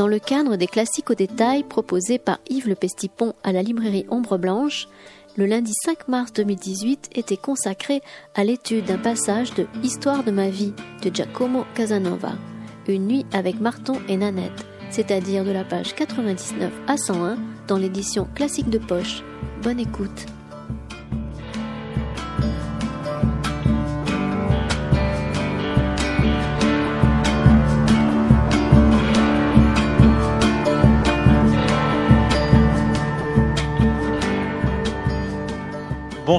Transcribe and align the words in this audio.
Dans 0.00 0.08
le 0.08 0.18
cadre 0.18 0.56
des 0.56 0.66
classiques 0.66 1.10
au 1.10 1.14
détail 1.14 1.62
proposés 1.62 2.18
par 2.18 2.38
Yves 2.48 2.70
Le 2.70 2.74
Pestipon 2.74 3.34
à 3.42 3.52
la 3.52 3.62
librairie 3.62 4.06
Ombre 4.08 4.38
Blanche, 4.38 4.88
le 5.36 5.44
lundi 5.44 5.74
5 5.84 6.08
mars 6.08 6.32
2018 6.32 7.10
était 7.16 7.36
consacré 7.36 8.00
à 8.34 8.42
l'étude 8.42 8.86
d'un 8.86 8.96
passage 8.96 9.52
de 9.52 9.66
Histoire 9.82 10.24
de 10.24 10.30
ma 10.30 10.48
vie 10.48 10.72
de 11.02 11.14
Giacomo 11.14 11.66
Casanova, 11.74 12.32
Une 12.88 13.08
nuit 13.08 13.26
avec 13.34 13.60
Marton 13.60 14.00
et 14.08 14.16
Nanette, 14.16 14.64
c'est-à-dire 14.88 15.44
de 15.44 15.50
la 15.50 15.64
page 15.64 15.94
99 15.94 16.72
à 16.86 16.96
101 16.96 17.36
dans 17.68 17.76
l'édition 17.76 18.26
classique 18.34 18.70
de 18.70 18.78
poche. 18.78 19.22
Bonne 19.62 19.80
écoute. 19.80 20.24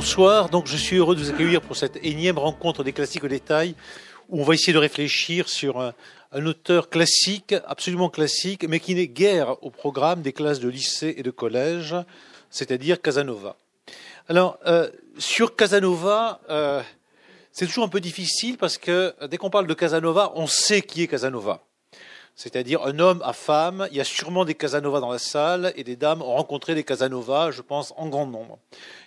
Bonsoir, 0.02 0.50
donc 0.50 0.66
je 0.66 0.78
suis 0.78 0.96
heureux 0.96 1.16
de 1.16 1.22
vous 1.22 1.30
accueillir 1.30 1.62
pour 1.62 1.78
cette 1.78 2.04
énième 2.04 2.40
rencontre 2.40 2.84
des 2.84 2.92
classiques 2.92 3.24
au 3.24 3.28
détail 3.28 3.76
où 4.30 4.42
on 4.42 4.44
va 4.44 4.56
essayer 4.56 4.74
de 4.74 4.80
réfléchir 4.80 5.48
sur 5.48 5.80
un, 5.80 5.94
auteur 6.48 6.90
classique, 6.90 7.54
absolument 7.68 8.10
classique, 8.10 8.66
mais 8.68 8.80
qui 8.80 8.96
n'est 8.96 9.08
guère 9.08 9.64
au 9.64 9.70
programme 9.70 10.24
des 10.24 10.34
classes 10.34 10.60
de 10.60 10.70
lycée 10.70 11.14
et 11.18 11.22
de 11.22 11.30
collège, 11.30 11.96
c'est-à-dire 12.50 13.00
Casanova. 13.00 13.58
Alors, 14.28 14.58
euh, 14.66 14.90
sur 15.20 15.56
Casanova, 15.56 16.42
euh, 16.50 16.82
c'est 17.52 17.68
toujours 17.68 17.84
un 17.84 17.88
peu 17.88 18.02
difficile 18.02 18.58
parce 18.58 18.80
que 18.80 19.14
dès 19.28 19.38
qu'on 19.38 19.52
parle 19.52 19.68
de 19.68 19.76
Casanova, 19.76 20.32
on 20.34 20.48
sait 20.48 20.82
qui 20.82 21.04
est 21.04 21.08
Casanova 21.08 21.62
c'est-à-dire 22.42 22.82
un 22.84 22.98
homme 22.98 23.22
à 23.24 23.34
femme. 23.34 23.88
Il 23.92 23.98
y 23.98 24.02
a 24.02 24.04
sûrement 24.04 24.46
des 24.46 24.56
Casanova 24.56 25.00
dans 25.00 25.12
la 25.12 25.20
salle 25.20 25.74
et 25.76 25.84
des 25.84 25.96
dames 25.96 26.24
ont 26.24 26.34
rencontré 26.34 26.74
des 26.74 26.84
Casanova, 26.84 27.52
je 27.52 27.62
pense, 27.62 27.94
en 27.98 28.10
grand 28.10 28.26
nombre. 28.26 28.58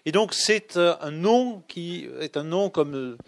Et 0.06 0.12
donc 0.12 0.32
c'est 0.34 0.76
euh, 0.76 0.94
un 1.00 1.10
nom 1.10 1.64
qui 1.66 2.08
est 2.20 2.36
un 2.36 2.44
nom 2.44 2.70
comme 2.70 2.94
euh, 2.94 3.18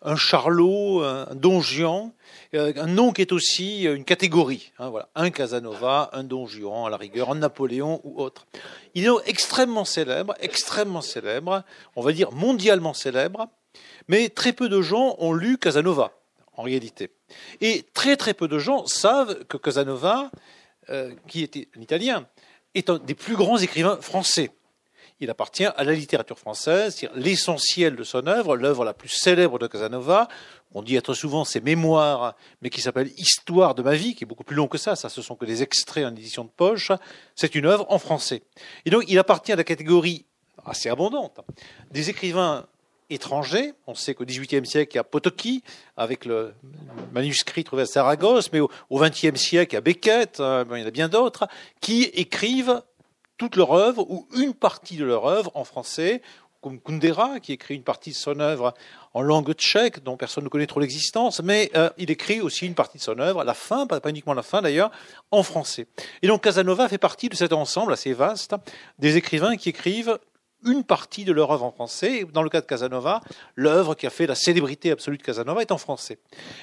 un 0.00 0.16
Charlot, 0.16 1.02
un 1.02 1.34
Don 1.34 1.60
Juan, 1.60 2.10
euh, 2.54 2.72
un 2.74 2.86
nom 2.86 3.12
qui 3.12 3.20
est 3.20 3.32
aussi 3.32 3.82
une 3.82 4.04
catégorie. 4.04 4.72
Hein, 4.78 4.88
voilà, 4.88 5.10
un 5.14 5.28
Casanova, 5.28 6.08
un 6.14 6.24
Don 6.24 6.46
Juan 6.46 6.86
à 6.86 6.90
la 6.90 6.96
rigueur, 6.96 7.30
un 7.30 7.34
Napoléon 7.34 8.00
ou 8.02 8.22
autre. 8.22 8.46
Il 8.94 9.04
est 9.04 9.10
extrêmement 9.26 9.84
célèbre, 9.84 10.32
extrêmement 10.40 11.02
célèbre, 11.02 11.64
on 11.96 12.00
va 12.00 12.12
dire 12.12 12.32
mondialement 12.32 12.94
célèbre, 12.94 13.48
mais 14.08 14.30
très 14.30 14.54
peu 14.54 14.70
de 14.70 14.80
gens 14.80 15.16
ont 15.18 15.34
lu 15.34 15.58
Casanova 15.58 16.12
en 16.56 16.62
réalité. 16.62 17.10
Et 17.60 17.84
très 17.94 18.16
très 18.16 18.34
peu 18.34 18.48
de 18.48 18.58
gens 18.58 18.86
savent 18.86 19.44
que 19.44 19.56
Casanova, 19.56 20.30
euh, 20.88 21.12
qui 21.28 21.42
était 21.42 21.68
un 21.76 21.80
Italien, 21.80 22.26
est 22.74 22.90
un 22.90 22.98
des 22.98 23.14
plus 23.14 23.36
grands 23.36 23.58
écrivains 23.58 23.98
français. 24.00 24.50
Il 25.22 25.28
appartient 25.28 25.66
à 25.66 25.84
la 25.84 25.92
littérature 25.92 26.38
française, 26.38 27.06
l'essentiel 27.14 27.94
de 27.94 28.04
son 28.04 28.26
œuvre, 28.26 28.56
l'œuvre 28.56 28.86
la 28.86 28.94
plus 28.94 29.10
célèbre 29.10 29.58
de 29.58 29.66
Casanova. 29.66 30.28
On 30.72 30.82
dit 30.82 30.96
être 30.96 31.12
souvent 31.12 31.44
ses 31.44 31.60
mémoires, 31.60 32.36
mais 32.62 32.70
qui 32.70 32.80
s'appelle 32.80 33.10
Histoire 33.18 33.74
de 33.74 33.82
ma 33.82 33.94
vie, 33.94 34.14
qui 34.14 34.24
est 34.24 34.26
beaucoup 34.26 34.44
plus 34.44 34.56
long 34.56 34.66
que 34.66 34.78
ça. 34.78 34.96
Ça, 34.96 35.10
ce 35.10 35.20
sont 35.20 35.36
que 35.36 35.44
des 35.44 35.62
extraits 35.62 36.06
en 36.06 36.10
édition 36.10 36.44
de 36.44 36.48
poche. 36.48 36.90
C'est 37.34 37.54
une 37.54 37.66
œuvre 37.66 37.84
en 37.90 37.98
français. 37.98 38.42
Et 38.86 38.90
donc, 38.90 39.04
il 39.08 39.18
appartient 39.18 39.52
à 39.52 39.56
la 39.56 39.64
catégorie 39.64 40.24
assez 40.64 40.88
abondante 40.88 41.40
des 41.90 42.08
écrivains 42.08 42.66
On 43.86 43.94
sait 43.94 44.14
qu'au 44.14 44.24
XVIIIe 44.24 44.66
siècle, 44.66 44.92
il 44.94 44.96
y 44.96 45.00
a 45.00 45.04
Potocki, 45.04 45.62
avec 45.96 46.24
le 46.24 46.54
manuscrit 47.12 47.64
trouvé 47.64 47.82
à 47.82 47.86
Saragosse, 47.86 48.52
mais 48.52 48.60
au 48.60 48.70
XXe 48.92 49.34
siècle, 49.34 49.72
il 49.72 49.76
y 49.76 49.78
a 49.78 49.80
Beckett, 49.80 50.38
hein, 50.38 50.64
il 50.70 50.78
y 50.78 50.84
en 50.84 50.86
a 50.86 50.90
bien 50.90 51.08
d'autres, 51.08 51.48
qui 51.80 52.04
écrivent 52.04 52.82
toute 53.36 53.56
leur 53.56 53.72
œuvre 53.72 54.08
ou 54.08 54.28
une 54.36 54.54
partie 54.54 54.96
de 54.96 55.04
leur 55.04 55.26
œuvre 55.26 55.50
en 55.54 55.64
français, 55.64 56.22
comme 56.60 56.78
Kundera, 56.78 57.40
qui 57.40 57.52
écrit 57.52 57.74
une 57.74 57.82
partie 57.82 58.10
de 58.10 58.16
son 58.16 58.38
œuvre 58.38 58.74
en 59.14 59.22
langue 59.22 59.52
tchèque, 59.54 60.04
dont 60.04 60.16
personne 60.16 60.44
ne 60.44 60.48
connaît 60.48 60.66
trop 60.66 60.78
l'existence, 60.78 61.42
mais 61.42 61.70
euh, 61.74 61.90
il 61.96 62.10
écrit 62.10 62.40
aussi 62.40 62.66
une 62.66 62.74
partie 62.74 62.98
de 62.98 63.02
son 63.02 63.18
œuvre, 63.18 63.42
la 63.44 63.54
fin, 63.54 63.86
pas 63.86 63.98
uniquement 64.08 64.34
la 64.34 64.42
fin 64.42 64.62
d'ailleurs, 64.62 64.90
en 65.30 65.42
français. 65.42 65.86
Et 66.22 66.28
donc 66.28 66.44
Casanova 66.44 66.88
fait 66.88 66.98
partie 66.98 67.28
de 67.28 67.34
cet 67.34 67.52
ensemble 67.52 67.92
assez 67.92 68.12
vaste 68.12 68.54
des 68.98 69.16
écrivains 69.16 69.56
qui 69.56 69.70
écrivent 69.70 70.18
une 70.64 70.84
partie 70.84 71.24
de 71.24 71.32
leur 71.32 71.50
œuvre 71.50 71.64
en 71.64 71.72
français. 71.72 72.26
Dans 72.32 72.42
le 72.42 72.50
cas 72.50 72.60
de 72.60 72.66
Casanova, 72.66 73.20
l'œuvre 73.56 73.94
qui 73.94 74.06
a 74.06 74.10
fait 74.10 74.26
la 74.26 74.34
célébrité 74.34 74.90
absolue 74.90 75.16
de 75.16 75.22
Casanova 75.22 75.62
est 75.62 75.72
en 75.72 75.78
français. 75.78 76.18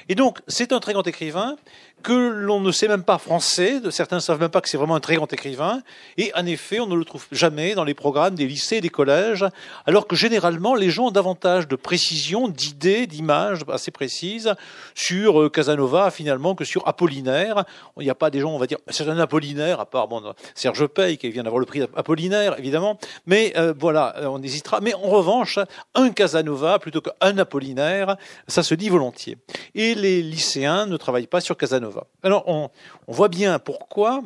Et 0.09 0.15
donc, 0.15 0.39
c'est 0.47 0.71
un 0.71 0.79
très 0.79 0.93
grand 0.93 1.05
écrivain 1.07 1.55
que 2.03 2.13
l'on 2.13 2.59
ne 2.59 2.71
sait 2.71 2.87
même 2.87 3.03
pas 3.03 3.17
français, 3.17 3.81
certains 3.89 4.17
ne 4.17 4.21
savent 4.21 4.39
même 4.39 4.49
pas 4.49 4.61
que 4.61 4.69
c'est 4.69 4.77
vraiment 4.77 4.95
un 4.95 4.99
très 4.99 5.15
grand 5.15 5.31
écrivain, 5.33 5.81
et 6.17 6.31
en 6.35 6.45
effet, 6.45 6.79
on 6.79 6.85
ne 6.85 6.95
le 6.95 7.03
trouve 7.03 7.25
jamais 7.31 7.73
dans 7.73 7.83
les 7.83 7.95
programmes 7.95 8.35
des 8.35 8.45
lycées 8.45 8.77
et 8.77 8.81
des 8.81 8.89
collèges, 8.89 9.45
alors 9.85 10.07
que 10.07 10.15
généralement, 10.15 10.75
les 10.75 10.89
gens 10.89 11.07
ont 11.07 11.11
davantage 11.11 11.67
de 11.67 11.75
précision, 11.75 12.47
d'idées, 12.47 13.07
d'images 13.07 13.61
assez 13.69 13.91
précises 13.91 14.53
sur 14.93 15.41
euh, 15.41 15.49
Casanova, 15.49 16.11
finalement, 16.11 16.55
que 16.55 16.65
sur 16.65 16.87
Apollinaire. 16.87 17.65
Il 17.99 18.03
n'y 18.03 18.09
a 18.09 18.15
pas 18.15 18.29
des 18.29 18.39
gens, 18.39 18.51
on 18.51 18.59
va 18.59 18.67
dire, 18.67 18.77
c'est 18.89 19.07
un 19.07 19.17
Apollinaire, 19.17 19.79
à 19.79 19.85
part 19.85 20.07
bon, 20.07 20.21
Serge 20.53 20.85
Pey, 20.87 21.17
qui 21.17 21.29
vient 21.29 21.43
d'avoir 21.43 21.59
le 21.59 21.65
prix 21.65 21.81
Apollinaire, 21.95 22.59
évidemment, 22.59 22.99
mais 23.25 23.53
euh, 23.57 23.73
voilà, 23.87 24.15
on 24.23 24.43
hésitera. 24.43 24.81
Mais 24.81 24.93
en 24.93 25.09
revanche, 25.09 25.59
un 25.95 26.09
Casanova 26.09 26.77
plutôt 26.77 26.99
qu'un 26.99 27.37
Apollinaire, 27.37 28.17
ça 28.49 28.61
se 28.61 28.75
dit 28.75 28.89
volontiers. 28.89 29.37
Et 29.75 29.95
les 29.95 30.21
lycéens 30.21 30.87
ne 30.87 30.97
travaillent 30.97 31.25
pas 31.25 31.39
sur 31.39 31.55
Casanova. 31.55 32.07
Alors, 32.21 32.43
on, 32.47 32.69
voit 33.07 33.29
bien 33.29 33.59
pourquoi. 33.59 34.23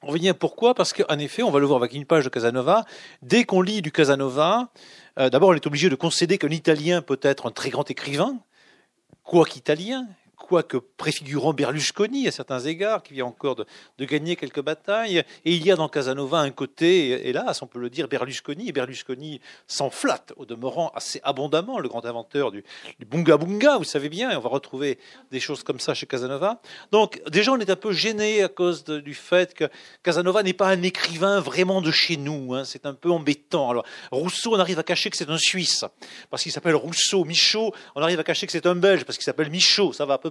On 0.00 0.08
voit 0.08 0.18
bien 0.18 0.32
pourquoi, 0.32 0.72
parce 0.72 0.94
qu'en 0.94 1.18
effet, 1.18 1.42
on 1.42 1.50
va 1.50 1.60
le 1.60 1.66
voir 1.66 1.76
avec 1.78 1.92
une 1.92 2.06
page 2.06 2.24
de 2.24 2.30
Casanova, 2.30 2.86
dès 3.20 3.44
qu'on 3.44 3.60
lit 3.60 3.82
du 3.82 3.92
Casanova, 3.92 4.70
euh, 5.18 5.28
d'abord 5.28 5.50
on 5.50 5.54
est 5.54 5.66
obligé 5.66 5.90
de 5.90 5.94
concéder 5.94 6.38
qu'un 6.38 6.48
Italien 6.48 7.02
peut 7.02 7.20
être 7.20 7.48
un 7.48 7.50
très 7.50 7.68
grand 7.68 7.90
écrivain, 7.90 8.38
quoi 9.24 9.44
qu'italien, 9.44 10.06
quoique 10.46 10.76
préfigurant 10.76 11.54
Berlusconi 11.54 12.28
à 12.28 12.30
certains 12.30 12.60
égards, 12.60 13.02
qui 13.02 13.14
vient 13.14 13.24
encore 13.24 13.56
de, 13.56 13.64
gagner 14.04 14.36
quelques 14.36 14.62
batailles. 14.62 15.24
Et 15.46 15.54
il 15.54 15.64
y 15.64 15.72
a 15.72 15.76
dans 15.76 15.88
Casanova 15.88 16.40
un 16.40 16.50
côté, 16.50 17.28
hélas, 17.28 17.62
on 17.62 17.66
peut 17.66 17.78
le 17.78 17.88
dire, 17.88 18.08
Berlusconi. 18.08 18.68
Et 18.68 18.72
Berlusconi 18.72 19.40
s'en 19.66 19.88
flatte, 19.88 20.34
au 20.36 20.44
demeurant 20.44 20.92
assez 20.94 21.20
abondamment, 21.24 21.78
le 21.78 21.88
grand 21.88 22.04
inventeur 22.04 22.52
du, 22.52 22.62
bunga 23.06 23.38
bunga, 23.38 23.78
vous 23.78 23.84
savez 23.84 24.10
bien, 24.10 24.30
et 24.30 24.36
on 24.36 24.40
va 24.40 24.50
retrouver 24.50 24.98
des 25.30 25.40
choses 25.40 25.62
comme 25.62 25.80
ça 25.80 25.94
chez 25.94 26.06
Casanova. 26.06 26.60
Donc, 26.92 27.22
déjà, 27.30 27.52
on 27.52 27.58
est 27.58 27.70
un 27.70 27.76
peu 27.76 27.92
gêné 27.92 28.42
à 28.42 28.48
cause 28.48 28.84
du 28.84 29.14
fait 29.14 29.54
que 29.54 29.64
Casanova 30.02 30.42
n'est 30.42 30.52
pas 30.52 30.68
un 30.68 30.82
écrivain 30.82 31.40
vraiment 31.40 31.80
de 31.80 31.90
chez 31.90 32.18
nous. 32.18 32.54
Hein. 32.54 32.64
c'est 32.64 32.84
un 32.84 32.94
peu 32.94 33.10
embêtant. 33.10 33.70
Alors, 33.70 33.86
Rousseau, 34.12 34.54
on 34.54 34.58
arrive 34.58 34.78
à 34.78 34.82
cacher 34.82 35.08
que 35.08 35.16
c'est 35.16 35.30
un 35.30 35.38
Suisse, 35.38 35.86
parce 36.28 36.42
qu'il 36.42 36.52
s'appelle 36.52 36.74
Rousseau. 36.74 37.24
Michaud, 37.24 37.72
on 37.94 38.02
arrive 38.02 38.20
à 38.20 38.24
cacher 38.24 38.44
que 38.44 38.52
c'est 38.52 38.66
un 38.66 38.74
Belge, 38.74 39.04
parce 39.04 39.16
qu'il 39.16 39.24
s'appelle 39.24 39.50
Michaud. 39.50 39.94
Ça 39.94 40.04
va 40.04 40.14
à 40.14 40.18
peu 40.18 40.30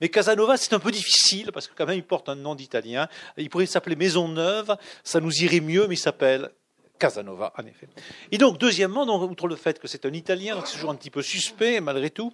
Mais 0.00 0.08
Casanova, 0.08 0.56
c'est 0.56 0.72
un 0.72 0.78
peu 0.78 0.90
difficile 0.90 1.50
parce 1.52 1.66
que 1.66 1.74
quand 1.74 1.86
même 1.86 1.96
il 1.96 2.04
porte 2.04 2.28
un 2.28 2.34
nom 2.34 2.54
d'italien. 2.54 3.08
Il 3.36 3.50
pourrait 3.50 3.66
s'appeler 3.66 3.96
Maisonneuve, 3.96 4.76
ça 5.04 5.20
nous 5.20 5.32
irait 5.42 5.60
mieux, 5.60 5.86
mais 5.88 5.94
il 5.94 5.98
s'appelle 5.98 6.50
Casanova, 6.98 7.52
en 7.56 7.64
effet. 7.64 7.88
Et 8.32 8.38
donc, 8.38 8.58
deuxièmement, 8.58 9.04
outre 9.04 9.46
le 9.46 9.56
fait 9.56 9.78
que 9.78 9.88
c'est 9.88 10.04
un 10.04 10.12
Italien, 10.12 10.60
c'est 10.64 10.74
toujours 10.74 10.90
un 10.90 10.96
petit 10.96 11.10
peu 11.10 11.22
suspect, 11.22 11.80
malgré 11.80 12.10
tout, 12.10 12.32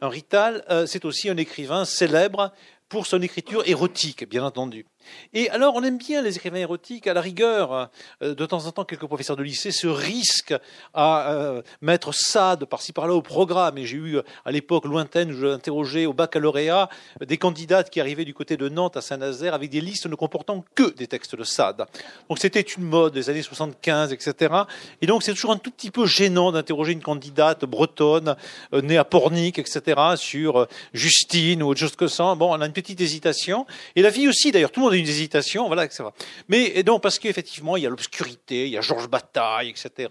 un 0.00 0.08
Rital, 0.08 0.64
euh, 0.70 0.86
c'est 0.86 1.04
aussi 1.04 1.28
un 1.28 1.36
écrivain 1.36 1.84
célèbre 1.84 2.52
pour 2.88 3.06
son 3.06 3.20
écriture 3.20 3.66
érotique, 3.66 4.28
bien 4.28 4.44
entendu. 4.44 4.86
Et 5.32 5.50
alors, 5.50 5.74
on 5.74 5.82
aime 5.82 5.98
bien 5.98 6.22
les 6.22 6.36
écrivains 6.36 6.58
érotiques. 6.58 7.06
À 7.06 7.14
la 7.14 7.20
rigueur, 7.20 7.90
euh, 8.22 8.34
de 8.34 8.46
temps 8.46 8.66
en 8.66 8.72
temps, 8.72 8.84
quelques 8.84 9.06
professeurs 9.06 9.36
de 9.36 9.42
lycée 9.42 9.70
se 9.70 9.86
risquent 9.86 10.56
à 10.94 11.30
euh, 11.32 11.62
mettre 11.80 12.14
Sade 12.14 12.64
par-ci 12.64 12.92
par-là 12.92 13.14
au 13.14 13.22
programme. 13.22 13.78
Et 13.78 13.86
j'ai 13.86 13.96
eu, 13.96 14.18
à 14.44 14.52
l'époque 14.52 14.84
lointaine, 14.84 15.32
où 15.32 15.46
interrogé 15.46 16.06
au 16.06 16.12
baccalauréat 16.12 16.88
des 17.24 17.38
candidates 17.38 17.90
qui 17.90 18.00
arrivaient 18.00 18.24
du 18.24 18.34
côté 18.34 18.56
de 18.56 18.68
Nantes 18.68 18.96
à 18.96 19.00
Saint-Nazaire 19.00 19.54
avec 19.54 19.70
des 19.70 19.80
listes 19.80 20.06
ne 20.06 20.14
comportant 20.14 20.64
que 20.74 20.94
des 20.94 21.06
textes 21.06 21.34
de 21.34 21.44
Sade. 21.44 21.86
Donc 22.28 22.38
c'était 22.38 22.60
une 22.60 22.84
mode 22.84 23.14
des 23.14 23.30
années 23.30 23.42
75, 23.42 24.12
etc. 24.12 24.54
Et 25.00 25.06
donc 25.06 25.22
c'est 25.22 25.32
toujours 25.32 25.52
un 25.52 25.58
tout 25.58 25.70
petit 25.70 25.90
peu 25.90 26.06
gênant 26.06 26.52
d'interroger 26.52 26.92
une 26.92 27.02
candidate 27.02 27.64
bretonne, 27.64 28.36
euh, 28.72 28.82
née 28.82 28.96
à 28.96 29.04
Pornic, 29.04 29.58
etc., 29.58 30.00
sur 30.16 30.66
Justine 30.92 31.62
ou 31.62 31.68
autre 31.68 31.80
chose 31.80 31.96
que 31.96 32.08
ça. 32.08 32.34
Bon, 32.34 32.54
on 32.54 32.60
a 32.60 32.66
une 32.66 32.72
petite 32.72 33.00
hésitation. 33.00 33.66
Et 33.94 34.02
la 34.02 34.10
fille 34.10 34.28
aussi, 34.28 34.52
d'ailleurs, 34.52 34.70
tout 34.70 34.80
le 34.80 34.86
monde 34.86 34.94
une 34.98 35.08
hésitation, 35.08 35.66
voilà, 35.66 35.84
etc. 35.84 36.04
Mais 36.48 36.82
donc 36.82 37.02
parce 37.02 37.18
qu'effectivement, 37.18 37.76
il 37.76 37.82
y 37.82 37.86
a 37.86 37.90
l'obscurité, 37.90 38.66
il 38.66 38.72
y 38.72 38.78
a 38.78 38.80
Georges 38.80 39.08
Bataille, 39.08 39.70
etc. 39.70 40.08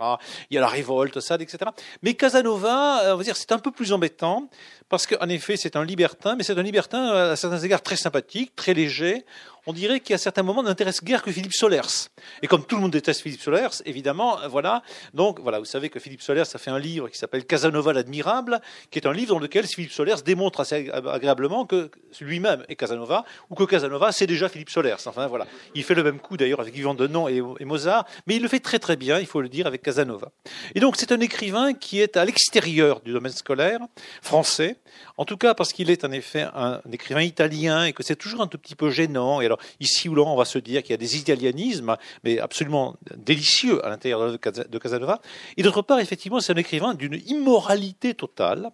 Il 0.50 0.56
y 0.56 0.58
a 0.58 0.62
la 0.62 0.68
révolte, 0.68 1.20
ça, 1.20 1.36
etc. 1.36 1.72
Mais 2.02 2.14
Casanova, 2.14 3.04
euh, 3.04 3.14
on 3.14 3.18
va 3.18 3.24
dire, 3.24 3.38
c'est 3.38 3.52
un 3.52 3.60
peu 3.60 3.72
plus 3.72 3.94
embêtant 3.94 4.50
parce 4.90 5.08
qu'en 5.08 5.30
effet, 5.30 5.58
c'est 5.58 5.76
un 5.76 5.84
libertin, 5.84 6.36
mais 6.36 6.44
c'est 6.44 6.58
un 6.58 6.64
libertin 6.64 7.14
euh, 7.14 7.34
à 7.34 7.36
certains 7.36 7.60
égards 7.60 7.82
très 7.82 7.96
sympathique, 7.96 8.56
très 8.56 8.74
léger. 8.74 9.26
On 9.68 9.74
dirait 9.74 10.00
qu'à 10.00 10.18
certains 10.18 10.44
moments 10.44 10.64
n'intéresse 10.64 11.04
guère 11.04 11.22
que 11.22 11.32
Philippe 11.32 11.54
Solers. 11.54 12.10
Et 12.42 12.48
comme 12.48 12.66
tout 12.66 12.76
le 12.76 12.82
monde 12.82 12.92
déteste 12.92 13.22
Philippe 13.22 13.42
Solers, 13.42 13.82
évidemment, 13.86 14.38
voilà. 14.50 14.84
Donc 15.14 15.40
voilà, 15.40 15.60
vous 15.60 15.66
savez 15.66 15.90
que 15.90 16.00
Philippe 16.00 16.22
Solers 16.22 16.44
a 16.54 16.58
fait 16.58 16.72
un 16.72 16.80
livre 16.80 17.10
qui 17.10 17.18
s'appelle 17.18 17.46
Casanova 17.46 17.94
l'admirable, 17.94 18.62
qui 18.92 19.00
est 19.00 19.08
un 19.08 19.14
livre 19.14 19.34
dans 19.34 19.40
lequel 19.40 19.66
Philippe 19.66 19.92
Solers 19.92 20.22
démontre 20.26 20.60
assez 20.60 20.90
agréablement 20.90 21.66
que 21.66 21.90
lui-même 22.22 22.64
est 22.70 22.76
Casanova, 22.76 23.26
ou 23.50 23.56
que 23.56 23.64
Casanova 23.64 24.12
c'est 24.12 24.28
déjà 24.28 24.50
Philippe 24.50 24.70
Solers. 24.70 24.96
Enfin 25.06 25.28
voilà, 25.28 25.48
il 25.74 25.84
fait 25.84 25.96
le 25.96 26.04
même 26.04 26.20
coup 26.20 26.38
d'ailleurs 26.38 26.60
avec 26.60 26.74
Vivant 26.74 26.94
Denon 26.94 27.28
et, 27.28 27.42
et 27.60 27.66
Mozart, 27.66 28.06
mais 28.28 28.36
il 28.36 28.42
le 28.42 28.48
fait 28.48 28.60
très 28.60 28.80
très 28.80 28.96
bien, 28.96 29.20
il 29.20 29.26
faut 29.26 29.42
le 29.42 29.50
dire, 29.50 29.68
avec 29.68 29.82
Casanova. 29.82 30.32
Et 30.74 30.80
donc 30.80 30.96
c'est 30.98 31.12
un 31.12 31.20
écrivain 31.20 31.74
qui 31.74 32.02
est 32.02 32.18
à 32.18 32.26
l'extérieur 32.26 33.02
du 33.02 33.12
domaine 33.12 33.32
scolaire 33.32 33.80
français, 34.22 34.78
en 35.18 35.26
tout 35.26 35.38
cas 35.38 35.54
parce 35.54 35.74
qu'il 35.74 35.90
est 35.90 36.04
en 36.06 36.12
effet 36.12 36.48
un, 36.54 36.82
écrivain 36.92 37.22
italien 37.22 37.86
et 37.86 37.94
que 37.94 38.04
c'est 38.04 38.16
toujours 38.16 38.42
un 38.42 38.48
tout 38.48 38.58
petit 38.58 38.76
peu 38.76 38.90
gênant. 38.90 39.42
Et 39.42 39.46
alors 39.46 39.55
ici 39.80 40.10
ou 40.10 40.16
là, 40.16 40.24
on 40.24 40.36
va 40.36 40.46
se 40.46 40.60
dire 40.60 40.82
qu'il 40.84 40.92
y 40.92 40.94
a 40.94 40.98
des 40.98 41.18
italianismes, 41.18 41.98
mais 42.24 42.40
absolument 42.40 42.96
délicieux 43.16 43.86
à 43.86 43.90
l'intérieur 43.90 44.32
de 44.32 44.78
Casanova. 44.78 45.22
Et 45.58 45.64
d'autre 45.64 45.82
part, 45.82 46.00
effectivement, 46.00 46.40
c'est 46.40 46.54
un 46.54 46.58
écrivain 46.58 46.94
d'une 46.94 47.20
immoralité 47.28 48.14
totale. 48.14 48.70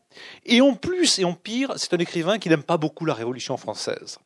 Et 0.46 0.62
en 0.62 0.74
plus 0.74 1.20
et 1.20 1.26
en 1.26 1.34
pire, 1.34 1.74
c'est 1.78 1.94
un 1.94 1.98
écrivain 1.98 2.40
qui 2.40 2.50
n'aime 2.50 2.64
pas 2.64 2.78
beaucoup 2.78 3.06
la 3.06 3.14
Révolution 3.14 3.58
française. 3.58 4.20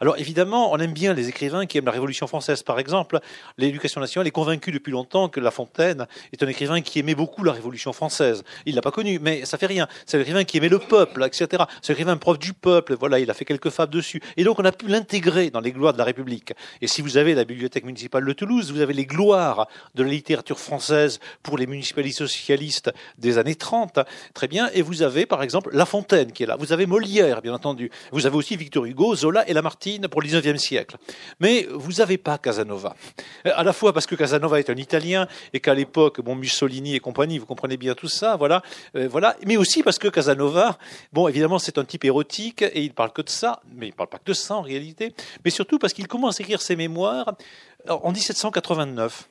Alors 0.00 0.18
évidemment, 0.18 0.72
on 0.72 0.78
aime 0.78 0.92
bien 0.92 1.14
les 1.14 1.28
écrivains 1.28 1.66
qui 1.66 1.78
aiment 1.78 1.86
la 1.86 1.92
Révolution 1.92 2.26
française. 2.26 2.62
Par 2.62 2.78
exemple, 2.78 3.20
l'éducation 3.58 4.00
nationale 4.00 4.26
est 4.26 4.32
convaincue 4.32 4.72
depuis 4.72 4.92
longtemps 4.92 5.28
que 5.28 5.40
La 5.40 5.50
Fontaine 5.50 6.06
est 6.32 6.42
un 6.42 6.48
écrivain 6.48 6.80
qui 6.80 6.98
aimait 6.98 7.14
beaucoup 7.14 7.44
la 7.44 7.52
Révolution 7.52 7.92
française. 7.92 8.44
Il 8.66 8.74
l'a 8.74 8.82
pas 8.82 8.90
connu, 8.90 9.18
mais 9.18 9.44
ça 9.44 9.58
fait 9.58 9.66
rien. 9.66 9.88
C'est 10.06 10.18
un 10.18 10.20
écrivain 10.20 10.44
qui 10.44 10.56
aimait 10.56 10.68
le 10.68 10.78
peuple, 10.78 11.24
etc. 11.24 11.64
C'est 11.80 11.92
un 11.92 11.94
écrivain 11.94 12.16
prof 12.16 12.38
du 12.38 12.52
peuple. 12.52 12.94
Voilà, 12.94 13.18
il 13.18 13.30
a 13.30 13.34
fait 13.34 13.44
quelques 13.44 13.70
fables 13.70 13.92
dessus. 13.92 14.20
Et 14.36 14.44
donc, 14.44 14.58
on 14.58 14.64
a 14.64 14.72
pu 14.72 14.86
l'intégrer 14.88 15.50
dans 15.50 15.60
les 15.60 15.72
gloires 15.72 15.92
de 15.92 15.98
la 15.98 16.01
République. 16.04 16.52
Et 16.80 16.86
si 16.86 17.02
vous 17.02 17.16
avez 17.16 17.34
la 17.34 17.44
bibliothèque 17.44 17.84
municipale 17.84 18.24
de 18.24 18.32
Toulouse, 18.32 18.72
vous 18.72 18.80
avez 18.80 18.94
les 18.94 19.06
gloires 19.06 19.68
de 19.94 20.02
la 20.02 20.10
littérature 20.10 20.58
française 20.58 21.20
pour 21.42 21.58
les 21.58 21.66
municipalistes 21.66 22.18
socialistes 22.18 22.92
des 23.18 23.38
années 23.38 23.54
30. 23.54 24.00
Très 24.34 24.48
bien. 24.48 24.70
Et 24.74 24.82
vous 24.82 25.02
avez, 25.02 25.26
par 25.26 25.42
exemple, 25.42 25.70
La 25.72 25.86
Fontaine 25.86 26.32
qui 26.32 26.42
est 26.42 26.46
là. 26.46 26.56
Vous 26.56 26.72
avez 26.72 26.86
Molière, 26.86 27.42
bien 27.42 27.54
entendu. 27.54 27.90
Vous 28.10 28.26
avez 28.26 28.36
aussi 28.36 28.56
Victor 28.56 28.84
Hugo, 28.84 29.14
Zola 29.14 29.48
et 29.48 29.52
Lamartine 29.52 30.08
pour 30.08 30.22
le 30.22 30.28
19e 30.28 30.56
siècle. 30.56 30.96
Mais 31.40 31.66
vous 31.70 31.92
n'avez 31.92 32.18
pas 32.18 32.38
Casanova. 32.38 32.94
À 33.44 33.62
la 33.62 33.72
fois 33.72 33.92
parce 33.92 34.06
que 34.06 34.14
Casanova 34.14 34.58
est 34.58 34.70
un 34.70 34.76
Italien 34.76 35.26
et 35.52 35.60
qu'à 35.60 35.74
l'époque, 35.74 36.20
bon, 36.20 36.34
Mussolini 36.34 36.94
et 36.94 37.00
compagnie, 37.00 37.38
vous 37.38 37.46
comprenez 37.46 37.76
bien 37.76 37.94
tout 37.94 38.08
ça, 38.08 38.36
voilà, 38.36 38.62
euh, 38.96 39.08
voilà. 39.08 39.36
Mais 39.46 39.56
aussi 39.56 39.82
parce 39.82 39.98
que 39.98 40.08
Casanova, 40.08 40.78
bon, 41.12 41.28
évidemment, 41.28 41.58
c'est 41.58 41.78
un 41.78 41.84
type 41.84 42.04
érotique 42.04 42.62
et 42.62 42.82
il 42.82 42.92
parle 42.92 43.12
que 43.12 43.22
de 43.22 43.28
ça, 43.28 43.60
mais 43.74 43.88
il 43.88 43.92
parle 43.92 44.08
pas 44.08 44.18
que 44.18 44.24
de 44.26 44.32
ça 44.32 44.56
en 44.56 44.62
réalité, 44.62 45.14
mais 45.44 45.50
surtout 45.50 45.78
parce 45.78 45.91
qu'il 45.94 46.08
commence 46.08 46.40
à 46.40 46.42
écrire 46.42 46.62
ses 46.62 46.76
mémoires 46.76 47.34
en 47.88 48.12
1789 48.12 49.28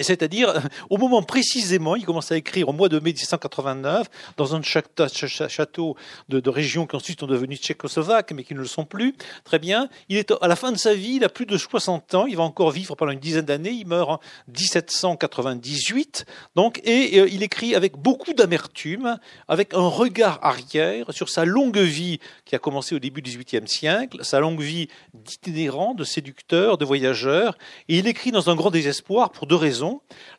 c'est-à-dire, 0.00 0.52
au 0.90 0.98
moment 0.98 1.22
précisément, 1.22 1.96
il 1.96 2.04
commence 2.04 2.32
à 2.32 2.36
écrire 2.36 2.68
au 2.68 2.72
mois 2.72 2.88
de 2.88 2.98
mai 2.98 3.12
1789, 3.12 4.08
dans 4.36 4.54
un 4.54 4.62
château 4.62 5.96
de, 6.28 6.50
régions 6.50 6.86
qui 6.86 6.96
ensuite 6.96 7.20
sont 7.20 7.26
devenues 7.26 7.56
tchécoslovaques, 7.56 8.32
mais 8.32 8.44
qui 8.44 8.54
ne 8.54 8.60
le 8.60 8.66
sont 8.66 8.84
plus. 8.84 9.14
Très 9.44 9.58
bien. 9.58 9.88
Il 10.08 10.16
est 10.16 10.32
à 10.40 10.48
la 10.48 10.56
fin 10.56 10.72
de 10.72 10.78
sa 10.78 10.94
vie, 10.94 11.16
il 11.16 11.24
a 11.24 11.28
plus 11.28 11.46
de 11.46 11.56
60 11.56 12.14
ans, 12.14 12.26
il 12.26 12.36
va 12.36 12.42
encore 12.42 12.70
vivre 12.70 12.94
pendant 12.94 13.12
une 13.12 13.20
dizaine 13.20 13.44
d'années, 13.44 13.70
il 13.70 13.86
meurt 13.86 14.10
en 14.10 14.20
1798. 14.48 16.26
Donc, 16.54 16.80
et 16.84 17.18
euh, 17.20 17.28
il 17.30 17.42
écrit 17.42 17.74
avec 17.74 17.96
beaucoup 17.96 18.32
d'amertume, 18.32 19.18
avec 19.48 19.74
un 19.74 19.88
regard 19.88 20.38
arrière 20.42 21.12
sur 21.12 21.28
sa 21.28 21.44
longue 21.44 21.78
vie 21.78 22.18
qui 22.44 22.54
a 22.54 22.58
commencé 22.58 22.94
au 22.94 22.98
début 22.98 23.22
du 23.22 23.30
XVIIIe 23.30 23.68
siècle, 23.68 24.24
sa 24.24 24.40
longue 24.40 24.60
vie 24.60 24.88
d'itinérant, 25.14 25.94
de 25.94 26.04
séducteur, 26.04 26.78
de 26.78 26.84
voyageur. 26.84 27.56
Et 27.88 27.98
il 27.98 28.06
écrit 28.06 28.30
dans 28.30 28.50
un 28.50 28.54
grand 28.54 28.70
désespoir 28.70 29.30
pour 29.30 29.46
deux 29.46 29.56
raisons. 29.56 29.85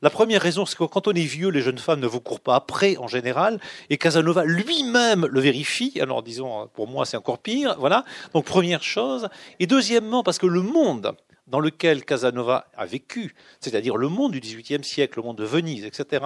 La 0.01 0.09
première 0.09 0.41
raison, 0.41 0.65
c'est 0.65 0.77
que 0.77 0.83
quand 0.83 1.07
on 1.07 1.13
est 1.13 1.21
vieux, 1.21 1.49
les 1.49 1.61
jeunes 1.61 1.77
femmes 1.77 1.99
ne 1.99 2.07
vous 2.07 2.21
courent 2.21 2.39
pas 2.39 2.55
après 2.55 2.97
en 2.97 3.07
général, 3.07 3.59
et 3.89 3.97
Casanova 3.97 4.43
lui-même 4.45 5.25
le 5.25 5.39
vérifie. 5.39 5.99
Alors 6.01 6.23
disons, 6.23 6.69
pour 6.73 6.87
moi, 6.87 7.05
c'est 7.05 7.17
encore 7.17 7.39
pire. 7.39 7.75
Voilà. 7.79 8.03
Donc 8.33 8.45
première 8.45 8.83
chose. 8.83 9.29
Et 9.59 9.67
deuxièmement, 9.67 10.23
parce 10.23 10.39
que 10.39 10.47
le 10.47 10.61
monde 10.61 11.15
dans 11.47 11.59
lequel 11.59 12.03
Casanova 12.03 12.67
a 12.75 12.85
vécu, 12.85 13.33
c'est-à-dire 13.59 13.97
le 13.97 14.09
monde 14.09 14.33
du 14.33 14.39
XVIIIe 14.39 14.83
siècle, 14.83 15.19
le 15.19 15.23
monde 15.23 15.37
de 15.37 15.45
Venise, 15.45 15.85
etc., 15.85 16.25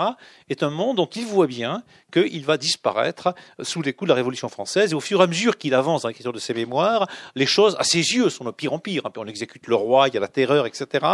est 0.49 0.63
un 0.63 0.69
monde 0.69 0.97
dont 0.97 1.05
il 1.05 1.25
voit 1.25 1.47
bien 1.47 1.83
qu'il 2.11 2.43
va 2.45 2.57
disparaître 2.57 3.33
sous 3.61 3.81
les 3.81 3.93
coups 3.93 4.07
de 4.07 4.13
la 4.13 4.15
Révolution 4.15 4.49
française. 4.49 4.91
Et 4.91 4.95
au 4.95 4.99
fur 4.99 5.21
et 5.21 5.23
à 5.23 5.27
mesure 5.27 5.57
qu'il 5.57 5.73
avance 5.73 6.01
dans 6.01 6.07
l'écriture 6.07 6.33
de 6.33 6.39
ses 6.39 6.53
mémoires, 6.53 7.07
les 7.35 7.45
choses, 7.45 7.75
à 7.79 7.83
ses 7.83 7.99
yeux, 7.99 8.29
sont 8.29 8.43
de 8.43 8.51
pire 8.51 8.73
en 8.73 8.79
pire. 8.79 9.03
On 9.15 9.27
exécute 9.27 9.67
le 9.67 9.75
roi, 9.75 10.07
il 10.07 10.13
y 10.13 10.17
a 10.17 10.19
la 10.19 10.27
terreur, 10.27 10.65
etc. 10.65 11.05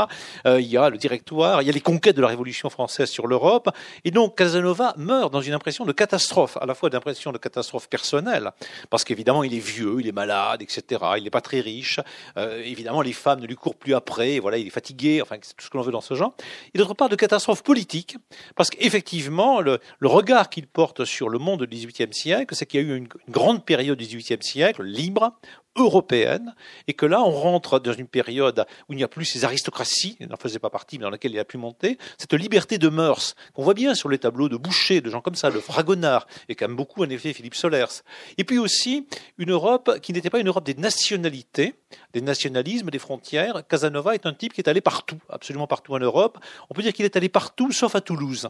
Euh, 0.45 0.61
il 0.61 0.67
y 0.67 0.77
a 0.77 0.89
le 0.89 0.97
directoire, 0.97 1.61
il 1.61 1.65
y 1.65 1.69
a 1.69 1.73
les 1.73 1.81
conquêtes 1.81 2.15
de 2.15 2.21
la 2.21 2.27
Révolution 2.27 2.69
française 2.69 3.09
sur 3.09 3.27
l'Europe. 3.27 3.69
Et 4.05 4.11
donc 4.11 4.37
Casanova 4.37 4.93
meurt 4.97 5.31
dans 5.31 5.41
une 5.41 5.53
impression 5.53 5.85
de 5.85 5.91
catastrophe, 5.91 6.57
à 6.61 6.65
la 6.65 6.73
fois 6.73 6.89
d'impression 6.89 7.31
de 7.31 7.37
catastrophe 7.37 7.89
personnelle, 7.89 8.51
parce 8.89 9.03
qu'évidemment 9.03 9.43
il 9.43 9.53
est 9.53 9.59
vieux, 9.59 9.97
il 9.99 10.07
est 10.07 10.13
malade, 10.13 10.61
etc. 10.61 11.01
Il 11.17 11.23
n'est 11.23 11.29
pas 11.29 11.41
très 11.41 11.59
riche. 11.59 11.99
Euh, 12.37 12.61
évidemment, 12.63 13.01
les 13.01 13.13
femmes 13.13 13.41
ne 13.41 13.47
lui 13.47 13.55
courent 13.55 13.75
plus 13.75 13.93
après, 13.97 14.39
voilà, 14.39 14.57
il 14.57 14.67
est 14.67 14.71
fatigué, 14.71 15.21
enfin, 15.21 15.37
tout 15.37 15.65
ce 15.65 15.69
que 15.69 15.77
l'on 15.77 15.83
veut 15.83 15.91
dans 15.91 16.01
ce 16.01 16.13
genre. 16.13 16.33
Et 16.73 16.77
d'autre 16.77 16.93
part, 16.93 17.09
de 17.09 17.15
catastrophe 17.15 17.63
politique, 17.63 18.17
parce 18.55 18.69
qu'effectivement, 18.69 19.61
le, 19.61 19.79
le, 19.99 20.07
regard 20.07 20.49
qu'il 20.49 20.67
porte 20.67 21.05
sur 21.05 21.29
le 21.29 21.39
monde 21.39 21.65
du 21.65 21.75
XVIIIe 21.75 22.13
siècle, 22.13 22.55
c'est 22.55 22.65
qu'il 22.65 22.81
y 22.81 22.83
a 22.83 22.87
eu 22.87 22.95
une, 22.95 23.07
une 23.27 23.33
grande 23.33 23.65
période 23.65 23.97
du 23.97 24.05
XVIIIe 24.05 24.41
siècle, 24.41 24.83
libre, 24.83 25.33
européenne, 25.77 26.53
et 26.87 26.93
que 26.93 27.05
là, 27.05 27.21
on 27.21 27.31
rentre 27.31 27.79
dans 27.79 27.93
une 27.93 28.07
période 28.07 28.65
où 28.89 28.93
il 28.93 28.97
n'y 28.97 29.03
a 29.03 29.07
plus 29.07 29.25
ces 29.25 29.45
aristocraties, 29.45 30.17
n'en 30.27 30.35
faisait 30.37 30.59
pas 30.59 30.69
partie, 30.69 30.97
mais 30.97 31.03
dans 31.03 31.09
laquelle 31.09 31.31
il 31.31 31.39
a 31.39 31.45
pu 31.45 31.57
monter, 31.57 31.97
cette 32.17 32.33
liberté 32.33 32.77
de 32.77 32.89
mœurs, 32.89 33.35
qu'on 33.53 33.63
voit 33.63 33.73
bien 33.73 33.95
sur 33.95 34.09
les 34.09 34.17
tableaux 34.17 34.49
de 34.49 34.57
Boucher, 34.57 35.01
de 35.01 35.09
gens 35.09 35.21
comme 35.21 35.35
ça, 35.35 35.51
de 35.51 35.59
Fragonard, 35.59 36.27
et 36.49 36.55
quand 36.55 36.67
même 36.67 36.77
beaucoup, 36.77 37.03
en 37.03 37.09
effet, 37.09 37.33
Philippe 37.33 37.55
Solers. 37.55 38.03
Et 38.37 38.43
puis 38.43 38.57
aussi, 38.57 39.07
une 39.37 39.51
Europe 39.51 39.99
qui 40.01 40.13
n'était 40.13 40.29
pas 40.29 40.39
une 40.39 40.47
Europe 40.47 40.65
des 40.65 40.75
nationalités, 40.75 41.75
des 42.13 42.21
nationalismes, 42.21 42.89
des 42.89 42.99
frontières. 42.99 43.65
Casanova 43.67 44.13
est 44.13 44.25
un 44.25 44.33
type 44.33 44.53
qui 44.53 44.61
est 44.61 44.69
allé 44.69 44.81
partout, 44.81 45.19
absolument 45.29 45.67
partout 45.67 45.93
en 45.93 45.99
Europe. 45.99 46.37
On 46.69 46.73
peut 46.73 46.81
dire 46.81 46.93
qu'il 46.93 47.05
est 47.05 47.15
allé 47.15 47.29
partout, 47.29 47.71
sauf 47.71 47.95
à 47.95 48.01
Toulouse. 48.01 48.49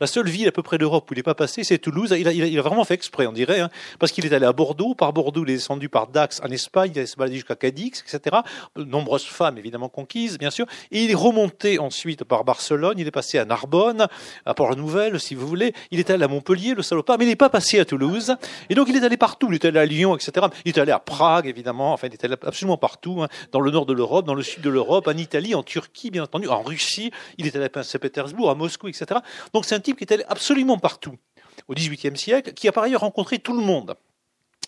La 0.00 0.06
seule 0.06 0.28
ville 0.28 0.48
à 0.48 0.52
peu 0.52 0.62
près 0.62 0.78
d'Europe 0.78 1.10
où 1.10 1.14
il 1.14 1.16
n'est 1.16 1.22
pas 1.22 1.34
passé, 1.34 1.64
c'est 1.64 1.78
Toulouse. 1.78 2.14
Il 2.16 2.58
a, 2.58 2.62
vraiment 2.62 2.84
fait 2.84 2.94
exprès, 2.94 3.26
on 3.26 3.32
dirait, 3.32 3.60
hein, 3.60 3.70
parce 3.98 4.12
qu'il 4.12 4.24
est 4.26 4.32
allé 4.32 4.46
à 4.46 4.52
Bordeaux. 4.52 4.94
Par 4.94 5.12
Bordeaux, 5.12 5.44
il 5.44 5.50
est 5.50 5.54
descendu 5.54 5.88
par 5.88 6.08
Dax 6.08 6.40
en 6.42 6.48
Espagne, 6.50 6.92
il 6.94 7.06
s'est 7.06 7.16
baladé 7.16 7.36
jusqu'à 7.36 7.56
Cadix, 7.56 8.02
etc. 8.06 8.36
nombreuses 8.76 9.24
femmes, 9.24 9.58
évidemment, 9.58 9.88
conquises, 9.88 10.38
bien 10.38 10.50
sûr. 10.50 10.66
Et 10.90 11.04
il 11.04 11.10
est 11.10 11.14
remonté 11.14 11.78
ensuite 11.78 12.24
par 12.24 12.44
Barcelone, 12.44 12.98
il 12.98 13.06
est 13.06 13.12
passé 13.12 13.38
à 13.38 13.44
Narbonne, 13.44 14.06
à 14.46 14.54
Port-la-Nouvelle, 14.54 15.18
si 15.20 15.34
vous 15.34 15.46
voulez. 15.46 15.72
Il 15.90 15.98
est 15.98 16.10
allé 16.10 16.24
à 16.24 16.28
Montpellier, 16.28 16.74
le 16.74 16.82
salopard, 16.82 17.18
mais 17.18 17.24
il 17.24 17.28
n'est 17.28 17.36
pas 17.36 17.50
passé 17.50 17.80
à 17.80 17.84
Toulouse. 17.84 18.36
Et 18.70 18.74
donc, 18.74 18.88
il 18.88 18.96
est 18.96 19.04
allé 19.04 19.16
partout. 19.16 19.48
Il 19.50 19.54
est 19.54 19.64
allé 19.64 19.78
à 19.78 19.86
Lyon, 19.86 20.16
etc. 20.16 20.46
Il 20.64 20.76
est 20.76 20.78
allé 20.78 20.92
à 20.92 20.98
Prague, 20.98 21.46
évidemment. 21.46 21.92
Enfin, 21.92 22.08
il 22.08 22.12
est 22.12 22.24
allé 22.24 22.34
absolument 22.42 22.76
partout, 22.76 23.22
hein, 23.22 23.28
dans 23.52 23.60
le 23.60 23.70
nord 23.70 23.86
de 23.86 23.92
l'Europe, 23.92 24.26
dans 24.26 24.34
le 24.34 24.42
sud 24.42 24.62
de 24.62 24.70
l'Europe, 24.70 25.08
en 25.08 25.16
Italie, 25.16 25.54
en 25.54 25.62
Turquie, 25.62 26.10
bien 26.10 26.22
entendu, 26.22 26.48
en 26.48 26.62
Russie. 26.62 27.10
Il 27.36 27.46
est 27.46 27.56
allé 27.56 27.68
à 27.74 27.82
Saint-Pétersbourg, 27.82 28.50
à 28.50 28.54
Moscou, 28.54 28.88
etc. 28.88 29.20
c'est 29.64 29.74
un 29.74 29.80
type 29.80 29.96
qui 29.96 30.04
est 30.04 30.12
allé 30.12 30.24
absolument 30.28 30.78
partout 30.78 31.16
au 31.68 31.74
XVIIIe 31.74 32.16
siècle, 32.16 32.52
qui 32.54 32.68
a 32.68 32.72
par 32.72 32.84
ailleurs 32.84 33.02
rencontré 33.02 33.38
tout 33.38 33.52
le 33.52 33.62
monde. 33.62 33.96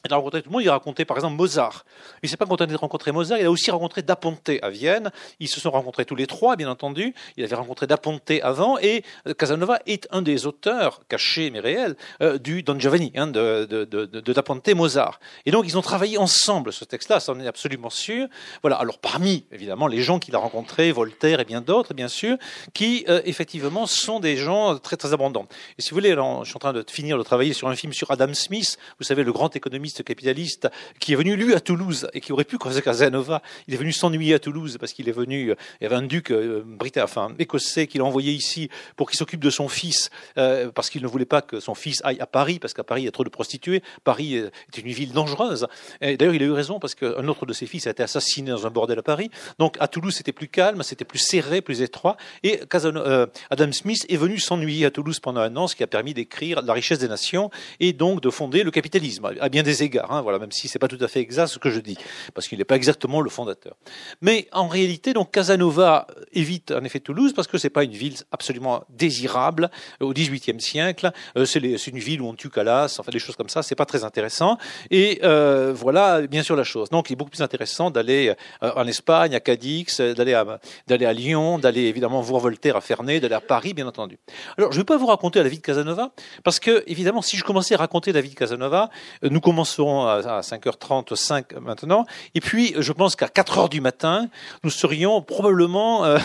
Il 0.06 0.12
a 0.14 0.16
rencontré 0.16 0.40
tout 0.40 0.48
le 0.48 0.52
monde, 0.54 0.62
il 0.62 0.68
a 0.68 0.74
rencontré 0.74 1.04
par 1.04 1.18
exemple 1.18 1.36
Mozart. 1.36 1.84
Il 2.22 2.26
ne 2.26 2.30
s'est 2.30 2.38
pas 2.38 2.46
contenté 2.46 2.72
de 2.72 2.76
rencontrer 2.76 3.12
Mozart, 3.12 3.38
il 3.38 3.44
a 3.44 3.50
aussi 3.50 3.70
rencontré 3.70 4.02
Da 4.02 4.16
Ponte 4.16 4.50
à 4.62 4.70
Vienne. 4.70 5.10
Ils 5.40 5.48
se 5.48 5.60
sont 5.60 5.70
rencontrés 5.70 6.06
tous 6.06 6.14
les 6.14 6.26
trois, 6.26 6.56
bien 6.56 6.70
entendu. 6.70 7.14
Il 7.36 7.44
avait 7.44 7.56
rencontré 7.56 7.86
Da 7.86 7.98
Ponte 7.98 8.30
avant, 8.42 8.78
et 8.78 9.04
euh, 9.26 9.34
Casanova 9.34 9.78
est 9.86 10.08
un 10.10 10.22
des 10.22 10.46
auteurs, 10.46 11.02
cachés 11.08 11.50
mais 11.50 11.60
réels, 11.60 11.96
euh, 12.22 12.38
du 12.38 12.62
Don 12.62 12.78
Giovanni, 12.78 13.12
hein, 13.14 13.26
de, 13.26 13.66
de, 13.66 14.74
Mozart. 14.74 15.20
Et 15.44 15.50
donc 15.50 15.64
ils 15.66 15.76
ont 15.76 15.82
travaillé 15.82 16.16
ensemble 16.16 16.72
ce 16.72 16.84
texte-là, 16.86 17.20
ça 17.20 17.32
en 17.32 17.40
est 17.40 17.46
absolument 17.46 17.90
sûr. 17.90 18.26
Voilà. 18.62 18.76
Alors 18.76 18.98
parmi, 18.98 19.44
évidemment, 19.52 19.86
les 19.86 20.00
gens 20.00 20.18
qu'il 20.18 20.34
a 20.34 20.38
rencontrés, 20.38 20.92
Voltaire 20.92 21.40
et 21.40 21.44
bien 21.44 21.60
d'autres, 21.60 21.92
bien 21.92 22.08
sûr, 22.08 22.38
qui 22.72 23.04
euh, 23.08 23.20
effectivement 23.26 23.86
sont 23.86 24.18
des 24.20 24.36
gens 24.36 24.78
très 24.78 24.96
très 24.96 25.12
abondants. 25.12 25.46
Et 25.78 25.82
si 25.82 25.90
vous 25.90 25.96
voulez, 25.96 26.10
je 26.10 26.48
suis 26.48 26.56
en 26.56 26.60
train 26.60 26.72
de 26.72 26.84
finir 26.88 27.18
de 27.18 27.22
travailler 27.22 27.52
sur 27.52 27.68
un 27.68 27.76
film 27.76 27.92
sur 27.92 28.10
Adam 28.10 28.32
Smith, 28.32 28.78
vous 28.98 29.04
savez, 29.04 29.24
le 29.24 29.32
grand 29.32 29.54
économiste 29.54 29.89
capitaliste 29.98 30.68
qui 30.98 31.12
est 31.12 31.16
venu 31.16 31.36
lui 31.36 31.54
à 31.54 31.60
Toulouse 31.60 32.08
et 32.14 32.20
qui 32.20 32.32
aurait 32.32 32.44
pu 32.44 32.58
croiser 32.58 32.82
Casanova. 32.82 33.42
Il 33.68 33.74
est 33.74 33.76
venu 33.76 33.92
s'ennuyer 33.92 34.34
à 34.34 34.38
Toulouse 34.38 34.76
parce 34.78 34.92
qu'il 34.92 35.08
est 35.08 35.12
venu. 35.12 35.54
Il 35.80 35.84
y 35.84 35.86
avait 35.86 35.96
un 35.96 36.02
duc 36.02 36.30
euh, 36.30 36.62
britannique, 36.64 37.04
enfin 37.04 37.32
écossais, 37.38 37.86
qu'il 37.86 38.00
a 38.00 38.04
envoyé 38.04 38.32
ici 38.32 38.68
pour 38.96 39.08
qu'il 39.08 39.18
s'occupe 39.18 39.40
de 39.40 39.50
son 39.50 39.68
fils 39.68 40.10
euh, 40.38 40.70
parce 40.72 40.90
qu'il 40.90 41.02
ne 41.02 41.08
voulait 41.08 41.24
pas 41.24 41.42
que 41.42 41.60
son 41.60 41.74
fils 41.74 42.00
aille 42.04 42.20
à 42.20 42.26
Paris 42.26 42.58
parce 42.58 42.74
qu'à 42.74 42.84
Paris 42.84 43.02
il 43.02 43.04
y 43.04 43.08
a 43.08 43.12
trop 43.12 43.24
de 43.24 43.28
prostituées. 43.28 43.82
Paris 44.04 44.36
est 44.36 44.78
une 44.78 44.92
ville 44.92 45.12
dangereuse. 45.12 45.66
D'ailleurs 46.00 46.34
il 46.34 46.42
a 46.42 46.46
eu 46.46 46.52
raison 46.52 46.78
parce 46.78 46.94
qu'un 46.94 47.28
autre 47.28 47.46
de 47.46 47.52
ses 47.52 47.66
fils 47.66 47.86
a 47.86 47.90
été 47.90 48.02
assassiné 48.02 48.50
dans 48.50 48.66
un 48.66 48.70
bordel 48.70 48.98
à 48.98 49.02
Paris. 49.02 49.30
Donc 49.58 49.76
à 49.80 49.88
Toulouse 49.88 50.14
c'était 50.14 50.32
plus 50.32 50.48
calme, 50.48 50.82
c'était 50.82 51.04
plus 51.04 51.18
serré, 51.18 51.60
plus 51.60 51.82
étroit. 51.82 52.16
Et 52.42 52.60
euh, 52.74 53.26
Adam 53.50 53.72
Smith 53.72 54.06
est 54.08 54.16
venu 54.16 54.38
s'ennuyer 54.38 54.86
à 54.86 54.90
Toulouse 54.90 55.20
pendant 55.20 55.40
un 55.40 55.56
an, 55.56 55.66
ce 55.66 55.76
qui 55.76 55.82
a 55.82 55.86
permis 55.86 56.14
d'écrire 56.14 56.62
La 56.62 56.72
richesse 56.72 56.98
des 56.98 57.08
nations 57.08 57.50
et 57.78 57.92
donc 57.92 58.20
de 58.20 58.30
fonder 58.30 58.62
le 58.62 58.70
capitalisme 58.70 59.30
à 59.40 59.48
bien 59.48 59.62
des 59.62 59.79
égards, 59.82 60.12
hein, 60.12 60.22
voilà, 60.22 60.38
même 60.38 60.52
si 60.52 60.68
c'est 60.68 60.78
pas 60.78 60.88
tout 60.88 60.98
à 61.00 61.08
fait 61.08 61.20
exact 61.20 61.48
ce 61.48 61.58
que 61.58 61.70
je 61.70 61.80
dis, 61.80 61.96
parce 62.34 62.48
qu'il 62.48 62.58
n'est 62.58 62.64
pas 62.64 62.76
exactement 62.76 63.20
le 63.20 63.30
fondateur. 63.30 63.76
Mais 64.20 64.48
en 64.52 64.68
réalité, 64.68 65.12
donc 65.12 65.30
Casanova 65.30 66.06
évite 66.32 66.70
en 66.70 66.84
effet 66.84 67.00
Toulouse 67.00 67.32
parce 67.34 67.48
que 67.48 67.58
c'est 67.58 67.70
pas 67.70 67.84
une 67.84 67.92
ville 67.92 68.16
absolument 68.32 68.84
désirable 68.88 69.70
au 70.00 70.12
XVIIIe 70.12 70.60
siècle. 70.60 71.10
Euh, 71.36 71.44
c'est 71.44 71.86
une 71.86 71.98
ville 71.98 72.20
où 72.20 72.26
on 72.26 72.34
tue 72.34 72.50
Calas, 72.50 72.96
enfin 72.98 73.10
des 73.10 73.18
choses 73.18 73.36
comme 73.36 73.48
ça. 73.48 73.62
C'est 73.62 73.74
pas 73.74 73.86
très 73.86 74.04
intéressant. 74.04 74.58
Et 74.90 75.20
euh, 75.24 75.72
voilà, 75.74 76.22
bien 76.26 76.42
sûr 76.42 76.56
la 76.56 76.64
chose. 76.64 76.90
Donc, 76.90 77.10
il 77.10 77.14
est 77.14 77.16
beaucoup 77.16 77.30
plus 77.30 77.42
intéressant 77.42 77.90
d'aller 77.90 78.34
euh, 78.62 78.72
en 78.76 78.86
Espagne, 78.86 79.34
à 79.34 79.40
Cadix, 79.40 80.00
d'aller 80.00 80.34
à 80.34 80.60
d'aller 80.86 81.06
à 81.06 81.12
Lyon, 81.12 81.58
d'aller 81.58 81.82
évidemment 81.82 82.20
voir 82.20 82.40
Voltaire 82.40 82.76
à 82.76 82.80
Ferney, 82.80 83.20
d'aller 83.20 83.34
à 83.34 83.40
Paris, 83.40 83.74
bien 83.74 83.86
entendu. 83.86 84.18
Alors, 84.56 84.72
je 84.72 84.76
ne 84.78 84.82
vais 84.82 84.86
pas 84.86 84.96
vous 84.96 85.06
raconter 85.06 85.42
la 85.42 85.48
vie 85.48 85.58
de 85.58 85.62
Casanova 85.62 86.12
parce 86.44 86.60
que 86.60 86.82
évidemment, 86.86 87.22
si 87.22 87.36
je 87.36 87.44
commençais 87.44 87.74
à 87.74 87.78
raconter 87.78 88.12
la 88.12 88.20
vie 88.20 88.30
de 88.30 88.34
Casanova, 88.34 88.90
nous 89.22 89.40
commencerons 89.76 90.06
à 90.06 90.40
5h30, 90.40 91.14
5 91.14 91.54
maintenant, 91.60 92.06
et 92.34 92.40
puis 92.40 92.74
je 92.78 92.92
pense 92.92 93.16
qu'à 93.16 93.26
4h 93.26 93.68
du 93.68 93.80
matin, 93.80 94.28
nous 94.64 94.70
serions 94.70 95.22
probablement 95.22 96.16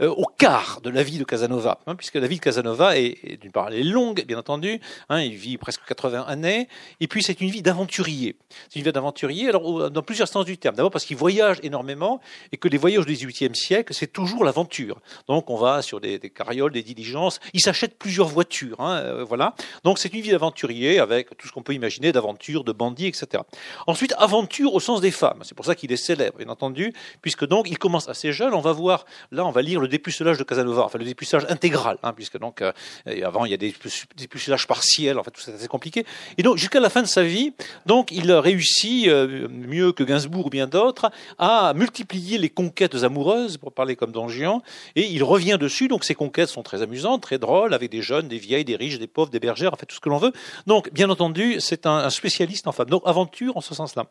au 0.00 0.24
quart 0.38 0.80
de 0.82 0.90
la 0.90 1.02
vie 1.02 1.18
de 1.18 1.24
Casanova, 1.24 1.80
hein, 1.86 1.94
puisque 1.94 2.14
la 2.14 2.26
vie 2.26 2.36
de 2.36 2.40
Casanova 2.40 2.96
est, 2.96 3.40
d'une 3.40 3.52
part, 3.52 3.70
longue, 3.70 4.24
bien 4.26 4.38
entendu, 4.38 4.80
hein, 5.08 5.20
il 5.20 5.34
vit 5.34 5.58
presque 5.58 5.84
80 5.86 6.22
années, 6.22 6.68
et 7.00 7.08
puis 7.08 7.22
c'est 7.22 7.40
une 7.40 7.50
vie 7.50 7.62
d'aventurier. 7.62 8.36
C'est 8.68 8.78
une 8.78 8.84
vie 8.84 8.92
d'aventurier, 8.92 9.48
alors 9.48 9.90
dans 9.90 10.02
plusieurs 10.02 10.28
sens 10.28 10.44
du 10.44 10.56
terme. 10.58 10.76
D'abord 10.76 10.90
parce 10.90 11.04
qu'il 11.04 11.16
voyage 11.16 11.58
énormément, 11.62 12.20
et 12.52 12.56
que 12.56 12.68
les 12.68 12.78
voyages 12.78 13.06
du 13.06 13.14
XVIIIe 13.14 13.54
siècle, 13.54 13.92
c'est 13.94 14.12
toujours 14.12 14.44
l'aventure. 14.44 15.00
Donc 15.28 15.50
on 15.50 15.56
va 15.56 15.82
sur 15.82 16.00
des, 16.00 16.18
carrioles, 16.30 16.72
des 16.72 16.82
diligences, 16.82 17.40
il 17.52 17.60
s'achète 17.60 17.98
plusieurs 17.98 18.28
voitures, 18.28 18.80
hein, 18.80 18.96
euh, 18.96 19.24
voilà. 19.24 19.54
Donc 19.82 19.98
c'est 19.98 20.12
une 20.12 20.20
vie 20.20 20.30
d'aventurier 20.30 20.98
avec 20.98 21.36
tout 21.36 21.46
ce 21.46 21.52
qu'on 21.52 21.62
peut 21.62 21.74
imaginer 21.74 22.12
d'aventure, 22.12 22.64
de 22.64 22.72
Ensuite, 23.86 24.14
aventure 24.18 24.74
au 24.74 24.80
sens 24.80 25.00
des 25.00 25.10
femmes. 25.10 25.40
C'est 25.42 25.54
pour 25.54 25.64
ça 25.64 25.74
qu'il 25.74 25.92
est 25.92 25.96
célèbre, 25.96 26.38
bien 26.38 26.48
entendu, 26.48 26.92
puisque 27.22 27.46
donc 27.46 27.68
il 27.70 27.78
commence 27.78 28.08
assez 28.08 28.32
jeune. 28.32 28.54
On 28.54 28.60
va 28.60 28.72
voir, 28.72 29.06
là, 29.30 29.44
on 29.44 29.50
va 29.50 29.62
lire 29.62 29.80
le 29.80 29.88
dépucelage 29.88 30.38
de 30.38 30.44
Casanova, 30.44 30.84
enfin 30.84 30.98
le 30.98 31.04
dépucelage 31.04 31.46
intégral, 31.48 31.98
hein, 32.02 32.12
puisque 32.12 32.38
donc 32.38 32.62
euh, 32.62 32.72
avant 33.24 33.44
il 33.44 33.50
y 33.50 33.54
a 33.54 33.56
des 33.56 33.74
dépucelages 34.16 34.66
partiels, 34.66 35.18
en 35.18 35.22
fait 35.22 35.30
tout 35.30 35.40
ça 35.40 35.50
c'est 35.52 35.58
assez 35.58 35.68
compliqué. 35.68 36.04
Et 36.38 36.42
donc 36.42 36.56
jusqu'à 36.56 36.80
la 36.80 36.90
fin 36.90 37.02
de 37.02 37.06
sa 37.06 37.22
vie, 37.22 37.52
donc 37.86 38.10
il 38.12 38.30
réussit 38.32 39.08
euh, 39.08 39.48
mieux 39.48 39.92
que 39.92 40.02
Gainsbourg 40.02 40.46
ou 40.46 40.50
bien 40.50 40.66
d'autres 40.66 41.10
à 41.38 41.72
multiplier 41.74 42.38
les 42.38 42.50
conquêtes 42.50 42.94
amoureuses, 43.02 43.56
pour 43.58 43.72
parler 43.72 43.96
comme 43.96 44.12
Don 44.12 44.28
Juan, 44.28 44.60
et 44.96 45.06
il 45.06 45.22
revient 45.22 45.58
dessus. 45.60 45.88
Donc 45.88 46.04
ces 46.04 46.14
conquêtes 46.14 46.48
sont 46.48 46.62
très 46.62 46.82
amusantes, 46.82 47.22
très 47.22 47.38
drôles, 47.38 47.74
avec 47.74 47.90
des 47.90 48.02
jeunes, 48.02 48.28
des 48.28 48.38
vieilles, 48.38 48.64
des 48.64 48.76
riches, 48.76 48.98
des 48.98 49.06
pauvres, 49.06 49.30
des 49.30 49.40
bergères, 49.40 49.72
en 49.72 49.76
fait 49.76 49.86
tout 49.86 49.96
ce 49.96 50.00
que 50.00 50.08
l'on 50.08 50.18
veut. 50.18 50.32
Donc 50.66 50.92
bien 50.92 51.10
entendu, 51.10 51.56
c'est 51.60 51.86
un, 51.86 51.96
un 51.96 52.10
spécialiste 52.10 52.66
en 52.66 52.72
Donc 52.86 53.02
aventure 53.06 53.56
en 53.56 53.60
ce 53.60 53.74
sens-là. 53.74 54.06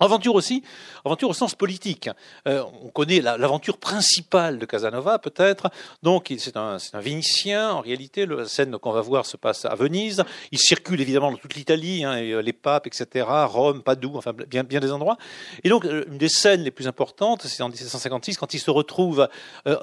Aventure 0.00 0.36
aussi, 0.36 0.62
aventure 1.04 1.28
au 1.28 1.32
sens 1.32 1.56
politique. 1.56 2.08
Euh, 2.46 2.62
on 2.84 2.88
connaît 2.88 3.20
l'aventure 3.20 3.78
principale 3.78 4.60
de 4.60 4.64
Casanova, 4.64 5.18
peut-être. 5.18 5.70
Donc, 6.04 6.32
c'est 6.38 6.56
un, 6.56 6.76
un, 6.92 7.00
Vénitien. 7.00 7.72
En 7.72 7.80
réalité, 7.80 8.24
la 8.24 8.46
scène 8.46 8.78
qu'on 8.78 8.92
va 8.92 9.00
voir 9.00 9.26
se 9.26 9.36
passe 9.36 9.64
à 9.64 9.74
Venise. 9.74 10.22
Il 10.52 10.58
circule 10.60 11.00
évidemment 11.00 11.32
dans 11.32 11.36
toute 11.36 11.56
l'Italie, 11.56 12.04
hein, 12.04 12.16
euh, 12.16 12.40
les 12.42 12.52
papes, 12.52 12.86
etc., 12.86 13.26
Rome, 13.46 13.82
Padoue, 13.82 14.16
enfin 14.16 14.32
bien, 14.32 14.62
des 14.62 14.92
endroits. 14.92 15.18
Et 15.64 15.68
donc, 15.68 15.84
euh, 15.84 16.04
une 16.06 16.18
des 16.18 16.28
scènes 16.28 16.62
les 16.62 16.70
plus 16.70 16.86
importantes, 16.86 17.42
c'est 17.42 17.64
en 17.64 17.68
1756, 17.68 18.36
quand 18.36 18.54
il 18.54 18.60
se 18.60 18.70
retrouve 18.70 19.28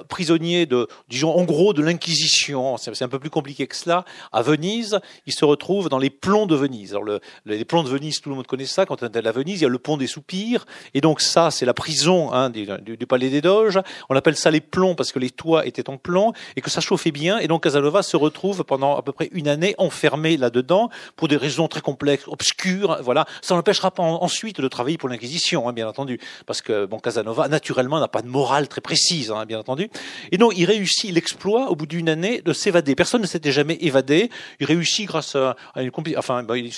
prisonnier 0.08 0.64
de, 0.64 0.88
disons, 1.08 1.30
en 1.36 1.44
gros, 1.44 1.74
de 1.74 1.82
l'Inquisition. 1.82 2.78
C'est 2.78 3.02
un 3.02 3.08
peu 3.08 3.18
plus 3.18 3.28
compliqué 3.28 3.66
que 3.66 3.76
cela. 3.76 4.06
À 4.32 4.40
Venise, 4.40 4.98
il 5.26 5.34
se 5.34 5.44
retrouve 5.44 5.90
dans 5.90 5.98
les 5.98 6.10
plombs 6.10 6.46
de 6.46 6.56
Venise. 6.56 6.92
Alors, 6.92 7.04
le, 7.04 7.20
les 7.44 7.66
plombs 7.66 7.82
de 7.82 7.90
Venise, 7.90 8.22
tout 8.22 8.30
le 8.30 8.36
monde 8.36 8.46
connaît 8.46 8.64
ça. 8.64 8.86
Quand 8.86 9.02
on 9.02 9.06
est 9.06 9.26
à 9.26 9.32
Venise, 9.32 9.60
il 9.60 9.64
y 9.64 9.66
a 9.66 9.68
le 9.68 9.78
pont 9.78 9.98
des 9.98 10.05
soupirs. 10.06 10.66
Et 10.94 11.00
donc 11.00 11.20
ça, 11.20 11.50
c'est 11.50 11.66
la 11.66 11.74
prison 11.74 12.32
hein, 12.32 12.50
du, 12.50 12.66
palais 13.06 13.30
des 13.30 13.40
Doges. 13.40 13.78
On 14.08 14.16
appelle 14.16 14.36
ça 14.36 14.50
les 14.50 14.60
plombs 14.60 14.94
parce 14.94 15.12
que 15.12 15.18
les 15.18 15.30
toits 15.30 15.66
étaient 15.66 15.88
en 15.88 15.96
plomb 15.96 16.32
et 16.56 16.60
que 16.60 16.70
ça 16.70 16.80
chauffait 16.80 17.12
bien. 17.12 17.38
Et 17.38 17.48
donc 17.48 17.62
Casanova 17.62 18.02
se 18.02 18.16
retrouve 18.16 18.64
pendant 18.64 18.96
à 18.96 19.02
peu 19.02 19.12
près 19.12 19.28
une 19.32 19.48
année 19.48 19.74
enfermé 19.78 20.36
là-dedans 20.36 20.90
pour 21.16 21.28
des 21.28 21.36
raisons 21.36 21.68
très 21.68 21.80
complexes, 21.80 22.26
obscures. 22.28 22.98
Voilà, 23.02 23.26
ça 23.42 23.54
n'empêchera 23.54 23.90
pas 23.90 24.02
ensuite 24.02 24.60
de 24.60 24.68
travailler 24.68 24.98
pour 24.98 25.08
l'Inquisition, 25.08 25.68
hein, 25.68 25.72
bien 25.72 25.88
entendu, 25.88 26.18
parce 26.46 26.60
que 26.60 26.86
bon 26.86 26.98
Casanova 26.98 27.48
naturellement 27.48 28.00
n'a 28.00 28.08
pas 28.08 28.22
de 28.22 28.28
morale 28.28 28.68
très 28.68 28.80
précise, 28.80 29.30
hein, 29.30 29.44
bien 29.46 29.58
entendu. 29.58 29.88
Et 30.32 30.38
donc 30.38 30.52
il 30.56 30.64
réussit 30.64 31.12
l'exploit 31.12 31.70
au 31.70 31.76
bout 31.76 31.86
d'une 31.86 32.08
année 32.08 32.42
de 32.42 32.52
s'évader. 32.52 32.94
Personne 32.94 33.22
ne 33.22 33.26
s'était 33.26 33.52
jamais 33.52 33.78
évadé. 33.80 34.30
Il 34.60 34.66
réussit 34.66 35.06
grâce 35.06 35.36
à, 35.36 35.56
une 35.76 35.90
enfin 36.16 36.44
il, 36.54 36.70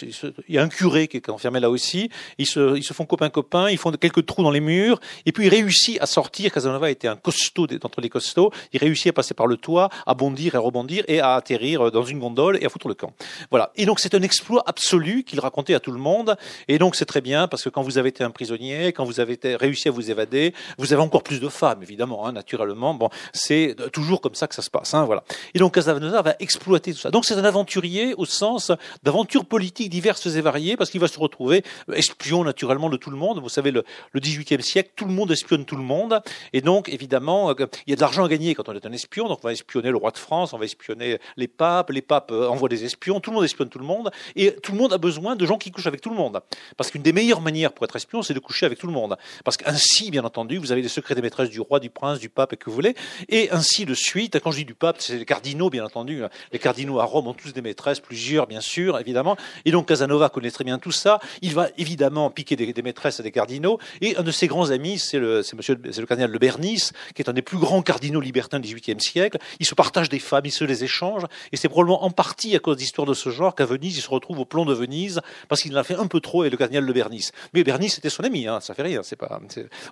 y 0.48 0.58
a 0.58 0.62
un 0.62 0.68
curé 0.68 1.08
qui 1.08 1.16
est 1.16 1.30
enfermé 1.30 1.60
là 1.60 1.70
aussi. 1.70 2.10
Ils 2.38 2.46
se, 2.46 2.76
ils 2.76 2.84
se 2.84 2.92
font 2.92 3.04
copain 3.18 3.30
copain, 3.30 3.70
ils 3.70 3.78
font 3.78 3.90
quelques 3.90 4.24
trous 4.26 4.42
dans 4.42 4.50
les 4.50 4.60
murs, 4.60 5.00
et 5.26 5.32
puis 5.32 5.46
il 5.46 5.48
réussit 5.48 6.00
à 6.00 6.06
sortir. 6.06 6.52
Casanova 6.52 6.90
était 6.90 7.08
un 7.08 7.16
costaud 7.16 7.66
d'entre 7.66 8.00
les 8.00 8.08
costauds. 8.08 8.50
Il 8.72 8.78
réussit 8.80 9.08
à 9.08 9.12
passer 9.12 9.34
par 9.34 9.46
le 9.46 9.56
toit, 9.56 9.88
à 10.06 10.14
bondir 10.14 10.54
et 10.54 10.58
rebondir, 10.58 11.04
et 11.08 11.20
à 11.20 11.34
atterrir 11.34 11.90
dans 11.90 12.04
une 12.04 12.20
gondole 12.20 12.58
et 12.60 12.66
à 12.66 12.68
foutre 12.68 12.88
le 12.88 12.94
camp. 12.94 13.12
Voilà. 13.50 13.72
Et 13.76 13.86
donc 13.86 14.00
c'est 14.00 14.14
un 14.14 14.22
exploit 14.22 14.62
absolu 14.66 15.24
qu'il 15.24 15.40
racontait 15.40 15.74
à 15.74 15.80
tout 15.80 15.90
le 15.90 15.98
monde. 15.98 16.36
Et 16.68 16.78
donc 16.78 16.94
c'est 16.94 17.06
très 17.06 17.20
bien 17.20 17.48
parce 17.48 17.64
que 17.64 17.68
quand 17.68 17.82
vous 17.82 17.98
avez 17.98 18.10
été 18.10 18.22
un 18.22 18.30
prisonnier, 18.30 18.92
quand 18.92 19.04
vous 19.04 19.20
avez 19.20 19.38
réussi 19.56 19.88
à 19.88 19.90
vous 19.90 20.10
évader, 20.10 20.54
vous 20.78 20.92
avez 20.92 21.02
encore 21.02 21.22
plus 21.22 21.40
de 21.40 21.48
femmes, 21.48 21.82
évidemment, 21.82 22.26
hein, 22.26 22.32
naturellement. 22.32 22.94
Bon, 22.94 23.10
c'est 23.32 23.74
toujours 23.92 24.20
comme 24.20 24.34
ça 24.34 24.46
que 24.46 24.54
ça 24.54 24.62
se 24.62 24.70
passe. 24.70 24.94
Hein, 24.94 25.04
voilà. 25.04 25.24
Et 25.54 25.58
donc 25.58 25.74
Casanova 25.74 26.22
va 26.22 26.34
exploiter 26.38 26.92
tout 26.92 27.00
ça. 27.00 27.10
Donc 27.10 27.24
c'est 27.24 27.34
un 27.34 27.44
aventurier 27.44 28.14
au 28.16 28.24
sens 28.24 28.70
d'aventures 29.02 29.44
politiques 29.44 29.90
diverses 29.90 30.26
et 30.26 30.40
variées 30.40 30.76
parce 30.76 30.90
qu'il 30.90 31.00
va 31.00 31.08
se 31.08 31.18
retrouver 31.18 31.64
espion 31.92 32.44
naturellement 32.44 32.90
de 32.90 32.96
tout 32.96 33.07
le 33.10 33.16
monde. 33.16 33.40
Vous 33.40 33.48
savez, 33.48 33.70
le, 33.70 33.84
le 34.12 34.20
18e 34.20 34.60
siècle, 34.60 34.90
tout 34.96 35.04
le 35.04 35.12
monde 35.12 35.30
espionne 35.30 35.64
tout 35.64 35.76
le 35.76 35.82
monde. 35.82 36.20
Et 36.52 36.60
donc, 36.60 36.88
évidemment, 36.88 37.50
euh, 37.50 37.54
il 37.86 37.90
y 37.90 37.92
a 37.92 37.96
de 37.96 38.00
l'argent 38.00 38.24
à 38.24 38.28
gagner 38.28 38.54
quand 38.54 38.68
on 38.68 38.74
est 38.74 38.86
un 38.86 38.92
espion. 38.92 39.28
Donc, 39.28 39.40
on 39.42 39.48
va 39.48 39.52
espionner 39.52 39.90
le 39.90 39.96
roi 39.96 40.10
de 40.10 40.18
France, 40.18 40.52
on 40.52 40.58
va 40.58 40.64
espionner 40.64 41.18
les 41.36 41.48
papes, 41.48 41.90
les 41.90 42.02
papes 42.02 42.30
euh, 42.32 42.48
envoient 42.48 42.68
des 42.68 42.84
espions, 42.84 43.20
tout 43.20 43.30
le 43.30 43.36
monde 43.36 43.44
espionne 43.44 43.68
tout 43.68 43.78
le 43.78 43.84
monde. 43.84 44.10
Et 44.36 44.52
tout 44.52 44.72
le 44.72 44.78
monde 44.78 44.92
a 44.92 44.98
besoin 44.98 45.36
de 45.36 45.46
gens 45.46 45.58
qui 45.58 45.70
couchent 45.70 45.86
avec 45.86 46.00
tout 46.00 46.10
le 46.10 46.16
monde. 46.16 46.40
Parce 46.76 46.90
qu'une 46.90 47.02
des 47.02 47.12
meilleures 47.12 47.40
manières 47.40 47.72
pour 47.72 47.84
être 47.84 47.96
espion, 47.96 48.22
c'est 48.22 48.34
de 48.34 48.38
coucher 48.38 48.66
avec 48.66 48.78
tout 48.78 48.86
le 48.86 48.92
monde. 48.92 49.16
Parce 49.44 49.56
qu'ainsi, 49.56 50.10
bien 50.10 50.24
entendu, 50.24 50.58
vous 50.58 50.72
avez 50.72 50.82
les 50.82 50.88
secrets 50.88 51.14
des 51.14 51.22
maîtresses 51.22 51.50
du 51.50 51.60
roi, 51.60 51.80
du 51.80 51.90
prince, 51.90 52.18
du 52.18 52.28
pape 52.28 52.52
et 52.52 52.56
que 52.56 52.66
vous 52.66 52.74
voulez. 52.74 52.94
Et 53.28 53.50
ainsi 53.50 53.84
de 53.84 53.94
suite. 53.94 54.38
Quand 54.40 54.50
je 54.50 54.58
dis 54.58 54.64
du 54.64 54.74
pape, 54.74 54.96
c'est 55.00 55.18
les 55.18 55.24
cardinaux, 55.24 55.70
bien 55.70 55.84
entendu. 55.84 56.22
Les 56.52 56.58
cardinaux 56.58 57.00
à 57.00 57.04
Rome 57.04 57.26
ont 57.26 57.34
tous 57.34 57.52
des 57.52 57.62
maîtresses, 57.62 58.00
plusieurs, 58.00 58.46
bien 58.46 58.60
sûr, 58.60 58.98
évidemment. 58.98 59.36
Et 59.64 59.70
donc, 59.70 59.88
Casanova 59.88 60.28
connaît 60.28 60.50
très 60.50 60.64
bien 60.64 60.78
tout 60.78 60.92
ça. 60.92 61.18
Il 61.42 61.54
va 61.54 61.68
évidemment 61.78 62.30
piquer 62.30 62.56
des 62.56 62.82
maîtresses 62.82 62.97
des 63.22 63.30
cardinaux. 63.30 63.78
Et 64.00 64.16
un 64.16 64.22
de 64.22 64.30
ses 64.30 64.46
grands 64.46 64.70
amis, 64.70 64.98
c'est 64.98 65.18
le, 65.18 65.42
monsieur, 65.56 65.76
le 65.82 66.06
cardinal 66.06 66.32
de 66.32 66.38
Bernice, 66.38 66.92
qui 67.14 67.22
est 67.22 67.28
un 67.28 67.32
des 67.32 67.42
plus 67.42 67.58
grands 67.58 67.82
cardinaux 67.82 68.20
libertins 68.20 68.60
du 68.60 68.74
XVIIIe 68.74 69.00
siècle. 69.00 69.38
Ils 69.60 69.66
se 69.66 69.74
partagent 69.74 70.08
des 70.08 70.18
femmes, 70.18 70.44
ils 70.44 70.52
se 70.52 70.64
les 70.64 70.84
échangent. 70.84 71.26
Et 71.52 71.56
c'est 71.56 71.68
probablement 71.68 72.04
en 72.04 72.10
partie 72.10 72.54
à 72.56 72.58
cause 72.58 72.76
d'histoires 72.76 73.06
de 73.06 73.14
ce 73.14 73.30
genre 73.30 73.54
qu'à 73.54 73.64
Venise, 73.64 73.96
il 73.96 74.02
se 74.02 74.10
retrouve 74.10 74.40
au 74.40 74.44
plomb 74.44 74.64
de 74.64 74.74
Venise, 74.74 75.20
parce 75.48 75.62
qu'il 75.62 75.74
en 75.76 75.80
a 75.80 75.84
fait 75.84 75.94
un 75.94 76.06
peu 76.06 76.20
trop 76.20 76.42
avec 76.42 76.52
le 76.52 76.58
cardinal 76.58 76.86
de 76.86 76.92
Bernice. 76.92 77.32
Mais 77.54 77.64
Bernice 77.64 77.98
était 77.98 78.10
son 78.10 78.24
ami, 78.24 78.46
hein, 78.46 78.60
ça 78.60 78.74
fait 78.74 78.82
rien, 78.82 79.02
c'est 79.02 79.16
pas, 79.16 79.40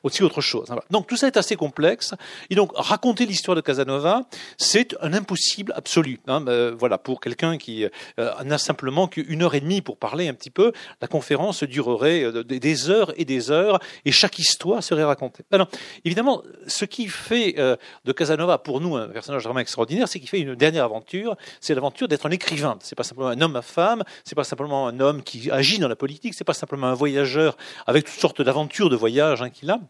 aussi 0.03 0.23
autre 0.23 0.41
chose. 0.41 0.69
Donc 0.91 1.07
tout 1.07 1.17
ça 1.17 1.27
est 1.27 1.37
assez 1.37 1.57
complexe. 1.57 2.15
Et 2.51 2.55
donc 2.55 2.71
raconter 2.75 3.27
l'histoire 3.27 3.57
de 3.57 3.61
Casanova, 3.61 4.23
c'est 4.59 4.97
un 5.01 5.13
impossible 5.13 5.73
absolu. 5.77 6.21
Hein, 6.27 6.45
euh, 6.49 6.75
voilà, 6.79 6.99
pour 6.99 7.21
quelqu'un 7.21 7.59
qui 7.59 7.85
euh, 7.85 8.43
n'a 8.45 8.59
simplement 8.59 9.09
qu'une 9.09 9.43
heure 9.43 9.55
et 9.55 9.61
demie 9.61 9.81
pour 9.81 9.97
parler 9.97 10.29
un 10.29 10.35
petit 10.35 10.51
peu, 10.51 10.73
la 11.01 11.09
conférence 11.09 11.63
durerait 11.63 12.23
euh, 12.25 12.43
heures 12.91 13.13
et 13.17 13.25
des 13.25 13.51
heures, 13.51 13.79
et 14.05 14.13
chaque 14.13 14.39
histoire 14.39 14.83
serait 14.83 15.05
racontée. 15.05 15.45
Alors, 15.51 15.69
évidemment, 16.05 16.43
ce 16.67 16.85
qui 16.85 17.09
fait 17.09 17.55
euh, 17.59 17.77
de 18.05 18.13
Casanova 18.13 18.59
pour 18.59 18.81
nous 18.81 18.97
un 18.97 19.09
personnage 19.09 19.45
vraiment 19.45 19.61
extraordinaire, 19.61 20.09
c'est 20.09 20.19
qu'il 20.19 20.29
fait 20.29 20.41
une 20.41 20.55
dernière 20.55 20.85
aventure, 20.85 21.37
c'est 21.61 21.75
l'aventure 21.75 22.09
d'être 22.09 22.27
un 22.27 22.31
écrivain. 22.31 22.79
C'est 22.83 22.97
pas 22.97 23.05
simplement 23.05 23.29
un 23.29 23.41
homme 23.41 23.57
à 23.57 23.63
femme, 23.63 24.03
c'est 24.25 24.35
pas 24.35 24.45
simplement 24.45 24.89
un 24.89 25.01
homme 25.01 25.23
qui 25.23 25.51
agit 25.51 25.79
dans 25.79 25.89
la 25.89 25.97
politique, 25.97 26.35
c'est 26.35 26.45
pas 26.45 26.55
simplement 26.55 26.87
un 26.89 26.95
voyageur 26.95 27.57
avec 27.87 28.05
toutes 28.05 28.21
sortes 28.21 28.43
d'aventures 28.43 28.91
de 28.91 28.97
voyage 28.97 29.43
hein, 29.43 29.51
qu'il 29.51 29.71
a. 29.71 29.81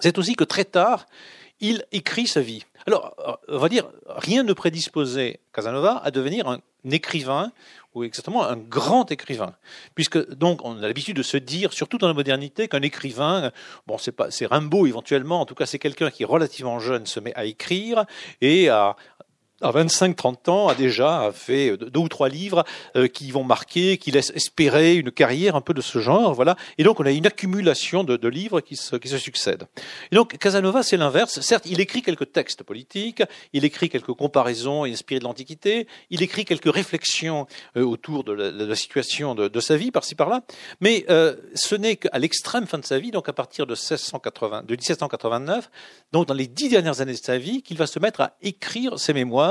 C'est 0.00 0.18
aussi 0.18 0.34
que 0.34 0.44
très 0.44 0.64
tard, 0.64 1.06
il 1.60 1.84
écrit 1.92 2.26
sa 2.26 2.40
vie. 2.40 2.64
Alors, 2.86 3.14
on 3.48 3.58
va 3.58 3.68
dire, 3.68 3.88
rien 4.06 4.42
ne 4.42 4.52
prédisposait 4.52 5.40
Casanova 5.52 6.00
à 6.04 6.10
devenir 6.10 6.48
un 6.48 6.60
écrivain 6.90 7.52
ou 7.94 8.04
exactement 8.04 8.44
un 8.44 8.56
grand 8.56 9.10
écrivain, 9.10 9.54
puisque 9.94 10.34
donc 10.34 10.64
on 10.64 10.78
a 10.82 10.86
l'habitude 10.86 11.16
de 11.16 11.22
se 11.22 11.36
dire, 11.36 11.72
surtout 11.72 11.98
dans 11.98 12.08
la 12.08 12.14
modernité, 12.14 12.68
qu'un 12.68 12.82
écrivain, 12.82 13.52
bon 13.86 13.98
c'est 13.98 14.12
pas, 14.12 14.30
c'est 14.30 14.46
Rimbaud 14.46 14.86
éventuellement, 14.86 15.40
en 15.40 15.46
tout 15.46 15.54
cas 15.54 15.66
c'est 15.66 15.78
quelqu'un 15.78 16.10
qui 16.10 16.24
relativement 16.24 16.80
jeune 16.80 17.06
se 17.06 17.20
met 17.20 17.34
à 17.34 17.44
écrire 17.44 18.04
et 18.40 18.68
à 18.68 18.96
à 19.60 19.70
25-30 19.70 20.50
ans, 20.50 20.68
a 20.68 20.74
déjà 20.74 21.30
fait 21.32 21.76
deux 21.76 22.00
ou 22.00 22.08
trois 22.08 22.28
livres 22.28 22.64
euh, 22.96 23.06
qui 23.06 23.30
vont 23.30 23.44
marquer, 23.44 23.98
qui 23.98 24.10
laissent 24.10 24.32
espérer 24.34 24.96
une 24.96 25.12
carrière 25.12 25.54
un 25.54 25.60
peu 25.60 25.74
de 25.74 25.80
ce 25.80 26.00
genre. 26.00 26.34
Voilà. 26.34 26.56
Et 26.76 26.84
donc, 26.84 26.98
on 26.98 27.06
a 27.06 27.10
une 27.10 27.26
accumulation 27.26 28.02
de, 28.04 28.28
livres 28.28 28.60
qui 28.60 28.74
se, 28.76 28.98
succèdent. 29.18 29.66
Et 30.10 30.16
donc, 30.16 30.36
Casanova, 30.38 30.82
c'est 30.82 30.96
l'inverse. 30.96 31.40
Certes, 31.40 31.66
il 31.66 31.80
écrit 31.80 32.02
quelques 32.02 32.32
textes 32.32 32.64
politiques, 32.64 33.22
il 33.52 33.64
écrit 33.64 33.88
quelques 33.88 34.12
comparaisons 34.12 34.84
inspirées 34.84 35.20
de 35.20 35.24
l'Antiquité, 35.24 35.86
il 36.10 36.22
écrit 36.22 36.44
quelques 36.44 36.72
réflexions 36.72 37.46
euh, 37.76 37.84
autour 37.84 38.24
de 38.24 38.32
la, 38.32 38.74
situation 38.74 39.34
de, 39.34 39.60
sa 39.60 39.76
vie, 39.76 39.92
par-ci 39.92 40.16
par-là, 40.16 40.42
mais 40.80 41.04
euh, 41.10 41.36
ce 41.54 41.76
n'est 41.76 41.96
qu'à 41.96 42.18
l'extrême 42.18 42.66
fin 42.66 42.78
de 42.78 42.84
sa 42.84 42.98
vie, 42.98 43.12
donc 43.12 43.28
à 43.28 43.32
partir 43.32 43.66
de, 43.66 43.74
1680, 43.74 44.64
de 44.66 44.74
1789, 44.74 45.70
donc 46.12 46.26
dans 46.26 46.34
les 46.34 46.48
dix 46.48 46.68
dernières 46.68 47.00
années 47.00 47.12
de 47.12 47.18
sa 47.18 47.38
vie, 47.38 47.62
qu'il 47.62 47.76
va 47.76 47.86
se 47.86 48.00
mettre 48.00 48.20
à 48.20 48.36
écrire 48.42 48.98
ses 48.98 49.12
mémoires 49.12 49.43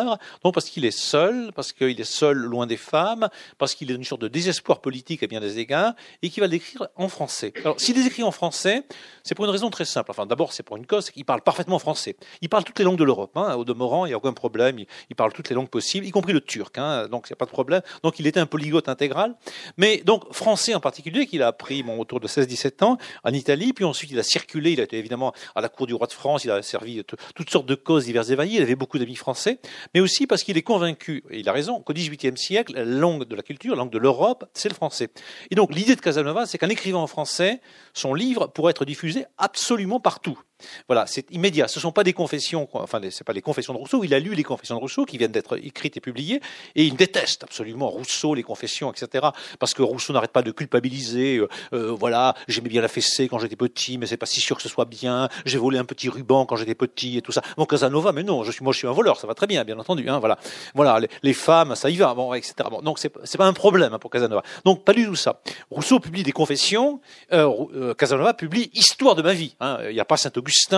donc 0.43 0.53
parce 0.53 0.69
qu'il 0.69 0.85
est 0.85 0.97
seul, 0.97 1.51
parce 1.55 1.73
qu'il 1.73 1.99
est 1.99 2.03
seul 2.03 2.37
loin 2.37 2.67
des 2.67 2.77
femmes, 2.77 3.29
parce 3.57 3.75
qu'il 3.75 3.91
est 3.91 3.95
une 3.95 4.03
sorte 4.03 4.21
de 4.21 4.27
désespoir 4.27 4.81
politique 4.81 5.23
à 5.23 5.27
bien 5.27 5.39
des 5.39 5.59
égards, 5.59 5.93
et 6.21 6.29
qu'il 6.29 6.41
va 6.41 6.47
l'écrire 6.47 6.87
en 6.95 7.07
français. 7.07 7.53
Alors, 7.63 7.79
s'il 7.79 7.95
les 7.95 8.05
écrit 8.05 8.23
en 8.23 8.31
français, 8.31 8.83
c'est 9.23 9.35
pour 9.35 9.45
une 9.45 9.51
raison 9.51 9.69
très 9.69 9.85
simple. 9.85 10.11
Enfin, 10.11 10.25
d'abord, 10.25 10.53
c'est 10.53 10.63
pour 10.63 10.77
une 10.77 10.85
cause, 10.85 11.05
c'est 11.05 11.11
qu'il 11.11 11.25
parle 11.25 11.41
parfaitement 11.41 11.79
français. 11.79 12.15
Il 12.41 12.49
parle 12.49 12.63
toutes 12.63 12.79
les 12.79 12.85
langues 12.85 12.97
de 12.97 13.03
l'Europe. 13.03 13.35
Hein. 13.35 13.55
Au 13.55 13.63
demeurant, 13.63 14.05
il 14.05 14.09
n'y 14.09 14.13
a 14.13 14.17
aucun 14.17 14.33
problème. 14.33 14.79
Il, 15.09 15.15
parle 15.15 15.33
toutes 15.33 15.49
les 15.49 15.55
langues 15.55 15.69
possibles, 15.69 16.05
y 16.05 16.11
compris 16.11 16.33
le 16.33 16.41
turc. 16.41 16.77
Hein. 16.77 17.07
Donc, 17.07 17.27
il 17.29 17.33
n'y 17.33 17.35
a 17.35 17.37
pas 17.37 17.45
de 17.45 17.51
problème. 17.51 17.81
Donc, 18.03 18.19
il 18.19 18.27
était 18.27 18.39
un 18.39 18.45
polyglotte 18.45 18.89
intégral. 18.89 19.35
Mais 19.77 19.97
donc, 19.97 20.33
français 20.33 20.75
en 20.75 20.79
particulier, 20.79 21.25
qu'il 21.25 21.41
a 21.41 21.47
appris 21.47 21.83
bon, 21.83 21.99
autour 21.99 22.19
de 22.19 22.27
16-17 22.27 22.83
ans 22.83 22.97
en 23.23 23.33
Italie. 23.33 23.73
Puis 23.73 23.85
ensuite, 23.85 24.11
il 24.11 24.19
a 24.19 24.23
circulé. 24.23 24.71
Il 24.71 24.81
a 24.81 24.83
été 24.83 24.97
évidemment 24.97 25.33
à 25.55 25.61
la 25.61 25.69
cour 25.69 25.87
du 25.87 25.93
roi 25.93 26.07
de 26.07 26.13
France. 26.13 26.43
Il 26.43 26.51
a 26.51 26.61
servi 26.61 27.03
toutes 27.03 27.49
sortes 27.49 27.65
de 27.65 27.75
causes 27.75 28.05
diverses 28.05 28.29
et 28.29 28.35
variées. 28.35 28.57
Il 28.57 28.63
avait 28.63 28.75
beaucoup 28.75 28.99
d'amis 28.99 29.15
français 29.15 29.59
mais 29.93 29.99
aussi 29.99 30.27
parce 30.27 30.43
qu'il 30.43 30.57
est 30.57 30.63
convaincu, 30.63 31.23
et 31.29 31.39
il 31.39 31.49
a 31.49 31.53
raison, 31.53 31.81
qu'au 31.81 31.93
XVIIIe 31.93 32.37
siècle, 32.37 32.73
la 32.73 32.85
langue 32.85 33.25
de 33.25 33.35
la 33.35 33.43
culture, 33.43 33.75
la 33.75 33.79
langue 33.79 33.91
de 33.91 33.97
l'Europe, 33.97 34.45
c'est 34.53 34.69
le 34.69 34.75
français. 34.75 35.09
Et 35.51 35.55
donc 35.55 35.73
l'idée 35.73 35.95
de 35.95 36.01
Casanova, 36.01 36.45
c'est 36.45 36.57
qu'en 36.57 36.69
écrivant 36.69 37.03
en 37.03 37.07
français, 37.07 37.61
son 37.93 38.13
livre 38.13 38.47
pourrait 38.47 38.71
être 38.71 38.85
diffusé 38.85 39.25
absolument 39.37 39.99
partout. 39.99 40.39
Voilà, 40.87 41.05
c'est 41.07 41.29
immédiat. 41.31 41.67
Ce 41.67 41.79
ne 41.79 41.81
sont 41.81 41.91
pas 41.91 42.03
des 42.03 42.13
confessions, 42.13 42.67
enfin, 42.73 42.99
c'est 43.09 43.23
pas 43.23 43.33
les 43.33 43.41
confessions 43.41 43.73
de 43.73 43.79
Rousseau. 43.79 44.03
Il 44.03 44.13
a 44.13 44.19
lu 44.19 44.33
les 44.33 44.43
confessions 44.43 44.75
de 44.75 44.79
Rousseau 44.79 45.05
qui 45.05 45.17
viennent 45.17 45.31
d'être 45.31 45.57
écrites 45.57 45.97
et 45.97 46.01
publiées, 46.01 46.41
et 46.75 46.83
il 46.83 46.95
déteste 46.95 47.43
absolument 47.43 47.89
Rousseau, 47.89 48.33
les 48.35 48.43
confessions, 48.43 48.91
etc. 48.91 49.27
Parce 49.59 49.73
que 49.73 49.81
Rousseau 49.81 50.13
n'arrête 50.13 50.31
pas 50.31 50.41
de 50.41 50.51
culpabiliser. 50.51 51.37
Euh, 51.37 51.47
euh, 51.73 51.91
voilà, 51.91 52.35
j'aimais 52.47 52.69
bien 52.69 52.81
la 52.81 52.87
fessée 52.87 53.27
quand 53.27 53.39
j'étais 53.39 53.55
petit, 53.55 53.97
mais 53.97 54.05
c'est 54.05 54.17
pas 54.17 54.25
si 54.25 54.39
sûr 54.39 54.55
que 54.57 54.63
ce 54.63 54.69
soit 54.69 54.85
bien. 54.85 55.29
J'ai 55.45 55.57
volé 55.57 55.77
un 55.77 55.85
petit 55.85 56.09
ruban 56.09 56.45
quand 56.45 56.55
j'étais 56.55 56.75
petit 56.75 57.17
et 57.17 57.21
tout 57.21 57.31
ça. 57.31 57.41
Donc 57.57 57.69
Casanova, 57.69 58.11
mais 58.11 58.23
non, 58.23 58.43
je 58.43 58.51
suis, 58.51 58.63
moi, 58.63 58.73
je 58.73 58.79
suis 58.79 58.87
un 58.87 58.91
voleur, 58.91 59.19
ça 59.19 59.27
va 59.27 59.33
très 59.33 59.47
bien, 59.47 59.63
bien 59.63 59.77
entendu. 59.79 60.09
Hein, 60.09 60.19
voilà, 60.19 60.37
voilà, 60.73 60.99
les, 61.21 61.33
femmes, 61.33 61.75
ça 61.75 61.89
y 61.89 61.95
va, 61.95 62.13
bon, 62.13 62.33
etc. 62.33 62.55
Bon, 62.69 62.81
donc 62.81 62.99
c'est, 62.99 63.11
c'est 63.23 63.37
pas 63.37 63.45
un 63.47 63.53
problème 63.53 63.93
hein, 63.93 63.99
pour 63.99 64.11
Casanova. 64.11 64.43
Donc 64.65 64.83
pas 64.83 64.93
du 64.93 65.05
tout 65.05 65.15
ça. 65.15 65.41
Rousseau 65.71 65.99
publie 65.99 66.23
des 66.23 66.31
confessions, 66.31 67.01
euh, 67.31 67.93
Casanova 67.95 68.33
publie 68.33 68.69
Histoire 68.73 69.15
de 69.15 69.21
ma 69.21 69.33
vie. 69.33 69.55
Hein. 69.59 69.79
Il 69.89 69.93
n'y 69.93 69.99
a 69.99 70.05
pas 70.05 70.17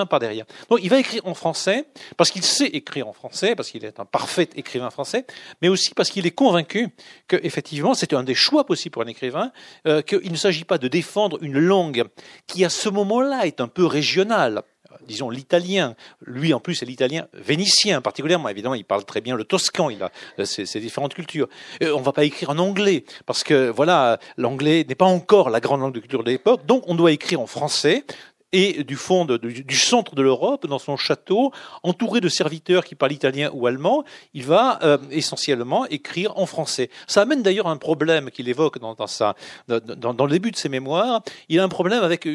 Par 0.09 0.19
derrière. 0.19 0.45
Donc 0.69 0.79
il 0.81 0.89
va 0.89 0.99
écrire 0.99 1.25
en 1.25 1.33
français 1.33 1.85
parce 2.17 2.31
qu'il 2.31 2.43
sait 2.43 2.67
écrire 2.67 3.07
en 3.07 3.13
français, 3.13 3.55
parce 3.55 3.69
qu'il 3.69 3.85
est 3.85 3.99
un 3.99 4.05
parfait 4.05 4.49
écrivain 4.55 4.89
français, 4.89 5.25
mais 5.61 5.69
aussi 5.69 5.93
parce 5.93 6.09
qu'il 6.09 6.25
est 6.25 6.31
convaincu 6.31 6.89
que 7.27 7.37
effectivement 7.43 7.93
c'est 7.93 8.13
un 8.13 8.23
des 8.23 8.35
choix 8.35 8.65
possibles 8.65 8.93
pour 8.93 9.01
un 9.01 9.07
écrivain, 9.07 9.51
euh, 9.87 10.01
qu'il 10.01 10.31
ne 10.31 10.37
s'agit 10.37 10.65
pas 10.65 10.77
de 10.77 10.87
défendre 10.87 11.37
une 11.41 11.59
langue 11.59 12.05
qui 12.47 12.65
à 12.65 12.69
ce 12.69 12.89
moment-là 12.89 13.45
est 13.45 13.61
un 13.61 13.67
peu 13.67 13.85
régionale 13.85 14.63
disons 15.07 15.29
l'italien. 15.29 15.95
Lui, 16.25 16.53
en 16.53 16.59
plus, 16.59 16.75
c'est 16.75 16.85
l'italien 16.85 17.27
vénitien 17.33 18.01
particulièrement. 18.01 18.49
Évidemment, 18.49 18.75
il 18.75 18.85
parle 18.85 19.05
très 19.05 19.21
bien 19.21 19.35
le 19.35 19.43
toscan. 19.43 19.89
Il 19.89 20.03
a 20.03 20.11
ces, 20.45 20.79
différentes 20.79 21.13
cultures. 21.13 21.47
Euh, 21.83 21.91
on 21.93 21.99
ne 21.99 22.03
va 22.03 22.11
pas 22.11 22.23
écrire 22.23 22.49
en 22.49 22.57
anglais 22.57 23.05
parce 23.25 23.43
que 23.43 23.69
voilà, 23.69 24.19
l'anglais 24.37 24.85
n'est 24.87 24.95
pas 24.95 25.05
encore 25.05 25.49
la 25.49 25.59
grande 25.59 25.81
langue 25.81 25.93
de 25.93 25.99
culture 25.99 26.23
de 26.23 26.31
l'époque. 26.31 26.65
Donc, 26.65 26.83
on 26.87 26.95
doit 26.95 27.11
écrire 27.11 27.41
en 27.41 27.47
français 27.47 28.03
et 28.55 28.85
du 28.85 28.95
fond 28.95 29.25
du, 29.25 29.75
centre 29.75 30.15
de 30.15 30.21
l'Europe, 30.21 30.65
dans 30.65 30.79
son 30.79 30.95
château, 30.95 31.51
entouré 31.83 32.21
de 32.21 32.29
serviteurs 32.29 32.85
qui 32.85 32.95
parlent 32.95 33.11
italien 33.11 33.51
ou 33.53 33.67
allemand, 33.67 34.05
il 34.33 34.45
va 34.45 34.79
euh, 34.81 34.97
essentiellement 35.11 35.85
écrire 35.87 36.37
en 36.37 36.45
français. 36.45 36.89
Ça 37.05 37.23
amène 37.23 37.43
d'ailleurs 37.43 37.67
un 37.67 37.75
problème 37.75 38.31
qu'il 38.31 38.47
évoque 38.47 38.79
dans, 38.79 38.95
dans, 38.95 40.13
dans, 40.13 40.25
le 40.25 40.31
début 40.31 40.51
de 40.51 40.55
ses 40.55 40.69
mémoires. 40.69 41.21
Il 41.49 41.59
a 41.59 41.65
un 41.65 41.69
problème 41.69 42.01
avec 42.01 42.25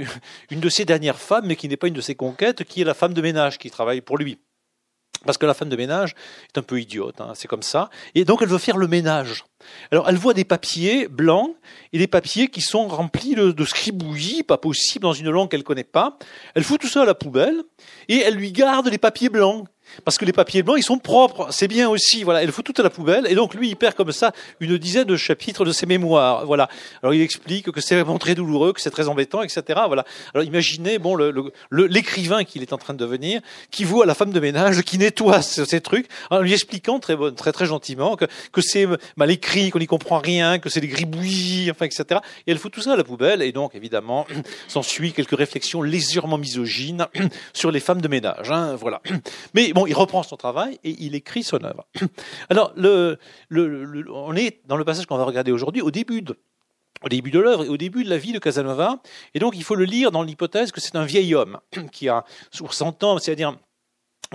une 0.50 0.61
de 0.61 0.69
ses 0.69 0.85
dernières 0.85 1.18
femmes, 1.18 1.47
mais 1.47 1.57
qui 1.57 1.68
n'est 1.68 1.79
pas 1.79 1.88
une 1.88 1.94
de 1.94 2.03
ses 2.03 2.14
conquêtes, 2.14 2.64
qui 2.64 2.83
est 2.83 2.85
la 2.85 2.94
femme 2.94 3.14
de 3.14 3.23
ménage 3.23 3.57
qui 3.57 3.71
travaille 3.71 4.03
pour 4.03 4.18
lui. 4.18 4.38
Parce 5.26 5.37
que 5.37 5.44
la 5.44 5.52
femme 5.52 5.68
de 5.68 5.76
ménage 5.76 6.14
est 6.48 6.59
un 6.59 6.62
peu 6.62 6.80
idiote, 6.80 7.20
hein, 7.20 7.33
c'est 7.35 7.48
comme 7.48 7.62
ça. 7.62 7.90
Et 8.14 8.24
donc 8.24 8.40
elle 8.40 8.48
veut 8.48 8.59
faire 8.59 8.78
le 8.78 8.88
ménage. 8.88 9.44
Alors 9.92 10.09
elle 10.09 10.16
voit 10.16 10.33
des 10.33 10.44
papiers 10.44 11.09
blancs 11.09 11.54
et 11.92 11.98
des 11.98 12.06
papiers 12.06 12.48
qui 12.48 12.62
sont 12.62 12.88
remplis 12.88 13.35
de, 13.35 13.64
scribouillis, 13.64 14.42
pas 14.42 14.56
possible, 14.56 15.02
dans 15.02 15.12
une 15.12 15.28
langue 15.28 15.50
qu'elle 15.50 15.62
connaît 15.62 15.85
pas. 15.85 16.16
Elle 16.54 16.64
fout 16.64 16.80
tout 16.80 16.88
ça 16.88 17.02
à 17.02 17.04
la 17.04 17.14
poubelle 17.14 17.62
et 18.09 18.18
elle 18.18 18.35
lui 18.35 18.50
garde 18.50 18.88
les 18.88 18.96
papiers 18.96 19.28
blancs 19.28 19.66
parce 20.05 20.18
que 20.18 20.24
les 20.24 20.33
papiers 20.33 20.62
blancs, 20.62 20.76
ils 20.79 20.83
sont 20.83 20.98
propres. 20.98 21.48
C'est 21.50 21.68
bien 21.68 21.88
aussi. 21.88 22.22
Voilà, 22.24 22.42
elle 22.42 22.53
fout 22.53 22.64
tout 22.64 22.74
à 22.79 22.83
la 22.83 22.90
poubelle. 22.90 23.26
Et 23.29 23.35
donc, 23.35 23.55
lui, 23.55 23.68
il 23.68 23.76
perd 23.76 23.94
comme 23.94 24.12
ça 24.12 24.33
une 24.61 24.79
dizaine 24.79 25.05
de 25.05 25.16
chapitres 25.16 25.64
de 25.64 25.72
ses 25.72 25.87
mémoires. 25.87 26.46
Voilà. 26.46 26.68
Alors, 27.03 27.14
il 27.14 27.22
explique 27.22 27.70
que 27.70 27.81
c'est 27.81 27.96
vraiment 27.96 28.18
très 28.18 28.35
douloureux, 28.35 28.72
que 28.72 28.81
c'est 28.81 28.90
très 28.90 29.09
embêtant, 29.09 29.42
etc. 29.42 29.62
Voilà. 29.87 30.05
Alors, 30.35 30.46
imaginez, 30.46 30.98
bon, 30.98 31.16
l'écrivain 31.70 32.38
le, 32.38 32.44
qu'il 32.44 32.62
est 32.62 32.72
en 32.72 32.79
train 32.79 32.94
de 32.94 32.98
devenir, 32.98 33.40
qui 33.70 33.85
voit 33.85 34.07
la 34.07 34.14
femme 34.14 34.33
de 34.33 34.40
ménage 34.40 34.83
qui 34.83 34.98
nettoie 34.98 35.42
ces, 35.42 35.81
trucs, 35.81 36.07
en 36.31 36.40
lui 36.40 36.53
expliquant 36.53 36.98
très, 36.98 37.16
très, 37.37 37.53
très 37.53 37.66
gentiment 37.66 38.16
que, 38.16 38.26
que 38.53 38.61
c'est 38.61 38.87
mal 39.16 39.31
écrit, 39.31 39.70
qu'on 39.70 39.79
n'y 39.79 39.87
comprend 39.87 40.18
rien, 40.18 40.59
que 40.59 40.68
c'est 40.68 40.81
des 40.81 40.88
gribouillis, 40.88 41.70
enfin, 41.70 41.87
etc. 41.87 42.20
Et 42.46 42.53
elle 42.53 42.59
fout 42.59 42.72
tout 42.72 42.83
ça 42.83 42.92
à 42.92 42.96
la 42.96 43.05
poubelle. 43.05 43.42
Et 43.42 43.53
donc, 43.53 43.74
évidemment, 43.74 44.26
s'ensuit 44.68 45.12
quelques 45.12 45.37
réflexions 45.37 45.83
légèrement 45.83 46.38
misogynes 46.38 47.07
sur 47.53 47.70
les 47.70 47.81
femmes 47.81 48.00
de 48.00 48.09
ménage. 48.09 48.50
Hein, 48.50 48.76
voilà. 48.76 49.00
Mais 49.55 49.72
bon, 49.72 49.80
il 49.87 49.95
reprend 49.95 50.23
son 50.23 50.37
travail 50.37 50.79
et 50.85 50.95
il 50.99 51.14
écrit 51.14 51.43
son 51.43 51.62
œuvre. 51.64 51.87
Alors, 52.51 52.73
on 52.77 54.37
est 54.37 54.61
dans 54.66 54.77
le 54.77 54.85
passage 54.85 55.07
qu'on 55.07 55.16
va 55.16 55.25
regarder 55.25 55.53
aujourd'hui 55.53 55.83
au 55.83 55.90
début 55.90 56.23
de 56.23 56.37
au 57.03 57.09
début 57.09 57.31
de 57.31 57.38
l'œuvre 57.38 57.64
et 57.64 57.69
au 57.69 57.79
début 57.79 58.05
de 58.05 58.11
la 58.11 58.19
vie 58.19 58.33
de 58.33 58.38
Casanova. 58.38 59.01
Et 59.33 59.38
donc, 59.38 59.57
il 59.57 59.64
faut 59.64 59.75
le 59.75 59.85
lire 59.85 60.11
dans 60.11 60.23
l'hypothèse 60.23 60.71
que 60.71 60.81
c'est 60.81 60.97
un 60.97 61.05
vieil 61.05 61.35
homme 61.35 61.59
qui 61.93 62.09
a 62.09 62.25
sur 62.51 62.75
100 62.75 63.03
ans, 63.05 63.19
c'est-à-dire 63.19 63.57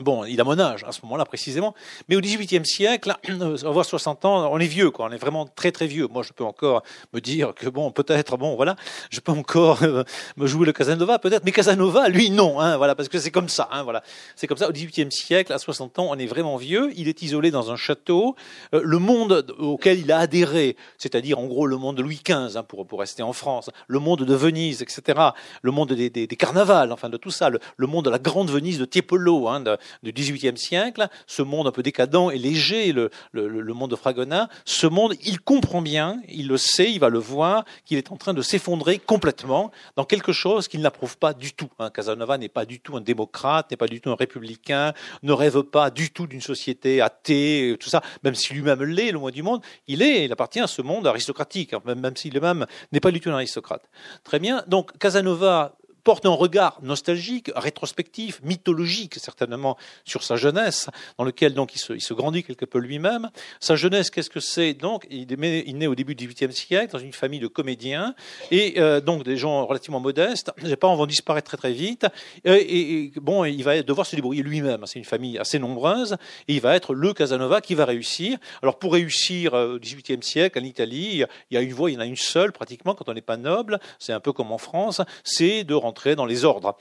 Bon, 0.02 0.26
il 0.26 0.42
a 0.42 0.44
mon 0.44 0.60
âge 0.60 0.84
à 0.84 0.92
ce 0.92 1.00
moment-là 1.04 1.24
précisément, 1.24 1.74
mais 2.10 2.18
au 2.18 2.20
XVIIIe 2.20 2.66
siècle, 2.66 3.16
avoir 3.64 3.86
60 3.86 4.26
ans, 4.26 4.52
on 4.52 4.60
est 4.60 4.68
vieux, 4.68 4.92
quoi. 4.92 5.08
On 5.10 5.12
est 5.14 5.18
vraiment 5.18 5.46
très 5.46 5.72
très 5.72 5.88
vieux. 5.88 6.10
Moi, 6.10 6.22
je 6.22 6.34
peux 6.34 6.44
encore 6.44 6.84
me 7.14 7.22
dire 7.22 7.54
que 7.56 7.70
bon, 7.70 7.92
peut-être, 7.92 8.36
bon, 8.36 8.58
voilà, 8.58 8.76
je 9.10 9.22
peux 9.22 9.32
encore 9.32 9.84
euh, 9.84 10.04
me 10.36 10.48
jouer 10.48 10.66
le 10.66 10.74
Casanova, 10.74 11.18
peut-être, 11.18 11.46
mais 11.46 11.54
Casanova, 11.54 12.10
lui, 12.10 12.30
non, 12.30 12.60
hein, 12.60 12.76
voilà, 12.76 12.94
parce 12.94 13.08
que 13.08 13.20
c'est 13.20 13.32
comme 13.32 13.48
ça, 13.48 13.70
hein, 13.72 13.84
voilà, 13.84 14.04
c'est 14.36 14.48
comme 14.48 14.58
ça. 14.58 14.68
Au 14.68 14.74
XVIIIe 14.74 15.14
siècle, 15.14 15.54
à 15.54 15.60
60 15.60 15.98
ans, 16.00 16.08
on 16.10 16.20
est 16.20 16.26
vraiment 16.26 16.58
vieux. 16.58 16.92
Il 16.98 17.08
est 17.08 17.22
isolé 17.22 17.50
dans 17.50 17.72
un 17.72 17.78
château. 17.78 18.36
Euh, 18.74 18.82
le 18.84 19.00
monde 19.00 19.46
auquel 19.60 20.00
il 20.00 20.12
a 20.12 20.18
adhéré, 20.18 20.76
c'est-à-dire 20.98 21.40
en 21.40 21.46
gros 21.46 21.68
le 21.68 21.78
monde 21.78 21.96
de 21.96 22.02
Louis 22.02 22.20
XV, 22.22 22.58
hein, 22.58 22.64
pour 22.64 22.86
pour 22.86 23.00
rester 23.00 23.24
en 23.24 23.32
France, 23.32 23.70
le 23.88 24.00
monde 24.00 24.26
de 24.26 24.36
Venise, 24.36 24.82
etc., 24.82 25.20
le 25.62 25.72
monde 25.72 25.94
des, 25.94 26.10
des, 26.10 26.28
des 26.28 26.36
carnavals, 26.36 26.92
enfin 26.92 27.08
de 27.08 27.16
tout 27.16 27.32
ça, 27.32 27.50
le, 27.50 27.60
le, 27.78 27.88
monde 27.88 28.04
de 28.04 28.10
la 28.10 28.20
grande 28.20 28.50
Venise 28.52 28.78
de 28.78 28.84
Tiepolo, 28.84 29.48
hein, 29.48 29.64
du 30.04 30.12
XVIIIe 30.12 30.58
siècle, 30.58 31.08
ce 31.28 31.42
monde 31.42 31.68
un 31.68 31.72
peu 31.72 31.84
décadent 31.84 32.32
et 32.32 32.38
léger, 32.38 32.92
le, 32.92 33.10
le, 33.34 33.74
monde 33.74 33.92
de 33.92 33.96
Fragonard, 33.96 34.48
ce 34.64 34.88
monde, 34.88 35.16
il 35.24 35.40
comprend 35.40 35.82
bien, 35.82 36.22
il 36.28 36.48
le 36.48 36.58
sait, 36.58 36.92
il 36.92 37.00
va 37.00 37.10
le 37.10 37.20
voir, 37.20 37.66
qu'il 37.86 37.98
est 37.98 38.12
en 38.12 38.18
train 38.18 38.34
de 38.34 38.42
s'effondrer 38.42 39.00
complètement 39.00 39.72
dans 39.96 40.06
quelque 40.06 40.32
chose 40.32 40.68
qu'il 40.68 40.82
n'approuve 40.82 41.18
pas 41.18 41.34
du 41.34 41.54
tout. 41.54 41.70
Hein. 41.80 41.90
Casanova 41.90 42.38
n'est 42.38 42.50
pas 42.50 42.66
du 42.66 42.80
tout 42.80 42.96
un 42.96 43.02
démocrate, 43.02 43.72
n'est 43.72 43.78
pas 43.78 43.88
du 43.88 44.02
tout 44.02 44.10
un 44.10 44.16
républicain, 44.16 44.94
ne 45.24 45.34
rêve 45.34 45.64
pas 45.64 45.90
du 45.90 46.12
tout 46.12 46.28
d'une 46.28 46.42
société 46.42 47.02
athée, 47.02 47.76
tout 47.80 47.90
ça, 47.90 48.02
même 48.24 48.36
si 48.36 48.54
lui-même 48.54 48.84
l'est, 48.84 49.12
le 49.12 49.20
moins 49.20 49.32
du 49.32 49.44
monde, 49.44 49.62
il 49.88 50.02
est, 50.02 50.26
il 50.26 50.32
appartient 50.32 50.60
à 50.60 50.68
ce 50.68 50.82
monde 50.82 51.08
aristocratique, 51.08 51.74
hein, 51.74 51.82
même, 51.86 52.00
même 52.00 52.16
s'il 52.16 52.34
lui-même 52.34 52.66
n'est 52.92 53.00
pas 53.00 53.12
du 53.12 53.20
tout 53.20 53.30
un 53.30 53.36
aristocrate. 53.36 53.84
Très 54.24 54.40
bien, 54.40 54.64
donc 54.68 54.98
Casanova 54.98 55.78
porte 56.06 56.26
un 56.28 56.30
regard 56.30 56.78
nostalgique, 56.84 57.52
rétrospectif, 57.56 58.40
mythologique 58.44 59.16
certainement 59.16 59.76
sur 60.06 60.24
sa 60.24 60.36
jeunesse, 60.36 60.88
dans 61.18 61.24
lequel 61.24 61.56
donc 61.56 61.76
il 61.76 61.80
se, 61.80 62.14
grandit 62.14 62.44
quelque 62.44 62.64
peu 62.64 62.78
lui-même. 62.78 63.30
Sa 63.60 63.76
jeunesse, 63.76 64.12
qu'est-ce 64.12 64.30
que 64.30 64.40
c'est? 64.40 64.76
Donc 64.76 65.08
il, 65.10 65.26
il 65.32 65.78
naît 65.78 65.88
au 65.88 65.96
début 65.96 66.14
du 66.14 66.28
XVIIIe 66.28 66.54
siècle 66.54 66.94
dans 66.94 67.00
une 67.00 67.12
famille 67.12 67.40
de 67.40 67.48
comédiens 67.48 68.14
et 68.52 68.80
euh, 68.80 69.02
donc 69.02 69.24
des 69.24 69.36
gens 69.36 69.66
relativement 69.66 70.00
modestes. 70.00 70.52
Les 70.62 70.76
parents 70.76 70.96
vont 70.96 71.08
disparaître 71.08 71.48
très 71.48 71.58
très 71.58 71.74
vite 71.74 72.06
et, 72.46 73.12
bon, 73.16 73.44
il 73.44 73.64
va 73.64 73.82
devoir 73.82 74.06
se 74.06 74.16
débrouiller 74.16 74.44
lui-même. 74.44 74.86
C'est 74.86 75.00
une 75.00 75.06
famille 75.06 75.40
assez 75.40 75.58
nombreuse 75.58 76.18
et 76.48 76.54
il 76.54 76.62
va 76.62 76.76
être 76.76 76.94
le 76.94 77.14
Casanova 77.14 77.62
qui 77.62 77.74
va 77.74 77.86
réussir. 77.86 78.38
Alors 78.62 78.78
pour 78.78 78.94
réussir 78.94 79.56
euh, 79.56 79.76
au 79.76 79.80
XVIIIe 79.80 80.22
siècle 80.22 80.60
en 80.60 80.64
Italie, 80.64 81.26
il 81.50 81.54
y 81.56 81.58
a 81.58 81.62
une 81.62 81.74
voie, 81.74 81.90
il 81.90 81.96
y 81.96 81.98
en 81.98 82.02
a 82.02 82.06
une 82.06 82.16
seule 82.16 82.52
pratiquement 82.52 82.94
quand 82.94 83.10
on 83.10 83.14
n'est 83.14 83.22
pas 83.22 83.38
noble. 83.38 83.80
C'est 83.98 84.14
un 84.14 84.20
peu 84.20 84.34
comme 84.34 84.52
en 84.52 84.60
France, 84.60 85.02
c'est 85.24 85.64
de 85.64 85.74
dans 86.16 86.26
les 86.26 86.46
ordres. 86.46 86.78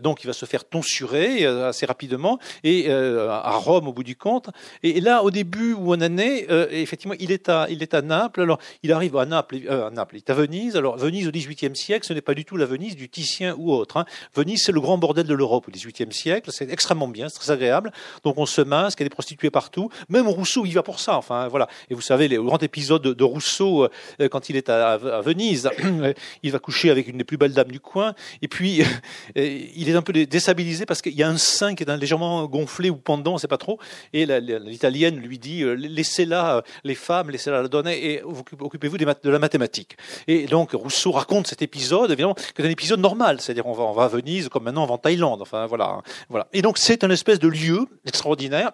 donc 0.00 0.24
il 0.24 0.26
va 0.26 0.32
se 0.32 0.46
faire 0.46 0.64
tonsurer 0.64 1.44
assez 1.44 1.86
rapidement 1.86 2.38
et 2.62 2.90
à 2.90 3.52
Rome 3.52 3.88
au 3.88 3.92
bout 3.92 4.04
du 4.04 4.16
compte. 4.16 4.50
Et, 4.82 5.00
là, 5.00 5.22
au 5.22 5.30
début 5.30 5.74
ou 5.74 5.92
en 5.92 6.00
année, 6.00 6.46
effectivement, 6.70 7.14
il 7.18 7.30
est 7.30 7.48
à 7.48 7.66
il 7.70 7.82
est 7.82 7.94
à 7.94 8.02
Naples. 8.02 8.42
Alors 8.42 8.58
il 8.82 8.92
arrive 8.92 9.16
à 9.16 9.26
Naples, 9.26 9.60
à 9.68 9.90
Naples, 9.90 10.16
il 10.16 10.18
est 10.18 10.30
à 10.30 10.34
Venise. 10.34 10.76
Alors 10.76 10.96
Venise 10.96 11.28
au 11.28 11.30
XVIIIe 11.30 11.76
siècle, 11.76 12.06
ce 12.06 12.12
n'est 12.12 12.20
pas 12.20 12.34
du 12.34 12.44
tout 12.44 12.56
la 12.56 12.66
Venise 12.66 12.96
du 12.96 13.08
Titien 13.08 13.54
ou 13.58 13.72
autre. 13.72 13.96
Hein. 13.96 14.04
Venise, 14.34 14.62
c'est 14.64 14.72
le 14.72 14.80
grand 14.80 14.98
bordel 14.98 15.26
de 15.26 15.34
l'Europe 15.34 15.66
au 15.68 15.70
XVIIIe 15.70 16.12
siècle. 16.12 16.50
C'est 16.52 16.70
extrêmement 16.70 17.08
bien, 17.08 17.28
c'est 17.28 17.38
très 17.38 17.50
agréable. 17.50 17.92
Donc 18.22 18.38
on 18.38 18.46
se 18.46 18.60
masque, 18.60 19.00
il 19.00 19.02
y 19.02 19.06
a 19.06 19.08
des 19.08 19.10
prostituées 19.10 19.50
partout. 19.50 19.90
Même 20.08 20.28
Rousseau, 20.28 20.64
il 20.64 20.72
va 20.72 20.82
pour 20.82 21.00
ça. 21.00 21.16
Enfin 21.16 21.48
voilà. 21.48 21.68
Et 21.90 21.94
vous 21.94 22.00
savez, 22.00 22.28
le 22.28 22.42
grand 22.42 22.62
épisode 22.62 23.02
de, 23.02 23.24
Rousseau 23.24 23.88
euh, 24.20 24.28
quand 24.28 24.50
il 24.50 24.56
est 24.56 24.68
à, 24.68 24.96
Venise, 24.96 25.70
il 26.42 26.52
va 26.52 26.58
coucher 26.58 26.90
avec 26.90 27.08
une 27.08 27.18
des 27.18 27.24
plus 27.24 27.36
belles 27.36 27.52
dames 27.52 27.70
du 27.70 27.80
coin. 27.80 28.14
il 29.36 29.88
est 29.88 29.94
un 29.94 30.02
peu 30.02 30.12
déstabilisé 30.12 30.86
parce 30.86 31.02
qu'il 31.02 31.14
y 31.14 31.22
a 31.22 31.28
un 31.28 31.38
sein 31.38 31.74
qui 31.74 31.82
est 31.82 31.96
légèrement 31.96 32.44
gonflé 32.46 32.90
ou 32.90 32.96
pendant, 32.96 33.34
on 33.34 33.38
sait 33.38 33.48
pas 33.48 33.58
trop. 33.58 33.78
Et 34.12 34.26
l'italienne 34.26 35.16
lui 35.16 35.38
dit 35.38 35.62
euh, 35.62 35.74
laissez-la, 35.74 36.56
euh, 36.56 36.62
les 36.84 36.94
femmes, 36.94 37.30
laissez-la 37.30 37.62
la 37.62 37.68
donner 37.68 38.12
et 38.12 38.22
occupez-vous 38.22 38.98
de 38.98 39.30
la 39.30 39.38
mathématique. 39.38 39.96
Et 40.26 40.46
donc 40.46 40.72
Rousseau 40.72 41.12
raconte 41.12 41.46
cet 41.46 41.62
épisode, 41.62 42.10
évidemment, 42.10 42.34
que 42.34 42.42
c'est 42.56 42.66
un 42.66 42.70
épisode 42.70 43.00
normal, 43.00 43.40
c'est-à-dire 43.40 43.66
on 43.66 43.72
va, 43.72 43.84
on 43.84 43.92
va 43.92 44.04
à 44.04 44.08
Venise 44.08 44.48
comme 44.48 44.64
maintenant 44.64 44.84
on 44.84 44.86
va 44.86 44.94
en 44.94 44.98
Thaïlande. 44.98 45.42
Enfin 45.42 45.66
voilà, 45.66 45.86
hein. 45.86 46.02
voilà. 46.28 46.46
Et 46.52 46.62
donc 46.62 46.78
c'est 46.78 47.04
un 47.04 47.10
espèce 47.10 47.38
de 47.38 47.48
lieu 47.48 47.86
extraordinaire 48.06 48.72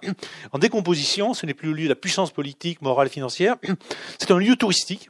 en 0.53 0.59
décomposition. 0.59 1.35
Ce 1.35 1.47
n'est 1.47 1.55
plus 1.55 1.69
le 1.69 1.75
lieu 1.75 1.85
de 1.85 1.91
la 1.91 1.95
puissance 1.95 2.31
politique, 2.31 2.83
morale, 2.83 3.09
financière. 3.09 3.57
C'est 4.19 4.31
un 4.31 4.39
lieu 4.39 4.57
touristique 4.57 5.09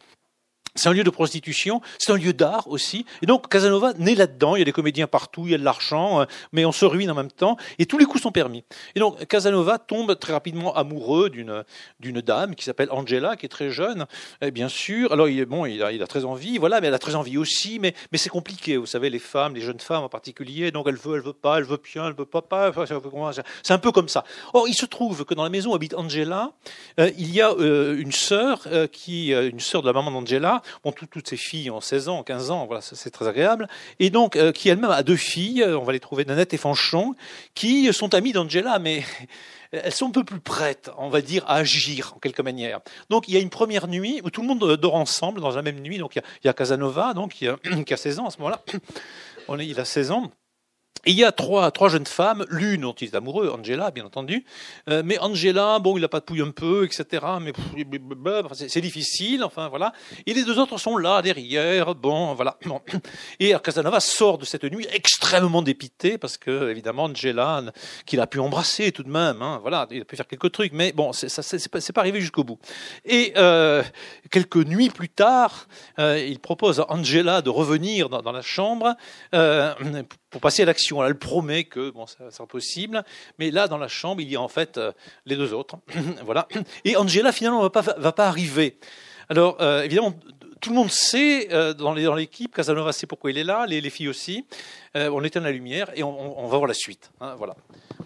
c'est 0.81 0.89
un 0.89 0.93
lieu 0.93 1.05
de 1.05 1.11
prostitution, 1.11 1.83
c'est 1.99 2.11
un 2.11 2.17
lieu 2.17 2.33
d'art 2.33 2.67
aussi. 2.69 3.05
Et 3.21 3.27
donc 3.27 3.49
Casanova 3.49 3.93
naît 3.99 4.15
là-dedans, 4.15 4.57
il 4.57 4.61
y 4.61 4.63
a 4.63 4.65
des 4.65 4.73
comédiens 4.73 5.07
partout, 5.07 5.43
il 5.45 5.53
y 5.53 5.55
a 5.55 5.59
de 5.59 5.65
l'argent, 5.65 6.23
euh, 6.23 6.25
mais 6.53 6.65
on 6.65 6.73
se 6.73 6.87
ruine 6.87 7.11
en 7.11 7.15
même 7.15 7.31
temps, 7.31 7.59
et 7.79 7.85
tous 7.85 7.99
les 7.99 8.07
coups 8.07 8.23
sont 8.23 8.33
permis. 8.33 8.65
Et 8.95 9.01
donc 9.01 9.27
Casanova 9.27 9.79
tombe 9.79 10.19
très 10.19 10.33
rapidement 10.33 10.75
amoureux 10.75 11.29
d'une 11.29 12.21
dame 12.23 12.55
qui 12.55 12.65
s'appelle 12.65 12.89
Angela, 12.91 13.37
qui 13.37 13.45
est 13.45 13.51
très 13.51 13.71
jeune, 13.71 14.07
et 14.41 14.51
bien 14.51 14.69
sûr. 14.69 15.13
Alors 15.13 15.29
il 15.29 15.45
bon, 15.45 15.67
il 15.67 15.83
a, 15.83 16.07
très 16.07 16.25
envie, 16.25 16.57
voilà, 16.57 16.81
mais 16.81 16.87
elle 16.87 16.95
a 16.95 16.99
très 16.99 17.15
envie 17.15 17.37
aussi, 17.37 17.79
mais 17.79 17.95
mais 18.11 18.19
c'est 18.19 18.31
compliqué, 18.31 18.79
vous 18.79 18.87
savez, 18.87 19.11
les 19.11 19.19
femmes, 19.19 19.55
les 19.55 19.61
jeunes 19.61 19.81
femmes 19.81 20.05
en 20.05 20.09
particulier, 20.09 20.71
donc 20.71 20.87
elle 20.89 20.97
veut, 20.97 21.17
elle 21.17 21.23
veut 21.23 21.33
pas, 21.35 21.59
elle 21.59 21.65
veut 21.65 21.81
bien, 21.83 22.07
elle 22.07 22.15
veut 22.15 22.25
pas, 22.25 22.43
pas. 22.43 22.73
C'est 23.63 23.75
un 23.75 23.79
peu 23.79 23.93
comme 23.93 24.09
ça. 24.09 24.25
Or 24.55 24.67
il 24.67 24.75
se 24.75 24.87
trouve 24.87 25.27
que 25.27 25.35
dans 25.35 25.45
la 25.45 25.51
maison 25.51 25.75
habite 25.75 25.95
Angela, 25.95 26.53
euh, 26.99 27.11
il 27.19 27.35
y 27.35 27.43
a 27.43 27.51
euh, 27.53 27.99
une 27.99 28.13
sœur 28.13 28.67
qui, 28.93 29.33
une 29.33 29.61
sœur 29.61 29.83
de 29.83 29.87
la 29.87 29.93
maman 29.93 30.11
d'Angela 30.11 30.63
Bon, 30.85 30.93
toutes 30.93 31.29
ces 31.29 31.37
filles 31.37 31.71
ont 31.71 31.81
16 31.81 32.09
ans, 32.09 32.23
15 32.23 32.51
ans, 32.51 32.67
voilà, 32.67 32.81
c'est 32.81 33.11
très 33.11 33.29
agréable. 33.29 33.69
Et 33.99 34.11
donc, 34.11 34.37
euh, 34.37 34.53
qui 34.53 34.69
elle-même 34.69 34.91
a 34.91 35.03
deux 35.03 35.17
filles, 35.17 35.65
on 35.65 35.85
va 35.85 35.93
les 35.93 36.01
trouver, 36.01 36.25
Nanette 36.25 36.55
et 36.55 36.57
Fanchon, 36.59 37.15
qui 37.55 37.93
sont 37.93 38.15
amies 38.15 38.33
d'Angela, 38.33 38.79
mais 38.79 39.05
elles 39.73 39.93
sont 39.93 40.09
un 40.09 40.13
peu 40.13 40.25
plus 40.25 40.41
prêtes, 40.41 40.91
on 40.99 41.09
va 41.09 41.21
dire, 41.21 41.45
à 41.47 41.57
agir 41.57 42.13
en 42.17 42.19
quelque 42.19 42.43
manière. 42.43 42.81
Donc 43.09 43.29
il 43.29 43.35
y 43.35 43.37
a 43.37 43.41
une 43.41 43.51
première 43.51 43.87
nuit 43.87 44.21
où 44.25 44.31
tout 44.31 44.43
le 44.43 44.49
monde 44.49 44.77
dort 44.77 44.95
ensemble 44.95 45.41
dans 45.41 45.51
la 45.51 45.63
même 45.63 45.81
nuit. 45.81 45.99
Donc 45.99 46.17
il 46.17 46.23
y 46.45 46.49
a, 46.49 46.53
Casanova, 46.53 47.15
donc 47.15 47.33
qui 47.33 47.47
a 47.49 47.57
16 47.97 48.19
ans 48.19 48.27
à 48.27 48.31
ce 48.31 48.39
moment-là. 48.39 48.63
Il 49.59 49.81
a 49.81 49.85
16 49.85 50.11
ans 50.13 50.31
il 51.07 51.15
y 51.15 51.25
a 51.25 51.33
trois, 51.33 51.71
trois 51.71 51.89
jeunes 51.89 52.07
femmes, 52.07 52.45
l'une 52.51 52.83
dont 52.83 52.93
il 52.93 53.09
est 53.09 53.15
amoureux, 53.15 53.51
Angela, 53.57 53.91
bien 53.91 54.05
entendu. 54.05 54.45
Euh, 54.89 55.03
mais 55.05 55.19
Angela, 55.19 55.79
bon, 55.79 55.97
il 55.97 56.05
a 56.05 56.09
pas 56.09 56.21
de 56.21 56.25
pouille 56.25 56.43
un 56.43 56.51
peu, 56.51 56.85
etc. 56.85 57.25
Mais 57.41 57.53
c'est 58.53 58.81
difficile, 58.81 59.43
enfin 59.43 59.69
voilà. 59.69 59.93
Et 60.27 60.35
les 60.35 60.45
deux 60.45 60.59
autres 60.59 60.77
sont 60.79 60.99
là, 60.99 61.23
derrière, 61.23 61.95
bon, 61.95 62.35
voilà. 62.35 62.59
Et 63.41 63.55
Casanova 63.63 64.01
sort 64.01 64.37
de 64.37 64.45
cette 64.45 64.65
nuit 64.65 64.87
extrêmement 64.93 65.63
dépité, 65.63 66.19
parce 66.19 66.37
que, 66.37 66.71
évidemment, 66.71 67.05
Angela, 67.05 67.63
qu'il 68.05 68.21
a 68.21 68.27
pu 68.27 68.39
embrasser 68.39 68.93
tout 68.93 69.03
de 69.03 69.11
même, 69.11 69.41
hein, 69.41 69.59
voilà, 69.63 69.87
il 69.91 70.03
a 70.03 70.05
pu 70.05 70.17
faire 70.17 70.27
quelques 70.27 70.53
trucs, 70.53 70.73
mais 70.73 70.93
bon, 70.93 71.13
c'est 71.13 71.69
pas, 71.71 71.79
pas 71.95 72.01
arrivé 72.01 72.21
jusqu'au 72.21 72.45
bout. 72.45 72.59
Et 73.07 73.33
euh, 73.37 73.83
quelques 74.31 74.57
nuits 74.57 74.91
plus 74.91 75.09
tard, 75.09 75.67
euh, 75.99 76.19
il 76.19 76.41
propose 76.41 76.81
à 76.81 76.91
Angela 76.91 77.41
de 77.41 77.49
revenir 77.49 78.11
dans, 78.11 78.21
dans 78.21 78.33
la 78.33 78.43
chambre 78.43 78.95
euh, 79.35 79.75
pour 80.31 80.41
passer 80.41 80.63
à 80.63 80.65
l'action. 80.65 81.05
Elle 81.05 81.19
promet 81.19 81.65
que 81.65 81.91
bon, 81.91 82.07
ça 82.07 82.31
sera 82.31 82.47
possible, 82.47 83.05
mais 83.39 83.51
là, 83.51 83.69
dans 83.69 83.79
la 83.79 83.89
chambre, 83.89 84.21
il 84.21 84.31
y 84.31 84.37
a 84.37 84.41
en 84.41 84.49
fait 84.49 84.79
euh, 84.79 84.93
les 85.27 85.37
deux 85.37 85.53
autres. 85.53 85.77
voilà. 86.25 86.49
Et 86.85 86.97
Angela, 86.97 87.33
finalement, 87.33 87.61
va 87.61 87.71
pas, 87.71 87.83
va 87.83 88.13
pas 88.13 88.29
arriver. 88.29 88.79
Alors, 89.29 89.57
euh, 89.61 89.83
évidemment, 89.83 90.15
tout 90.61 90.71
le 90.71 90.77
monde 90.77 90.91
sait 90.91 91.53
euh, 91.53 91.75
dans 91.75 91.95
l'équipe, 92.15 92.55
Casanova 92.55 92.93
sait 92.93 93.07
pourquoi 93.07 93.31
il 93.31 93.39
est 93.39 93.45
là, 93.45 93.67
les, 93.67 93.91
filles 93.91 94.09
aussi. 94.09 94.45
on 94.95 95.23
éteint 95.25 95.41
la 95.41 95.53
lumière 95.53 95.91
et 95.95 96.03
on, 96.03 96.47
va 96.47 96.57
voir 96.57 96.67
la 96.67 96.75
suite. 96.75 97.11
Hein, 97.21 97.35
voilà. 97.37 97.57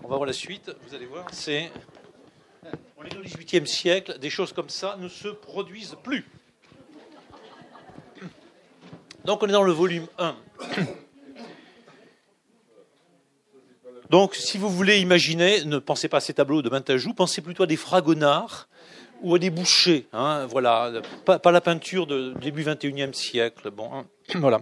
On 0.03 0.09
va 0.09 0.17
voir 0.17 0.27
la 0.27 0.33
suite. 0.33 0.71
Vous 0.87 0.95
allez 0.95 1.07
voir, 1.07 1.27
c'est. 1.33 1.71
On 2.97 3.05
est 3.05 3.17
au 3.17 3.21
XVIIIe 3.21 3.67
siècle, 3.67 4.19
des 4.19 4.31
choses 4.31 4.53
comme 4.53 4.71
ça 4.71 4.97
ne 4.99 5.09
se 5.09 5.29
produisent 5.29 5.97
plus. 6.03 6.25
Donc 9.25 9.43
on 9.43 9.49
est 9.49 9.53
dans 9.53 9.63
le 9.63 9.73
volume 9.73 10.07
1. 10.19 10.37
Donc, 14.11 14.35
si 14.35 14.59
vous 14.59 14.69
voulez 14.69 14.99
imaginer, 14.99 15.65
ne 15.65 15.79
pensez 15.79 16.09
pas 16.09 16.19
à 16.19 16.21
ces 16.21 16.35
tableaux 16.35 16.63
de 16.63 16.69
Mantajou, 16.69 17.15
pensez 17.15 17.41
plutôt 17.41 17.63
à 17.63 17.67
des 17.67 17.77
fragonards 17.77 18.69
ou 19.23 19.35
à 19.35 19.39
des 19.39 19.51
bouchers. 19.51 20.07
Hein, 20.13 20.47
voilà, 20.47 20.93
pas, 21.25 21.51
la 21.51 21.61
peinture 21.61 22.07
de 22.07 22.35
début 22.41 22.65
21e 22.65 23.15
siècle. 23.15 23.71
Bon, 23.71 23.91
hein, 23.93 24.07
voilà. 24.35 24.61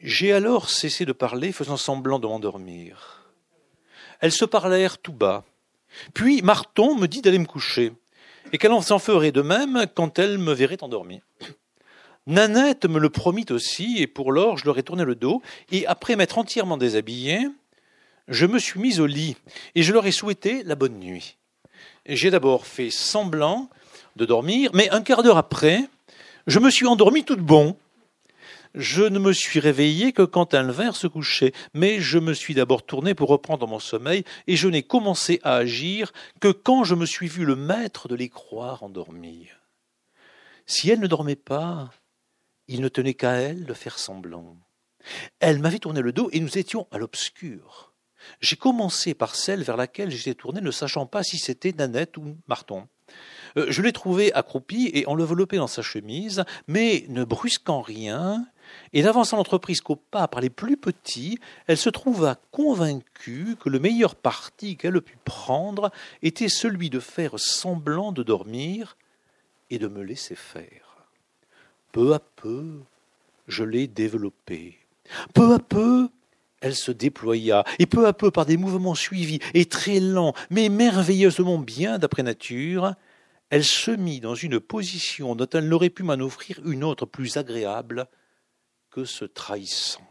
J'ai 0.00 0.32
alors 0.32 0.70
cessé 0.70 1.04
de 1.04 1.12
parler, 1.12 1.52
faisant 1.52 1.76
semblant 1.76 2.18
de 2.18 2.26
m'endormir. 2.26 3.32
Elles 4.20 4.32
se 4.32 4.44
parlèrent 4.44 4.98
tout 4.98 5.12
bas. 5.12 5.44
Puis 6.14 6.42
Marton 6.42 6.94
me 6.94 7.06
dit 7.06 7.22
d'aller 7.22 7.38
me 7.38 7.46
coucher, 7.46 7.92
et 8.52 8.58
qu'elle 8.58 8.82
s'en 8.82 8.98
ferait 8.98 9.32
de 9.32 9.42
même 9.42 9.86
quand 9.94 10.18
elle 10.18 10.38
me 10.38 10.52
verrait 10.52 10.82
endormi. 10.82 11.20
Nanette 12.26 12.84
me 12.84 12.98
le 12.98 13.10
promit 13.10 13.46
aussi, 13.50 13.96
et 13.98 14.06
pour 14.06 14.30
lors 14.30 14.58
je 14.58 14.66
leur 14.66 14.78
ai 14.78 14.82
tourné 14.82 15.04
le 15.04 15.14
dos, 15.14 15.42
et 15.72 15.86
après 15.86 16.16
m'être 16.16 16.38
entièrement 16.38 16.76
déshabillé, 16.76 17.48
je 18.30 18.46
me 18.46 18.58
suis 18.58 18.80
mis 18.80 19.00
au 19.00 19.06
lit 19.06 19.36
et 19.74 19.82
je 19.82 19.92
leur 19.92 20.06
ai 20.06 20.12
souhaité 20.12 20.62
la 20.62 20.76
bonne 20.76 20.98
nuit. 20.98 21.36
J'ai 22.06 22.30
d'abord 22.30 22.66
fait 22.66 22.90
semblant 22.90 23.68
de 24.16 24.24
dormir, 24.24 24.70
mais 24.72 24.88
un 24.90 25.02
quart 25.02 25.22
d'heure 25.22 25.36
après, 25.36 25.84
je 26.46 26.58
me 26.58 26.70
suis 26.70 26.86
endormi 26.86 27.24
tout 27.24 27.36
de 27.36 27.42
bon. 27.42 27.76
Je 28.74 29.02
ne 29.02 29.18
me 29.18 29.32
suis 29.32 29.58
réveillé 29.58 30.12
que 30.12 30.22
quand 30.22 30.54
elles 30.54 30.70
vinrent 30.70 30.96
se 30.96 31.08
coucher, 31.08 31.52
mais 31.74 32.00
je 32.00 32.18
me 32.18 32.32
suis 32.32 32.54
d'abord 32.54 32.84
tourné 32.84 33.14
pour 33.14 33.28
reprendre 33.28 33.66
mon 33.66 33.80
sommeil, 33.80 34.24
et 34.46 34.54
je 34.54 34.68
n'ai 34.68 34.84
commencé 34.84 35.40
à 35.42 35.56
agir 35.56 36.12
que 36.40 36.52
quand 36.52 36.84
je 36.84 36.94
me 36.94 37.04
suis 37.04 37.26
vu 37.26 37.44
le 37.44 37.56
maître 37.56 38.06
de 38.06 38.14
les 38.14 38.28
croire 38.28 38.84
endormis. 38.84 39.48
Si 40.66 40.88
elles 40.88 41.00
ne 41.00 41.08
dormaient 41.08 41.34
pas, 41.34 41.90
il 42.68 42.80
ne 42.80 42.88
tenait 42.88 43.14
qu'à 43.14 43.32
elles 43.32 43.64
de 43.64 43.74
faire 43.74 43.98
semblant. 43.98 44.56
Elles 45.40 45.58
m'avaient 45.58 45.80
tourné 45.80 46.00
le 46.00 46.12
dos 46.12 46.28
et 46.32 46.38
nous 46.38 46.58
étions 46.58 46.86
à 46.92 46.98
l'obscur. 46.98 47.89
J'ai 48.40 48.56
commencé 48.56 49.14
par 49.14 49.34
celle 49.34 49.62
vers 49.62 49.76
laquelle 49.76 50.10
j'étais 50.10 50.34
tourné, 50.34 50.60
ne 50.60 50.70
sachant 50.70 51.06
pas 51.06 51.22
si 51.22 51.38
c'était 51.38 51.72
Nanette 51.72 52.16
ou 52.16 52.36
Marton. 52.48 52.86
Euh, 53.56 53.66
je 53.68 53.82
l'ai 53.82 53.92
trouvée 53.92 54.32
accroupie 54.32 54.90
et 54.94 55.06
enveloppée 55.06 55.56
dans 55.56 55.66
sa 55.66 55.82
chemise, 55.82 56.44
mais 56.68 57.04
ne 57.08 57.24
brusquant 57.24 57.80
rien, 57.80 58.46
et 58.92 59.02
n'avançant 59.02 59.36
l'entreprise 59.36 59.80
qu'au 59.80 59.96
pas 59.96 60.28
par 60.28 60.40
les 60.40 60.50
plus 60.50 60.76
petits, 60.76 61.38
elle 61.66 61.76
se 61.76 61.90
trouva 61.90 62.36
convaincue 62.52 63.56
que 63.58 63.68
le 63.68 63.78
meilleur 63.78 64.14
parti 64.14 64.76
qu'elle 64.76 65.00
pût 65.00 65.18
prendre 65.24 65.90
était 66.22 66.48
celui 66.48 66.90
de 66.90 67.00
faire 67.00 67.38
semblant 67.38 68.12
de 68.12 68.22
dormir 68.22 68.96
et 69.70 69.78
de 69.78 69.88
me 69.88 70.02
laisser 70.02 70.34
faire. 70.34 71.06
Peu 71.92 72.14
à 72.14 72.20
peu, 72.20 72.80
je 73.48 73.64
l'ai 73.64 73.88
développée. 73.88 74.78
Peu 75.34 75.54
à 75.54 75.58
peu, 75.58 76.08
elle 76.60 76.74
se 76.74 76.92
déploya, 76.92 77.64
et 77.78 77.86
peu 77.86 78.06
à 78.06 78.12
peu, 78.12 78.30
par 78.30 78.46
des 78.46 78.56
mouvements 78.56 78.94
suivis 78.94 79.38
et 79.54 79.66
très 79.66 80.00
lents, 80.00 80.34
mais 80.50 80.68
merveilleusement 80.68 81.58
bien 81.58 81.98
d'après 81.98 82.22
nature, 82.22 82.94
elle 83.50 83.64
se 83.64 83.90
mit 83.90 84.20
dans 84.20 84.34
une 84.34 84.60
position 84.60 85.34
dont 85.34 85.48
elle 85.52 85.68
n'aurait 85.68 85.90
pu 85.90 86.02
m'en 86.02 86.14
offrir 86.14 86.60
une 86.64 86.84
autre 86.84 87.06
plus 87.06 87.36
agréable 87.36 88.06
que 88.90 89.04
ce 89.04 89.24
trahissant. 89.24 90.06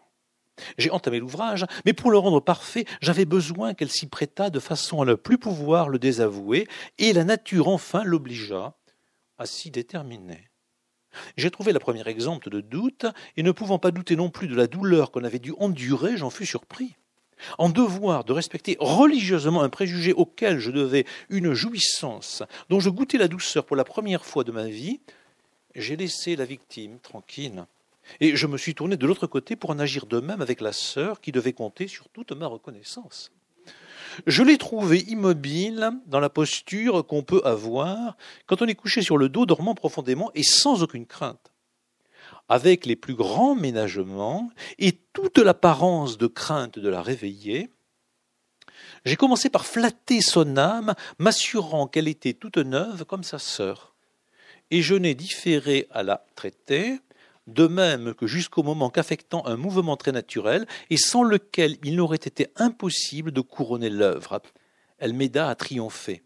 J'ai 0.77 0.91
entamé 0.91 1.19
l'ouvrage, 1.19 1.65
mais 1.85 1.93
pour 1.93 2.11
le 2.11 2.17
rendre 2.17 2.41
parfait, 2.41 2.85
j'avais 3.01 3.25
besoin 3.25 3.73
qu'elle 3.73 3.91
s'y 3.91 4.07
prêtât 4.07 4.49
de 4.49 4.59
façon 4.59 5.01
à 5.01 5.05
ne 5.05 5.13
plus 5.13 5.37
pouvoir 5.37 5.87
le 5.87 5.99
désavouer, 5.99 6.67
et 6.97 7.13
la 7.13 7.23
nature 7.23 7.69
enfin 7.69 8.03
l'obligea 8.03 8.75
à 9.37 9.45
s'y 9.45 9.71
déterminer. 9.71 10.48
J'ai 11.37 11.51
trouvé 11.51 11.73
la 11.73 11.79
première 11.79 12.07
exemple 12.07 12.49
de 12.49 12.61
doute, 12.61 13.05
et 13.37 13.43
ne 13.43 13.51
pouvant 13.51 13.79
pas 13.79 13.91
douter 13.91 14.15
non 14.15 14.29
plus 14.29 14.47
de 14.47 14.55
la 14.55 14.67
douleur 14.67 15.11
qu'on 15.11 15.23
avait 15.23 15.39
dû 15.39 15.53
endurer, 15.57 16.17
j'en 16.17 16.29
fus 16.29 16.45
surpris. 16.45 16.95
En 17.57 17.69
devoir 17.69 18.25
de 18.25 18.33
respecter 18.33 18.75
religieusement 18.79 19.61
un 19.61 19.69
préjugé 19.69 20.13
auquel 20.13 20.59
je 20.59 20.71
devais 20.71 21.05
une 21.29 21.53
jouissance, 21.53 22.43
dont 22.69 22.79
je 22.79 22.89
goûtais 22.89 23.17
la 23.17 23.27
douceur 23.29 23.65
pour 23.65 23.75
la 23.75 23.85
première 23.85 24.25
fois 24.25 24.43
de 24.43 24.51
ma 24.51 24.67
vie, 24.67 24.99
j'ai 25.75 25.95
laissé 25.95 26.35
la 26.35 26.45
victime 26.45 26.99
tranquille. 26.99 27.65
Et 28.19 28.35
je 28.35 28.47
me 28.47 28.57
suis 28.57 28.75
tourné 28.75 28.97
de 28.97 29.07
l'autre 29.07 29.27
côté 29.27 29.55
pour 29.55 29.69
en 29.69 29.79
agir 29.79 30.05
de 30.05 30.19
même 30.19 30.41
avec 30.41 30.61
la 30.61 30.73
sœur 30.73 31.21
qui 31.21 31.31
devait 31.31 31.53
compter 31.53 31.87
sur 31.87 32.09
toute 32.09 32.31
ma 32.31 32.47
reconnaissance. 32.47 33.31
Je 34.25 34.43
l'ai 34.43 34.57
trouvée 34.57 34.99
immobile 35.09 35.91
dans 36.07 36.19
la 36.19 36.29
posture 36.29 37.05
qu'on 37.05 37.23
peut 37.23 37.41
avoir 37.45 38.17
quand 38.45 38.61
on 38.61 38.67
est 38.67 38.75
couché 38.75 39.01
sur 39.01 39.17
le 39.17 39.29
dos, 39.29 39.45
dormant 39.45 39.75
profondément 39.75 40.31
et 40.35 40.43
sans 40.43 40.83
aucune 40.83 41.05
crainte. 41.05 41.51
Avec 42.47 42.85
les 42.85 42.95
plus 42.95 43.13
grands 43.13 43.55
ménagements 43.55 44.49
et 44.79 44.93
toute 45.13 45.37
l'apparence 45.37 46.17
de 46.17 46.27
crainte 46.27 46.79
de 46.79 46.89
la 46.89 47.01
réveiller, 47.01 47.69
j'ai 49.05 49.15
commencé 49.15 49.49
par 49.49 49.65
flatter 49.65 50.21
son 50.21 50.57
âme, 50.57 50.93
m'assurant 51.19 51.87
qu'elle 51.87 52.07
était 52.07 52.33
toute 52.33 52.57
neuve 52.57 53.05
comme 53.05 53.23
sa 53.23 53.39
sœur. 53.39 53.95
Et 54.71 54.81
je 54.81 54.95
n'ai 54.95 55.15
différé 55.15 55.87
à 55.91 56.03
la 56.03 56.25
traiter 56.35 56.99
de 57.53 57.67
même 57.67 58.13
que 58.13 58.27
jusqu'au 58.27 58.63
moment 58.63 58.89
qu'affectant 58.89 59.45
un 59.45 59.57
mouvement 59.57 59.97
très 59.97 60.11
naturel, 60.11 60.67
et 60.89 60.97
sans 60.97 61.23
lequel 61.23 61.77
il 61.83 61.95
n'aurait 61.95 62.17
été 62.17 62.47
impossible 62.55 63.31
de 63.31 63.41
couronner 63.41 63.89
l'œuvre. 63.89 64.41
Elle 64.97 65.13
m'aida 65.13 65.49
à 65.49 65.55
triompher. 65.55 66.23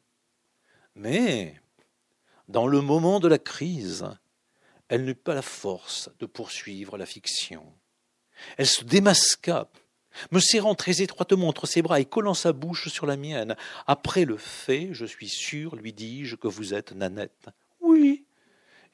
Mais, 0.96 1.60
dans 2.48 2.68
le 2.68 2.82
moment 2.82 3.20
de 3.20 3.28
la 3.28 3.40
crise, 3.40 4.06
elle 4.90 5.06
n'eut 5.06 5.16
pas 5.16 5.34
la 5.34 5.42
force 5.42 6.10
de 6.20 6.26
poursuivre 6.26 6.98
la 6.98 7.06
fiction. 7.06 7.66
Elle 8.58 8.68
se 8.68 8.84
démasqua, 8.84 9.70
me 10.32 10.40
serrant 10.40 10.76
très 10.76 11.02
étroitement 11.02 11.48
entre 11.48 11.66
ses 11.66 11.82
bras 11.82 12.00
et 12.00 12.06
collant 12.06 12.34
sa 12.34 12.54
bouche 12.54 12.90
sur 12.90 13.06
la 13.06 13.18
mienne. 13.18 13.56
Après 13.88 14.26
le 14.26 14.38
fait, 14.38 14.90
je 14.92 15.06
suis 15.06 15.30
sûr, 15.30 15.76
lui 15.76 15.94
dis-je, 15.94 16.36
que 16.36 16.48
vous 16.48 16.74
êtes 16.74 16.92
Nanette. 16.92 17.50
Oui, 17.82 18.26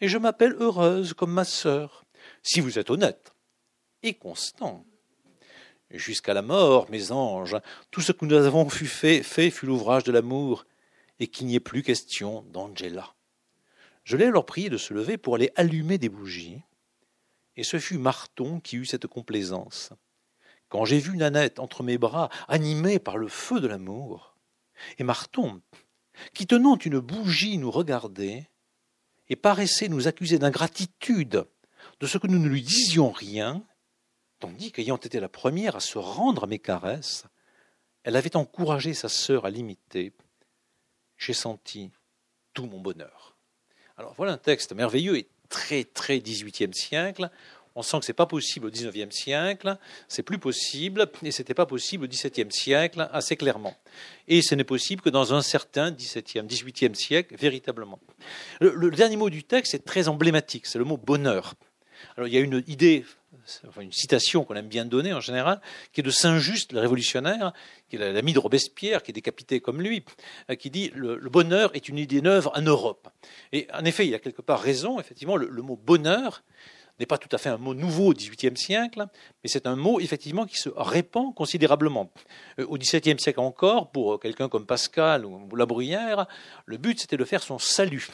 et 0.02 0.08
je 0.08 0.18
m'appelle 0.18 0.56
heureuse 0.60 1.13
comme 1.13 1.34
ma 1.34 1.44
sœur 1.44 2.06
si 2.43 2.60
vous 2.60 2.80
êtes 2.80 2.89
honnête 2.89 3.34
et 4.04 4.13
constant. 4.13 4.86
Jusqu'à 5.91 6.34
la 6.34 6.41
mort, 6.41 6.89
mes 6.89 7.12
anges, 7.12 7.58
tout 7.91 8.02
ce 8.02 8.12
que 8.12 8.25
nous 8.25 8.36
avons 8.36 8.69
fait, 8.69 9.23
fait 9.23 9.49
fut 9.49 9.65
l'ouvrage 9.65 10.04
de 10.04 10.12
l'amour, 10.12 10.65
et 11.19 11.28
qu'il 11.28 11.47
n'y 11.47 11.56
ait 11.56 11.60
plus 11.60 11.84
question 11.84 12.43
d'Angela. 12.43 13.13
Je 14.04 14.15
l'ai 14.15 14.25
alors 14.25 14.45
prié 14.45 14.69
de 14.69 14.78
se 14.78 14.93
lever 14.93 15.17
pour 15.17 15.36
aller 15.36 15.52
allumer 15.56 15.97
des 15.97 16.10
bougies, 16.10 16.62
et 17.58 17.63
ce 17.63 17.80
fut 17.80 17.97
Marton 17.97 18.60
qui 18.60 18.78
eut 18.78 18.86
cette 18.86 19.08
complaisance. 19.08 19.91
Quand 20.69 20.86
j'ai 20.86 20.99
vu 20.99 21.17
Nanette 21.17 21.60
entre 21.60 21.84
mes 21.84 21.97
bras, 21.97 22.30
animée 22.47 22.99
par 22.99 23.17
le 23.17 23.28
feu 23.28 23.60
de 23.60 23.67
l'amour, 23.67 24.36
et 24.97 25.04
Marton, 25.04 25.62
qui 26.34 26.47
tenant 26.47 26.78
une 26.78 26.99
bougie 26.99 27.58
nous 27.58 27.71
regardait, 27.71 28.49
et 29.28 29.36
paraissait 29.36 29.89
nous 29.89 30.08
accuser 30.08 30.39
d'ingratitude 30.39 31.45
de 31.99 32.07
ce 32.07 32.17
que 32.17 32.27
nous 32.27 32.39
ne 32.39 32.47
lui 32.47 32.62
disions 32.62 33.12
rien, 33.12 33.63
tandis 34.39 34.71
qu'ayant 34.71 34.97
été 34.97 35.19
la 35.19 35.29
première 35.29 35.75
à 35.75 35.79
se 35.79 35.97
rendre 35.97 36.45
à 36.45 36.47
mes 36.47 36.59
caresses, 36.59 37.25
elle 38.03 38.15
avait 38.15 38.35
encouragé 38.35 38.93
sa 38.93 39.09
sœur 39.09 39.45
à 39.45 39.49
l'imiter. 39.49 40.13
J'ai 41.17 41.33
senti 41.33 41.91
tout 42.53 42.65
mon 42.65 42.79
bonheur. 42.79 43.35
Alors 43.97 44.13
voilà 44.15 44.33
un 44.33 44.38
texte 44.38 44.73
merveilleux 44.73 45.17
et 45.17 45.27
très 45.49 45.83
très 45.83 46.19
18e 46.19 46.73
siècle. 46.73 47.29
On 47.75 47.81
sent 47.81 47.99
que 47.99 48.05
ce 48.05 48.12
n'est 48.12 48.15
pas 48.15 48.25
possible 48.25 48.65
au 48.65 48.71
19e 48.71 49.12
siècle, 49.12 49.77
c'est 50.07 50.23
plus 50.23 50.39
possible, 50.39 51.09
et 51.21 51.31
ce 51.31 51.41
n'était 51.41 51.53
pas 51.53 51.65
possible 51.65 52.05
au 52.05 52.07
17e 52.07 52.51
siècle, 52.51 53.07
assez 53.13 53.38
clairement. 53.38 53.75
Et 54.27 54.41
ce 54.41 54.55
n'est 54.55 54.63
possible 54.63 55.01
que 55.01 55.09
dans 55.09 55.33
un 55.33 55.41
certain 55.41 55.91
17e, 55.91 56.47
18e 56.47 56.95
siècle, 56.95 57.35
véritablement. 57.38 57.99
Le, 58.59 58.73
le 58.73 58.89
dernier 58.89 59.17
mot 59.17 59.29
du 59.29 59.43
texte 59.43 59.75
est 59.75 59.85
très 59.85 60.07
emblématique, 60.07 60.65
c'est 60.65 60.79
le 60.79 60.83
mot 60.83 60.97
bonheur. 60.97 61.53
Alors 62.17 62.27
il 62.27 62.33
y 62.33 62.38
a 62.38 62.41
une 62.41 62.63
idée, 62.67 63.05
une 63.79 63.91
citation 63.91 64.43
qu'on 64.43 64.55
aime 64.55 64.67
bien 64.67 64.85
donner 64.85 65.13
en 65.13 65.21
général, 65.21 65.62
qui 65.93 66.01
est 66.01 66.03
de 66.03 66.12
Saint-Just, 66.12 66.73
le 66.73 66.79
révolutionnaire, 66.79 67.53
qui 67.89 67.95
est 67.95 68.13
l'ami 68.13 68.33
de 68.33 68.39
Robespierre, 68.39 69.03
qui 69.03 69.12
est 69.12 69.13
décapité 69.13 69.59
comme 69.59 69.81
lui, 69.81 70.03
euh, 70.49 70.55
qui 70.55 70.69
dit 70.69 70.91
le, 70.95 71.17
bonheur 71.29 71.71
est 71.75 71.89
une 71.89 71.97
idée 71.97 72.21
neuve 72.21 72.49
en 72.53 72.62
Europe. 72.62 73.07
Et 73.51 73.67
en 73.73 73.85
effet, 73.85 74.07
il 74.07 74.15
a 74.15 74.19
quelque 74.19 74.41
part 74.41 74.62
raison. 74.62 74.99
Effectivement, 74.99 75.38
le, 75.38 75.62
mot 75.62 75.75
bonheur 75.75 76.43
n'est 76.99 77.05
pas 77.05 77.17
tout 77.17 77.33
à 77.33 77.38
fait 77.38 77.49
un 77.49 77.57
mot 77.57 77.73
nouveau 77.73 78.07
au 78.07 78.13
XVIIIe 78.13 78.57
siècle, 78.57 79.05
mais 79.43 79.49
c'est 79.49 79.67
un 79.67 79.75
mot 79.75 79.99
effectivement 79.99 80.45
qui 80.45 80.57
se 80.57 80.69
répand 80.75 81.33
considérablement. 81.33 82.12
Euh, 82.59 82.65
au 82.67 82.77
XVIIe 82.77 83.19
siècle 83.19 83.39
encore, 83.39 83.91
pour 83.91 84.19
quelqu'un 84.19 84.49
comme 84.49 84.65
Pascal 84.65 85.25
ou 85.25 85.55
La 85.55 85.65
Bruyère, 85.65 86.27
le 86.65 86.77
but 86.77 86.99
c'était 86.99 87.17
de 87.17 87.25
faire 87.25 87.43
son 87.43 87.59
salut. 87.59 88.07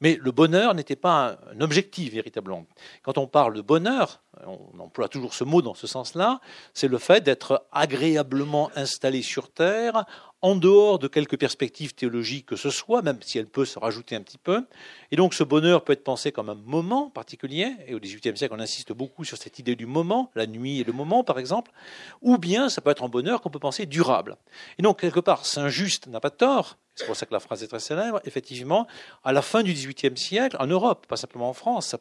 Mais 0.00 0.18
le 0.20 0.30
bonheur 0.30 0.74
n'était 0.74 0.96
pas 0.96 1.38
un 1.54 1.60
objectif 1.60 2.12
véritablement. 2.12 2.66
Quand 3.02 3.18
on 3.18 3.26
parle 3.26 3.54
de 3.54 3.62
bonheur, 3.62 4.22
on 4.46 4.78
emploie 4.78 5.08
toujours 5.08 5.32
ce 5.32 5.44
mot 5.44 5.62
dans 5.62 5.74
ce 5.74 5.86
sens-là, 5.86 6.40
c'est 6.74 6.88
le 6.88 6.98
fait 6.98 7.22
d'être 7.22 7.66
agréablement 7.72 8.70
installé 8.76 9.22
sur 9.22 9.50
Terre, 9.50 10.04
en 10.42 10.54
dehors 10.54 10.98
de 10.98 11.08
quelques 11.08 11.38
perspectives 11.38 11.94
théologiques 11.94 12.46
que 12.46 12.56
ce 12.56 12.70
soit, 12.70 13.02
même 13.02 13.18
si 13.22 13.38
elle 13.38 13.46
peut 13.46 13.64
se 13.64 13.78
rajouter 13.78 14.14
un 14.14 14.20
petit 14.20 14.38
peu. 14.38 14.66
Et 15.10 15.16
donc 15.16 15.34
ce 15.34 15.42
bonheur 15.42 15.82
peut 15.82 15.94
être 15.94 16.04
pensé 16.04 16.30
comme 16.30 16.50
un 16.50 16.54
moment 16.54 17.08
particulier, 17.10 17.72
et 17.86 17.94
au 17.94 17.98
XVIIIe 17.98 18.36
siècle 18.36 18.54
on 18.56 18.60
insiste 18.60 18.92
beaucoup 18.92 19.24
sur 19.24 19.38
cette 19.38 19.58
idée 19.58 19.76
du 19.76 19.86
moment, 19.86 20.30
la 20.34 20.46
nuit 20.46 20.80
et 20.80 20.84
le 20.84 20.92
moment 20.92 21.24
par 21.24 21.38
exemple, 21.38 21.72
ou 22.20 22.36
bien 22.36 22.68
ça 22.68 22.80
peut 22.80 22.90
être 22.90 23.02
un 23.02 23.08
bonheur 23.08 23.40
qu'on 23.40 23.50
peut 23.50 23.58
penser 23.58 23.86
durable. 23.86 24.36
Et 24.78 24.82
donc 24.82 25.00
quelque 25.00 25.20
part, 25.20 25.46
Saint-Just 25.46 26.06
n'a 26.08 26.20
pas 26.20 26.30
tort, 26.30 26.76
c'est 26.96 27.06
pour 27.06 27.14
ça 27.14 27.26
que 27.26 27.32
la 27.34 27.40
phrase 27.40 27.62
est 27.62 27.68
très 27.68 27.78
célèbre. 27.78 28.20
Effectivement, 28.24 28.86
à 29.22 29.32
la 29.32 29.42
fin 29.42 29.62
du 29.62 29.72
XVIIIe 29.72 30.16
siècle, 30.16 30.56
en 30.58 30.66
Europe, 30.66 31.06
pas 31.06 31.16
simplement 31.16 31.50
en 31.50 31.52
France, 31.52 31.94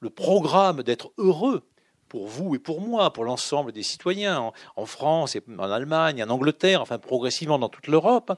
le 0.00 0.10
programme 0.10 0.82
d'être 0.82 1.12
heureux 1.18 1.62
pour 2.08 2.26
vous 2.26 2.54
et 2.54 2.58
pour 2.58 2.80
moi, 2.80 3.12
pour 3.12 3.24
l'ensemble 3.24 3.72
des 3.72 3.82
citoyens, 3.82 4.52
en, 4.76 4.86
France 4.86 5.36
et 5.36 5.42
en 5.58 5.70
Allemagne, 5.70 6.22
en 6.22 6.30
Angleterre, 6.30 6.80
enfin 6.80 6.98
progressivement 6.98 7.58
dans 7.58 7.68
toute 7.68 7.86
l'Europe, 7.86 8.32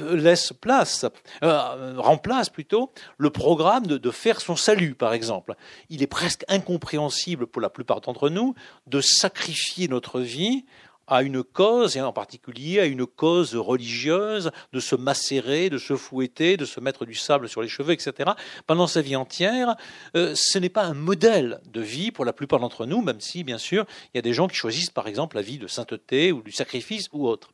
euh, 0.00 0.16
laisse 0.16 0.52
place, 0.52 1.04
euh, 1.42 1.94
remplace 1.96 2.48
plutôt 2.48 2.92
le 3.16 3.30
programme 3.30 3.86
de, 3.86 3.98
de, 3.98 4.10
faire 4.12 4.40
son 4.40 4.54
salut, 4.54 4.94
par 4.94 5.12
exemple. 5.12 5.56
Il 5.90 6.02
est 6.02 6.06
presque 6.06 6.44
incompréhensible 6.48 7.48
pour 7.48 7.60
la 7.60 7.70
plupart 7.70 8.00
d'entre 8.00 8.28
nous 8.30 8.54
de 8.86 9.00
sacrifier 9.00 9.88
notre 9.88 10.20
vie 10.20 10.64
à 11.08 11.22
une 11.22 11.42
cause, 11.42 11.96
et 11.96 12.00
en 12.00 12.12
particulier 12.12 12.80
à 12.80 12.84
une 12.84 13.06
cause 13.06 13.56
religieuse, 13.56 14.50
de 14.72 14.80
se 14.80 14.94
macérer, 14.94 15.70
de 15.70 15.78
se 15.78 15.96
fouetter, 15.96 16.56
de 16.56 16.64
se 16.64 16.80
mettre 16.80 17.04
du 17.04 17.14
sable 17.14 17.48
sur 17.48 17.62
les 17.62 17.68
cheveux, 17.68 17.92
etc., 17.92 18.30
pendant 18.66 18.86
sa 18.86 19.00
vie 19.00 19.16
entière, 19.16 19.76
euh, 20.16 20.34
ce 20.36 20.58
n'est 20.58 20.68
pas 20.68 20.84
un 20.84 20.94
modèle 20.94 21.60
de 21.72 21.80
vie 21.80 22.10
pour 22.10 22.24
la 22.24 22.32
plupart 22.32 22.60
d'entre 22.60 22.86
nous, 22.86 23.02
même 23.02 23.20
si, 23.20 23.44
bien 23.44 23.58
sûr, 23.58 23.86
il 24.14 24.16
y 24.16 24.18
a 24.18 24.22
des 24.22 24.32
gens 24.32 24.48
qui 24.48 24.56
choisissent, 24.56 24.90
par 24.90 25.08
exemple, 25.08 25.36
la 25.36 25.42
vie 25.42 25.58
de 25.58 25.66
sainteté 25.66 26.32
ou 26.32 26.42
du 26.42 26.52
sacrifice 26.52 27.08
ou 27.12 27.26
autre. 27.26 27.50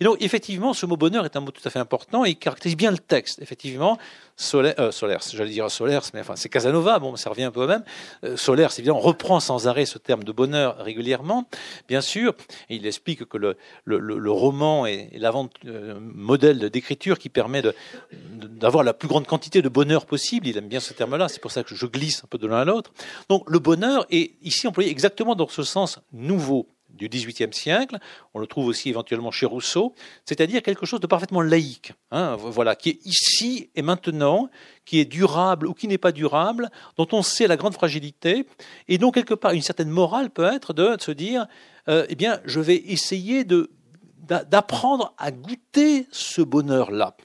Et 0.00 0.04
donc, 0.04 0.18
effectivement, 0.20 0.74
ce 0.74 0.86
mot 0.86 0.96
bonheur 0.96 1.24
est 1.24 1.36
un 1.36 1.40
mot 1.40 1.50
tout 1.50 1.66
à 1.66 1.70
fait 1.70 1.78
important 1.78 2.24
et 2.24 2.30
il 2.30 2.36
caractérise 2.36 2.76
bien 2.76 2.90
le 2.90 2.98
texte. 2.98 3.40
Effectivement, 3.40 3.98
solaire, 4.38 4.74
euh, 4.78 4.90
j'allais 5.32 5.50
dire 5.50 5.70
solaire, 5.70 6.02
mais 6.14 6.20
enfin, 6.20 6.36
c'est 6.36 6.48
Casanova, 6.48 6.98
bon, 6.98 7.16
ça 7.16 7.28
revient 7.28 7.44
un 7.44 7.50
peu 7.50 7.64
au 7.64 7.66
même. 7.66 7.82
Euh, 8.24 8.36
bien, 8.78 8.94
on 8.94 9.00
reprend 9.00 9.40
sans 9.40 9.66
arrêt 9.66 9.84
ce 9.84 9.98
terme 9.98 10.22
de 10.22 10.32
bonheur 10.32 10.76
régulièrement, 10.78 11.46
bien 11.88 12.00
sûr, 12.00 12.34
il 12.70 12.86
explique 12.86 13.24
que 13.24 13.36
le, 13.36 13.56
le, 13.84 14.30
roman 14.30 14.86
est, 14.86 15.10
l'avant 15.18 15.50
euh, 15.66 15.98
modèle 16.00 16.70
d'écriture 16.70 17.18
qui 17.18 17.28
permet 17.28 17.62
d'avoir 18.12 18.84
la 18.84 18.94
plus 18.94 19.08
grande 19.08 19.26
quantité 19.26 19.60
de 19.60 19.68
bonheur 19.68 20.06
possible. 20.06 20.46
Il 20.46 20.56
aime 20.56 20.68
bien 20.68 20.80
ce 20.80 20.94
terme-là, 20.94 21.28
c'est 21.28 21.40
pour 21.40 21.50
ça 21.50 21.64
que 21.64 21.74
je 21.74 21.86
glisse 21.86 22.22
un 22.24 22.28
peu 22.28 22.38
de 22.38 22.46
l'un 22.46 22.58
à 22.58 22.64
l'autre. 22.64 22.92
Donc 23.28 23.50
le 23.50 23.58
bonheur 23.58 24.06
est 24.10 24.32
ici 24.42 24.66
employé 24.68 24.90
exactement 24.90 25.34
dans 25.34 25.48
ce 25.48 25.64
sens 25.64 25.98
nouveau 26.12 26.68
du 26.98 27.08
XVIIIe 27.08 27.52
siècle, 27.52 27.98
on 28.34 28.38
le 28.38 28.46
trouve 28.46 28.66
aussi 28.66 28.90
éventuellement 28.90 29.30
chez 29.30 29.46
Rousseau, 29.46 29.94
c'est-à-dire 30.24 30.62
quelque 30.62 30.84
chose 30.84 31.00
de 31.00 31.06
parfaitement 31.06 31.40
laïque, 31.40 31.92
hein, 32.10 32.36
voilà, 32.36 32.76
qui 32.76 32.90
est 32.90 33.06
ici 33.06 33.70
et 33.74 33.82
maintenant, 33.82 34.50
qui 34.84 35.00
est 35.00 35.04
durable 35.04 35.66
ou 35.66 35.74
qui 35.74 35.88
n'est 35.88 35.98
pas 35.98 36.12
durable, 36.12 36.70
dont 36.96 37.08
on 37.12 37.22
sait 37.22 37.46
la 37.46 37.56
grande 37.56 37.74
fragilité, 37.74 38.46
et 38.88 38.98
dont 38.98 39.10
quelque 39.10 39.34
part 39.34 39.52
une 39.52 39.62
certaine 39.62 39.90
morale 39.90 40.30
peut 40.30 40.50
être 40.52 40.72
de 40.72 40.96
se 41.00 41.10
dire, 41.10 41.46
euh, 41.88 42.06
eh 42.08 42.14
bien, 42.14 42.40
je 42.44 42.60
vais 42.60 42.76
essayer 42.76 43.44
de 43.44 43.70
d'apprendre 44.28 45.14
à 45.16 45.30
goûter 45.30 46.06
ce 46.10 46.42
bonheur-là, 46.42 47.16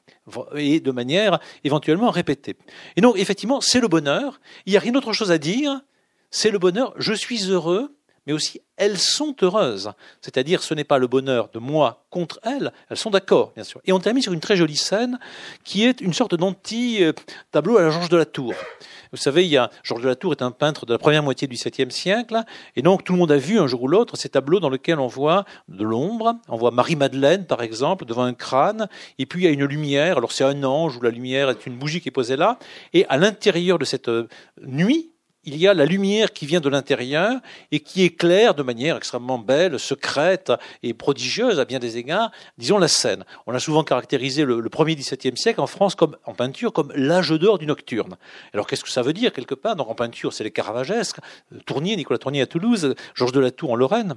et 0.55 0.79
de 0.79 0.91
manière 0.91 1.39
éventuellement 1.65 2.09
répétée. 2.09 2.55
Et 2.95 3.01
donc, 3.01 3.17
effectivement, 3.17 3.59
c'est 3.59 3.81
le 3.81 3.89
bonheur, 3.89 4.39
il 4.65 4.71
n'y 4.71 4.77
a 4.77 4.79
rien 4.79 4.93
d'autre 4.93 5.29
à 5.29 5.37
dire, 5.37 5.81
c'est 6.31 6.49
le 6.49 6.59
bonheur, 6.59 6.93
je 6.97 7.13
suis 7.13 7.49
heureux, 7.49 7.93
mais 8.25 8.33
aussi 8.33 8.61
elles 8.75 8.97
sont 8.97 9.35
heureuses. 9.41 9.91
C'est-à-dire, 10.21 10.63
ce 10.63 10.73
n'est 10.73 10.83
pas 10.83 10.97
le 10.97 11.07
bonheur 11.07 11.49
de 11.53 11.59
moi 11.59 12.05
contre 12.09 12.39
elles, 12.43 12.71
elles 12.89 12.97
sont 12.97 13.11
d'accord, 13.11 13.51
bien 13.55 13.63
sûr. 13.63 13.81
Et 13.85 13.93
on 13.93 13.99
termine 13.99 14.23
sur 14.23 14.33
une 14.33 14.39
très 14.39 14.55
jolie 14.55 14.75
scène 14.75 15.19
qui 15.63 15.85
est 15.85 16.01
une 16.01 16.13
sorte 16.13 16.35
d'anti-tableau 16.35 17.77
à 17.77 17.83
la 17.83 17.89
Georges 17.91 18.09
de 18.09 18.17
la 18.17 18.25
Tour. 18.25 18.53
Vous 19.11 19.17
savez, 19.17 19.45
il 19.45 19.49
y 19.49 19.57
a, 19.57 19.69
Georges 19.83 20.01
de 20.01 20.07
la 20.07 20.15
Tour 20.15 20.31
est 20.31 20.41
un 20.41 20.49
peintre 20.49 20.87
de 20.87 20.93
la 20.93 20.97
première 20.97 21.21
moitié 21.21 21.47
du 21.47 21.55
XVIIe 21.55 21.91
siècle, 21.91 22.41
et 22.75 22.81
donc 22.81 23.03
tout 23.03 23.13
le 23.13 23.19
monde 23.19 23.31
a 23.31 23.37
vu 23.37 23.59
un 23.59 23.67
jour 23.67 23.83
ou 23.83 23.87
l'autre 23.87 24.17
ces 24.17 24.29
tableaux 24.29 24.59
dans 24.59 24.71
lesquels 24.71 24.99
on 24.99 25.07
voit 25.07 25.45
de 25.67 25.83
l'ombre, 25.83 26.35
on 26.49 26.57
voit 26.57 26.71
Marie-Madeleine, 26.71 27.45
par 27.45 27.61
exemple, 27.61 28.05
devant 28.05 28.23
un 28.23 28.33
crâne, 28.33 28.87
et 29.19 29.27
puis 29.27 29.41
il 29.41 29.45
y 29.45 29.47
a 29.47 29.51
une 29.51 29.65
lumière, 29.65 30.17
alors 30.17 30.31
c'est 30.31 30.43
un 30.43 30.63
ange 30.63 30.97
ou 30.97 31.01
la 31.01 31.11
lumière 31.11 31.51
est 31.51 31.67
une 31.67 31.77
bougie 31.77 32.01
qui 32.01 32.09
est 32.09 32.11
posée 32.11 32.37
là, 32.37 32.57
et 32.93 33.05
à 33.07 33.17
l'intérieur 33.17 33.77
de 33.77 33.85
cette 33.85 34.09
euh, 34.09 34.27
nuit, 34.63 35.12
il 35.45 35.57
y 35.57 35.67
a 35.67 35.73
la 35.73 35.85
lumière 35.85 36.31
qui 36.31 36.45
vient 36.45 36.61
de 36.61 36.69
l'intérieur 36.69 37.39
et 37.71 37.79
qui 37.79 38.03
éclaire 38.03 38.55
de 38.55 38.63
manière 38.63 38.95
extrêmement 38.95 39.37
belle, 39.37 39.79
secrète 39.79 40.51
et 40.83 40.93
prodigieuse 40.93 41.59
à 41.59 41.65
bien 41.65 41.79
des 41.79 41.97
égards, 41.97 42.31
disons 42.57 42.77
la 42.77 42.87
scène. 42.87 43.25
On 43.45 43.53
a 43.53 43.59
souvent 43.59 43.83
caractérisé 43.83 44.45
le, 44.45 44.69
premier 44.69 44.95
XVIIe 44.95 45.37
siècle 45.37 45.61
en 45.61 45.67
France 45.67 45.95
comme 45.95 46.17
en 46.25 46.33
peinture 46.33 46.73
comme 46.73 46.91
l'âge 46.95 47.31
d'or 47.31 47.59
du 47.59 47.65
nocturne. 47.65 48.15
Alors 48.53 48.67
qu'est-ce 48.67 48.83
que 48.83 48.89
ça 48.89 49.01
veut 49.01 49.13
dire 49.13 49.33
quelque 49.33 49.55
part? 49.55 49.75
Donc 49.75 49.89
en 49.89 49.95
peinture, 49.95 50.33
c'est 50.33 50.43
les 50.43 50.51
Caravagesques, 50.51 51.19
Tournier, 51.65 51.95
Nicolas 51.95 52.17
Tournier 52.17 52.41
à 52.41 52.47
Toulouse, 52.47 52.95
Georges 53.13 53.33
de 53.33 53.39
la 53.39 53.51
Tour 53.51 53.71
en 53.71 53.75
Lorraine 53.75 54.15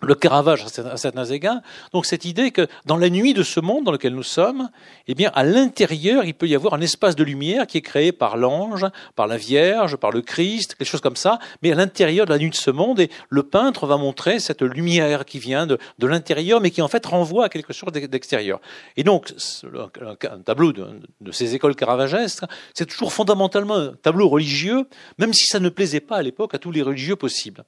le 0.00 0.14
Caravage 0.14 0.64
à 0.64 1.34
égards. 1.34 1.60
Donc 1.92 2.06
cette 2.06 2.24
idée 2.24 2.50
que 2.50 2.66
dans 2.86 2.96
la 2.96 3.10
nuit 3.10 3.34
de 3.34 3.42
ce 3.42 3.60
monde 3.60 3.84
dans 3.84 3.92
lequel 3.92 4.14
nous 4.14 4.22
sommes, 4.22 4.70
eh 5.06 5.14
bien 5.14 5.30
à 5.34 5.42
l'intérieur, 5.42 6.24
il 6.24 6.34
peut 6.34 6.46
y 6.46 6.54
avoir 6.54 6.74
un 6.74 6.80
espace 6.80 7.16
de 7.16 7.24
lumière 7.24 7.66
qui 7.66 7.78
est 7.78 7.82
créé 7.82 8.12
par 8.12 8.36
l'ange, 8.36 8.86
par 9.16 9.26
la 9.26 9.36
Vierge, 9.36 9.96
par 9.96 10.10
le 10.10 10.22
Christ, 10.22 10.76
quelque 10.76 10.88
chose 10.88 11.00
comme 11.00 11.16
ça, 11.16 11.38
mais 11.62 11.72
à 11.72 11.74
l'intérieur 11.74 12.26
de 12.26 12.32
la 12.32 12.38
nuit 12.38 12.50
de 12.50 12.54
ce 12.54 12.70
monde, 12.70 13.00
et 13.00 13.10
le 13.28 13.42
peintre 13.42 13.86
va 13.86 13.96
montrer 13.96 14.38
cette 14.38 14.62
lumière 14.62 15.24
qui 15.24 15.38
vient 15.38 15.66
de, 15.66 15.78
l'intérieur, 16.00 16.60
mais 16.60 16.70
qui 16.70 16.80
en 16.80 16.88
fait 16.88 17.04
renvoie 17.04 17.46
à 17.46 17.48
quelque 17.48 17.72
chose 17.72 17.92
d'extérieur. 17.92 18.60
Et 18.96 19.04
donc, 19.04 19.32
un 19.64 20.40
tableau 20.40 20.72
de, 20.72 20.86
de 21.20 21.32
ces 21.32 21.54
écoles 21.54 21.74
caravagesques, 21.74 22.44
c'est 22.72 22.86
toujours 22.86 23.12
fondamentalement 23.12 23.76
un 23.76 23.92
tableau 24.02 24.28
religieux, 24.28 24.86
même 25.18 25.34
si 25.34 25.46
ça 25.46 25.60
ne 25.60 25.68
plaisait 25.68 26.00
pas 26.00 26.16
à 26.16 26.22
l'époque 26.22 26.54
à 26.54 26.58
tous 26.58 26.70
les 26.70 26.82
religieux 26.82 27.16
possibles. 27.16 27.64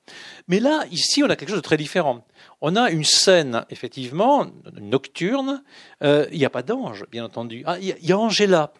Mais 0.48 0.60
là, 0.60 0.84
ici, 0.90 1.22
on 1.22 1.28
a 1.28 1.36
quelque 1.36 1.50
chose 1.50 1.58
de 1.58 1.62
très 1.62 1.76
différent 1.76 2.19
on 2.60 2.76
a 2.76 2.90
une 2.90 3.04
scène, 3.04 3.64
effectivement, 3.70 4.46
nocturne. 4.80 5.62
Euh, 6.02 6.26
il 6.32 6.38
n'y 6.38 6.44
a 6.44 6.50
pas 6.50 6.62
d'ange, 6.62 7.04
bien 7.10 7.24
entendu. 7.24 7.62
Ah, 7.66 7.76
il 7.80 7.94
y, 8.00 8.12
a 8.12 8.18
Angela. 8.18 8.72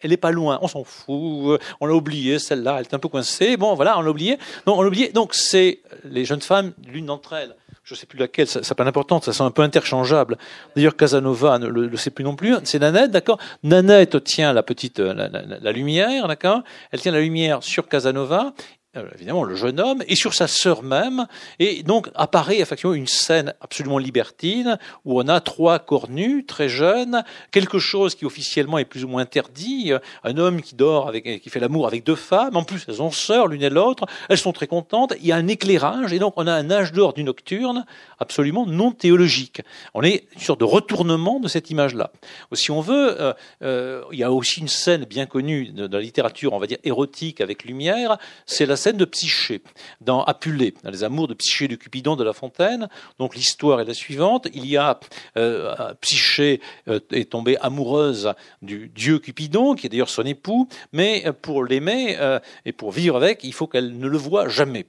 Elle 0.00 0.10
n'est 0.10 0.16
pas 0.16 0.30
loin. 0.30 0.58
On 0.62 0.68
s'en 0.68 0.84
fout. 0.84 1.60
On 1.80 1.86
l'a 1.86 1.94
oubliée, 1.94 2.38
celle-là. 2.38 2.76
Elle 2.78 2.86
est 2.86 2.94
un 2.94 2.98
peu 2.98 3.08
coincée. 3.08 3.56
Bon, 3.56 3.74
voilà, 3.74 3.98
on 3.98 4.02
l'a 4.02 4.10
oubliée. 4.10 4.38
Donc, 4.66 4.78
on. 4.78 5.12
Donc, 5.12 5.34
c'est 5.34 5.80
les 6.04 6.24
jeunes 6.24 6.40
femmes, 6.40 6.72
l'une 6.86 7.06
d'entre 7.06 7.32
elles. 7.32 7.54
Je 7.88 7.94
ne 7.94 7.98
sais 7.98 8.06
plus 8.06 8.18
laquelle, 8.18 8.46
ça 8.46 8.60
n'a 8.60 8.74
pas 8.74 8.84
d'importance, 8.84 9.24
ça 9.24 9.32
sent 9.32 9.42
un 9.42 9.50
peu 9.50 9.62
interchangeable. 9.62 10.36
D'ailleurs, 10.76 10.94
Casanova 10.94 11.58
ne 11.58 11.68
le, 11.68 11.96
sait 11.96 12.10
plus 12.10 12.22
non 12.22 12.36
plus. 12.36 12.54
C'est 12.64 12.78
Nanette, 12.78 13.10
d'accord? 13.10 13.38
Nanette 13.62 14.22
tient 14.24 14.52
la 14.52 14.62
petite, 14.62 14.98
la, 14.98 15.30
la 15.30 15.72
lumière, 15.72 16.28
d'accord? 16.28 16.60
Elle 16.90 17.00
tient 17.00 17.12
la 17.12 17.20
lumière 17.20 17.62
sur 17.62 17.88
Casanova, 17.88 18.52
euh, 18.52 18.77
évidemment 18.94 19.44
le 19.44 19.54
jeune 19.54 19.80
homme, 19.80 20.02
et 20.08 20.16
sur 20.16 20.34
sa 20.34 20.46
sœur 20.46 20.82
même, 20.82 21.26
et 21.58 21.82
donc 21.82 22.08
apparaît 22.14 22.58
effectivement 22.58 22.94
une 22.94 23.06
scène 23.06 23.54
absolument 23.60 23.98
libertine, 23.98 24.78
où 25.04 25.20
on 25.20 25.28
a 25.28 25.40
trois 25.40 25.78
corps 25.78 26.08
nus, 26.08 26.44
très 26.46 26.68
jeunes, 26.68 27.22
quelque 27.50 27.78
chose 27.78 28.14
qui 28.14 28.24
officiellement 28.24 28.78
est 28.78 28.86
plus 28.86 29.04
ou 29.04 29.08
moins 29.08 29.22
interdit, 29.22 29.92
un 30.24 30.36
homme 30.38 30.62
qui 30.62 30.74
dort 30.74 31.08
avec, 31.08 31.42
qui 31.42 31.50
fait 31.50 31.60
l'amour 31.60 31.86
avec 31.86 32.02
deux 32.02 32.16
femmes, 32.16 32.56
en 32.56 32.64
plus 32.64 32.86
elles 32.88 33.02
ont 33.02 33.10
sœurs 33.10 33.48
l'une 33.48 33.62
et 33.62 33.70
l'autre, 33.70 34.06
elles 34.30 34.38
sont 34.38 34.52
très 34.52 34.66
contentes, 34.66 35.12
il 35.20 35.26
y 35.26 35.32
a 35.32 35.36
un 35.36 35.48
éclairage, 35.48 36.12
et 36.12 36.18
donc 36.18 36.34
on 36.36 36.46
a 36.46 36.52
un 36.52 36.70
âge 36.70 36.92
d'or 36.92 37.12
du 37.12 37.24
nocturne 37.24 37.84
absolument 38.18 38.66
non 38.66 38.90
théologique. 38.90 39.60
On 39.94 40.02
est 40.02 40.24
une 40.34 40.40
sorte 40.40 40.60
de 40.60 40.64
retournement 40.64 41.40
de 41.40 41.48
cette 41.48 41.70
image-là. 41.70 42.10
Si 42.52 42.70
on 42.70 42.80
veut, 42.80 43.20
euh, 43.20 43.32
euh, 43.62 44.02
il 44.12 44.18
y 44.18 44.24
a 44.24 44.32
aussi 44.32 44.60
une 44.60 44.68
scène 44.68 45.04
bien 45.04 45.26
connue 45.26 45.66
de, 45.66 45.86
de 45.86 45.96
la 45.96 46.02
littérature, 46.02 46.54
on 46.54 46.58
va 46.58 46.66
dire 46.66 46.78
érotique 46.84 47.40
avec 47.42 47.64
lumière, 47.64 48.16
c'est 48.46 48.66
la 48.66 48.77
scène 48.78 48.96
de 48.96 49.04
Psyché, 49.04 49.60
dans 50.00 50.24
Apulée, 50.24 50.72
dans 50.82 50.90
les 50.90 51.04
amours 51.04 51.28
de 51.28 51.34
Psyché 51.34 51.68
de 51.68 51.76
Cupidon 51.76 52.16
de 52.16 52.24
La 52.24 52.32
Fontaine. 52.32 52.88
Donc 53.18 53.36
l'histoire 53.36 53.80
est 53.80 53.84
la 53.84 53.92
suivante. 53.92 54.48
Il 54.54 54.64
y 54.64 54.78
a 54.78 54.98
euh, 55.36 55.74
Psyché 56.00 56.62
euh, 56.88 57.00
est 57.12 57.30
tombée 57.30 57.58
amoureuse 57.58 58.32
du 58.62 58.88
dieu 58.88 59.18
Cupidon, 59.18 59.74
qui 59.74 59.86
est 59.86 59.90
d'ailleurs 59.90 60.08
son 60.08 60.24
époux, 60.24 60.68
mais 60.92 61.24
pour 61.42 61.64
l'aimer 61.64 62.16
euh, 62.18 62.38
et 62.64 62.72
pour 62.72 62.92
vivre 62.92 63.16
avec, 63.16 63.44
il 63.44 63.52
faut 63.52 63.66
qu'elle 63.66 63.98
ne 63.98 64.06
le 64.06 64.16
voie 64.16 64.48
jamais. 64.48 64.86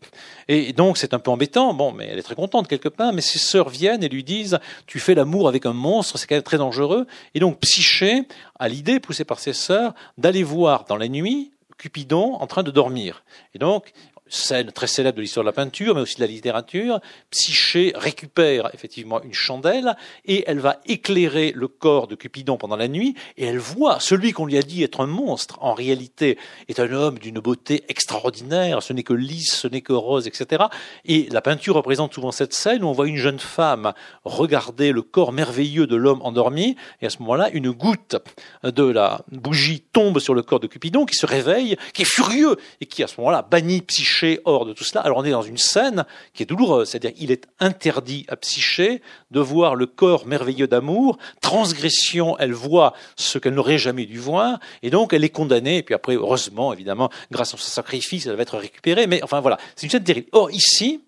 Et 0.48 0.72
donc 0.72 0.98
c'est 0.98 1.14
un 1.14 1.20
peu 1.20 1.32
embêtant, 1.32 1.74
bon, 1.74 1.92
mais 1.92 2.08
elle 2.08 2.20
est 2.20 2.24
très 2.24 2.36
contente 2.36 2.68
quelque 2.68 2.90
part, 2.90 3.12
mais 3.12 3.22
ses 3.22 3.40
sœurs 3.40 3.70
viennent 3.70 4.04
et 4.04 4.10
lui 4.10 4.24
disent, 4.24 4.60
tu 4.88 5.00
fais 5.00 5.16
l'amour 5.16 5.48
avec 5.48 5.66
un 5.66 5.74
monstre, 5.74 6.18
c'est 6.18 6.28
quand 6.28 6.36
même 6.36 6.44
très 6.44 6.58
dangereux. 6.58 7.08
Et 7.34 7.40
donc 7.40 7.60
Psyché 7.60 8.28
a 8.60 8.70
l'idée, 8.70 9.00
poussée 9.00 9.26
par 9.26 9.40
ses 9.40 9.54
sœurs, 9.54 9.94
d'aller 10.18 10.44
voir 10.44 10.86
dans 10.86 10.98
la 10.98 11.08
nuit 11.08 11.52
Cupidon 11.80 12.36
en 12.36 12.46
train 12.46 12.62
de 12.62 12.70
dormir. 12.70 13.24
Et 13.56 13.58
donc, 13.58 13.94
scène 14.30 14.72
très 14.72 14.88
célèbre 14.88 15.18
de 15.18 15.22
l'histoire 15.22 15.44
de 15.44 15.50
la 15.50 15.54
peinture, 15.54 15.96
mais 15.96 16.02
aussi 16.02 16.16
de 16.16 16.22
la 16.22 16.28
littérature, 16.28 17.00
Psyché 17.32 17.94
récupère 17.96 18.70
effectivement 18.74 19.22
une 19.24 19.34
chandelle 19.34 19.96
et 20.26 20.44
elle 20.48 20.60
va 20.60 20.80
éclairer 20.86 21.52
le 21.56 21.68
corps 21.68 22.08
de 22.08 22.16
Cupidon 22.16 22.58
pendant 22.58 22.76
la 22.76 22.88
nuit 22.88 23.16
et 23.38 23.46
elle 23.46 23.60
voit 23.60 24.00
celui 24.00 24.32
qu'on 24.32 24.46
lui 24.46 24.58
a 24.58 24.62
dit 24.62 24.84
être 24.84 25.02
un 25.02 25.08
monstre, 25.08 25.58
en 25.62 25.74
réalité 25.74 26.38
est 26.68 26.80
un 26.80 26.92
homme 26.92 27.20
d'une 27.20 27.40
beauté 27.40 27.84
extraordinaire, 27.90 28.84
ce 28.84 28.94
n'est 28.94 29.04
que 29.04 29.14
lisse, 29.14 29.54
ce 29.54 29.68
n'est 29.68 29.82
que 29.82 29.94
rose, 29.94 30.28
etc. 30.28 30.66
Et 31.06 31.28
la 31.32 31.42
peinture 31.42 31.76
représente 31.76 32.14
souvent 32.14 32.32
cette 32.32 32.54
scène 32.54 32.84
où 32.84 32.88
on 32.88 32.94
voit 32.94 33.08
une 33.08 33.18
jeune 33.18 33.40
femme 33.40 33.94
regarder 34.24 34.92
le 34.92 35.02
corps 35.02 35.32
merveilleux 35.32 35.88
de 35.88 35.96
l'homme 35.96 36.22
endormi 36.22 36.76
et 37.02 37.06
à 37.06 37.10
ce 37.10 37.20
moment-là, 37.20 37.50
une 37.52 37.72
goutte 37.72 38.18
de 38.64 38.84
la 38.84 39.22
bougie 39.32 39.82
tombe 39.94 40.20
sur 40.20 40.34
le 40.34 40.44
corps 40.44 40.60
de 40.60 40.68
Cupidon 40.68 41.06
qui 41.06 41.16
se 41.16 41.26
réveille, 41.26 41.78
qui 41.94 42.04
est 42.04 42.06
furieux 42.06 42.58
et 42.82 42.86
qui 42.86 43.04
à 43.04 43.08
ce 43.08 43.20
moment-là 43.20 43.48
bannit 43.50 43.82
Psyché 43.82 44.19
hors 44.46 44.66
de 44.66 44.74
tout 44.74 44.84
cela. 44.84 45.02
Alors 45.02 45.18
on 45.18 45.26
est 45.26 45.32
dans 45.32 45.42
une 45.42 45.58
scène 45.58 46.06
qui 46.34 46.44
est 46.44 46.46
douloureuse, 46.46 46.90
c'est-à-dire 46.90 47.12
il 47.18 47.32
est 47.32 47.48
interdit 47.60 48.26
à 48.28 48.36
Psyché 48.36 49.02
de 49.32 49.40
voir 49.40 49.76
le 49.76 49.86
corps 49.86 50.26
merveilleux 50.26 50.68
d'amour. 50.68 51.18
Transgression, 51.42 52.38
elle 52.40 52.54
voit 52.54 52.94
ce 53.16 53.38
qu'elle 53.38 53.54
n'aurait 53.54 53.78
jamais 53.78 54.06
dû 54.06 54.20
voir, 54.20 54.60
et 54.84 54.90
donc 54.90 55.14
elle 55.14 55.24
est 55.24 55.30
condamnée. 55.30 55.78
Et 55.78 55.84
puis 55.84 55.96
après, 55.96 56.16
heureusement, 56.16 56.74
évidemment, 56.74 57.10
grâce 57.32 57.54
à 57.54 57.58
son 57.58 57.70
sacrifice, 57.70 58.26
elle 58.26 58.36
va 58.36 58.44
être 58.44 58.58
récupérée. 58.58 59.08
Mais 59.08 59.24
enfin 59.24 59.40
voilà, 59.40 59.58
c'est 59.76 59.86
une 59.86 59.92
scène 59.92 60.04
terrible. 60.04 60.28
Or 60.32 60.52
ici, 60.52 61.02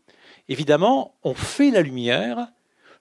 évidemment, 0.49 1.15
on 1.23 1.33
fait 1.33 1.71
la 1.71 1.81
lumière 1.81 2.47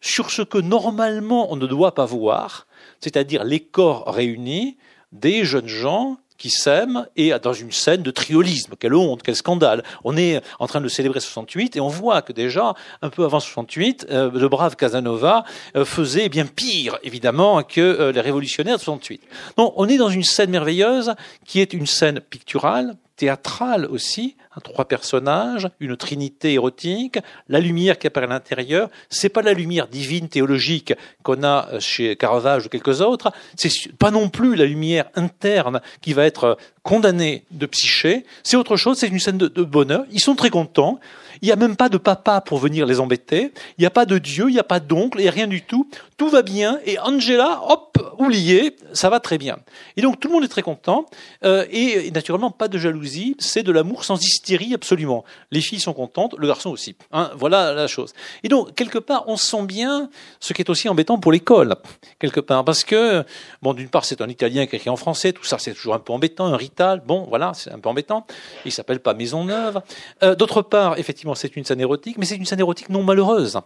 sur 0.01 0.31
ce 0.31 0.42
que 0.42 0.59
normalement 0.59 1.53
on 1.53 1.57
ne 1.57 1.66
doit 1.66 1.94
pas 1.94 2.07
voir, 2.07 2.66
c'est-à-dire 3.01 3.44
les 3.44 3.61
corps 3.61 4.12
réunis 4.12 4.77
des 5.12 5.44
jeunes 5.44 5.66
gens 5.66 6.18
qui 6.40 6.48
s'aiment 6.48 7.07
et 7.16 7.33
dans 7.42 7.53
une 7.53 7.70
scène 7.70 8.03
de 8.03 8.11
triolisme. 8.11 8.72
Quelle 8.81 8.94
honte, 8.94 9.22
quel 9.22 9.37
scandale. 9.37 9.85
On 10.05 10.16
est 10.16 10.40
en 10.59 10.66
train 10.66 10.81
de 10.81 10.88
célébrer 10.88 11.20
68 11.20 11.76
et 11.76 11.81
on 11.81 11.88
voit 11.88 12.22
que 12.22 12.33
déjà, 12.33 12.74
un 13.03 13.11
peu 13.11 13.24
avant 13.24 13.40
68, 13.40 14.07
euh, 14.11 14.31
le 14.33 14.48
brave 14.48 14.74
Casanova 14.74 15.44
euh, 15.76 15.85
faisait 15.85 16.31
bien 16.31 16.46
pire, 16.46 16.98
évidemment, 17.03 17.62
que 17.62 17.81
euh, 17.81 18.11
les 18.11 18.22
révolutionnaires 18.22 18.79
de 18.79 18.83
68. 18.83 19.20
Donc 19.59 19.74
on 19.76 19.87
est 19.87 19.98
dans 19.98 20.09
une 20.09 20.24
scène 20.24 20.50
merveilleuse 20.50 21.14
qui 21.44 21.61
est 21.61 21.74
une 21.74 21.87
scène 21.87 22.20
picturale, 22.20 22.96
théâtrale 23.20 23.85
aussi, 23.85 24.35
hein, 24.56 24.61
trois 24.64 24.87
personnages, 24.87 25.68
une 25.78 25.94
trinité 25.94 26.54
érotique, 26.54 27.18
la 27.50 27.61
lumière 27.61 27.98
qui 27.98 28.06
apparaît 28.06 28.24
à 28.24 28.30
l'intérieur. 28.30 28.88
C'est 29.11 29.28
pas 29.28 29.42
la 29.42 29.52
lumière 29.52 29.88
divine 29.88 30.30
théologique 30.30 30.94
qu'on 31.22 31.42
a 31.42 31.78
chez 31.80 32.16
Caravage 32.16 32.64
ou 32.64 32.68
quelques 32.70 33.02
autres. 33.02 33.30
C'est 33.56 33.92
pas 33.98 34.11
non 34.11 34.30
plus 34.30 34.56
la 34.56 34.64
lumière 34.64 35.04
interne 35.16 35.83
qui 36.00 36.14
va 36.14 36.24
être 36.24 36.56
condamnée 36.83 37.44
de 37.50 37.66
psyché. 37.66 38.24
C'est 38.42 38.56
autre 38.56 38.78
chose. 38.78 38.96
C'est 38.96 39.09
une 39.09 39.20
scène 39.20 39.37
de 39.37 39.62
bonheur. 39.62 40.06
Ils 40.11 40.20
sont 40.20 40.35
très 40.35 40.48
contents. 40.48 40.98
Il 41.42 41.46
n'y 41.46 41.53
a 41.53 41.57
même 41.57 41.76
pas 41.76 41.88
de 41.88 41.98
papa 41.98 42.40
pour 42.40 42.59
venir 42.59 42.87
les 42.87 43.00
embêter. 43.00 43.53
Il 43.79 43.81
n'y 43.81 43.87
a 43.87 43.90
pas 43.90 44.07
de 44.07 44.18
Dieu, 44.18 44.46
il 44.48 44.53
n'y 44.53 44.59
a 44.59 44.64
pas 44.64 44.81
d'oncle, 44.81 45.26
a 45.26 45.31
rien 45.31 45.46
du 45.46 45.62
tout. 45.62 45.88
Tout 46.16 46.29
va 46.29 46.42
bien. 46.42 46.79
Et 46.85 46.98
Angela, 46.98 47.62
hop, 47.68 47.98
oublié, 48.18 48.76
ça 48.92 49.09
va 49.09 49.20
très 49.20 49.38
bien. 49.38 49.59
Et 49.96 50.03
donc 50.03 50.20
tout 50.20 50.29
le 50.29 50.35
monde 50.35 50.44
est 50.44 50.48
très 50.48 50.62
content. 50.62 51.07
Euh, 51.44 51.64
et, 51.70 52.11
naturellement, 52.11 52.50
pas 52.50 52.68
de 52.68 52.79
jalousie. 52.79 53.37
C'est 53.38 53.62
de 53.62 53.72
l'amour 53.72 54.05
sans 54.05 54.20
hystérie 54.20 54.74
absolument. 54.74 55.24
Les 55.50 55.61
filles 55.61 55.81
sont 55.81 55.94
contentes, 55.94 56.35
le 56.38 56.46
garçon 56.46 56.70
aussi. 56.70 56.96
Hein, 57.12 57.31
voilà 57.37 57.72
la 57.72 57.87
chose. 57.87 58.12
Et 58.42 58.48
donc, 58.48 58.74
quelque 58.74 58.98
part, 58.98 59.24
on 59.26 59.37
sent 59.37 59.62
bien 59.64 60.11
ce 60.40 60.53
qui 60.53 60.62
est 60.62 60.70
aussi 60.70 60.88
embêtant 60.88 61.18
pour 61.18 61.33
l'école. 61.33 61.76
Quelque 62.18 62.40
part. 62.40 62.64
Parce 62.64 62.85
que, 62.85 63.24
bon, 63.62 63.74
d'une 63.74 63.88
part, 63.88 64.05
c'est 64.05 64.20
un 64.20 64.29
Italien 64.29 64.66
qui 64.66 64.76
écrit 64.76 64.90
en 64.90 64.96
français. 64.96 65.33
Tout 65.33 65.44
ça, 65.44 65.59
c'est 65.59 65.74
toujours 65.74 65.94
un 65.94 65.98
peu 66.00 66.12
embêtant. 66.12 66.46
Un 66.46 66.57
Rital, 66.57 67.03
bon, 67.05 67.26
voilà, 67.29 67.53
c'est 67.55 67.72
un 67.72 67.79
peu 67.79 67.88
embêtant. 67.88 68.26
Il 68.64 68.72
s'appelle 68.72 69.00
pas 69.00 69.14
Maisonneuve. 69.14 69.81
Euh, 70.22 70.35
D'autre 70.35 70.62
part, 70.62 70.98
effectivement, 70.98 71.29
c'est 71.34 71.56
une 71.56 71.64
scène 71.64 71.80
érotique, 71.80 72.18
mais 72.18 72.24
c'est 72.24 72.36
une 72.36 72.44
scène 72.44 72.60
érotique 72.60 72.88
non 72.88 73.02
malheureuse. 73.02 73.60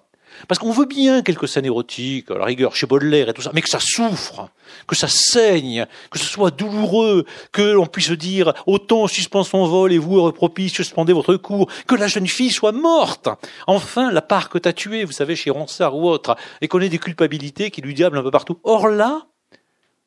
Parce 0.48 0.58
qu'on 0.58 0.72
veut 0.72 0.86
bien 0.86 1.22
quelques 1.22 1.48
scènes 1.48 1.64
érotiques, 1.64 2.30
à 2.30 2.38
la 2.38 2.44
rigueur 2.44 2.74
chez 2.74 2.86
Baudelaire 2.86 3.28
et 3.28 3.32
tout 3.32 3.42
ça, 3.42 3.50
mais 3.54 3.62
que 3.62 3.68
ça 3.68 3.78
souffre, 3.80 4.50
que 4.86 4.96
ça 4.96 5.06
saigne, 5.08 5.86
que 6.10 6.18
ce 6.18 6.24
soit 6.24 6.50
douloureux, 6.50 7.24
que 7.52 7.62
l'on 7.62 7.86
puisse 7.86 8.10
dire 8.10 8.52
autant 8.66 9.06
suspend 9.06 9.44
son 9.44 9.66
vol 9.66 9.92
et 9.92 9.98
vous, 9.98 10.16
heureux 10.16 10.32
propice, 10.32 10.72
suspendez 10.72 11.12
votre 11.12 11.36
cours, 11.36 11.70
que 11.86 11.94
la 11.94 12.08
jeune 12.08 12.26
fille 12.26 12.50
soit 12.50 12.72
morte. 12.72 13.28
Enfin, 13.66 14.10
la 14.10 14.22
part 14.22 14.48
que 14.48 14.58
t'as 14.58 14.72
tuée, 14.72 15.04
vous 15.04 15.12
savez, 15.12 15.36
chez 15.36 15.50
Ronsard 15.50 15.96
ou 15.96 16.08
autre, 16.08 16.36
et 16.60 16.68
qu'on 16.68 16.80
ait 16.80 16.88
des 16.88 16.98
culpabilités 16.98 17.70
qui 17.70 17.80
lui 17.80 17.94
diable 17.94 18.18
un 18.18 18.22
peu 18.22 18.30
partout. 18.30 18.58
Or 18.64 18.88
là, 18.88 19.26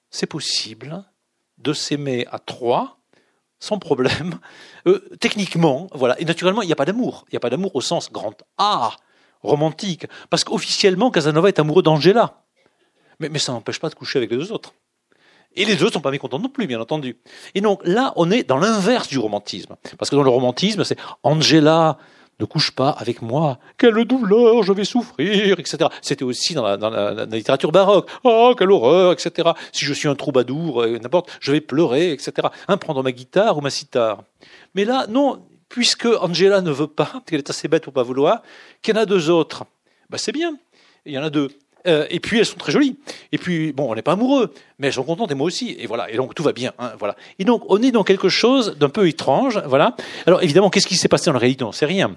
c'est 0.09 0.27
possible 0.27 1.05
de 1.57 1.73
s'aimer 1.73 2.27
à 2.31 2.39
trois, 2.39 2.96
sans 3.59 3.79
problème, 3.79 4.39
euh, 4.87 4.99
techniquement, 5.19 5.87
voilà. 5.93 6.19
Et 6.19 6.25
naturellement, 6.25 6.61
il 6.61 6.67
n'y 6.67 6.73
a 6.73 6.75
pas 6.75 6.85
d'amour. 6.85 7.25
Il 7.29 7.33
n'y 7.33 7.37
a 7.37 7.39
pas 7.39 7.49
d'amour 7.49 7.75
au 7.75 7.81
sens 7.81 8.11
grand 8.11 8.35
A, 8.57 8.91
romantique. 9.41 10.05
Parce 10.29 10.43
qu'officiellement, 10.43 11.11
Casanova 11.11 11.47
est 11.47 11.59
amoureux 11.59 11.83
d'Angela. 11.83 12.43
Mais, 13.19 13.29
mais 13.29 13.39
ça 13.39 13.51
n'empêche 13.51 13.79
pas 13.79 13.89
de 13.89 13.95
coucher 13.95 14.19
avec 14.19 14.31
les 14.31 14.37
deux 14.37 14.51
autres. 14.51 14.73
Et 15.55 15.65
les 15.65 15.75
deux 15.75 15.89
sont 15.89 16.01
pas 16.01 16.11
mécontents 16.11 16.37
non 16.37 16.49
plus, 16.49 16.67
bien 16.67 16.79
entendu. 16.79 17.17
Et 17.55 17.61
donc 17.61 17.81
là, 17.83 18.13
on 18.15 18.29
est 18.29 18.43
dans 18.43 18.57
l'inverse 18.57 19.07
du 19.07 19.17
romantisme. 19.17 19.75
Parce 19.97 20.11
que 20.11 20.15
dans 20.15 20.23
le 20.23 20.29
romantisme, 20.29 20.83
c'est 20.83 20.97
Angela, 21.23 21.97
ne 22.39 22.45
couche 22.45 22.71
pas 22.71 22.89
avec 22.89 23.21
moi. 23.21 23.59
Quelle 23.77 24.05
douleur, 24.05 24.63
je 24.63 24.71
vais 24.73 24.85
souffrir, 24.85 25.59
etc. 25.59 25.89
C'était 26.01 26.23
aussi 26.23 26.53
dans 26.53 26.63
la, 26.63 27.25
littérature 27.25 27.71
baroque. 27.71 28.09
Oh, 28.23 28.53
quelle 28.57 28.71
horreur, 28.71 29.11
etc. 29.11 29.49
Si 29.71 29.85
je 29.85 29.93
suis 29.93 30.07
un 30.07 30.15
troubadour, 30.15 30.83
euh, 30.83 30.99
n'importe, 30.99 31.35
je 31.39 31.51
vais 31.51 31.61
pleurer, 31.61 32.11
etc. 32.11 32.49
Hein, 32.67 32.77
prendre 32.77 33.01
ma 33.03 33.11
guitare 33.11 33.57
ou 33.57 33.61
ma 33.61 33.69
sitar. 33.69 34.23
Mais 34.75 34.85
là, 34.85 35.07
non, 35.07 35.43
puisque 35.69 36.07
Angela 36.21 36.61
ne 36.61 36.71
veut 36.71 36.87
pas, 36.87 37.11
qu'elle 37.25 37.39
est 37.39 37.49
assez 37.49 37.67
bête 37.67 37.83
pour 37.83 37.93
pas 37.93 38.03
vouloir, 38.03 38.41
qu'il 38.81 38.95
y 38.95 38.97
en 38.97 39.01
a 39.01 39.05
deux 39.05 39.29
autres. 39.29 39.65
Ben, 40.09 40.17
c'est 40.17 40.31
bien. 40.31 40.57
Il 41.05 41.13
y 41.13 41.17
en 41.17 41.23
a 41.23 41.29
deux. 41.29 41.49
Euh, 41.85 42.05
et 42.09 42.19
puis 42.19 42.39
elles 42.39 42.45
sont 42.45 42.57
très 42.57 42.71
jolies. 42.71 42.97
Et 43.31 43.37
puis 43.37 43.73
bon, 43.73 43.91
on 43.91 43.95
n'est 43.95 44.01
pas 44.01 44.13
amoureux, 44.13 44.53
mais 44.79 44.87
elles 44.87 44.93
sont 44.93 45.03
contentes 45.03 45.31
et 45.31 45.35
moi 45.35 45.47
aussi. 45.47 45.75
Et 45.79 45.87
voilà. 45.87 46.09
Et 46.11 46.17
donc 46.17 46.33
tout 46.33 46.43
va 46.43 46.53
bien. 46.53 46.73
Hein, 46.79 46.93
voilà. 46.97 47.15
Et 47.39 47.45
donc 47.45 47.63
on 47.69 47.81
est 47.81 47.91
dans 47.91 48.03
quelque 48.03 48.29
chose 48.29 48.77
d'un 48.77 48.89
peu 48.89 49.07
étrange. 49.07 49.61
Voilà. 49.65 49.95
Alors 50.25 50.43
évidemment, 50.43 50.69
qu'est-ce 50.69 50.87
qui 50.87 50.95
s'est 50.95 51.07
passé 51.07 51.25
dans 51.25 51.33
la 51.33 51.39
réalité? 51.39 51.63
On 51.63 51.71
sait 51.71 51.85
rien 51.85 52.15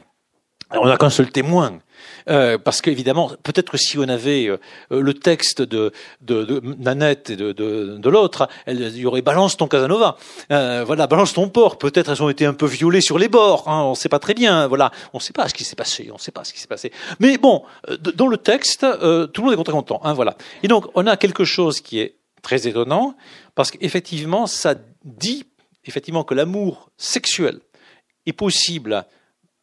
on 0.72 0.86
n'a 0.86 0.96
qu'un 0.96 1.10
seul 1.10 1.30
témoin. 1.30 1.80
Euh, 2.28 2.58
parce 2.58 2.80
qu'évidemment, 2.80 3.30
peut-être 3.42 3.72
que 3.72 3.78
si 3.78 3.98
on 3.98 4.08
avait 4.08 4.46
euh, 4.46 4.58
le 4.90 5.14
texte 5.14 5.62
de, 5.62 5.92
de, 6.20 6.60
Nanette 6.78 7.30
et 7.30 7.36
de, 7.36 7.52
de, 7.52 8.10
l'autre, 8.10 8.48
il 8.66 8.96
y 8.96 9.06
aurait 9.06 9.22
balance 9.22 9.56
ton 9.56 9.68
Casanova, 9.68 10.16
euh, 10.52 10.84
voilà, 10.86 11.06
balance 11.06 11.32
ton 11.32 11.48
port. 11.48 11.78
Peut-être 11.78 12.10
elles 12.10 12.22
ont 12.22 12.28
été 12.28 12.46
un 12.46 12.54
peu 12.54 12.66
violées 12.66 13.00
sur 13.00 13.18
les 13.18 13.28
bords, 13.28 13.68
hein, 13.68 13.82
on 13.82 13.90
ne 13.90 13.94
sait 13.94 14.08
pas 14.08 14.18
très 14.18 14.34
bien, 14.34 14.66
voilà, 14.66 14.90
on 15.12 15.18
ne 15.18 15.22
sait 15.22 15.32
pas 15.32 15.48
ce 15.48 15.54
qui 15.54 15.64
s'est 15.64 15.76
passé, 15.76 16.08
on 16.10 16.14
ne 16.14 16.18
sait 16.18 16.32
pas 16.32 16.44
ce 16.44 16.52
qui 16.52 16.60
s'est 16.60 16.68
passé. 16.68 16.92
Mais 17.18 17.38
bon, 17.38 17.62
dans 18.14 18.26
le 18.26 18.36
texte, 18.36 18.80
tout 18.80 19.42
le 19.42 19.42
monde 19.42 19.52
est 19.52 19.64
très 19.64 19.72
content, 19.72 20.00
hein, 20.04 20.12
voilà. 20.12 20.36
Et 20.62 20.68
donc, 20.68 20.86
on 20.94 21.06
a 21.06 21.16
quelque 21.16 21.44
chose 21.44 21.80
qui 21.80 22.00
est 22.00 22.16
très 22.42 22.66
étonnant, 22.66 23.14
parce 23.54 23.70
qu'effectivement, 23.70 24.46
ça 24.46 24.74
dit 25.04 25.46
effectivement 25.84 26.24
que 26.24 26.34
l'amour 26.34 26.90
sexuel 26.96 27.60
est 28.26 28.32
possible 28.32 29.04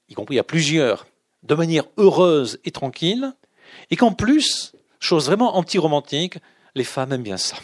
y 0.10 0.14
compris 0.14 0.40
à 0.40 0.44
plusieurs, 0.44 1.08
de 1.44 1.56
manière 1.56 1.86
heureuse 1.98 2.60
et 2.66 2.72
tranquille, 2.72 3.34
et 3.92 3.96
qu'en 3.96 4.14
plus, 4.14 4.74
chose 5.00 5.26
vraiment 5.26 5.58
anti-romantique, 5.58 6.38
les 6.76 6.84
femmes 6.84 7.14
aiment 7.14 7.24
bien 7.24 7.38
ça. 7.38 7.58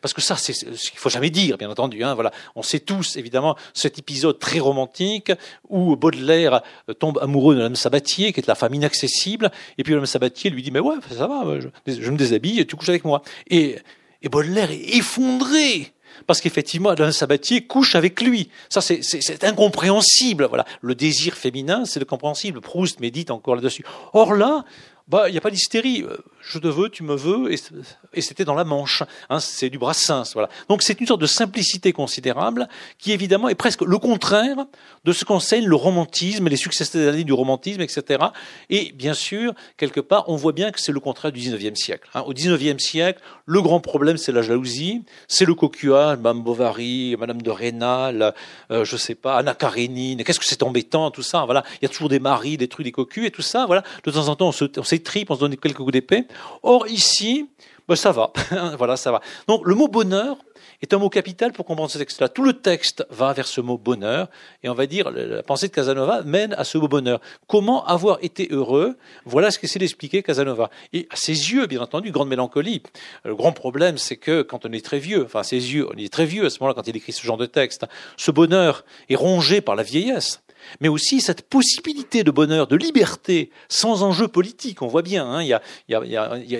Parce 0.00 0.12
que 0.12 0.20
ça, 0.20 0.36
c'est 0.36 0.52
ce 0.52 0.90
qu'il 0.90 0.98
faut 0.98 1.08
jamais 1.08 1.30
dire, 1.30 1.56
bien 1.58 1.70
entendu. 1.70 2.02
Hein, 2.02 2.14
voilà, 2.14 2.32
on 2.54 2.62
sait 2.62 2.80
tous, 2.80 3.16
évidemment, 3.16 3.56
cet 3.72 3.98
épisode 3.98 4.38
très 4.38 4.58
romantique 4.58 5.32
où 5.68 5.96
Baudelaire 5.96 6.62
tombe 6.98 7.18
amoureux 7.22 7.54
de 7.54 7.60
Madame 7.60 7.76
Sabatier, 7.76 8.32
qui 8.32 8.40
est 8.40 8.46
la 8.46 8.54
femme 8.54 8.74
inaccessible, 8.74 9.50
et 9.78 9.84
puis 9.84 9.92
Madame 9.94 10.06
Sabatier 10.06 10.50
lui 10.50 10.62
dit 10.62 10.70
mais 10.70 10.80
ouais, 10.80 10.96
ça 11.10 11.26
va, 11.26 11.44
je, 11.86 12.10
me 12.10 12.16
déshabille, 12.16 12.60
et 12.60 12.66
tu 12.66 12.76
couches 12.76 12.88
avec 12.88 13.04
moi. 13.04 13.22
Et, 13.48 13.76
et 14.22 14.28
Baudelaire 14.28 14.70
est 14.70 14.96
effondré 14.96 15.92
parce 16.26 16.40
qu'effectivement, 16.40 16.90
Alain 16.90 17.12
Sabatier 17.12 17.66
couche 17.66 17.94
avec 17.94 18.20
lui. 18.20 18.50
Ça, 18.68 18.80
c'est 18.80 19.44
incompréhensible. 19.44 20.46
Voilà. 20.46 20.64
Le 20.80 20.94
désir 20.94 21.34
féminin, 21.34 21.84
c'est 21.84 22.04
compréhensible. 22.04 22.60
Proust 22.60 23.00
médite 23.00 23.30
encore 23.30 23.56
là-dessus. 23.56 23.84
Or 24.12 24.34
là, 24.34 24.64
bah, 25.08 25.28
il 25.28 25.32
n'y 25.32 25.38
a 25.38 25.40
pas 25.40 25.50
d'hystérie. 25.50 26.02
Euh, 26.02 26.16
je 26.40 26.58
te 26.58 26.68
veux, 26.68 26.88
tu 26.88 27.02
me 27.02 27.14
veux, 27.14 27.52
et, 27.52 28.20
c'était 28.20 28.44
dans 28.44 28.54
la 28.54 28.64
Manche. 28.64 29.02
Hein, 29.30 29.40
c'est 29.40 29.68
du 29.68 29.78
Brassens, 29.78 30.32
voilà. 30.32 30.48
Donc 30.68 30.82
c'est 30.82 31.00
une 31.00 31.06
sorte 31.06 31.20
de 31.20 31.26
simplicité 31.26 31.92
considérable 31.92 32.68
qui 32.98 33.12
évidemment 33.12 33.48
est 33.48 33.56
presque 33.56 33.82
le 33.82 33.98
contraire 33.98 34.56
de 35.04 35.12
ce 35.12 35.24
qu'enseigne 35.24 35.66
le 35.66 35.76
romantisme, 35.76 36.48
les 36.48 36.56
succès 36.56 37.08
années 37.08 37.24
du 37.24 37.32
romantisme, 37.32 37.80
etc. 37.80 38.26
Et 38.70 38.92
bien 38.92 39.14
sûr, 39.14 39.54
quelque 39.76 40.00
part, 40.00 40.28
on 40.28 40.36
voit 40.36 40.52
bien 40.52 40.70
que 40.70 40.80
c'est 40.80 40.92
le 40.92 41.00
contraire 41.00 41.32
du 41.32 41.40
XIXe 41.40 41.78
siècle. 41.78 42.08
Hein. 42.14 42.22
Au 42.26 42.32
XIXe 42.32 42.82
siècle, 42.82 43.20
le 43.44 43.60
grand 43.62 43.80
problème, 43.80 44.16
c'est 44.16 44.32
la 44.32 44.42
jalousie, 44.42 45.02
c'est 45.28 45.44
le 45.44 45.54
coquillage, 45.54 46.18
Mme 46.18 46.42
Bovary, 46.42 47.16
Madame 47.18 47.42
de 47.42 47.50
Rênal, 47.50 48.34
euh, 48.70 48.84
je 48.84 48.96
sais 48.96 49.14
pas, 49.14 49.38
Anna 49.38 49.54
Karénine. 49.54 50.22
Qu'est-ce 50.24 50.40
que 50.40 50.44
c'est 50.44 50.62
embêtant, 50.62 51.10
tout 51.10 51.22
ça. 51.22 51.44
Voilà, 51.44 51.64
il 51.74 51.84
y 51.84 51.86
a 51.86 51.88
toujours 51.88 52.08
des 52.08 52.18
maris, 52.18 52.56
des 52.56 52.68
trucs, 52.68 52.84
des 52.84 52.92
cocus 52.92 53.26
et 53.26 53.30
tout 53.30 53.42
ça. 53.42 53.66
Voilà, 53.66 53.82
de 54.04 54.10
temps 54.10 54.28
en 54.28 54.36
temps, 54.36 54.48
on 54.48 54.52
se, 54.52 54.64
s'étripe, 54.96 55.30
on 55.30 55.34
se 55.34 55.40
donne 55.40 55.56
quelques 55.56 55.76
coups 55.76 55.92
d'épée. 55.92 56.24
Or, 56.62 56.86
ici, 56.88 57.48
ben, 57.88 57.96
ça 57.96 58.12
va. 58.12 58.32
voilà, 58.78 58.96
ça 58.96 59.12
va. 59.12 59.20
Donc, 59.46 59.66
le 59.66 59.74
mot 59.74 59.88
bonheur 59.88 60.38
est 60.82 60.92
un 60.92 60.98
mot 60.98 61.08
capital 61.08 61.52
pour 61.52 61.64
comprendre 61.64 61.90
ce 61.90 61.98
texte-là. 61.98 62.28
Tout 62.28 62.42
le 62.42 62.54
texte 62.54 63.06
va 63.10 63.32
vers 63.32 63.46
ce 63.46 63.60
mot 63.60 63.78
bonheur, 63.78 64.28
et 64.62 64.68
on 64.68 64.74
va 64.74 64.86
dire, 64.86 65.10
la 65.10 65.42
pensée 65.42 65.68
de 65.68 65.72
Casanova 65.72 66.22
mène 66.22 66.52
à 66.54 66.64
ce 66.64 66.78
mot 66.78 66.88
bonheur. 66.88 67.20
Comment 67.46 67.84
avoir 67.86 68.18
été 68.22 68.48
heureux? 68.50 68.96
Voilà 69.24 69.50
ce 69.50 69.58
qu'essaie 69.58 69.78
d'expliquer 69.78 70.22
Casanova. 70.22 70.70
Et 70.92 71.06
à 71.10 71.16
ses 71.16 71.32
yeux, 71.32 71.66
bien 71.66 71.80
entendu, 71.80 72.10
grande 72.10 72.28
mélancolie. 72.28 72.82
Le 73.24 73.34
grand 73.34 73.52
problème, 73.52 73.98
c'est 73.98 74.16
que 74.16 74.42
quand 74.42 74.66
on 74.66 74.72
est 74.72 74.84
très 74.84 74.98
vieux, 74.98 75.24
enfin, 75.24 75.40
à 75.40 75.44
ses 75.44 75.74
yeux, 75.74 75.88
on 75.92 75.96
est 75.96 76.12
très 76.12 76.26
vieux 76.26 76.46
à 76.46 76.50
ce 76.50 76.58
moment-là 76.60 76.74
quand 76.74 76.88
il 76.88 76.96
écrit 76.96 77.12
ce 77.12 77.22
genre 77.22 77.38
de 77.38 77.46
texte, 77.46 77.86
ce 78.16 78.30
bonheur 78.30 78.84
est 79.08 79.16
rongé 79.16 79.60
par 79.60 79.76
la 79.76 79.82
vieillesse 79.82 80.42
mais 80.80 80.88
aussi 80.88 81.20
cette 81.20 81.42
possibilité 81.42 82.24
de 82.24 82.30
bonheur, 82.30 82.66
de 82.66 82.76
liberté, 82.76 83.50
sans 83.68 84.02
enjeu 84.02 84.28
politique. 84.28 84.82
On 84.82 84.86
voit 84.86 85.02
bien, 85.02 85.26
hein, 85.26 85.42
y 85.42 85.52
a, 85.52 85.62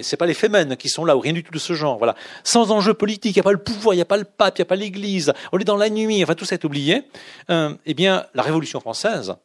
c'est 0.02 0.16
pas 0.16 0.26
les 0.26 0.34
fémènes 0.34 0.76
qui 0.76 0.88
sont 0.88 1.04
là 1.04 1.16
ou 1.16 1.20
rien 1.20 1.32
du 1.32 1.42
tout 1.42 1.52
de 1.52 1.58
ce 1.58 1.72
genre. 1.72 1.98
Voilà, 1.98 2.14
sans 2.44 2.70
enjeu 2.70 2.94
politique, 2.94 3.36
il 3.36 3.40
a 3.40 3.42
pas 3.42 3.52
le 3.52 3.62
pouvoir, 3.62 3.94
il 3.94 4.00
a 4.00 4.04
pas 4.04 4.16
le 4.16 4.24
pape, 4.24 4.58
il 4.58 4.62
a 4.62 4.66
pas 4.66 4.76
l'Église. 4.76 5.32
On 5.52 5.58
est 5.58 5.64
dans 5.64 5.76
la 5.76 5.90
nuit, 5.90 6.22
enfin 6.22 6.34
tout 6.34 6.44
ça 6.44 6.54
est 6.54 6.64
oublié. 6.64 7.02
Euh, 7.50 7.74
eh 7.86 7.94
bien, 7.94 8.26
la 8.34 8.42
Révolution 8.42 8.80
française 8.80 9.36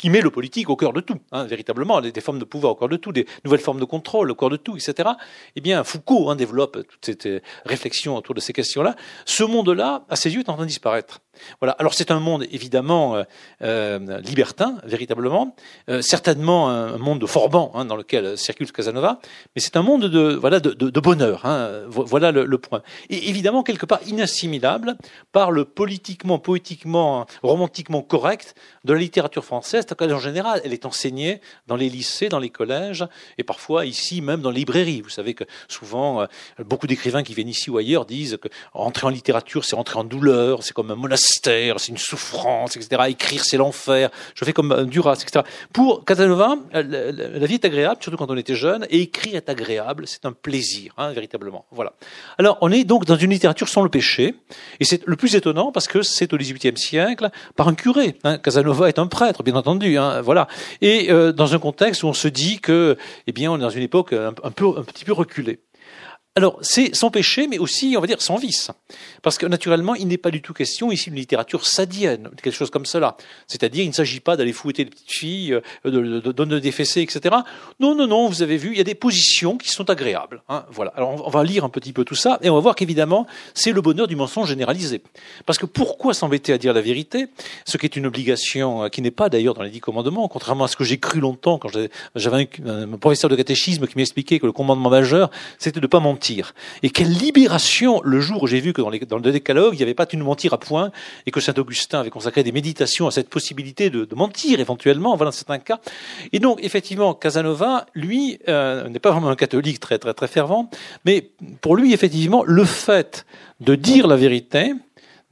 qui 0.00 0.08
met 0.08 0.22
le 0.22 0.30
politique 0.30 0.70
au 0.70 0.76
cœur 0.76 0.94
de 0.94 1.02
tout, 1.02 1.18
hein, 1.30 1.44
véritablement, 1.44 2.00
des 2.00 2.20
formes 2.22 2.38
de 2.38 2.46
pouvoir 2.46 2.72
au 2.72 2.74
cœur 2.74 2.88
de 2.88 2.96
tout, 2.96 3.12
des 3.12 3.26
nouvelles 3.44 3.60
formes 3.60 3.78
de 3.78 3.84
contrôle 3.84 4.30
au 4.30 4.34
cœur 4.34 4.48
de 4.48 4.56
tout, 4.56 4.74
etc. 4.74 5.10
Eh 5.56 5.60
bien, 5.60 5.84
Foucault 5.84 6.30
hein, 6.30 6.36
développe 6.36 6.78
toute 6.88 7.04
cette 7.04 7.26
euh, 7.26 7.40
réflexion 7.66 8.16
autour 8.16 8.34
de 8.34 8.40
ces 8.40 8.54
questions-là. 8.54 8.96
Ce 9.26 9.44
monde-là, 9.44 10.06
à 10.08 10.16
ses 10.16 10.32
yeux, 10.32 10.40
est 10.40 10.48
en 10.48 10.54
train 10.54 10.62
de 10.62 10.68
disparaître. 10.68 11.20
Voilà. 11.60 11.72
Alors 11.78 11.94
c'est 11.94 12.10
un 12.10 12.20
monde 12.20 12.44
évidemment 12.50 13.16
euh, 13.16 13.24
euh, 13.62 14.20
libertin, 14.20 14.76
véritablement, 14.84 15.54
euh, 15.88 16.02
certainement 16.02 16.70
un, 16.70 16.98
monde 16.98 17.20
de 17.20 17.26
Forban 17.26 17.72
hein, 17.74 17.84
dans 17.84 17.96
lequel 17.96 18.36
circule 18.36 18.70
Casanova, 18.72 19.20
mais 19.54 19.60
c'est 19.60 19.76
un 19.76 19.82
monde 19.82 20.04
de 20.06 20.34
voilà 20.34 20.60
de, 20.60 20.70
de, 20.72 21.00
bonheur. 21.00 21.46
Hein, 21.46 21.82
voilà 21.88 22.32
le, 22.32 22.44
le, 22.44 22.58
point. 22.58 22.82
Et 23.08 23.28
évidemment 23.28 23.62
quelque 23.62 23.86
part 23.86 24.00
inassimilable 24.06 24.96
par 25.32 25.50
le 25.50 25.64
politiquement, 25.64 26.38
poétiquement, 26.38 27.26
romantiquement 27.42 28.02
correct 28.02 28.54
de 28.84 28.92
la 28.92 28.98
littérature 28.98 29.44
française, 29.44 29.86
en 30.00 30.18
général, 30.18 30.60
elle 30.64 30.72
est 30.72 30.86
enseignée 30.86 31.40
dans 31.66 31.76
les 31.76 31.88
lycées, 31.88 32.28
dans 32.28 32.38
les 32.38 32.50
collèges, 32.50 33.06
et 33.38 33.44
parfois 33.44 33.86
ici 33.86 34.22
même 34.22 34.40
dans 34.40 34.50
les 34.50 34.60
librairies. 34.60 35.00
Vous 35.02 35.10
savez 35.10 35.34
que 35.34 35.44
souvent 35.68 36.26
beaucoup 36.58 36.86
d'écrivains 36.86 37.22
qui 37.22 37.34
viennent 37.34 37.48
ici 37.48 37.70
ou 37.70 37.78
ailleurs 37.78 38.06
disent 38.06 38.38
que 38.40 38.48
entrer 38.74 39.06
en 39.06 39.10
littérature, 39.10 39.64
c'est 39.64 39.76
entrer 39.76 39.98
en 39.98 40.04
douleur, 40.04 40.62
c'est 40.62 40.72
comme 40.72 40.90
un 40.90 40.96
monastère 40.96 41.30
c'est 41.78 41.88
une 41.88 41.98
souffrance, 41.98 42.76
etc. 42.76 43.02
Écrire, 43.08 43.44
c'est 43.44 43.56
l'enfer. 43.56 44.10
Je 44.34 44.44
fais 44.44 44.52
comme 44.52 44.86
Duras, 44.86 45.20
etc. 45.22 45.44
Pour 45.72 46.04
Casanova, 46.04 46.56
la, 46.72 47.46
vie 47.46 47.54
est 47.54 47.64
agréable, 47.64 47.98
surtout 48.00 48.16
quand 48.16 48.30
on 48.30 48.36
était 48.36 48.54
jeune, 48.54 48.86
et 48.90 49.00
écrire 49.00 49.36
est 49.36 49.48
agréable, 49.48 50.06
c'est 50.06 50.24
un 50.26 50.32
plaisir, 50.32 50.92
hein, 50.96 51.12
véritablement. 51.12 51.66
Voilà. 51.70 51.92
Alors, 52.38 52.58
on 52.60 52.72
est 52.72 52.84
donc 52.84 53.04
dans 53.04 53.16
une 53.16 53.30
littérature 53.30 53.68
sans 53.68 53.82
le 53.82 53.88
péché, 53.88 54.34
et 54.80 54.84
c'est 54.84 55.06
le 55.06 55.16
plus 55.16 55.34
étonnant 55.34 55.72
parce 55.72 55.86
que 55.86 56.02
c'est 56.02 56.32
au 56.32 56.36
XVIIIe 56.36 56.76
siècle 56.76 57.30
par 57.56 57.68
un 57.68 57.74
curé. 57.74 58.16
Hein. 58.24 58.38
Casanova 58.38 58.69
est 58.88 58.98
un 58.98 59.06
prêtre, 59.06 59.42
bien 59.42 59.54
entendu. 59.54 59.98
Hein, 59.98 60.20
voilà. 60.22 60.48
Et 60.80 61.10
euh, 61.10 61.32
dans 61.32 61.54
un 61.54 61.58
contexte 61.58 62.02
où 62.02 62.08
on 62.08 62.12
se 62.12 62.28
dit 62.28 62.60
que, 62.60 62.96
eh 63.26 63.32
bien, 63.32 63.52
on 63.52 63.56
est 63.56 63.60
dans 63.60 63.70
une 63.70 63.82
époque 63.82 64.12
un 64.12 64.50
peu, 64.50 64.66
un 64.76 64.82
petit 64.82 65.04
peu 65.04 65.12
reculée. 65.12 65.60
Alors, 66.36 66.58
c'est 66.62 66.94
sans 66.94 67.10
péché, 67.10 67.48
mais 67.48 67.58
aussi, 67.58 67.94
on 67.98 68.00
va 68.00 68.06
dire, 68.06 68.22
sans 68.22 68.36
vice. 68.36 68.70
Parce 69.20 69.36
que, 69.36 69.46
naturellement, 69.46 69.96
il 69.96 70.06
n'est 70.06 70.16
pas 70.16 70.30
du 70.30 70.40
tout 70.40 70.54
question 70.54 70.92
ici 70.92 71.10
d'une 71.10 71.18
littérature 71.18 71.66
sadienne, 71.66 72.30
quelque 72.40 72.54
chose 72.54 72.70
comme 72.70 72.86
cela. 72.86 73.16
C'est-à-dire, 73.48 73.82
il 73.82 73.88
ne 73.88 73.92
s'agit 73.92 74.20
pas 74.20 74.36
d'aller 74.36 74.52
fouetter 74.52 74.84
les 74.84 74.90
petites 74.90 75.10
filles, 75.10 75.54
euh, 75.54 76.20
de, 76.20 76.30
donner 76.30 76.60
des 76.60 76.70
fessées, 76.70 77.00
etc. 77.00 77.34
Non, 77.80 77.96
non, 77.96 78.06
non, 78.06 78.28
vous 78.28 78.42
avez 78.42 78.58
vu, 78.58 78.70
il 78.70 78.78
y 78.78 78.80
a 78.80 78.84
des 78.84 78.94
positions 78.94 79.58
qui 79.58 79.70
sont 79.70 79.90
agréables. 79.90 80.44
Hein, 80.48 80.66
voilà. 80.70 80.92
Alors, 80.94 81.26
on 81.26 81.30
va 81.30 81.42
lire 81.42 81.64
un 81.64 81.68
petit 81.68 81.92
peu 81.92 82.04
tout 82.04 82.14
ça, 82.14 82.38
et 82.42 82.48
on 82.48 82.54
va 82.54 82.60
voir 82.60 82.76
qu'évidemment, 82.76 83.26
c'est 83.52 83.72
le 83.72 83.80
bonheur 83.80 84.06
du 84.06 84.14
mensonge 84.14 84.50
généralisé. 84.50 85.02
Parce 85.46 85.58
que 85.58 85.66
pourquoi 85.66 86.14
s'embêter 86.14 86.52
à 86.52 86.58
dire 86.58 86.72
la 86.72 86.80
vérité, 86.80 87.26
ce 87.64 87.76
qui 87.76 87.86
est 87.86 87.96
une 87.96 88.06
obligation 88.06 88.84
euh, 88.84 88.88
qui 88.88 89.02
n'est 89.02 89.10
pas 89.10 89.30
d'ailleurs 89.30 89.54
dans 89.54 89.64
les 89.64 89.70
dix 89.70 89.80
commandements, 89.80 90.28
contrairement 90.28 90.62
à 90.62 90.68
ce 90.68 90.76
que 90.76 90.84
j'ai 90.84 90.98
cru 90.98 91.18
longtemps 91.18 91.58
quand 91.58 91.70
j'avais 92.14 92.48
un, 92.64 92.82
un 92.92 92.98
professeur 92.98 93.28
de 93.28 93.34
catéchisme 93.34 93.88
qui 93.88 93.96
m'expliquait 93.96 94.38
que 94.38 94.46
le 94.46 94.52
commandement 94.52 94.90
majeur, 94.90 95.32
c'était 95.58 95.80
de 95.80 95.86
ne 95.86 95.90
pas 95.90 95.98
mentir 95.98 96.19
et 96.82 96.90
quelle 96.90 97.12
libération 97.12 98.00
le 98.04 98.20
jour 98.20 98.42
où 98.42 98.46
j'ai 98.46 98.60
vu 98.60 98.72
que 98.72 98.82
dans, 98.82 99.16
le 99.16 99.32
décalogue, 99.32 99.74
il 99.74 99.78
n'y 99.78 99.82
avait 99.82 99.94
pas 99.94 100.06
une 100.12 100.22
mentir 100.22 100.52
à 100.52 100.58
point 100.58 100.90
et 101.26 101.30
que 101.30 101.40
Saint 101.40 101.54
Augustin 101.54 102.00
avait 102.00 102.10
consacré 102.10 102.42
des 102.42 102.52
méditations 102.52 103.06
à 103.06 103.10
cette 103.10 103.28
possibilité 103.28 103.90
de, 103.90 104.06
mentir 104.14 104.60
éventuellement, 104.60 105.16
voilà, 105.16 105.30
dans 105.30 105.36
certains 105.36 105.58
cas. 105.58 105.80
Et 106.32 106.38
donc, 106.38 106.58
effectivement, 106.62 107.14
Casanova, 107.14 107.86
lui, 107.94 108.38
euh, 108.48 108.88
n'est 108.88 108.98
pas 108.98 109.12
vraiment 109.12 109.28
un 109.28 109.36
catholique 109.36 109.80
très, 109.80 109.98
très, 109.98 110.12
très 110.14 110.28
fervent, 110.28 110.68
mais 111.04 111.30
pour 111.60 111.76
lui, 111.76 111.92
effectivement, 111.92 112.44
le 112.44 112.64
fait 112.64 113.24
de 113.60 113.74
dire 113.74 114.06
la 114.06 114.16
vérité 114.16 114.74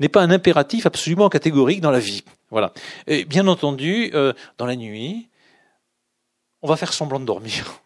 n'est 0.00 0.08
pas 0.08 0.22
un 0.22 0.30
impératif 0.30 0.86
absolument 0.86 1.28
catégorique 1.28 1.80
dans 1.80 1.90
la 1.90 1.98
vie. 1.98 2.24
Voilà. 2.50 2.72
Et 3.06 3.24
bien 3.24 3.46
entendu, 3.46 4.10
euh, 4.14 4.32
dans 4.56 4.66
la 4.66 4.76
nuit, 4.76 5.28
on 6.62 6.68
va 6.68 6.76
faire 6.76 6.92
semblant 6.92 7.20
de 7.20 7.24
dormir. 7.24 7.80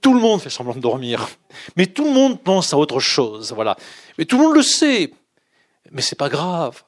Tout 0.00 0.14
le 0.14 0.20
monde 0.20 0.40
fait 0.40 0.50
semblant 0.50 0.74
de 0.74 0.80
dormir, 0.80 1.28
mais 1.76 1.86
tout 1.86 2.04
le 2.04 2.12
monde 2.12 2.42
pense 2.42 2.72
à 2.72 2.78
autre 2.78 3.00
chose, 3.00 3.52
voilà. 3.52 3.76
Mais 4.16 4.24
tout 4.24 4.38
le 4.38 4.44
monde 4.44 4.54
le 4.54 4.62
sait, 4.62 5.12
mais 5.90 6.02
c'est 6.02 6.18
pas 6.18 6.28
grave, 6.28 6.84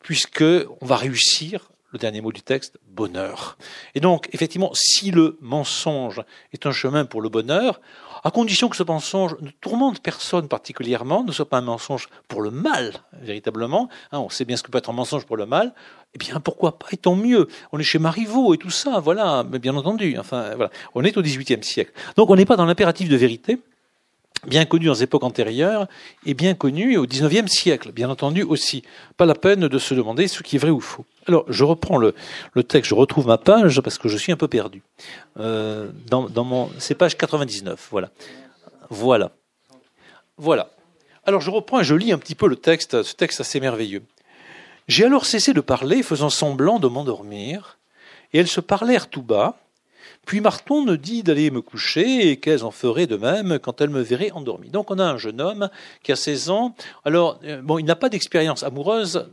puisque 0.00 0.44
on 0.80 0.86
va 0.86 0.96
réussir. 0.96 1.70
Le 1.92 1.98
dernier 2.00 2.20
mot 2.20 2.32
du 2.32 2.42
texte, 2.42 2.76
bonheur. 2.88 3.56
Et 3.94 4.00
donc, 4.00 4.28
effectivement, 4.32 4.72
si 4.74 5.12
le 5.12 5.38
mensonge 5.40 6.22
est 6.52 6.66
un 6.66 6.72
chemin 6.72 7.04
pour 7.04 7.22
le 7.22 7.28
bonheur, 7.28 7.80
à 8.24 8.30
condition 8.30 8.70
que 8.70 8.76
ce 8.76 8.82
mensonge 8.82 9.36
ne 9.40 9.50
tourmente 9.60 10.00
personne 10.00 10.48
particulièrement, 10.48 11.22
ne 11.24 11.30
soit 11.30 11.48
pas 11.48 11.58
un 11.58 11.62
mensonge 11.62 12.08
pour 12.26 12.40
le 12.40 12.50
mal, 12.50 12.92
véritablement. 13.20 13.90
Hein, 14.12 14.20
on 14.20 14.30
sait 14.30 14.46
bien 14.46 14.56
ce 14.56 14.62
que 14.62 14.70
peut 14.70 14.78
être 14.78 14.88
un 14.88 14.94
mensonge 14.94 15.26
pour 15.26 15.36
le 15.36 15.44
mal. 15.44 15.74
Eh 16.14 16.18
bien, 16.18 16.40
pourquoi 16.40 16.78
pas, 16.78 16.86
et 16.92 16.96
tant 16.96 17.16
mieux. 17.16 17.48
On 17.72 17.78
est 17.78 17.84
chez 17.84 17.98
Marivaux 17.98 18.54
et 18.54 18.58
tout 18.58 18.70
ça, 18.70 19.00
voilà, 19.00 19.44
mais 19.48 19.58
bien 19.58 19.76
entendu. 19.76 20.16
Enfin, 20.18 20.54
voilà. 20.54 20.70
On 20.94 21.04
est 21.04 21.16
au 21.16 21.22
XVIIIe 21.22 21.62
siècle. 21.62 21.92
Donc, 22.16 22.30
on 22.30 22.36
n'est 22.36 22.46
pas 22.46 22.56
dans 22.56 22.64
l'impératif 22.64 23.08
de 23.08 23.16
vérité, 23.16 23.60
bien 24.46 24.64
connu 24.64 24.86
dans 24.86 24.94
les 24.94 25.02
époques 25.02 25.24
antérieures 25.24 25.86
et 26.26 26.34
bien 26.34 26.54
connu 26.54 26.96
au 26.96 27.06
XIXe 27.06 27.50
siècle, 27.50 27.92
bien 27.92 28.10
entendu 28.10 28.42
aussi. 28.42 28.82
Pas 29.16 29.26
la 29.26 29.34
peine 29.34 29.68
de 29.68 29.78
se 29.78 29.94
demander 29.94 30.28
ce 30.28 30.42
qui 30.42 30.56
est 30.56 30.58
vrai 30.58 30.70
ou 30.70 30.80
faux. 30.80 31.04
Alors, 31.26 31.44
je 31.48 31.64
reprends 31.64 31.96
le, 31.96 32.14
le 32.52 32.62
texte, 32.64 32.90
je 32.90 32.94
retrouve 32.94 33.26
ma 33.26 33.38
page 33.38 33.80
parce 33.80 33.98
que 33.98 34.08
je 34.08 34.16
suis 34.16 34.32
un 34.32 34.36
peu 34.36 34.48
perdu. 34.48 34.82
Euh, 35.38 35.90
dans, 36.08 36.28
mon, 36.44 36.70
c'est 36.78 36.94
page 36.94 37.16
99, 37.16 37.88
voilà. 37.90 38.10
Voilà. 38.90 39.32
Voilà. 40.36 40.70
Alors, 41.24 41.40
je 41.40 41.50
reprends 41.50 41.80
et 41.80 41.84
je 41.84 41.94
lis 41.94 42.12
un 42.12 42.18
petit 42.18 42.34
peu 42.34 42.48
le 42.48 42.56
texte, 42.56 43.02
ce 43.02 43.14
texte 43.14 43.40
assez 43.40 43.60
merveilleux. 43.60 44.02
J'ai 44.86 45.06
alors 45.06 45.24
cessé 45.24 45.54
de 45.54 45.62
parler, 45.62 46.02
faisant 46.02 46.28
semblant 46.28 46.78
de 46.78 46.88
m'endormir, 46.88 47.78
et 48.32 48.38
elles 48.38 48.48
se 48.48 48.60
parlèrent 48.60 49.08
tout 49.08 49.22
bas. 49.22 49.56
Puis 50.26 50.40
Marton 50.40 50.84
me 50.84 50.96
dit 50.96 51.22
d'aller 51.22 51.50
me 51.50 51.60
coucher 51.60 52.30
et 52.30 52.36
qu'elles 52.36 52.64
en 52.64 52.70
feraient 52.70 53.06
de 53.06 53.16
même 53.16 53.58
quand 53.58 53.80
elles 53.80 53.90
me 53.90 54.00
verraient 54.00 54.32
endormi. 54.32 54.70
Donc 54.70 54.90
on 54.90 54.98
a 54.98 55.04
un 55.04 55.18
jeune 55.18 55.40
homme 55.40 55.68
qui 56.02 56.12
a 56.12 56.16
16 56.16 56.50
ans. 56.50 56.74
Alors, 57.04 57.40
euh, 57.44 57.60
bon, 57.62 57.78
il 57.78 57.84
n'a 57.84 57.96
pas 57.96 58.08
d'expérience 58.08 58.62
amoureuse 58.62 59.26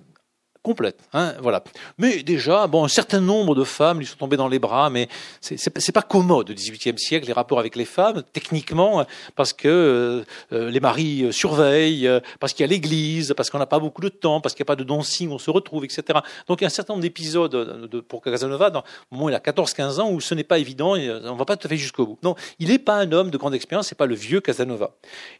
complète. 0.63 0.97
Hein, 1.13 1.33
voilà. 1.41 1.63
Mais 1.97 2.23
déjà, 2.23 2.67
bon, 2.67 2.85
un 2.85 2.89
certain 2.89 3.19
nombre 3.19 3.55
de 3.55 3.63
femmes 3.63 3.99
lui 3.99 4.05
sont 4.05 4.17
tombées 4.17 4.37
dans 4.37 4.47
les 4.47 4.59
bras, 4.59 4.89
mais 4.89 5.07
c'est, 5.41 5.91
pas 5.91 6.01
commode 6.01 6.49
au 6.49 6.53
XVIIIe 6.53 6.97
siècle 6.97 7.27
les 7.27 7.33
rapports 7.33 7.59
avec 7.59 7.75
les 7.75 7.85
femmes, 7.85 8.23
techniquement, 8.33 9.05
parce 9.35 9.53
que 9.53 10.23
euh, 10.51 10.69
les 10.69 10.79
maris 10.79 11.31
surveillent, 11.31 12.09
parce 12.39 12.53
qu'il 12.53 12.63
y 12.63 12.69
a 12.69 12.71
l'Église, 12.71 13.33
parce 13.35 13.49
qu'on 13.49 13.59
n'a 13.59 13.65
pas 13.65 13.79
beaucoup 13.79 14.01
de 14.01 14.09
temps, 14.09 14.41
parce 14.41 14.55
qu'il 14.55 14.63
n'y 14.63 14.67
a 14.67 14.71
pas 14.71 14.75
de 14.75 14.83
dancing, 14.83 15.31
on 15.31 15.39
se 15.39 15.49
retrouve, 15.49 15.83
etc. 15.83 16.19
Donc 16.47 16.61
il 16.61 16.63
y 16.63 16.65
a 16.65 16.67
un 16.67 16.69
certain 16.69 16.93
nombre 16.93 17.03
d'épisodes 17.03 17.51
de, 17.51 17.99
pour 17.99 18.21
Casanova, 18.21 18.69
dans, 18.69 18.83
moment 19.11 19.25
où 19.25 19.29
il 19.29 19.35
a 19.35 19.39
14-15 19.39 19.99
ans, 19.99 20.11
où 20.11 20.21
ce 20.21 20.35
n'est 20.35 20.43
pas 20.43 20.59
évident, 20.59 20.95
on 20.95 21.35
va 21.35 21.45
pas 21.45 21.57
tout 21.57 21.67
à 21.67 21.69
fait 21.69 21.77
jusqu'au 21.77 22.05
bout. 22.05 22.17
Non, 22.23 22.35
il 22.59 22.69
n'est 22.69 22.79
pas 22.79 22.95
un 22.95 23.11
homme 23.11 23.31
de 23.31 23.37
grande 23.37 23.55
expérience, 23.55 23.87
c'est 23.87 23.97
pas 23.97 24.05
le 24.05 24.15
vieux 24.15 24.41
Casanova. 24.41 24.91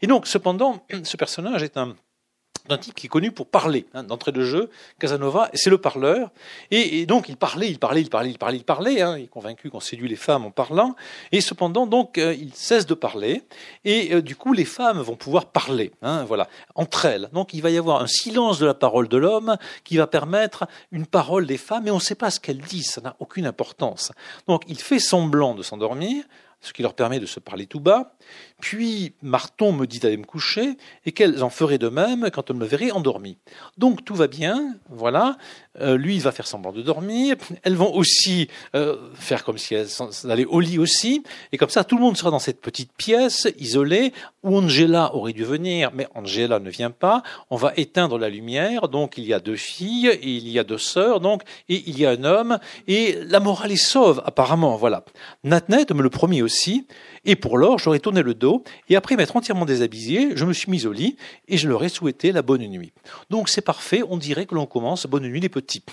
Et 0.02 0.08
donc, 0.08 0.28
cependant, 0.28 0.84
ce 1.04 1.18
personnage 1.18 1.64
est 1.64 1.78
un 1.78 1.96
d'un 2.68 2.78
type 2.78 2.94
qui 2.94 3.08
est 3.08 3.10
connu 3.10 3.32
pour 3.32 3.48
parler, 3.48 3.86
hein, 3.94 4.04
d'entrée 4.04 4.32
de 4.32 4.44
jeu, 4.44 4.70
Casanova, 5.00 5.50
c'est 5.54 5.70
le 5.70 5.78
parleur, 5.78 6.32
et, 6.70 7.06
donc 7.06 7.30
il 7.30 7.38
parlait, 7.38 7.70
il 7.70 7.80
parlait, 7.80 8.02
il 8.02 8.10
parlait, 8.10 8.30
il 8.30 8.38
parlait, 8.38 8.58
il 8.58 8.64
parlait, 8.64 9.02
hein, 9.02 9.18
il 9.18 9.26
est 9.26 9.28
convaincu 9.28 9.70
qu'on 9.70 9.80
séduit 9.80 10.10
les 10.10 10.16
femmes 10.16 10.46
en 10.46 10.52
parlant, 10.52 10.96
et 11.32 11.42
cependant 11.42 11.88
donc 11.88 12.18
euh, 12.18 12.34
il 12.34 12.54
cesse 12.54 12.86
de 12.86 12.94
parler, 12.94 13.44
et 13.86 14.14
euh, 14.14 14.22
du 14.22 14.36
coup 14.36 14.54
les 14.54 14.66
femmes 14.66 15.00
vont 15.00 15.16
pouvoir 15.16 15.48
parler, 15.48 15.92
hein, 16.02 16.24
voilà, 16.26 16.48
entre 16.76 17.06
elles. 17.06 17.30
Donc 17.34 17.54
il 17.54 17.62
va 17.62 17.70
y 17.70 17.78
avoir 17.78 18.02
un 18.02 18.08
silence 18.08 18.60
de 18.60 18.66
la 18.66 18.74
parole 18.74 19.08
de 19.08 19.18
l'homme 19.18 19.58
qui 19.84 19.98
va 19.98 20.08
permettre 20.08 20.68
une 20.92 21.06
parole 21.06 21.46
des 21.46 21.58
femmes, 21.58 21.88
et 21.88 21.92
on 21.92 21.96
ne 21.96 22.02
sait 22.02 22.16
pas 22.16 22.32
ce 22.32 22.40
qu'elles 22.40 22.62
disent, 22.62 22.92
ça 22.92 23.02
n'a 23.02 23.16
aucune 23.20 23.46
importance. 23.46 24.12
Donc 24.48 24.64
il 24.68 24.80
fait 24.80 25.00
semblant 25.00 25.56
de 25.56 25.64
s'endormir, 25.64 26.24
ce 26.62 26.74
qui 26.74 26.84
leur 26.84 26.94
permet 26.94 27.20
de 27.20 27.26
se 27.26 27.40
parler 27.40 27.66
tout 27.66 27.80
bas. 27.80 28.14
Puis 28.62 29.14
Marton 29.22 29.74
me 29.74 29.88
dit 29.88 30.00
d'aller 30.00 30.18
me 30.18 30.26
coucher 30.26 30.78
et 31.06 31.12
qu'elles 31.12 31.44
en 31.44 31.50
feraient 31.50 31.80
de 31.80 31.90
même 31.90 32.30
quand 32.32 32.50
elles 32.50 32.56
me 32.56 32.66
verraient 32.66 32.92
endormi. 32.92 33.38
Donc 33.78 34.06
tout 34.06 34.16
va 34.16 34.28
bien, 34.28 34.76
voilà. 34.90 35.38
Euh, 35.80 35.98
lui, 35.98 36.16
il 36.16 36.22
va 36.22 36.32
faire 36.32 36.48
semblant 36.48 36.72
de 36.72 36.82
dormir. 36.82 37.36
Elles 37.64 37.76
vont 37.76 37.94
aussi 37.94 38.48
euh, 38.76 38.98
faire 39.16 39.44
comme 39.44 39.58
si 39.58 39.74
elles 39.74 39.90
allaient 40.30 40.46
au 40.46 40.60
lit 40.60 40.78
aussi. 40.78 41.24
Et 41.52 41.58
comme 41.58 41.70
ça, 41.70 41.84
tout 41.84 41.96
le 41.96 42.04
monde 42.04 42.18
sera 42.18 42.30
dans 42.30 42.40
cette 42.40 42.62
petite 42.62 42.92
pièce 42.94 43.48
isolée 43.58 44.14
où 44.44 44.58
Angela 44.58 45.14
aurait 45.16 45.34
dû 45.34 45.44
venir, 45.44 45.92
mais 45.94 46.08
Angela 46.16 46.60
ne 46.60 46.70
vient 46.70 46.92
pas. 46.92 47.24
On 47.50 47.56
va 47.56 47.74
éteindre 47.78 48.18
la 48.18 48.30
lumière. 48.30 48.88
Donc 48.88 49.18
il 49.18 49.26
y 49.26 49.34
a 49.34 49.40
deux 49.40 49.56
filles 49.56 50.08
et 50.08 50.30
il 50.30 50.48
y 50.50 50.60
a 50.60 50.64
deux 50.64 50.78
sœurs. 50.78 51.20
Donc 51.20 51.44
et 51.70 51.84
il 51.86 52.00
y 52.00 52.06
a 52.06 52.12
un 52.12 52.24
homme 52.24 52.60
et 52.88 53.18
la 53.28 53.40
morale 53.40 53.72
est 53.72 53.76
sauve 53.76 54.22
apparemment. 54.26 54.76
Voilà. 54.78 55.04
Natnet 55.44 55.86
me 55.94 56.02
le 56.02 56.10
promet 56.10 56.42
aussi. 56.42 56.88
Et 57.24 57.36
pour 57.36 57.60
l'or, 57.60 57.78
j'aurais 57.78 58.00
tourné 58.00 58.24
le 58.24 58.34
dos, 58.34 58.64
et 58.90 58.96
après 58.96 59.16
m'être 59.16 59.36
entièrement 59.36 59.66
déshabillé, 59.66 60.32
je 60.34 60.44
me 60.44 60.54
suis 60.54 60.72
mis 60.72 60.88
au 60.88 60.92
lit, 60.92 61.18
et 61.48 61.58
je 61.58 61.70
leur 61.70 61.84
ai 61.84 61.90
souhaité 61.90 62.32
la 62.32 62.42
bonne 62.42 62.66
nuit. 62.66 62.94
Donc 63.30 63.48
c'est 63.48 63.62
parfait, 63.62 64.02
on 64.10 64.18
dirait 64.18 64.48
que 64.48 64.56
l'on 64.56 64.66
commence 64.66 65.06
Bonne 65.06 65.28
nuit 65.28 65.40
les 65.40 65.50
petits. 65.50 65.84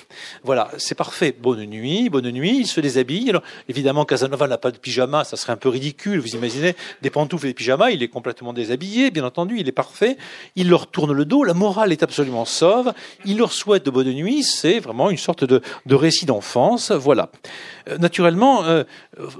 Voilà, 0.42 0.70
c'est 0.78 0.94
parfait. 0.94 1.36
Bonne 1.38 1.64
nuit, 1.66 2.08
bonne 2.08 2.30
nuit, 2.30 2.60
il 2.60 2.66
se 2.66 2.80
déshabille. 2.80 3.28
Alors, 3.28 3.42
évidemment, 3.68 4.06
Casanova 4.06 4.48
n'a 4.48 4.56
pas 4.56 4.70
de 4.70 4.78
pyjama, 4.78 5.24
ça 5.24 5.36
serait 5.36 5.52
un 5.52 5.56
peu 5.56 5.68
ridicule, 5.68 6.18
vous 6.18 6.34
imaginez, 6.34 6.74
des 7.02 7.10
pantoufles 7.10 7.46
et 7.46 7.50
des 7.50 7.54
pyjamas, 7.54 7.90
il 7.90 8.02
est 8.02 8.08
complètement 8.08 8.37
déshabillé, 8.52 9.10
bien 9.10 9.24
entendu, 9.24 9.56
il 9.58 9.68
est 9.68 9.72
parfait. 9.72 10.16
Il 10.56 10.68
leur 10.68 10.86
tourne 10.86 11.12
le 11.12 11.24
dos, 11.24 11.44
la 11.44 11.54
morale 11.54 11.92
est 11.92 12.02
absolument 12.02 12.44
sauve, 12.44 12.92
il 13.24 13.38
leur 13.38 13.52
souhaite 13.52 13.84
de 13.84 13.90
bonne 13.90 14.10
nuit, 14.12 14.42
c'est 14.42 14.78
vraiment 14.78 15.10
une 15.10 15.16
sorte 15.16 15.44
de, 15.44 15.60
récit 15.94 16.26
d'enfance, 16.26 16.90
voilà. 16.92 17.30
Euh, 17.88 17.98
naturellement, 17.98 18.64
euh, 18.64 18.84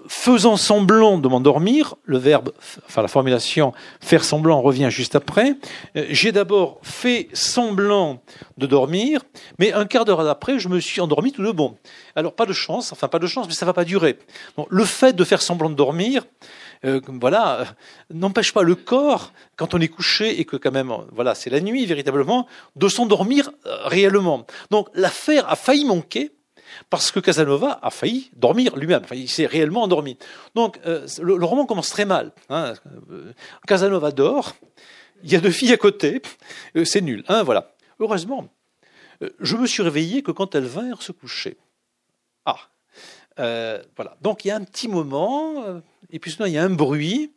faisant 0.08 0.56
semblant 0.56 1.18
de 1.18 1.28
m'endormir, 1.28 1.94
le 2.04 2.18
verbe, 2.18 2.52
enfin 2.86 3.02
la 3.02 3.08
formulation 3.08 3.72
faire 4.00 4.24
semblant 4.24 4.60
revient 4.60 4.88
juste 4.90 5.16
après. 5.16 5.54
Euh, 5.96 6.06
j'ai 6.10 6.32
d'abord 6.32 6.78
fait 6.82 7.28
semblant 7.32 8.20
de 8.56 8.66
dormir, 8.66 9.22
mais 9.58 9.72
un 9.72 9.86
quart 9.86 10.04
d'heure 10.04 10.20
après, 10.28 10.58
je 10.58 10.68
me 10.68 10.80
suis 10.80 11.00
endormi 11.00 11.32
tout 11.32 11.44
de 11.44 11.52
bon. 11.52 11.76
Alors 12.16 12.32
pas 12.32 12.46
de 12.46 12.52
chance, 12.52 12.92
enfin 12.92 13.08
pas 13.08 13.18
de 13.18 13.26
chance, 13.26 13.46
mais 13.48 13.54
ça 13.54 13.66
va 13.66 13.72
pas 13.72 13.84
durer. 13.84 14.18
le 14.68 14.84
fait 14.84 15.14
de 15.14 15.24
faire 15.24 15.42
semblant 15.42 15.70
de 15.70 15.74
dormir, 15.74 16.24
voilà, 16.82 17.64
n'empêche 18.10 18.52
pas 18.52 18.62
le 18.62 18.74
corps, 18.74 19.32
quand 19.56 19.74
on 19.74 19.80
est 19.80 19.88
couché 19.88 20.40
et 20.40 20.44
que 20.44 20.56
quand 20.56 20.70
même, 20.70 20.92
voilà, 21.12 21.34
c'est 21.34 21.50
la 21.50 21.60
nuit 21.60 21.86
véritablement, 21.86 22.46
de 22.76 22.88
s'endormir 22.88 23.50
réellement. 23.84 24.46
Donc 24.70 24.88
l'affaire 24.94 25.48
a 25.50 25.56
failli 25.56 25.84
manquer, 25.84 26.32
parce 26.90 27.10
que 27.10 27.20
Casanova 27.20 27.78
a 27.82 27.90
failli 27.90 28.30
dormir 28.36 28.76
lui-même, 28.76 29.02
il 29.12 29.28
s'est 29.28 29.46
réellement 29.46 29.82
endormi. 29.82 30.16
Donc 30.54 30.78
euh, 30.86 31.06
le, 31.20 31.44
roman 31.44 31.66
commence 31.66 31.90
très 31.90 32.04
mal. 32.04 32.32
Hein. 32.48 32.74
Euh, 33.10 33.32
Casanova 33.66 34.10
dort, 34.10 34.54
il 35.22 35.32
y 35.32 35.36
a 35.36 35.40
deux 35.40 35.50
filles 35.50 35.72
à 35.72 35.76
côté, 35.76 36.22
euh, 36.76 36.84
c'est 36.84 37.00
nul. 37.00 37.24
Hein, 37.28 37.42
voilà. 37.42 37.72
Heureusement, 38.00 38.48
je 39.40 39.56
me 39.56 39.66
suis 39.66 39.82
réveillé 39.82 40.22
que 40.22 40.30
quand 40.30 40.54
elles 40.54 40.66
vinrent 40.66 41.02
se 41.02 41.10
coucher. 41.10 41.56
Ah, 42.44 42.58
voilà. 43.38 44.16
Donc 44.20 44.44
il 44.44 44.48
y 44.48 44.50
a 44.50 44.56
un 44.56 44.64
petit 44.64 44.88
moment, 44.88 45.80
et 46.10 46.18
puis 46.18 46.36
il 46.38 46.52
y 46.52 46.58
a 46.58 46.64
un 46.64 46.70
bruit. 46.70 47.32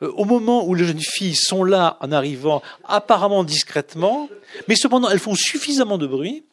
Au 0.00 0.24
moment 0.24 0.66
où 0.66 0.74
les 0.74 0.84
jeunes 0.84 1.00
filles 1.00 1.36
sont 1.36 1.64
là 1.64 1.96
en 2.00 2.12
arrivant 2.12 2.62
apparemment 2.84 3.44
discrètement, 3.44 4.28
mais 4.68 4.74
cependant 4.74 5.08
elles 5.08 5.20
font 5.20 5.36
suffisamment 5.36 5.96
de 5.96 6.06
bruit 6.06 6.44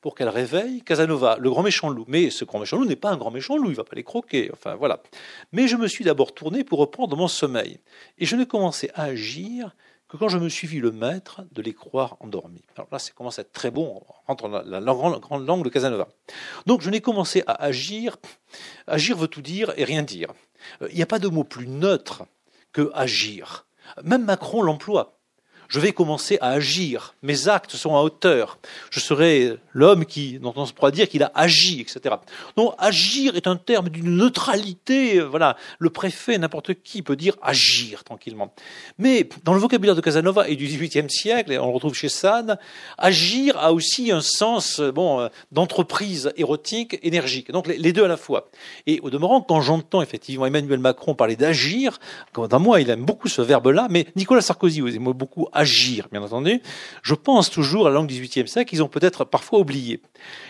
pour 0.00 0.14
qu'elle 0.14 0.28
réveille 0.28 0.82
Casanova, 0.82 1.36
le 1.38 1.50
grand 1.50 1.62
méchant 1.62 1.88
loup. 1.88 2.04
Mais 2.08 2.30
ce 2.30 2.44
grand 2.44 2.58
méchant 2.58 2.78
loup 2.78 2.84
n'est 2.86 2.96
pas 2.96 3.10
un 3.10 3.16
grand 3.16 3.30
méchant 3.30 3.56
loup, 3.56 3.66
il 3.66 3.70
ne 3.70 3.76
va 3.76 3.84
pas 3.84 3.96
les 3.96 4.02
croquer. 4.02 4.50
Enfin 4.52 4.74
voilà. 4.74 5.00
Mais 5.52 5.68
je 5.68 5.76
me 5.76 5.86
suis 5.86 6.04
d'abord 6.04 6.34
tourné 6.34 6.64
pour 6.64 6.80
reprendre 6.80 7.16
mon 7.16 7.28
sommeil. 7.28 7.78
Et 8.18 8.26
je 8.26 8.34
n'ai 8.34 8.46
commencé 8.46 8.90
à 8.94 9.04
agir 9.04 9.74
que 10.10 10.16
quand 10.16 10.28
je 10.28 10.38
me 10.38 10.48
suis 10.48 10.66
vu 10.66 10.80
le 10.80 10.90
maître 10.90 11.42
de 11.52 11.62
les 11.62 11.72
croire 11.72 12.16
endormis. 12.18 12.64
Alors 12.76 12.88
là, 12.90 12.98
ça 12.98 13.12
commence 13.12 13.38
à 13.38 13.42
être 13.42 13.52
très 13.52 13.70
bon, 13.70 14.02
on 14.02 14.12
rentre 14.26 14.48
dans 14.48 14.62
la, 14.62 14.80
grande, 14.92 15.46
langue 15.46 15.62
de 15.62 15.68
Casanova. 15.68 16.08
Donc 16.66 16.80
je 16.80 16.90
n'ai 16.90 17.00
commencé 17.00 17.44
à 17.46 17.62
agir. 17.62 18.16
Agir 18.88 19.16
veut 19.16 19.28
tout 19.28 19.40
dire 19.42 19.72
et 19.76 19.84
rien 19.84 20.02
dire. 20.02 20.32
Euh, 20.82 20.88
il 20.90 20.96
n'y 20.96 21.02
a 21.02 21.06
pas 21.06 21.20
de 21.20 21.28
mot 21.28 21.44
plus 21.44 21.68
neutre 21.68 22.24
que 22.72 22.90
agir. 22.92 23.66
Même 24.02 24.24
Macron 24.24 24.62
l'emploie 24.62 25.19
je 25.70 25.78
vais 25.78 25.92
commencer 25.92 26.36
à 26.40 26.50
agir. 26.50 27.14
Mes 27.22 27.48
actes 27.48 27.76
sont 27.76 27.96
à 27.96 28.02
hauteur. 28.02 28.58
Je 28.90 28.98
serai 28.98 29.56
l'homme 29.72 30.04
qui, 30.04 30.40
dont 30.40 30.52
on 30.56 30.66
se 30.66 30.72
pourra 30.72 30.90
dire 30.90 31.08
qu'il 31.08 31.22
a 31.22 31.30
agi, 31.34 31.80
etc. 31.80 32.16
Donc, 32.56 32.74
agir 32.76 33.36
est 33.36 33.46
un 33.46 33.54
terme 33.54 33.88
d'une 33.88 34.16
neutralité. 34.16 35.20
Voilà, 35.20 35.56
le 35.78 35.88
préfet, 35.88 36.36
n'importe 36.38 36.74
qui 36.82 37.02
peut 37.02 37.14
dire 37.14 37.36
agir 37.40 38.02
tranquillement. 38.02 38.52
Mais 38.98 39.28
dans 39.44 39.54
le 39.54 39.60
vocabulaire 39.60 39.94
de 39.94 40.00
Casanova 40.00 40.48
et 40.48 40.56
du 40.56 40.66
XVIIIe 40.66 41.08
siècle, 41.08 41.52
et 41.52 41.58
on 41.58 41.66
le 41.68 41.72
retrouve 41.72 41.94
chez 41.94 42.08
Sade, 42.08 42.58
agir 42.98 43.56
a 43.56 43.72
aussi 43.72 44.10
un 44.10 44.22
sens, 44.22 44.80
bon, 44.80 45.20
euh, 45.20 45.28
d'entreprise 45.52 46.32
érotique, 46.36 46.98
énergique. 47.04 47.52
Donc, 47.52 47.68
les 47.68 47.92
deux 47.92 48.04
à 48.04 48.08
la 48.08 48.16
fois. 48.16 48.50
Et 48.88 48.98
au 49.04 49.10
demeurant, 49.10 49.40
quand 49.40 49.60
j'entends 49.60 50.02
effectivement 50.02 50.46
Emmanuel 50.46 50.80
Macron 50.80 51.14
parler 51.14 51.36
d'agir, 51.36 52.00
comme 52.32 52.48
dans 52.48 52.58
moi, 52.58 52.80
il 52.80 52.90
aime 52.90 53.04
beaucoup 53.04 53.28
ce 53.28 53.40
verbe-là, 53.40 53.86
mais 53.88 54.08
Nicolas 54.16 54.40
Sarkozy 54.40 54.80
aime 54.80 55.12
beaucoup 55.12 55.46
agir, 55.52 55.59
bien 56.10 56.22
entendu, 56.22 56.60
je 57.02 57.14
pense 57.14 57.50
toujours 57.50 57.86
à 57.86 57.90
la 57.90 57.96
langue 57.96 58.06
du 58.06 58.20
XVIIIe 58.20 58.48
siècle 58.48 58.70
qu'ils 58.70 58.82
ont 58.82 58.88
peut-être 58.88 59.24
parfois 59.24 59.58
oublié. 59.58 60.00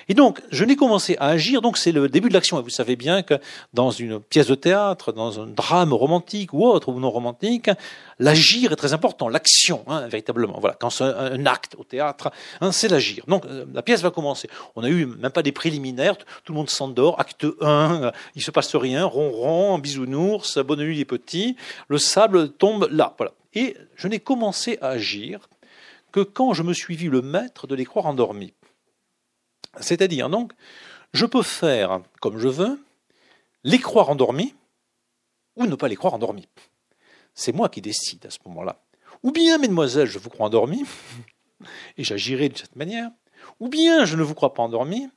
Et 0.08 0.14
donc, 0.14 0.40
je 0.50 0.64
n'ai 0.64 0.76
commencé 0.76 1.16
à 1.20 1.28
agir, 1.28 1.62
donc 1.62 1.78
c'est 1.78 1.92
le 1.92 2.08
début 2.08 2.28
de 2.28 2.34
l'action. 2.34 2.58
Et 2.58 2.62
vous 2.62 2.70
savez 2.70 2.96
bien 2.96 3.22
que 3.22 3.34
dans 3.74 3.90
une 3.90 4.20
pièce 4.20 4.48
de 4.48 4.54
théâtre, 4.54 5.12
dans 5.12 5.40
un 5.40 5.46
drame 5.46 5.92
romantique 5.92 6.52
ou 6.52 6.66
autre, 6.66 6.88
ou 6.88 6.98
non 6.98 7.10
romantique, 7.10 7.70
l'agir 8.18 8.72
est 8.72 8.76
très 8.76 8.92
important, 8.92 9.28
l'action, 9.28 9.84
hein, 9.86 10.08
véritablement. 10.08 10.58
Voilà, 10.60 10.76
quand 10.78 10.90
c'est 10.90 11.04
un, 11.04 11.46
acte 11.46 11.76
au 11.78 11.84
théâtre, 11.84 12.30
hein, 12.60 12.72
c'est 12.72 12.88
l'agir. 12.88 13.24
Donc, 13.28 13.46
euh, 13.46 13.64
la 13.72 13.82
pièce 13.82 14.02
va 14.02 14.10
commencer. 14.10 14.48
On 14.76 14.82
a 14.82 14.88
eu 14.88 15.06
même 15.06 15.30
pas 15.30 15.42
des 15.42 15.52
préliminaires, 15.52 16.16
tout 16.44 16.52
le 16.52 16.54
monde 16.54 16.70
s'endort, 16.70 17.20
acte 17.20 17.46
1, 17.60 18.02
euh, 18.02 18.10
il 18.34 18.42
se 18.42 18.50
passe 18.50 18.74
rien, 18.74 19.04
ronron, 19.04 19.78
bisounours, 19.78 20.58
bonne 20.58 20.80
nuit 20.80 20.96
les 20.96 21.04
petits, 21.04 21.56
le 21.88 21.98
sable 21.98 22.50
tombe 22.50 22.88
là, 22.90 23.14
voilà. 23.16 23.32
Et 23.54 23.76
je 23.96 24.08
n'ai 24.08 24.20
commencé 24.20 24.78
à 24.80 24.88
agir 24.90 25.48
que 26.12 26.20
quand 26.20 26.54
je 26.54 26.62
me 26.62 26.72
suis 26.72 26.96
vu 26.96 27.08
le 27.08 27.22
maître 27.22 27.66
de 27.66 27.74
les 27.74 27.84
croire 27.84 28.06
endormis. 28.06 28.54
C'est-à-dire, 29.80 30.28
donc, 30.28 30.52
je 31.12 31.26
peux 31.26 31.42
faire 31.42 32.00
comme 32.20 32.38
je 32.38 32.48
veux, 32.48 32.80
les 33.64 33.78
croire 33.78 34.10
endormis, 34.10 34.54
ou 35.56 35.66
ne 35.66 35.74
pas 35.74 35.88
les 35.88 35.96
croire 35.96 36.14
endormis. 36.14 36.48
C'est 37.34 37.52
moi 37.52 37.68
qui 37.68 37.80
décide 37.80 38.26
à 38.26 38.30
ce 38.30 38.38
moment-là. 38.46 38.82
Ou 39.22 39.32
bien, 39.32 39.58
mesdemoiselles, 39.58 40.08
je 40.08 40.18
vous 40.18 40.30
crois 40.30 40.46
endormis, 40.46 40.84
et 41.96 42.04
j'agirai 42.04 42.48
de 42.48 42.58
cette 42.58 42.76
manière, 42.76 43.10
ou 43.58 43.68
bien 43.68 44.04
je 44.04 44.16
ne 44.16 44.22
vous 44.22 44.34
crois 44.34 44.54
pas 44.54 44.62
endormis, 44.62 45.08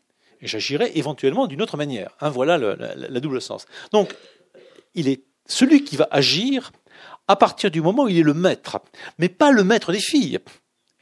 et 0.41 0.47
j'agirai 0.47 0.91
éventuellement 0.95 1.47
d'une 1.47 1.61
autre 1.61 1.77
manière. 1.77 2.15
Hein, 2.19 2.29
voilà 2.29 2.57
la 2.57 3.19
double 3.19 3.41
sens. 3.41 3.65
Donc, 3.91 4.13
il 4.93 5.07
est 5.07 5.23
celui 5.45 5.83
qui 5.83 5.95
va 5.95 6.07
agir 6.11 6.71
à 7.27 7.35
partir 7.35 7.71
du 7.71 7.81
moment 7.81 8.03
où 8.03 8.09
il 8.09 8.19
est 8.19 8.23
le 8.23 8.33
maître, 8.33 8.79
mais 9.17 9.29
pas 9.29 9.51
le 9.51 9.63
maître 9.63 9.91
des 9.91 9.99
filles, 9.99 10.39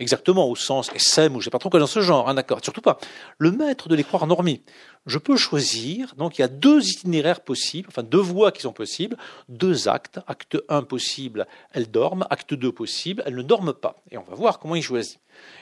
exactement 0.01 0.47
au 0.49 0.55
sens 0.55 0.91
SM 0.93 1.35
ou 1.35 1.39
je 1.39 1.45
sais 1.45 1.49
pas 1.51 1.59
trop 1.59 1.69
quoi 1.69 1.79
dans 1.79 1.87
ce 1.87 2.01
genre, 2.01 2.27
hein, 2.27 2.33
d'accord, 2.33 2.59
surtout 2.63 2.81
pas. 2.81 2.97
Le 3.37 3.51
maître 3.51 3.87
de 3.87 3.95
les 3.95 4.03
croire 4.03 4.27
normés. 4.27 4.63
Je 5.05 5.17
peux 5.17 5.37
choisir, 5.37 6.13
donc 6.15 6.37
il 6.37 6.41
y 6.41 6.43
a 6.43 6.47
deux 6.47 6.83
itinéraires 6.83 7.41
possibles, 7.41 7.87
enfin 7.89 8.03
deux 8.03 8.19
voies 8.19 8.51
qui 8.51 8.61
sont 8.61 8.73
possibles, 8.73 9.17
deux 9.47 9.87
actes. 9.87 10.19
Acte 10.27 10.57
1 10.69 10.83
possible, 10.83 11.47
elle 11.71 11.89
dorment, 11.89 12.25
acte 12.29 12.53
2 12.53 12.71
possible, 12.71 13.23
elle 13.25 13.35
ne 13.35 13.43
dorment 13.43 13.73
pas. 13.73 13.95
Et 14.09 14.17
on 14.17 14.23
va 14.23 14.35
voir 14.35 14.59
comment 14.59 14.75
il 14.75 14.83
choisit. 14.83 15.19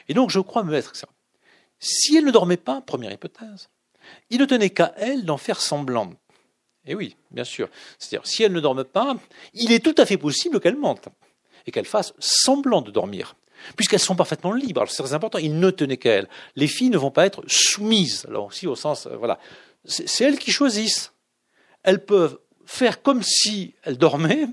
Et 0.07 0.13
donc 0.13 0.29
je 0.29 0.39
crois 0.39 0.63
me 0.63 0.71
mettre 0.71 0.95
ça. 0.95 1.07
Si 1.79 2.15
elle 2.15 2.25
ne 2.25 2.31
dormait 2.31 2.57
pas, 2.57 2.81
première 2.81 3.11
hypothèse, 3.11 3.69
il 4.29 4.39
ne 4.39 4.45
tenait 4.45 4.69
qu'à 4.69 4.93
elle 4.97 5.25
d'en 5.25 5.37
faire 5.37 5.61
semblant. 5.61 6.13
Et 6.89 6.93
eh 6.93 6.95
oui, 6.95 7.15
bien 7.29 7.43
sûr. 7.43 7.69
C'est-à-dire, 7.99 8.25
si 8.25 8.41
elle 8.41 8.51
ne 8.51 8.59
dorme 8.59 8.83
pas, 8.83 9.15
il 9.53 9.71
est 9.71 9.85
tout 9.85 9.93
à 9.99 10.07
fait 10.07 10.17
possible 10.17 10.59
qu'elle 10.59 10.75
mente 10.75 11.07
et 11.67 11.71
qu'elle 11.71 11.85
fasse 11.85 12.15
semblant 12.17 12.81
de 12.81 12.89
dormir, 12.89 13.35
puisqu'elles 13.75 13.99
sont 13.99 14.15
parfaitement 14.15 14.51
libres. 14.53 14.83
c'est 14.87 15.03
très 15.03 15.13
important, 15.13 15.37
il 15.37 15.59
ne 15.59 15.69
tenait 15.69 15.97
qu'à 15.97 16.13
elle. 16.13 16.29
Les 16.55 16.65
filles 16.65 16.89
ne 16.89 16.97
vont 16.97 17.11
pas 17.11 17.27
être 17.27 17.43
soumises, 17.45 18.25
alors 18.27 18.47
aussi 18.47 18.65
au 18.65 18.75
sens, 18.75 19.05
euh, 19.05 19.15
voilà. 19.17 19.37
C'est 19.85 20.23
elles 20.23 20.39
qui 20.39 20.51
choisissent. 20.51 21.13
Elles 21.83 22.03
peuvent 22.03 22.39
faire 22.65 23.03
comme 23.03 23.21
si 23.21 23.75
elles 23.83 23.99
dormaient, 23.99 24.47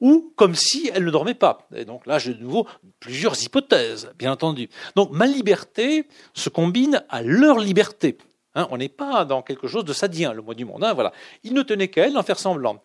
ou 0.00 0.32
comme 0.36 0.54
si 0.54 0.90
elles 0.94 1.04
ne 1.04 1.10
dormaient 1.10 1.34
pas. 1.34 1.68
Et 1.74 1.84
donc 1.84 2.06
là, 2.06 2.18
j'ai 2.18 2.32
de 2.32 2.42
nouveau 2.42 2.66
plusieurs 2.98 3.42
hypothèses, 3.42 4.10
bien 4.18 4.32
entendu. 4.32 4.70
Donc 4.96 5.10
ma 5.10 5.26
liberté 5.26 6.06
se 6.32 6.48
combine 6.48 7.04
à 7.10 7.20
leur 7.20 7.58
liberté. 7.58 8.16
Hein, 8.54 8.66
on 8.70 8.78
n'est 8.78 8.88
pas 8.88 9.24
dans 9.24 9.42
quelque 9.42 9.68
chose 9.68 9.84
de 9.84 9.92
sadien, 9.92 10.32
le 10.32 10.42
mot 10.42 10.54
du 10.54 10.64
monde. 10.64 10.84
Hein, 10.84 10.94
voilà. 10.94 11.12
Il 11.42 11.54
ne 11.54 11.62
tenait 11.62 11.88
qu'à 11.88 12.06
elle 12.06 12.14
d'en 12.14 12.22
faire 12.22 12.38
semblant. 12.38 12.82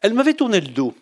Elle 0.00 0.14
m'avait 0.14 0.34
tourné 0.34 0.60
le 0.60 0.68
dos. 0.68 0.94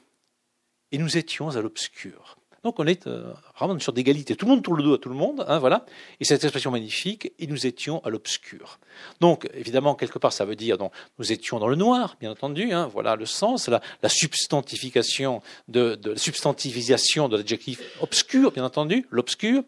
Et 0.92 0.98
nous 0.98 1.16
étions 1.16 1.50
à 1.50 1.60
l'obscur. 1.60 2.39
Donc 2.62 2.78
on 2.78 2.86
est 2.86 3.06
euh, 3.06 3.32
vraiment 3.58 3.78
sur 3.78 3.92
d'égalité. 3.92 4.36
Tout 4.36 4.44
le 4.44 4.50
monde 4.52 4.62
tourne 4.62 4.76
le 4.76 4.82
dos 4.82 4.94
à 4.94 4.98
tout 4.98 5.08
le 5.08 5.14
monde, 5.14 5.44
hein, 5.48 5.58
voilà. 5.58 5.86
Et 6.20 6.24
cette 6.24 6.44
expression 6.44 6.70
magnifique, 6.70 7.32
et 7.38 7.46
nous 7.46 7.66
étions 7.66 8.04
à 8.04 8.10
l'obscur. 8.10 8.78
Donc 9.20 9.48
évidemment, 9.54 9.94
quelque 9.94 10.18
part, 10.18 10.32
ça 10.32 10.44
veut 10.44 10.56
dire 10.56 10.76
donc, 10.76 10.92
nous 11.18 11.32
étions 11.32 11.58
dans 11.58 11.68
le 11.68 11.76
noir, 11.76 12.16
bien 12.20 12.30
entendu. 12.30 12.72
Hein, 12.72 12.90
voilà 12.92 13.16
le 13.16 13.24
sens, 13.24 13.68
la, 13.68 13.80
la 14.02 14.08
substantification 14.08 15.40
de, 15.68 15.94
de 15.94 16.10
la 16.10 16.18
substantivisation 16.18 17.28
de 17.28 17.38
l'adjectif 17.38 17.80
obscur, 18.00 18.52
bien 18.52 18.64
entendu, 18.64 19.06
l'obscur. 19.10 19.62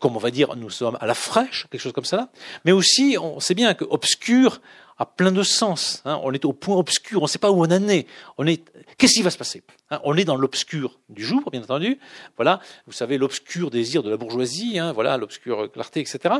Comme 0.00 0.16
on 0.16 0.20
va 0.20 0.32
dire, 0.32 0.56
nous 0.56 0.70
sommes 0.70 0.98
à 1.00 1.06
la 1.06 1.14
fraîche, 1.14 1.66
quelque 1.70 1.80
chose 1.80 1.92
comme 1.92 2.04
ça. 2.04 2.30
Mais 2.64 2.72
aussi, 2.72 3.16
on 3.20 3.38
sait 3.38 3.54
bien 3.54 3.74
que 3.74 3.84
obscur 3.84 4.60
a 4.98 5.06
plein 5.06 5.32
de 5.32 5.42
sens. 5.42 6.02
Hein. 6.04 6.20
On 6.22 6.32
est 6.32 6.44
au 6.44 6.52
point 6.52 6.76
obscur, 6.76 7.20
on 7.20 7.24
ne 7.24 7.28
sait 7.28 7.38
pas 7.38 7.50
où 7.50 7.64
on 7.64 7.70
en 7.70 7.88
est. 7.88 8.06
On 8.38 8.46
est, 8.46 8.62
qu'est-ce 8.98 9.14
qui 9.14 9.22
va 9.22 9.30
se 9.30 9.38
passer? 9.38 9.62
Hein? 9.92 10.00
On 10.02 10.16
est 10.16 10.24
dans 10.24 10.36
l'obscur 10.36 10.98
du 11.08 11.24
jour, 11.24 11.48
bien 11.52 11.62
entendu. 11.62 12.00
Voilà, 12.36 12.60
vous 12.86 12.92
savez 12.92 13.18
l'obscur 13.18 13.70
désir 13.70 14.02
de 14.02 14.10
la 14.10 14.16
bourgeoisie, 14.16 14.78
hein, 14.78 14.92
voilà 14.92 15.16
l'obscur 15.16 15.70
clarté, 15.70 16.00
etc. 16.00 16.34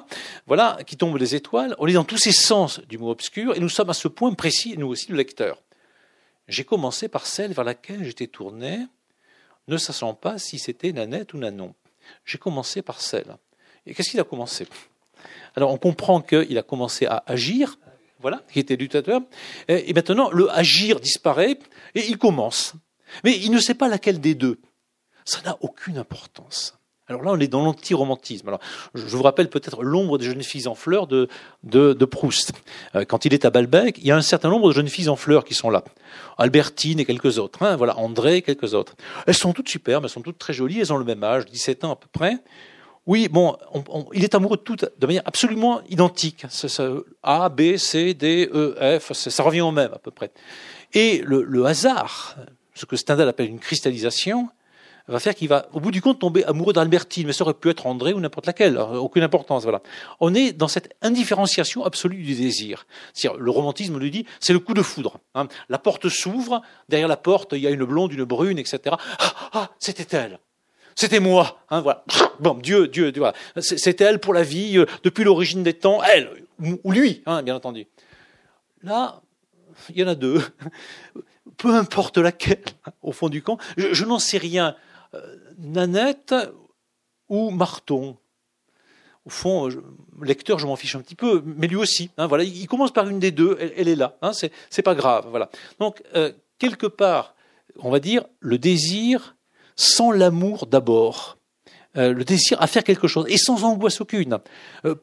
Voilà, 0.46 0.78
qui 0.86 0.96
tombe 0.96 1.16
les 1.16 1.36
étoiles. 1.36 1.76
On 1.78 1.86
est 1.86 1.92
dans 1.92 2.04
tous 2.04 2.18
ces 2.18 2.32
sens 2.32 2.80
du 2.88 2.98
mot 2.98 3.10
obscur, 3.10 3.54
et 3.56 3.60
nous 3.60 3.68
sommes 3.68 3.90
à 3.90 3.94
ce 3.94 4.08
point 4.08 4.32
précis, 4.32 4.74
nous 4.76 4.88
aussi, 4.88 5.10
le 5.10 5.16
lecteur. 5.16 5.62
J'ai 6.48 6.64
commencé 6.64 7.06
par 7.08 7.26
celle 7.26 7.52
vers 7.52 7.64
laquelle 7.64 8.02
j'étais 8.04 8.26
tourné, 8.26 8.86
ne 9.68 9.76
sachant 9.76 10.14
pas 10.14 10.38
si 10.38 10.58
c'était 10.58 10.92
Nanette 10.92 11.34
ou 11.34 11.38
Nanon. 11.38 11.74
J'ai 12.24 12.38
commencé 12.38 12.82
par 12.82 13.00
celle. 13.00 13.36
Et 13.86 13.94
qu'est-ce 13.94 14.10
qu'il 14.10 14.20
a 14.20 14.24
commencé? 14.24 14.66
Alors, 15.54 15.72
on 15.72 15.78
comprend 15.78 16.20
qu'il 16.20 16.58
a 16.58 16.62
commencé 16.62 17.06
à 17.06 17.22
agir, 17.26 17.78
voilà, 18.18 18.42
qui 18.52 18.58
était 18.58 18.76
dictateur. 18.76 19.20
Et 19.68 19.92
maintenant, 19.92 20.30
le 20.30 20.50
agir 20.50 20.98
disparaît 20.98 21.58
et 21.94 22.06
il 22.08 22.18
commence. 22.18 22.74
Mais 23.24 23.38
il 23.38 23.50
ne 23.50 23.58
sait 23.58 23.74
pas 23.74 23.88
laquelle 23.88 24.20
des 24.20 24.34
deux. 24.34 24.58
Ça 25.24 25.40
n'a 25.44 25.56
aucune 25.60 25.98
importance. 25.98 26.78
Alors 27.08 27.22
là, 27.22 27.32
on 27.32 27.40
est 27.40 27.48
dans 27.48 27.62
l'anti-romantisme. 27.62 28.48
Alors, 28.48 28.60
je 28.94 29.16
vous 29.16 29.22
rappelle 29.22 29.50
peut-être 29.50 29.82
l'ombre 29.82 30.18
des 30.18 30.24
jeunes 30.24 30.42
filles 30.42 30.68
en 30.68 30.74
fleurs 30.74 31.06
de, 31.06 31.28
de, 31.64 32.04
Proust. 32.04 32.52
Euh, 32.94 33.04
quand 33.04 33.24
il 33.24 33.34
est 33.34 33.44
à 33.44 33.50
Balbec, 33.50 33.98
il 33.98 34.06
y 34.06 34.12
a 34.12 34.16
un 34.16 34.22
certain 34.22 34.48
nombre 34.48 34.68
de 34.68 34.74
jeunes 34.74 34.88
filles 34.88 35.08
en 35.08 35.16
fleurs 35.16 35.44
qui 35.44 35.54
sont 35.54 35.68
là. 35.68 35.84
Albertine 36.38 37.00
et 37.00 37.04
quelques 37.04 37.38
autres. 37.38 37.62
Hein, 37.62 37.76
voilà, 37.76 37.98
André 37.98 38.36
et 38.36 38.42
quelques 38.42 38.72
autres. 38.72 38.94
Elles 39.26 39.34
sont 39.34 39.52
toutes 39.52 39.68
superbes, 39.68 40.04
elles 40.04 40.10
sont 40.10 40.22
toutes 40.22 40.38
très 40.38 40.52
jolies, 40.52 40.80
elles 40.80 40.92
ont 40.92 40.96
le 40.96 41.04
même 41.04 41.22
âge, 41.22 41.44
17 41.46 41.84
ans 41.84 41.92
à 41.92 41.96
peu 41.96 42.08
près. 42.10 42.38
Oui, 43.04 43.28
bon, 43.28 43.56
il 44.12 44.22
est 44.22 44.34
amoureux 44.36 44.56
de 44.56 44.62
toutes 44.62 44.84
de 44.96 45.06
manière 45.06 45.24
absolument 45.24 45.80
identique. 45.88 46.46
A, 47.24 47.48
B, 47.48 47.76
C, 47.76 48.14
D, 48.14 48.48
E, 48.54 49.00
F, 49.00 49.12
ça 49.12 49.42
revient 49.42 49.62
au 49.62 49.72
même 49.72 49.92
à 49.92 49.98
peu 49.98 50.12
près. 50.12 50.30
Et 50.94 51.20
le, 51.24 51.66
hasard, 51.66 52.36
ce 52.74 52.86
que 52.86 52.96
Stendhal 52.96 53.28
appelle 53.28 53.48
une 53.48 53.58
cristallisation, 53.58 54.48
va 55.08 55.18
faire 55.18 55.34
qu'il 55.34 55.48
va, 55.48 55.66
au 55.72 55.80
bout 55.80 55.90
du 55.90 56.00
compte, 56.00 56.20
tomber 56.20 56.44
amoureux 56.44 56.72
d'Albertine, 56.72 57.26
mais 57.26 57.32
ça 57.32 57.44
aurait 57.44 57.54
pu 57.54 57.68
être 57.68 57.86
André 57.86 58.12
ou 58.12 58.20
n'importe 58.20 58.46
laquelle, 58.46 58.78
aucune 58.78 59.22
importance. 59.22 59.64
Voilà. 59.64 59.82
On 60.20 60.34
est 60.34 60.52
dans 60.52 60.68
cette 60.68 60.94
indifférenciation 61.02 61.84
absolue 61.84 62.22
du 62.22 62.34
désir. 62.34 62.86
cest 63.12 63.34
le 63.36 63.50
romantisme 63.50 63.98
lui 63.98 64.10
dit, 64.10 64.26
c'est 64.40 64.52
le 64.52 64.58
coup 64.60 64.74
de 64.74 64.82
foudre. 64.82 65.18
Hein. 65.34 65.48
La 65.68 65.78
porte 65.78 66.08
s'ouvre, 66.08 66.62
derrière 66.88 67.08
la 67.08 67.16
porte, 67.16 67.52
il 67.52 67.58
y 67.58 67.66
a 67.66 67.70
une 67.70 67.84
blonde, 67.84 68.12
une 68.12 68.24
brune, 68.24 68.58
etc. 68.58 68.96
Ah, 69.18 69.34
ah 69.52 69.70
c'était 69.78 70.16
elle. 70.16 70.38
C'était 70.94 71.20
moi. 71.20 71.58
Hein, 71.70 71.80
voilà. 71.80 72.04
Bon, 72.40 72.54
Dieu, 72.54 72.86
Dieu, 72.88 73.12
Dieu 73.12 73.22
C'était 73.58 74.04
elle 74.04 74.18
pour 74.18 74.34
la 74.34 74.42
vie, 74.42 74.78
euh, 74.78 74.86
depuis 75.04 75.24
l'origine 75.24 75.62
des 75.62 75.74
temps, 75.74 76.02
elle, 76.02 76.30
ou 76.84 76.92
lui, 76.92 77.22
hein, 77.26 77.42
bien 77.42 77.56
entendu. 77.56 77.86
Là, 78.82 79.22
il 79.90 79.98
y 79.98 80.04
en 80.04 80.08
a 80.08 80.14
deux. 80.14 80.42
Peu 81.56 81.74
importe 81.74 82.18
laquelle, 82.18 82.64
au 83.02 83.12
fond 83.12 83.28
du 83.28 83.42
camp. 83.42 83.58
Je, 83.76 84.04
n'en 84.04 84.18
sais 84.18 84.38
rien. 84.38 84.76
Euh, 85.14 85.36
Nanette 85.58 86.34
ou 87.28 87.50
Marton. 87.50 88.16
Au 89.24 89.30
fond, 89.30 89.68
lecteur, 90.20 90.58
je 90.58 90.66
m'en 90.66 90.74
fiche 90.74 90.96
un 90.96 91.00
petit 91.00 91.14
peu, 91.14 91.42
mais 91.44 91.68
lui 91.68 91.76
aussi. 91.76 92.10
Hein, 92.18 92.26
voilà, 92.26 92.42
il 92.42 92.66
commence 92.66 92.90
par 92.90 93.08
une 93.08 93.20
des 93.20 93.30
deux, 93.30 93.56
elle, 93.76 93.86
est 93.86 93.94
là. 93.94 94.16
Hein, 94.20 94.32
c'est 94.32 94.82
pas 94.82 94.96
grave. 94.96 95.26
Voilà. 95.30 95.48
Donc, 95.78 96.02
euh, 96.16 96.32
quelque 96.58 96.88
part, 96.88 97.36
on 97.78 97.90
va 97.90 98.00
dire, 98.00 98.24
le 98.40 98.58
désir 98.58 99.36
sans 99.76 100.10
l'amour 100.10 100.66
d'abord. 100.66 101.38
Euh, 101.96 102.12
le 102.12 102.24
désir 102.24 102.60
à 102.60 102.66
faire 102.66 102.82
quelque 102.82 103.06
chose, 103.06 103.26
et 103.28 103.36
sans 103.36 103.64
angoisse 103.64 104.00
aucune. 104.00 104.38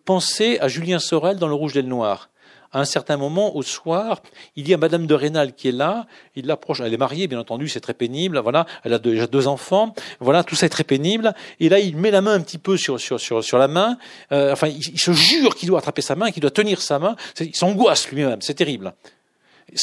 Pensez 0.06 0.60
à 0.60 0.68
Julien 0.68 1.00
Sorel 1.00 1.38
dans 1.38 1.48
Le 1.48 1.54
Rouge 1.54 1.78
et 1.78 1.82
le 1.82 1.88
Noir. 1.88 2.30
À 2.72 2.82
un 2.82 2.86
certain 2.86 3.18
moment, 3.18 3.56
au 3.56 3.64
soir, 3.64 4.22
il 4.56 4.68
y 4.70 4.74
a 4.74 4.78
Madame 4.78 5.08
de 5.08 5.14
Rênal 5.16 5.56
qui 5.56 5.70
est 5.70 5.72
là, 5.72 6.06
il 6.36 6.46
l'approche, 6.46 6.82
elle 6.82 6.94
est 6.94 6.98
mariée, 6.98 7.28
bien 7.28 7.40
entendu, 7.40 7.68
c'est 7.68 7.80
très 7.80 7.96
pénible, 7.96 8.38
voilà, 8.40 8.68
elle 8.84 8.94
a 8.94 9.00
déjà 9.00 9.26
deux 9.26 9.48
enfants, 9.48 9.96
voilà, 10.20 10.44
tout 10.44 10.56
ça 10.56 10.68
est 10.68 10.70
très 10.70 10.84
pénible, 10.84 11.34
et 11.60 11.68
là, 11.68 11.80
il 11.80 11.98
met 11.98 12.12
la 12.12 12.22
main 12.22 12.34
un 12.34 12.42
petit 12.42 12.60
peu 12.60 12.78
sur, 12.78 13.00
sur, 13.00 13.20
sur, 13.20 13.44
sur 13.44 13.58
la 13.58 13.68
main, 13.68 13.98
euh, 14.32 14.54
enfin, 14.54 14.68
il, 14.68 15.00
se 15.00 15.12
jure 15.14 15.56
qu'il 15.56 15.68
doit 15.68 15.80
attraper 15.80 16.04
sa 16.04 16.16
main, 16.16 16.30
qu'il 16.30 16.42
doit 16.42 16.52
tenir 16.52 16.80
sa 16.82 17.00
main, 17.00 17.16
il 17.40 17.56
s'angoisse 17.56 18.12
lui-même, 18.12 18.42
c'est 18.42 18.54
terrible. 18.54 18.94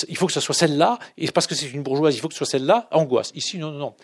Il 0.08 0.16
faut 0.16 0.26
que 0.26 0.32
ce 0.32 0.40
soit 0.40 0.54
celle-là, 0.54 0.98
et 1.18 1.30
parce 1.32 1.48
que 1.48 1.56
c'est 1.56 1.70
une 1.70 1.82
bourgeoise, 1.82 2.14
il 2.14 2.20
faut 2.20 2.28
que 2.28 2.34
ce 2.34 2.38
soit 2.38 2.46
celle-là, 2.46 2.88
angoisse. 2.92 3.32
Ici, 3.34 3.58
non, 3.58 3.72
non, 3.72 3.78
non. 3.78 3.94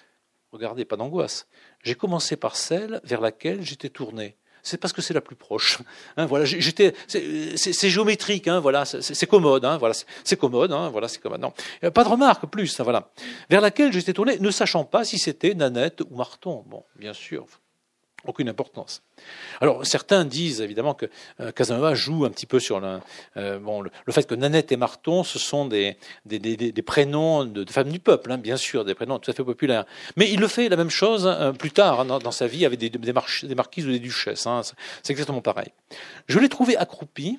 Regardez, 0.53 0.85
pas 0.85 0.97
d'angoisse. 0.97 1.47
J'ai 1.83 1.95
commencé 1.95 2.37
par 2.37 2.57
celle 2.57 3.01
vers 3.05 3.21
laquelle 3.21 3.63
j'étais 3.63 3.89
tourné. 3.89 4.37
C'est 4.63 4.79
parce 4.79 4.93
que 4.93 5.03
c'est 5.03 5.15
la 5.15 5.21
plus 5.21 5.37
proche. 5.37 5.79
Hein, 6.17 6.27
voilà, 6.27 6.45
j'étais, 6.45 6.95
c'est 7.07 7.91
géométrique, 7.91 8.47
hein, 8.49 8.61
voilà, 8.61 8.85
c'est 8.85 9.27
commode, 9.27 9.65
hein, 9.65 9.77
voilà, 9.77 9.95
c'est 10.25 10.37
commode, 10.37 10.73
hein, 10.73 10.89
voilà, 10.91 11.09
c'est 11.09 11.21
commode. 11.21 11.41
Non, 11.41 11.53
pas 11.91 12.05
de 12.05 12.09
remarque 12.09 12.47
plus, 12.47 12.79
hein, 12.79 12.85
voilà. 12.85 13.11
Vers 13.51 13.61
laquelle 13.61 13.93
j'étais 13.93 14.13
tourné, 14.13 14.39
ne 14.39 14.51
sachant 14.51 14.85
pas 14.85 15.05
si 15.05 15.19
c'était 15.19 15.55
Nanette 15.55 16.03
ou 16.03 16.15
Marton. 16.15 16.65
Bon, 16.67 16.85
bien 16.97 17.13
sûr, 17.13 17.47
aucune 18.27 18.49
importance. 18.49 19.03
Alors 19.61 19.87
certains 19.87 20.25
disent 20.25 20.61
évidemment 20.61 20.95
que 20.95 21.07
euh, 21.41 21.53
Casanova 21.53 21.95
joue 21.95 22.25
un 22.25 22.31
petit 22.31 22.47
peu 22.47 22.61
sur 22.61 22.81
le, 22.81 22.99
euh, 23.37 23.59
le, 24.07 24.13
fait 24.13 24.27
que 24.27 24.35
Nanette 24.35 24.73
et 24.73 24.77
Marton, 24.77 25.25
ce 25.25 25.39
sont 25.39 25.67
des, 25.67 25.97
prénoms 26.85 27.45
de, 27.45 27.71
femmes 27.71 27.91
du 27.91 27.99
peuple, 27.99 28.33
hein, 28.33 28.39
bien 28.39 28.57
sûr, 28.57 28.85
des 28.85 28.95
prénoms 28.95 29.19
tout 29.19 29.31
à 29.31 29.35
fait 29.35 29.45
populaires. 29.45 29.85
Mais 30.17 30.31
il 30.31 30.41
le 30.41 30.49
fait 30.49 30.69
la 30.69 30.77
même 30.77 30.91
chose 30.91 31.27
euh, 31.27 31.53
plus 31.53 31.71
tard 31.71 32.01
hein, 32.01 32.05
dans, 32.05 32.31
sa 32.31 32.47
vie 32.47 32.65
avec 32.65 32.79
des, 32.79 32.91
des, 32.91 33.13
marquises 33.13 33.87
ou 33.87 33.91
des 33.91 33.99
duchesses. 33.99 34.47
Hein, 34.47 34.63
c'est 35.03 35.13
exactement 35.13 35.43
pareil. 35.43 35.69
Je 36.27 36.39
l'ai 36.39 36.49
trouvé 36.49 36.77
accroupi 36.77 37.39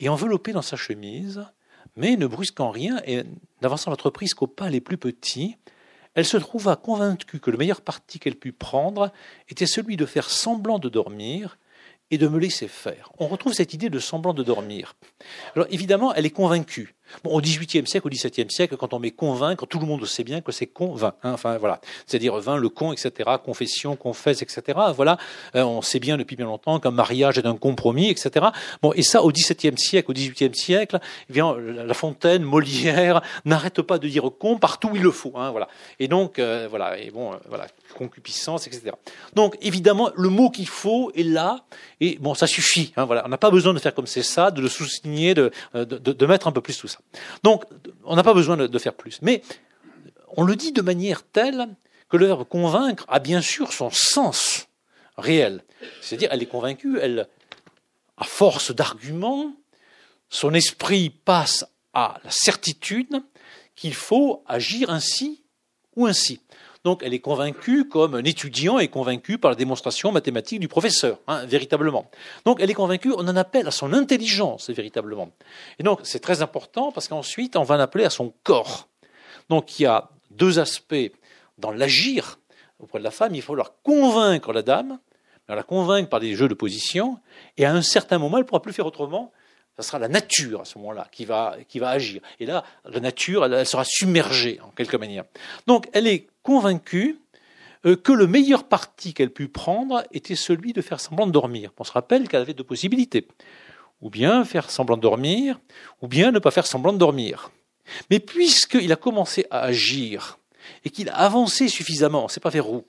et 0.00 0.08
enveloppé 0.08 0.52
dans 0.52 0.62
sa 0.62 0.76
chemise, 0.76 1.44
mais 1.96 2.16
ne 2.16 2.26
brusquant 2.26 2.70
rien 2.70 3.00
et 3.06 3.22
n'avançant 3.62 3.90
l'entreprise 3.90 4.34
qu'aux 4.34 4.46
pas 4.46 4.68
les 4.68 4.80
plus 4.80 4.98
petits, 4.98 5.56
elle 6.14 6.24
se 6.24 6.36
trouva 6.36 6.76
convaincue 6.76 7.40
que 7.40 7.50
le 7.50 7.58
meilleur 7.58 7.80
parti 7.80 8.18
qu'elle 8.18 8.36
put 8.36 8.52
prendre 8.52 9.12
était 9.48 9.66
celui 9.66 9.96
de 9.96 10.06
faire 10.06 10.30
semblant 10.30 10.78
de 10.78 10.88
dormir 10.88 11.58
et 12.14 12.18
de 12.18 12.28
me 12.28 12.38
laisser 12.38 12.68
faire. 12.68 13.10
On 13.18 13.26
retrouve 13.26 13.52
cette 13.52 13.74
idée 13.74 13.90
de 13.90 13.98
semblant 13.98 14.34
de 14.34 14.44
dormir. 14.44 14.94
Alors 15.56 15.66
évidemment, 15.70 16.14
elle 16.14 16.26
est 16.26 16.30
convaincue. 16.30 16.94
Au 17.24 17.40
XVIIIe 17.40 17.86
siècle, 17.86 18.06
au 18.06 18.10
XVIIe 18.10 18.50
siècle, 18.50 18.76
quand 18.76 18.92
on 18.92 18.98
met 18.98 19.10
convaincre, 19.10 19.66
tout 19.66 19.78
le 19.78 19.86
monde 19.86 20.04
sait 20.06 20.24
bien 20.24 20.40
que 20.40 20.52
c'est 20.52 20.66
convainc. 20.66 21.14
Hein, 21.22 21.32
enfin 21.32 21.58
voilà, 21.58 21.80
c'est-à-dire 22.06 22.36
vin, 22.38 22.56
le 22.56 22.68
con, 22.68 22.92
etc., 22.92 23.30
confession, 23.44 23.94
confesse, 23.94 24.42
etc. 24.42 24.78
Voilà, 24.94 25.18
euh, 25.54 25.64
on 25.64 25.82
sait 25.82 26.00
bien 26.00 26.16
depuis 26.16 26.34
bien 26.34 26.46
longtemps 26.46 26.80
qu'un 26.80 26.90
mariage 26.90 27.38
est 27.38 27.46
un 27.46 27.56
compromis, 27.56 28.08
etc. 28.08 28.46
Bon, 28.82 28.92
et 28.94 29.02
ça, 29.02 29.22
au 29.22 29.30
XVIIe 29.30 29.78
siècle, 29.78 30.10
au 30.10 30.14
XVIIIe 30.14 30.54
siècle, 30.54 30.98
eh 31.32 31.40
La 31.40 31.94
Fontaine, 31.94 32.42
Molière 32.42 33.22
n'arrêtent 33.44 33.82
pas 33.82 33.98
de 33.98 34.08
dire 34.08 34.30
con 34.38 34.58
partout 34.58 34.88
où 34.88 34.96
il 34.96 35.02
le 35.02 35.10
faut. 35.10 35.32
Hein, 35.36 35.50
voilà. 35.50 35.68
Et 36.00 36.08
donc, 36.08 36.38
euh, 36.38 36.66
voilà, 36.68 36.98
et 36.98 37.10
bon, 37.10 37.32
euh, 37.32 37.36
voilà, 37.48 37.66
concupiscence, 37.94 38.66
etc. 38.66 38.92
Donc, 39.34 39.56
évidemment, 39.62 40.10
le 40.16 40.28
mot 40.28 40.50
qu'il 40.50 40.68
faut 40.68 41.10
est 41.14 41.22
là, 41.22 41.64
et 42.00 42.18
bon, 42.18 42.34
ça 42.34 42.46
suffit. 42.46 42.92
Hein, 42.96 43.04
voilà, 43.04 43.24
on 43.24 43.28
n'a 43.28 43.38
pas 43.38 43.50
besoin 43.50 43.72
de 43.72 43.78
faire 43.78 43.94
comme 43.94 44.06
c'est 44.06 44.22
ça, 44.22 44.50
de 44.50 44.60
le 44.60 44.68
souligner, 44.68 45.34
de, 45.34 45.50
de, 45.74 45.84
de 45.84 46.26
mettre 46.26 46.46
un 46.46 46.52
peu 46.52 46.60
plus 46.60 46.78
tout 46.78 46.88
ça. 46.88 46.98
Donc, 47.42 47.64
on 48.04 48.16
n'a 48.16 48.22
pas 48.22 48.34
besoin 48.34 48.56
de, 48.56 48.78
faire 48.78 48.94
plus. 48.94 49.18
Mais 49.22 49.42
on 50.36 50.44
le 50.44 50.56
dit 50.56 50.72
de 50.72 50.82
manière 50.82 51.22
telle 51.22 51.68
que 52.08 52.16
le 52.16 52.26
verbe 52.26 52.44
convaincre 52.44 53.04
a 53.08 53.18
bien 53.18 53.40
sûr 53.40 53.72
son 53.72 53.90
sens 53.90 54.68
réel. 55.16 55.62
C'est-à-dire, 56.00 56.28
elle 56.32 56.42
est 56.42 56.46
convaincue, 56.46 56.98
elle, 57.00 57.28
à 58.16 58.24
force 58.24 58.74
d'arguments, 58.74 59.54
son 60.28 60.54
esprit 60.54 61.10
passe 61.10 61.64
à 61.92 62.20
la 62.24 62.30
certitude 62.30 63.22
qu'il 63.76 63.94
faut 63.94 64.42
agir 64.46 64.90
ainsi 64.90 65.42
ou 65.96 66.06
ainsi. 66.06 66.40
Donc 66.84 67.02
elle 67.02 67.14
est 67.14 67.20
convaincue 67.20 67.88
comme 67.88 68.14
un 68.14 68.24
étudiant 68.24 68.78
est 68.78 68.88
convaincu 68.88 69.38
par 69.38 69.50
la 69.50 69.54
démonstration 69.56 70.12
mathématique 70.12 70.60
du 70.60 70.68
professeur, 70.68 71.18
hein, 71.26 71.46
véritablement. 71.46 72.10
Donc 72.44 72.58
elle 72.60 72.70
est 72.70 72.74
convaincue, 72.74 73.12
on 73.12 73.26
en 73.26 73.36
appelle 73.36 73.66
à 73.66 73.70
son 73.70 73.92
intelligence, 73.94 74.68
véritablement. 74.70 75.30
Et 75.78 75.82
donc 75.82 76.00
c'est 76.02 76.20
très 76.20 76.42
important 76.42 76.92
parce 76.92 77.08
qu'ensuite 77.08 77.56
on 77.56 77.62
va 77.62 77.76
en 77.76 77.80
appeler 77.80 78.04
à 78.04 78.10
son 78.10 78.34
corps. 78.42 78.88
Donc 79.48 79.80
il 79.80 79.84
y 79.84 79.86
a 79.86 80.10
deux 80.30 80.58
aspects 80.58 81.12
dans 81.56 81.70
l'agir 81.70 82.38
auprès 82.78 82.98
de 82.98 83.04
la 83.04 83.10
femme, 83.10 83.34
il 83.34 83.42
faut 83.42 83.54
leur 83.54 83.80
convaincre 83.82 84.52
la 84.52 84.62
dame, 84.62 84.98
la 85.48 85.62
convaincre 85.62 86.10
par 86.10 86.20
des 86.20 86.34
jeux 86.34 86.48
de 86.48 86.54
position, 86.54 87.18
et 87.56 87.64
à 87.64 87.72
un 87.72 87.82
certain 87.82 88.18
moment, 88.18 88.36
elle 88.36 88.42
ne 88.42 88.48
pourra 88.48 88.60
plus 88.60 88.72
faire 88.72 88.86
autrement 88.86 89.32
ce 89.76 89.82
sera 89.82 89.98
la 89.98 90.08
nature 90.08 90.60
à 90.60 90.64
ce 90.64 90.78
moment-là 90.78 91.08
qui 91.10 91.24
va, 91.24 91.56
qui 91.68 91.78
va 91.78 91.90
agir. 91.90 92.22
Et 92.38 92.46
là, 92.46 92.64
la 92.84 93.00
nature, 93.00 93.44
elle, 93.44 93.66
sera 93.66 93.84
submergée 93.84 94.60
en 94.62 94.70
quelque 94.70 94.96
manière. 94.96 95.24
Donc, 95.66 95.88
elle 95.92 96.06
est 96.06 96.28
convaincue 96.44 97.18
euh, 97.86 97.96
que 97.96 98.12
le 98.12 98.28
meilleur 98.28 98.68
parti 98.68 99.12
qu'elle 99.12 99.32
put 99.32 99.48
prendre 99.48 100.04
était 100.12 100.36
celui 100.36 100.72
de 100.72 100.80
faire 100.80 101.00
semblant 101.00 101.26
de 101.26 101.32
dormir. 101.32 101.72
On 101.78 101.84
se 101.84 101.90
rappelle 101.90 102.28
qu'elle 102.28 102.42
avait 102.42 102.54
deux 102.54 102.62
possibilités. 102.62 103.26
Ou 104.00 104.10
bien 104.10 104.44
faire 104.44 104.70
semblant 104.70 104.96
de 104.96 105.02
dormir, 105.02 105.58
ou 106.00 106.06
bien 106.06 106.30
ne 106.30 106.38
pas 106.38 106.52
faire 106.52 106.66
semblant 106.66 106.92
de 106.92 106.98
dormir. 106.98 107.50
Mais 108.10 108.20
puisqu'il 108.20 108.92
a 108.92 108.96
commencé 108.96 109.46
à 109.50 109.62
agir 109.62 110.38
et 110.84 110.90
qu'il 110.90 111.08
a 111.08 111.16
avancé 111.16 111.68
suffisamment, 111.68 112.28
c'est 112.28 112.40
pas 112.40 112.50
vers 112.50 112.70
où, 112.70 112.84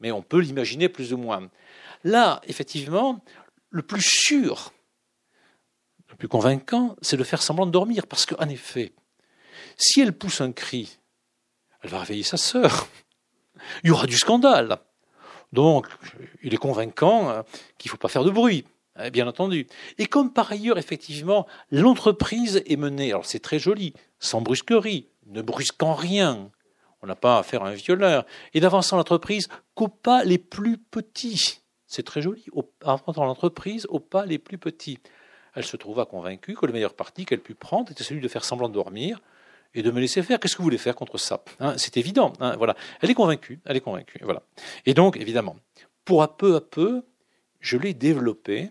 mais 0.00 0.10
on 0.12 0.22
peut 0.22 0.40
l'imaginer 0.40 0.88
plus 0.88 1.12
ou 1.12 1.18
moins. 1.18 1.48
Là, 2.04 2.40
effectivement, 2.46 3.24
le 3.70 3.82
plus 3.82 4.02
sûr, 4.02 4.72
le 6.10 6.16
plus 6.16 6.28
convaincant, 6.28 6.96
c'est 7.00 7.16
de 7.16 7.24
faire 7.24 7.42
semblant 7.42 7.66
de 7.66 7.70
dormir, 7.70 8.06
parce 8.06 8.26
qu'en 8.26 8.48
effet, 8.48 8.92
si 9.76 10.00
elle 10.00 10.12
pousse 10.12 10.40
un 10.40 10.52
cri, 10.52 10.98
elle 11.82 11.90
va 11.90 12.00
réveiller 12.00 12.22
sa 12.22 12.36
sœur. 12.36 12.88
Il 13.84 13.88
y 13.88 13.90
aura 13.90 14.06
du 14.06 14.16
scandale. 14.16 14.78
Donc, 15.52 15.86
il 16.42 16.54
est 16.54 16.58
convaincant 16.58 17.28
hein, 17.28 17.44
qu'il 17.78 17.88
ne 17.88 17.92
faut 17.92 17.98
pas 17.98 18.08
faire 18.08 18.24
de 18.24 18.30
bruit, 18.30 18.64
hein, 18.96 19.10
bien 19.10 19.28
entendu. 19.28 19.66
Et 19.98 20.06
comme 20.06 20.32
par 20.32 20.50
ailleurs, 20.50 20.78
effectivement, 20.78 21.46
l'entreprise 21.70 22.62
est 22.66 22.76
menée, 22.76 23.10
alors 23.10 23.26
c'est 23.26 23.40
très 23.40 23.58
joli, 23.58 23.92
sans 24.18 24.40
brusquerie, 24.40 25.08
ne 25.26 25.42
brusquant 25.42 25.94
rien, 25.94 26.50
on 27.02 27.06
n'a 27.06 27.16
pas 27.16 27.38
affaire 27.38 27.64
à 27.64 27.68
un 27.68 27.74
violeur, 27.74 28.24
et 28.54 28.60
d'avançant 28.60 28.96
l'entreprise 28.96 29.48
qu'aux 29.74 29.88
pas 29.88 30.24
les 30.24 30.38
plus 30.38 30.78
petits. 30.78 31.60
C'est 31.86 32.04
très 32.04 32.22
joli, 32.22 32.46
avançant 32.82 33.24
l'entreprise 33.24 33.86
aux 33.90 34.00
pas 34.00 34.24
les 34.24 34.38
plus 34.38 34.56
petits 34.56 34.98
elle 35.54 35.64
se 35.64 35.76
trouva 35.76 36.06
convaincue 36.06 36.54
que 36.54 36.66
le 36.66 36.72
meilleur 36.72 36.94
parti 36.94 37.24
qu'elle 37.24 37.40
put 37.40 37.54
prendre 37.54 37.90
était 37.90 38.04
celui 38.04 38.20
de 38.20 38.28
faire 38.28 38.44
semblant 38.44 38.68
de 38.68 38.74
dormir 38.74 39.20
et 39.74 39.82
de 39.82 39.90
me 39.90 40.00
laisser 40.00 40.22
faire. 40.22 40.38
Qu'est-ce 40.38 40.54
que 40.54 40.58
vous 40.58 40.66
voulez 40.66 40.78
faire 40.78 40.94
contre 40.94 41.18
ça? 41.18 41.42
Hein, 41.60 41.74
C'est 41.76 41.96
évident. 41.96 42.32
Hein, 42.40 42.56
voilà. 42.56 42.76
Elle 43.00 43.10
est 43.10 43.14
convaincue. 43.14 43.60
Elle 43.64 43.76
est 43.76 43.80
convaincue. 43.80 44.18
Voilà. 44.22 44.42
Et 44.86 44.94
donc, 44.94 45.16
évidemment, 45.16 45.56
pour 46.04 46.22
à 46.22 46.36
peu 46.36 46.56
à 46.56 46.60
peu, 46.60 47.02
je 47.60 47.76
l'ai 47.76 47.94
développée. 47.94 48.70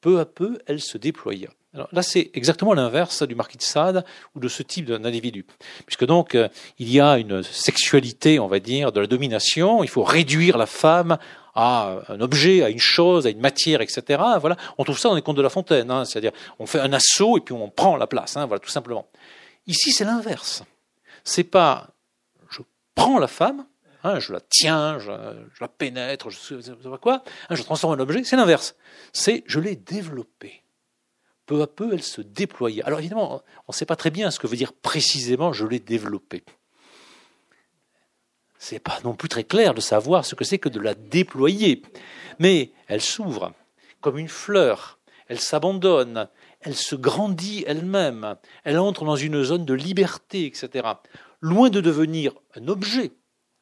Peu 0.00 0.20
à 0.20 0.26
peu, 0.26 0.58
elle 0.66 0.80
se 0.80 0.98
déploya. 0.98 1.48
Alors 1.74 1.88
là, 1.92 2.02
c'est 2.02 2.30
exactement 2.32 2.72
l'inverse 2.72 3.22
du 3.22 3.34
marquis 3.34 3.58
de 3.58 3.62
Sade 3.62 4.04
ou 4.34 4.40
de 4.40 4.48
ce 4.48 4.62
type 4.62 4.86
d'individu. 4.86 5.44
Puisque 5.84 6.06
donc, 6.06 6.34
euh, 6.34 6.48
il 6.78 6.90
y 6.90 7.00
a 7.00 7.18
une 7.18 7.42
sexualité, 7.42 8.38
on 8.38 8.46
va 8.46 8.60
dire, 8.60 8.92
de 8.92 9.00
la 9.00 9.06
domination. 9.06 9.82
Il 9.82 9.88
faut 9.88 10.02
réduire 10.02 10.56
la 10.56 10.66
femme 10.66 11.18
à 11.54 12.02
un 12.08 12.20
objet, 12.20 12.62
à 12.62 12.70
une 12.70 12.78
chose, 12.78 13.26
à 13.26 13.30
une 13.30 13.40
matière, 13.40 13.80
etc. 13.80 14.22
Voilà, 14.40 14.56
on 14.78 14.84
trouve 14.84 14.98
ça 14.98 15.08
dans 15.08 15.14
les 15.14 15.22
contes 15.22 15.38
de 15.38 15.42
La 15.42 15.48
Fontaine, 15.48 15.90
hein. 15.90 16.04
c'est-à-dire 16.04 16.32
on 16.58 16.66
fait 16.66 16.80
un 16.80 16.92
assaut 16.92 17.38
et 17.38 17.40
puis 17.40 17.54
on 17.54 17.70
prend 17.70 17.96
la 17.96 18.06
place, 18.06 18.34
voilà, 18.36 18.58
tout 18.58 18.68
simplement. 18.68 19.06
Ici, 19.66 19.92
c'est 19.92 20.04
l'inverse. 20.04 20.62
C'est 21.24 21.44
pas 21.44 21.90
je 22.50 22.62
prends 22.94 23.18
la 23.18 23.28
femme, 23.28 23.66
hein, 24.04 24.20
je 24.20 24.32
la 24.32 24.40
tiens, 24.40 24.98
je, 24.98 25.10
la 25.60 25.68
pénètre, 25.68 26.30
je 26.30 26.54
ne 26.54 26.62
sais 26.62 26.72
quoi, 27.00 27.22
je 27.50 27.62
transforme 27.62 27.98
un 27.98 28.02
objet. 28.02 28.22
C'est 28.24 28.36
l'inverse. 28.36 28.76
C'est 29.12 29.44
je 29.46 29.60
l'ai 29.60 29.76
développée. 29.76 30.62
Peu 31.46 31.62
à 31.62 31.66
peu, 31.66 31.92
elle 31.92 32.02
se 32.02 32.20
déployait. 32.20 32.82
Alors 32.82 32.98
évidemment, 32.98 33.42
on 33.68 33.72
ne 33.72 33.74
sait 33.74 33.86
pas 33.86 33.96
très 33.96 34.10
bien 34.10 34.30
ce 34.30 34.38
que 34.38 34.46
veut 34.46 34.56
dire 34.56 34.72
précisément 34.72 35.52
je 35.52 35.66
l'ai 35.66 35.78
développée 35.80 36.44
c'est 38.66 38.78
pas 38.78 38.98
non 39.04 39.14
plus 39.14 39.28
très 39.28 39.44
clair 39.44 39.74
de 39.74 39.80
savoir 39.80 40.24
ce 40.24 40.34
que 40.34 40.44
c'est 40.44 40.58
que 40.58 40.68
de 40.68 40.80
la 40.80 40.94
déployer. 40.94 41.82
Mais 42.38 42.72
elle 42.88 43.00
s'ouvre 43.00 43.52
comme 44.00 44.18
une 44.18 44.28
fleur, 44.28 44.98
elle 45.28 45.40
s'abandonne, 45.40 46.28
elle 46.66 46.74
se 46.74 46.96
grandit 46.96 47.62
elle-même, 47.64 48.34
elle 48.64 48.80
entre 48.80 49.04
dans 49.04 49.14
une 49.14 49.44
zone 49.44 49.64
de 49.64 49.72
liberté, 49.72 50.46
etc. 50.46 50.88
Loin 51.40 51.70
de 51.70 51.80
devenir 51.80 52.32
un 52.56 52.66
objet 52.66 53.12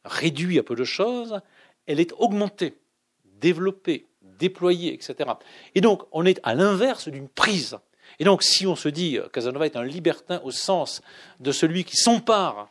réduit 0.07 0.59
à 0.59 0.63
peu 0.63 0.75
de 0.75 0.85
choses, 0.85 1.43
elle 1.87 2.01
est 2.01 2.15
augmentée, 2.15 2.79
développée, 3.27 4.07
déployée, 4.23 4.95
etc. 4.95 5.33
Et 5.75 5.83
donc, 5.83 6.05
on 6.13 6.25
est 6.25 6.41
à 6.45 6.55
l'inverse 6.55 7.09
d'une 7.09 7.29
prise. 7.29 7.77
Et 8.19 8.25
donc, 8.25 8.43
si 8.43 8.67
on 8.67 8.75
se 8.75 8.89
dit 8.89 9.19
Casanova 9.35 9.67
est 9.67 9.77
un 9.77 9.85
libertin 9.85 10.41
au 10.43 10.51
sens 10.51 11.03
de 11.41 11.53
celui 11.53 11.85
qui 11.85 11.99
s'empare 11.99 12.71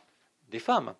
des 0.50 0.58
femmes, 0.58 0.94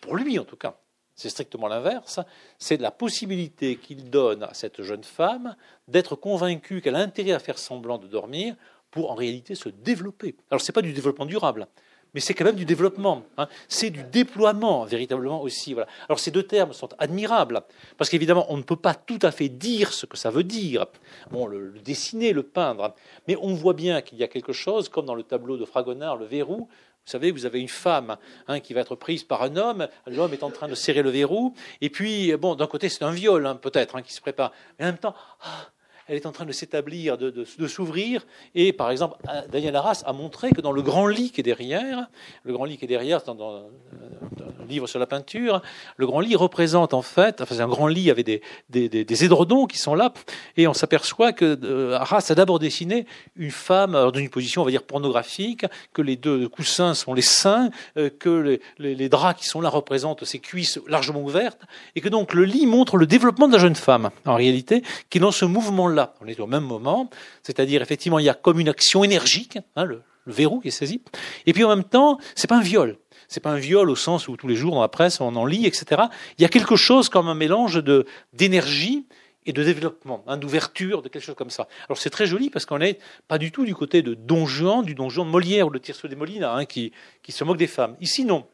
pour 0.00 0.16
lui 0.16 0.40
en 0.40 0.44
tout 0.44 0.56
cas. 0.56 0.76
C'est 1.16 1.30
strictement 1.30 1.66
l'inverse. 1.66 2.20
C'est 2.58 2.78
la 2.78 2.90
possibilité 2.90 3.76
qu'il 3.76 4.10
donne 4.10 4.42
à 4.42 4.52
cette 4.52 4.82
jeune 4.82 5.02
femme 5.02 5.56
d'être 5.88 6.14
convaincue 6.14 6.82
qu'elle 6.82 6.94
a 6.94 7.00
intérêt 7.00 7.32
à 7.32 7.38
faire 7.38 7.58
semblant 7.58 7.96
de 7.96 8.06
dormir 8.06 8.54
pour 8.90 9.10
en 9.10 9.14
réalité 9.14 9.54
se 9.54 9.70
développer. 9.70 10.36
Alors 10.50 10.60
ce 10.60 10.70
n'est 10.70 10.74
pas 10.74 10.82
du 10.82 10.92
développement 10.92 11.24
durable, 11.24 11.68
mais 12.12 12.20
c'est 12.20 12.34
quand 12.34 12.44
même 12.44 12.56
du 12.56 12.66
développement. 12.66 13.22
Hein. 13.38 13.48
C'est 13.66 13.88
du 13.88 14.02
déploiement 14.02 14.84
véritablement 14.84 15.40
aussi. 15.40 15.72
Voilà. 15.72 15.88
Alors 16.08 16.18
ces 16.18 16.30
deux 16.30 16.42
termes 16.42 16.74
sont 16.74 16.90
admirables 16.98 17.62
parce 17.96 18.10
qu'évidemment 18.10 18.46
on 18.50 18.58
ne 18.58 18.62
peut 18.62 18.76
pas 18.76 18.94
tout 18.94 19.18
à 19.22 19.30
fait 19.30 19.48
dire 19.48 19.94
ce 19.94 20.04
que 20.04 20.18
ça 20.18 20.30
veut 20.30 20.44
dire. 20.44 20.86
Bon, 21.30 21.46
le, 21.46 21.70
le 21.70 21.80
dessiner, 21.80 22.34
le 22.34 22.42
peindre, 22.42 22.94
mais 23.26 23.36
on 23.40 23.54
voit 23.54 23.74
bien 23.74 24.02
qu'il 24.02 24.18
y 24.18 24.22
a 24.22 24.28
quelque 24.28 24.52
chose 24.52 24.90
comme 24.90 25.06
dans 25.06 25.14
le 25.14 25.22
tableau 25.22 25.56
de 25.56 25.64
Fragonard, 25.64 26.16
le 26.16 26.26
verrou, 26.26 26.68
vous 27.06 27.12
savez, 27.12 27.30
vous 27.30 27.46
avez 27.46 27.60
une 27.60 27.68
femme 27.68 28.16
hein, 28.48 28.58
qui 28.58 28.74
va 28.74 28.80
être 28.80 28.96
prise 28.96 29.22
par 29.22 29.42
un 29.42 29.56
homme, 29.56 29.86
l'homme 30.08 30.32
est 30.32 30.42
en 30.42 30.50
train 30.50 30.66
de 30.66 30.74
serrer 30.74 31.02
le 31.02 31.10
verrou, 31.10 31.54
et 31.80 31.88
puis, 31.88 32.36
bon, 32.36 32.56
d'un 32.56 32.66
côté, 32.66 32.88
c'est 32.88 33.04
un 33.04 33.12
viol, 33.12 33.46
hein, 33.46 33.54
peut-être, 33.54 33.94
hein, 33.94 34.02
qui 34.02 34.12
se 34.12 34.20
prépare, 34.20 34.50
mais 34.78 34.86
en 34.86 34.88
même 34.88 34.98
temps, 34.98 35.14
ah, 35.42 35.68
elle 36.08 36.16
est 36.16 36.26
en 36.26 36.32
train 36.32 36.44
de 36.44 36.52
s'établir, 36.52 37.18
de, 37.18 37.44
s'ouvrir, 37.66 38.26
et 38.54 38.72
par 38.72 38.90
exemple, 38.90 39.16
Daniel 39.50 39.74
Arras 39.76 40.02
a 40.06 40.12
montré 40.12 40.50
que 40.50 40.60
dans 40.60 40.72
le 40.72 40.82
grand 40.82 41.06
lit 41.06 41.30
qui 41.30 41.40
est 41.40 41.44
derrière, 41.44 42.08
le 42.44 42.52
grand 42.52 42.64
lit 42.64 42.78
qui 42.78 42.84
est 42.84 42.88
derrière, 42.88 43.22
dans, 43.22 43.64
livre 44.68 44.86
sur 44.86 44.98
la 44.98 45.06
peinture, 45.06 45.62
le 45.96 46.06
grand 46.06 46.20
lit 46.20 46.36
représente 46.36 46.94
en 46.94 47.02
fait, 47.02 47.40
enfin 47.40 47.54
c'est 47.54 47.60
un 47.60 47.68
grand 47.68 47.86
lit 47.86 48.10
avec 48.10 48.26
des, 48.26 49.24
édredons 49.24 49.66
qui 49.66 49.78
sont 49.78 49.94
là, 49.94 50.12
et 50.56 50.66
on 50.66 50.74
s'aperçoit 50.74 51.32
que 51.32 51.58
euh, 51.64 51.94
Arras 51.94 52.26
a 52.28 52.34
d'abord 52.34 52.58
dessiné 52.58 53.06
une 53.36 53.50
femme 53.50 53.92
dans 53.92 54.12
une 54.12 54.28
position, 54.28 54.62
on 54.62 54.64
va 54.64 54.70
dire, 54.70 54.82
pornographique, 54.82 55.66
que 55.92 56.02
les 56.02 56.16
deux 56.16 56.48
coussins 56.48 56.94
sont 56.94 57.14
les 57.14 57.22
seins, 57.22 57.70
euh, 57.96 58.10
que 58.10 58.60
les, 58.78 58.94
les, 58.94 59.08
draps 59.08 59.40
qui 59.40 59.46
sont 59.46 59.60
là 59.60 59.68
représentent 59.68 60.24
ses 60.24 60.38
cuisses 60.38 60.80
largement 60.86 61.22
ouvertes, 61.22 61.62
et 61.94 62.00
que 62.00 62.08
donc 62.08 62.34
le 62.34 62.44
lit 62.44 62.66
montre 62.66 62.96
le 62.96 63.06
développement 63.06 63.48
de 63.48 63.52
la 63.54 63.58
jeune 63.58 63.76
femme, 63.76 64.10
en 64.24 64.34
réalité, 64.34 64.82
qui 65.10 65.18
est 65.18 65.20
dans 65.20 65.32
ce 65.32 65.44
mouvement-là. 65.44 65.95
On 66.20 66.26
est 66.26 66.38
au 66.40 66.46
même 66.46 66.64
moment, 66.64 67.10
c'est-à-dire 67.42 67.82
effectivement 67.82 68.18
il 68.18 68.24
y 68.24 68.28
a 68.28 68.34
comme 68.34 68.60
une 68.60 68.68
action 68.68 69.04
énergique, 69.04 69.58
hein, 69.76 69.84
le, 69.84 70.02
verrou 70.26 70.60
qui 70.60 70.68
est 70.68 70.72
saisi, 70.72 71.02
et 71.46 71.52
puis 71.52 71.62
en 71.64 71.68
même 71.68 71.84
temps, 71.84 72.18
c'est 72.34 72.48
pas 72.48 72.56
un 72.56 72.62
viol 72.62 72.98
c'est 73.28 73.40
pas 73.40 73.50
un 73.50 73.58
viol 73.58 73.90
au 73.90 73.96
sens 73.96 74.28
où 74.28 74.36
tous 74.36 74.46
les 74.46 74.54
jours 74.54 74.74
dans 74.74 74.80
la 74.80 74.88
presse 74.88 75.20
on 75.20 75.34
en 75.34 75.46
lit, 75.46 75.66
etc. 75.66 76.02
Il 76.38 76.42
y 76.42 76.44
a 76.44 76.48
quelque 76.48 76.76
chose 76.76 77.08
comme 77.08 77.26
un 77.26 77.34
mélange 77.34 77.82
de 77.82 78.06
d'énergie 78.32 79.04
et 79.46 79.52
de 79.52 79.62
développement, 79.62 80.24
hein, 80.26 80.36
d'ouverture, 80.36 81.02
de 81.02 81.08
quelque 81.08 81.22
chose 81.22 81.36
comme 81.36 81.50
ça. 81.50 81.68
Alors 81.88 81.98
c'est 81.98 82.10
très 82.10 82.26
joli 82.26 82.50
parce 82.50 82.66
qu'on 82.66 82.78
n'est 82.78 82.98
pas 83.28 83.38
du 83.38 83.52
tout 83.52 83.64
du 83.64 83.74
côté 83.74 84.02
de 84.02 84.14
Don 84.14 84.46
Juan, 84.46 84.84
du 84.84 84.94
Don 84.94 85.08
Juan 85.08 85.26
de 85.26 85.32
Molière 85.32 85.68
ou 85.68 85.70
de 85.70 85.78
Tirso 85.78 86.08
des 86.08 86.16
Molinas, 86.16 86.54
hein, 86.54 86.64
qui, 86.64 86.92
qui 87.22 87.32
se 87.32 87.44
moque 87.44 87.56
des 87.56 87.68
femmes. 87.68 87.96
Ici, 88.00 88.24
non. 88.24 88.46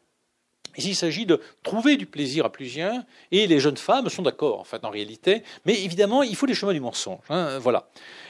Ici, 0.76 0.90
il 0.90 0.94
s'agit 0.94 1.26
de 1.26 1.40
trouver 1.62 1.96
du 1.96 2.06
plaisir 2.06 2.46
à 2.46 2.52
plusieurs, 2.52 3.02
et 3.30 3.46
les 3.46 3.60
jeunes 3.60 3.76
femmes 3.76 4.08
sont 4.08 4.22
d'accord, 4.22 4.66
en 4.72 4.86
en 4.86 4.90
réalité. 4.90 5.42
Mais 5.66 5.82
évidemment, 5.82 6.22
il 6.22 6.34
faut 6.34 6.46
les 6.46 6.54
chemins 6.54 6.72
du 6.72 6.80
mensonge. 6.80 7.20
Hein, 7.28 7.58
voilà. 7.58 7.88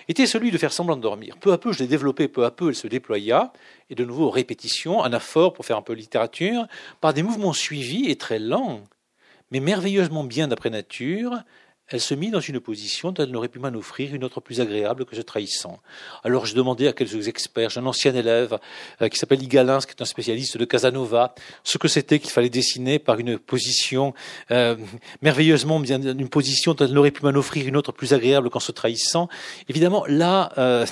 Était 0.08 0.26
celui 0.26 0.50
de 0.50 0.58
faire 0.58 0.72
semblant 0.72 0.96
de 0.96 1.02
dormir. 1.02 1.36
Peu 1.40 1.52
à 1.52 1.58
peu, 1.58 1.72
je 1.72 1.78
l'ai 1.78 1.86
développé, 1.86 2.28
peu 2.28 2.44
à 2.44 2.50
peu, 2.50 2.68
elle 2.68 2.74
se 2.74 2.88
déploya, 2.88 3.52
et 3.90 3.94
de 3.94 4.04
nouveau, 4.04 4.30
répétition, 4.30 5.02
un 5.04 5.12
effort 5.12 5.52
pour 5.52 5.64
faire 5.64 5.76
un 5.76 5.82
peu 5.82 5.92
littérature, 5.92 6.66
par 7.00 7.14
des 7.14 7.22
mouvements 7.22 7.52
suivis 7.52 8.10
et 8.10 8.16
très 8.16 8.38
lents, 8.38 8.82
mais 9.50 9.60
merveilleusement 9.60 10.24
bien 10.24 10.48
d'après 10.48 10.70
nature, 10.70 11.36
elle 11.88 12.00
se 12.00 12.14
mit 12.14 12.30
dans 12.30 12.40
une 12.40 12.60
position 12.60 13.12
dont 13.12 13.22
elle 13.22 13.30
n'aurait 13.30 13.48
pu 13.48 13.58
m'en 13.58 13.68
offrir 13.68 14.14
une 14.14 14.24
autre 14.24 14.40
plus 14.40 14.60
agréable 14.60 15.04
que 15.04 15.14
ce 15.14 15.20
trahissant. 15.20 15.80
Alors 16.24 16.46
je 16.46 16.54
demandais 16.54 16.88
à 16.88 16.92
quelques 16.92 17.28
experts, 17.28 17.76
un 17.76 17.86
ancien 17.86 18.14
élève 18.14 18.58
euh, 19.00 19.08
qui 19.08 19.18
s'appelle 19.18 19.42
Igalins, 19.42 19.80
qui 19.80 19.90
est 19.90 20.02
un 20.02 20.06
spécialiste 20.06 20.56
de 20.56 20.64
Casanova, 20.64 21.34
ce 21.64 21.78
que 21.78 21.88
c'était 21.88 22.18
qu'il 22.18 22.30
fallait 22.30 22.48
dessiner 22.48 22.98
par 22.98 23.18
une 23.18 23.38
position 23.38 24.14
euh, 24.50 24.76
merveilleusement 25.20 25.80
bien, 25.80 26.00
une 26.00 26.28
position 26.28 26.72
dont 26.74 26.86
elle 26.86 26.92
n'aurait 26.92 27.10
pu 27.10 27.24
m'en 27.24 27.36
offrir 27.38 27.66
une 27.66 27.76
autre 27.76 27.92
plus 27.92 28.14
agréable 28.14 28.48
qu'en 28.48 28.60
se 28.60 28.72
trahissant. 28.72 29.28
Évidemment, 29.68 30.04
là, 30.06 30.52
euh, 30.58 30.86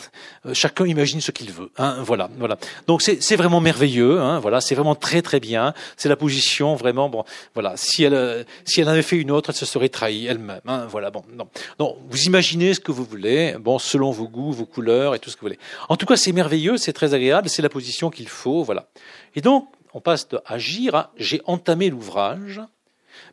chacun 0.53 0.87
imagine 0.87 1.21
ce 1.21 1.31
qu'il 1.31 1.51
veut. 1.51 1.71
Hein, 1.79 1.97
voilà, 2.03 2.29
voilà. 2.39 2.59
Donc 2.87 3.03
c'est 3.03 3.37
vraiment 3.37 3.61
merveilleux. 3.61 4.21
Hein, 4.21 4.39
voilà, 4.41 4.61
c'est 4.61 4.75
vraiment 4.75 4.95
très 4.95 5.23
très 5.23 5.41
bien. 5.41 5.73
C'est 5.97 6.09
la 6.09 6.17
position 6.17 6.75
vraiment. 6.75 7.09
Bon, 7.09 7.25
voilà. 7.55 7.75
Si 7.77 8.03
elle 8.05 8.45
si 8.65 8.81
elle 8.81 8.89
avait 8.89 9.03
fait 9.03 9.17
une 9.17 9.31
autre, 9.31 9.51
elle 9.51 9.57
se 9.57 9.67
serait 9.67 9.89
trahie 9.89 10.27
elle-même. 10.27 10.61
Hein, 10.67 10.80
voilà, 10.87 11.11
bon, 11.11 11.23
non. 11.33 11.49
non. 11.79 11.97
Vous 12.09 12.23
imaginez 12.25 12.75
ce 12.75 12.81
que 12.81 12.93
vous 12.93 13.05
voulez, 13.05 13.57
bon, 13.59 13.79
selon 13.79 14.11
vos 14.11 14.29
goûts, 14.29 14.53
vos 14.53 14.67
couleurs 14.67 15.15
et 15.15 15.19
tout 15.19 15.31
ce 15.31 15.37
que 15.37 15.41
vous 15.41 15.49
voulez. 15.49 15.59
En 15.89 15.97
tout 15.97 16.07
cas, 16.07 16.17
c'est 16.17 16.33
merveilleux, 16.33 16.77
c'est 16.77 16.93
très 16.93 17.15
agréable, 17.15 17.49
c'est 17.49 17.63
la 17.63 17.69
position 17.69 18.11
qu'il 18.11 18.29
faut, 18.29 18.63
voilà. 18.63 18.89
Et 19.35 19.41
donc, 19.41 19.69
on 19.95 20.01
passe 20.01 20.29
de 20.29 20.41
agir 20.47 20.95
à 20.95 21.13
j'ai 21.17 21.41
entamé 21.47 21.91
l'ouvrage, 21.91 22.61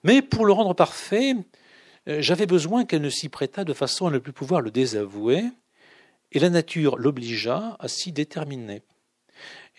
mais 0.04 0.22
pour 0.22 0.46
le 0.46 0.54
rendre 0.54 0.74
parfait, 0.74 1.34
euh, 2.08 2.22
j'avais 2.22 2.46
besoin 2.46 2.86
qu'elle 2.86 3.02
ne 3.02 3.10
s'y 3.10 3.30
prêtât 3.30 3.64
de 3.64 3.74
façon 3.74 4.08
à 4.08 4.12
ne 4.12 4.18
plus 4.18 4.34
pouvoir 4.34 4.62
le 4.62 4.72
désavouer, 4.72 5.44
et 6.32 6.40
la 6.40 6.50
nature 6.50 6.98
l'obligea 6.98 7.78
à 7.80 7.88
s'y 7.88 8.12
déterminer. 8.12 8.82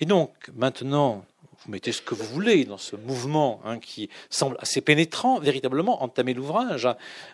Et 0.00 0.06
donc, 0.06 0.32
maintenant, 0.54 1.24
vous 1.64 1.72
mettez 1.72 1.92
ce 1.92 2.02
que 2.02 2.14
vous 2.14 2.24
voulez 2.24 2.64
dans 2.64 2.78
ce 2.78 2.96
mouvement 2.96 3.60
hein, 3.64 3.78
qui 3.78 4.08
semble 4.30 4.56
assez 4.60 4.80
pénétrant, 4.80 5.40
véritablement, 5.40 6.02
entamer 6.02 6.34
l'ouvrage. 6.34 6.88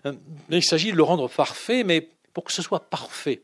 Euh, 0.07 0.13
il 0.51 0.65
s'agit 0.65 0.93
de 0.93 0.97
le 0.97 1.03
rendre 1.03 1.29
parfait, 1.29 1.85
mais 1.85 2.09
pour 2.33 2.45
que 2.45 2.53
ce 2.53 2.63
soit 2.63 2.89
parfait. 2.91 3.43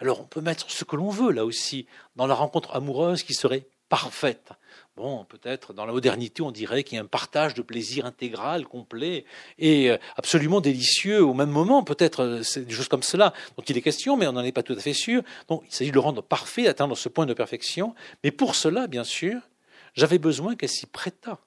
Alors 0.00 0.20
on 0.20 0.24
peut 0.24 0.40
mettre 0.40 0.70
ce 0.70 0.84
que 0.84 0.96
l'on 0.96 1.10
veut 1.10 1.32
là 1.32 1.44
aussi 1.44 1.86
dans 2.16 2.26
la 2.26 2.34
rencontre 2.34 2.74
amoureuse 2.76 3.22
qui 3.22 3.34
serait 3.34 3.66
parfaite. 3.88 4.52
Bon, 4.96 5.24
peut-être 5.24 5.72
dans 5.72 5.86
la 5.86 5.92
modernité, 5.92 6.42
on 6.42 6.50
dirait 6.50 6.82
qu'il 6.82 6.96
y 6.96 6.98
a 6.98 7.02
un 7.02 7.06
partage 7.06 7.54
de 7.54 7.62
plaisir 7.62 8.04
intégral, 8.04 8.66
complet 8.66 9.24
et 9.58 9.90
euh, 9.90 9.96
absolument 10.16 10.60
délicieux 10.60 11.22
au 11.24 11.34
même 11.34 11.50
moment. 11.50 11.84
Peut-être 11.84 12.20
euh, 12.20 12.42
c'est 12.42 12.66
des 12.66 12.74
choses 12.74 12.88
comme 12.88 13.02
cela 13.02 13.32
dont 13.56 13.62
il 13.62 13.76
est 13.76 13.82
question, 13.82 14.16
mais 14.16 14.26
on 14.26 14.32
n'en 14.32 14.44
est 14.44 14.52
pas 14.52 14.62
tout 14.62 14.74
à 14.74 14.80
fait 14.80 14.92
sûr. 14.92 15.22
Donc 15.48 15.62
il 15.68 15.72
s'agit 15.72 15.90
de 15.90 15.94
le 15.94 16.00
rendre 16.00 16.22
parfait, 16.22 16.64
d'atteindre 16.64 16.96
ce 16.96 17.08
point 17.08 17.26
de 17.26 17.34
perfection. 17.34 17.94
Mais 18.24 18.30
pour 18.30 18.54
cela, 18.56 18.88
bien 18.88 19.04
sûr, 19.04 19.40
j'avais 19.98 20.18
besoin 20.18 20.56
qu'elle 20.56 20.68
s'y 20.68 20.86
prêtât. 20.86 21.38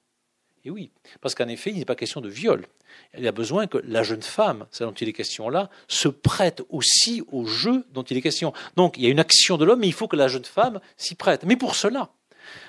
Et 0.64 0.70
oui, 0.70 0.90
parce 1.20 1.34
qu'en 1.34 1.48
effet, 1.48 1.70
il 1.70 1.78
n'est 1.78 1.84
pas 1.84 1.96
question 1.96 2.20
de 2.20 2.28
viol. 2.28 2.66
Il 3.16 3.24
y 3.24 3.28
a 3.28 3.32
besoin 3.32 3.66
que 3.66 3.78
la 3.78 4.02
jeune 4.02 4.22
femme, 4.22 4.66
c'est 4.70 4.84
dont 4.84 4.92
il 4.92 5.08
est 5.08 5.12
question 5.12 5.48
là, 5.48 5.70
se 5.88 6.08
prête 6.08 6.62
aussi 6.68 7.22
au 7.32 7.46
jeu 7.46 7.84
dont 7.92 8.02
il 8.02 8.16
est 8.16 8.20
question. 8.20 8.52
Donc 8.76 8.96
il 8.96 9.04
y 9.04 9.06
a 9.06 9.10
une 9.10 9.18
action 9.18 9.56
de 9.56 9.64
l'homme, 9.64 9.80
mais 9.80 9.88
il 9.88 9.94
faut 9.94 10.06
que 10.06 10.16
la 10.16 10.28
jeune 10.28 10.44
femme 10.44 10.80
s'y 10.96 11.14
prête. 11.14 11.44
Mais 11.44 11.56
pour 11.56 11.74
cela, 11.74 12.10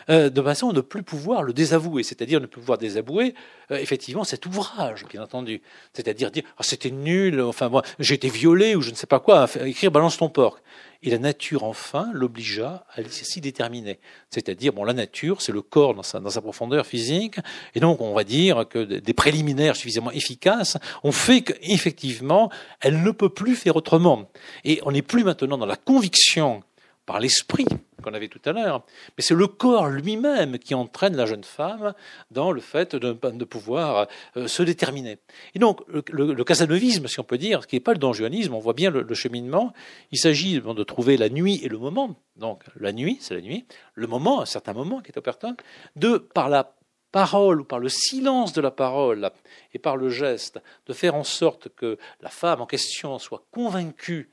euh, 0.09 0.29
de 0.29 0.41
façon 0.41 0.69
à 0.69 0.73
ne 0.73 0.81
plus 0.81 1.03
pouvoir 1.03 1.43
le 1.43 1.53
désavouer, 1.53 2.03
c'est-à-dire 2.03 2.39
ne 2.39 2.45
plus 2.45 2.59
pouvoir 2.59 2.77
désavouer 2.77 3.33
euh, 3.71 3.77
effectivement 3.77 4.23
cet 4.23 4.45
ouvrage, 4.45 5.05
bien 5.09 5.23
entendu. 5.23 5.61
C'est-à-dire 5.93 6.31
dire 6.31 6.43
ah, 6.57 6.63
c'était 6.63 6.91
nul, 6.91 7.41
enfin 7.41 7.69
moi 7.69 7.83
j'ai 7.99 8.15
été 8.15 8.29
violé 8.29 8.75
ou 8.75 8.81
je 8.81 8.91
ne 8.91 8.95
sais 8.95 9.07
pas 9.07 9.19
quoi, 9.19 9.47
écrire 9.65 9.91
balance 9.91 10.17
ton 10.17 10.29
porc. 10.29 10.59
Et 11.05 11.09
la 11.09 11.17
nature 11.17 11.63
enfin 11.63 12.09
l'obligea 12.13 12.85
à 12.95 13.03
s'y 13.09 13.41
déterminer. 13.41 13.99
C'est-à-dire 14.29 14.73
bon 14.73 14.83
la 14.83 14.93
nature 14.93 15.41
c'est 15.41 15.51
le 15.51 15.61
corps 15.61 15.93
dans 15.93 16.03
sa, 16.03 16.19
dans 16.19 16.29
sa 16.29 16.41
profondeur 16.41 16.85
physique, 16.85 17.37
et 17.75 17.79
donc 17.79 18.01
on 18.01 18.13
va 18.13 18.23
dire 18.23 18.65
que 18.69 18.83
des 18.83 19.13
préliminaires 19.13 19.75
suffisamment 19.75 20.11
efficaces 20.11 20.77
ont 21.03 21.11
fait 21.11 21.41
qu'effectivement 21.41 22.49
elle 22.79 23.01
ne 23.01 23.11
peut 23.11 23.29
plus 23.29 23.55
faire 23.55 23.75
autrement. 23.75 24.29
Et 24.63 24.79
on 24.85 24.91
n'est 24.91 25.01
plus 25.01 25.23
maintenant 25.23 25.57
dans 25.57 25.65
la 25.65 25.75
conviction 25.75 26.63
par 27.05 27.19
l'esprit 27.19 27.65
qu'on 28.01 28.13
avait 28.13 28.27
tout 28.27 28.41
à 28.45 28.51
l'heure, 28.51 28.83
mais 29.17 29.23
c'est 29.23 29.33
le 29.33 29.47
corps 29.47 29.87
lui-même 29.87 30.59
qui 30.59 30.75
entraîne 30.75 31.15
la 31.15 31.25
jeune 31.25 31.43
femme 31.43 31.93
dans 32.31 32.51
le 32.51 32.61
fait 32.61 32.95
de, 32.95 33.13
de 33.13 33.45
pouvoir 33.45 34.07
euh, 34.37 34.47
se 34.47 34.61
déterminer. 34.61 35.19
Et 35.55 35.59
donc, 35.59 35.81
le, 35.87 36.43
casanovisme, 36.43 37.07
si 37.07 37.19
on 37.19 37.23
peut 37.23 37.37
dire, 37.37 37.63
ce 37.63 37.67
qui 37.67 37.75
n'est 37.75 37.81
pas 37.81 37.93
le 37.93 37.99
donjuanisme, 37.99 38.53
on 38.53 38.59
voit 38.59 38.73
bien 38.73 38.91
le, 38.91 39.13
cheminement, 39.13 39.73
il 40.11 40.19
s'agit 40.19 40.59
de 40.59 40.83
trouver 40.83 41.17
la 41.17 41.29
nuit 41.29 41.61
et 41.63 41.69
le 41.69 41.77
moment, 41.77 42.15
donc 42.35 42.63
la 42.75 42.91
nuit, 42.91 43.17
c'est 43.21 43.35
la 43.35 43.41
nuit, 43.41 43.65
le 43.93 44.07
moment, 44.07 44.41
un 44.41 44.45
certain 44.45 44.73
moment 44.73 45.01
qui 45.01 45.11
est 45.11 45.17
opportun, 45.17 45.55
de, 45.95 46.17
par 46.17 46.49
la 46.49 46.75
parole 47.11 47.61
ou 47.61 47.63
par 47.63 47.79
le 47.79 47.89
silence 47.89 48.53
de 48.53 48.61
la 48.61 48.71
parole 48.71 49.31
et 49.73 49.79
par 49.79 49.97
le 49.97 50.09
geste, 50.09 50.59
de 50.87 50.93
faire 50.93 51.15
en 51.15 51.23
sorte 51.23 51.69
que 51.69 51.97
la 52.21 52.29
femme 52.29 52.61
en 52.61 52.65
question 52.65 53.19
soit 53.19 53.45
convaincue 53.51 54.31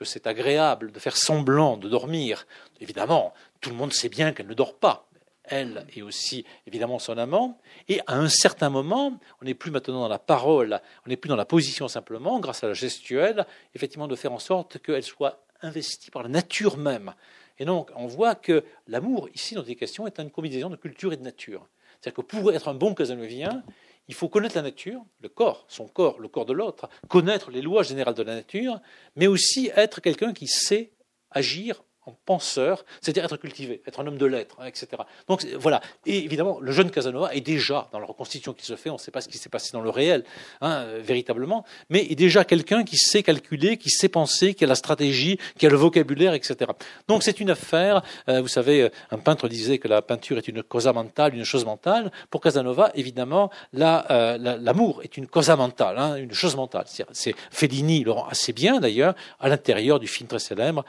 que 0.00 0.06
c'est 0.06 0.26
agréable 0.26 0.92
de 0.92 0.98
faire 0.98 1.14
semblant 1.14 1.76
de 1.76 1.86
dormir. 1.86 2.46
Évidemment, 2.80 3.34
tout 3.60 3.68
le 3.68 3.76
monde 3.76 3.92
sait 3.92 4.08
bien 4.08 4.32
qu'elle 4.32 4.46
ne 4.46 4.54
dort 4.54 4.78
pas. 4.78 5.10
Elle 5.44 5.86
et 5.94 6.00
aussi 6.00 6.46
évidemment 6.66 6.98
son 6.98 7.18
amant. 7.18 7.58
Et 7.86 8.00
à 8.06 8.16
un 8.16 8.30
certain 8.30 8.70
moment, 8.70 9.20
on 9.42 9.44
n'est 9.44 9.52
plus 9.52 9.70
maintenant 9.70 10.00
dans 10.00 10.08
la 10.08 10.18
parole, 10.18 10.80
on 11.04 11.10
n'est 11.10 11.18
plus 11.18 11.28
dans 11.28 11.36
la 11.36 11.44
position 11.44 11.86
simplement, 11.86 12.40
grâce 12.40 12.64
à 12.64 12.68
la 12.68 12.72
gestuelle, 12.72 13.44
effectivement 13.74 14.08
de 14.08 14.16
faire 14.16 14.32
en 14.32 14.38
sorte 14.38 14.78
qu'elle 14.78 15.02
soit 15.02 15.44
investie 15.60 16.10
par 16.10 16.22
la 16.22 16.30
nature 16.30 16.78
même. 16.78 17.12
Et 17.58 17.66
donc, 17.66 17.90
on 17.94 18.06
voit 18.06 18.34
que 18.34 18.64
l'amour, 18.86 19.28
ici, 19.34 19.54
dans 19.54 19.62
des 19.62 19.76
questions, 19.76 20.06
est 20.06 20.18
une 20.18 20.30
combinaison 20.30 20.70
de 20.70 20.76
culture 20.76 21.12
et 21.12 21.18
de 21.18 21.22
nature. 21.22 21.68
C'est-à-dire 22.00 22.24
que 22.24 22.26
pour 22.26 22.50
être 22.54 22.68
un 22.68 22.74
bon 22.74 22.94
casanovien, 22.94 23.62
il 24.10 24.14
faut 24.14 24.28
connaître 24.28 24.56
la 24.56 24.62
nature, 24.62 25.04
le 25.20 25.28
corps, 25.28 25.64
son 25.68 25.86
corps, 25.86 26.18
le 26.18 26.26
corps 26.26 26.44
de 26.44 26.52
l'autre, 26.52 26.90
connaître 27.08 27.52
les 27.52 27.62
lois 27.62 27.84
générales 27.84 28.14
de 28.14 28.24
la 28.24 28.34
nature, 28.34 28.80
mais 29.14 29.28
aussi 29.28 29.70
être 29.76 30.00
quelqu'un 30.00 30.32
qui 30.32 30.48
sait 30.48 30.90
agir 31.30 31.84
en 32.10 32.16
penseur, 32.26 32.84
c'est-à-dire 33.00 33.24
être 33.24 33.36
cultivé, 33.36 33.82
être 33.86 34.00
un 34.00 34.06
homme 34.06 34.18
de 34.18 34.26
lettres, 34.26 34.56
hein, 34.60 34.66
etc. 34.66 34.88
Donc 35.28 35.44
voilà. 35.58 35.80
Et 36.06 36.24
évidemment, 36.24 36.58
le 36.60 36.72
jeune 36.72 36.90
Casanova 36.90 37.34
est 37.34 37.40
déjà 37.40 37.88
dans 37.92 37.98
la 37.98 38.06
reconstitution 38.06 38.52
qui 38.52 38.66
se 38.66 38.76
fait, 38.76 38.90
on 38.90 38.94
ne 38.94 38.98
sait 38.98 39.10
pas 39.10 39.20
ce 39.20 39.28
qui 39.28 39.38
s'est 39.38 39.48
passé 39.48 39.70
dans 39.72 39.80
le 39.80 39.90
réel, 39.90 40.24
hein, 40.60 40.86
véritablement, 40.98 41.64
mais 41.88 42.06
est 42.10 42.16
déjà 42.16 42.44
quelqu'un 42.44 42.84
qui 42.84 42.96
sait 42.96 43.22
calculer, 43.22 43.76
qui 43.76 43.90
sait 43.90 44.08
penser, 44.08 44.54
qui 44.54 44.64
a 44.64 44.66
la 44.66 44.74
stratégie, 44.74 45.38
qui 45.56 45.66
a 45.66 45.70
le 45.70 45.76
vocabulaire, 45.76 46.34
etc. 46.34 46.70
Donc 47.08 47.22
c'est 47.22 47.40
une 47.40 47.50
affaire. 47.50 48.02
Euh, 48.28 48.40
vous 48.40 48.48
savez, 48.48 48.82
euh, 48.82 48.88
un 49.10 49.18
peintre 49.18 49.48
disait 49.48 49.78
que 49.78 49.88
la 49.88 50.02
peinture 50.02 50.38
est 50.38 50.48
une 50.48 50.62
causa 50.62 50.92
mentale, 50.92 51.34
une 51.34 51.44
chose 51.44 51.64
mentale. 51.64 52.10
Pour 52.30 52.40
Casanova, 52.40 52.90
évidemment, 52.94 53.50
euh, 53.78 54.58
l'amour 54.60 55.02
est 55.02 55.16
une 55.16 55.26
causa 55.26 55.56
mentale, 55.56 55.98
hein, 55.98 56.16
une 56.16 56.32
chose 56.32 56.56
mentale. 56.56 56.84
C'est 57.12 57.34
Fellini 57.50 58.04
le 58.04 58.12
rend 58.12 58.26
assez 58.26 58.52
bien 58.52 58.80
d'ailleurs 58.80 59.14
à 59.38 59.48
l'intérieur 59.48 59.98
du 60.00 60.06
film 60.06 60.28
très 60.28 60.38
célèbre 60.38 60.84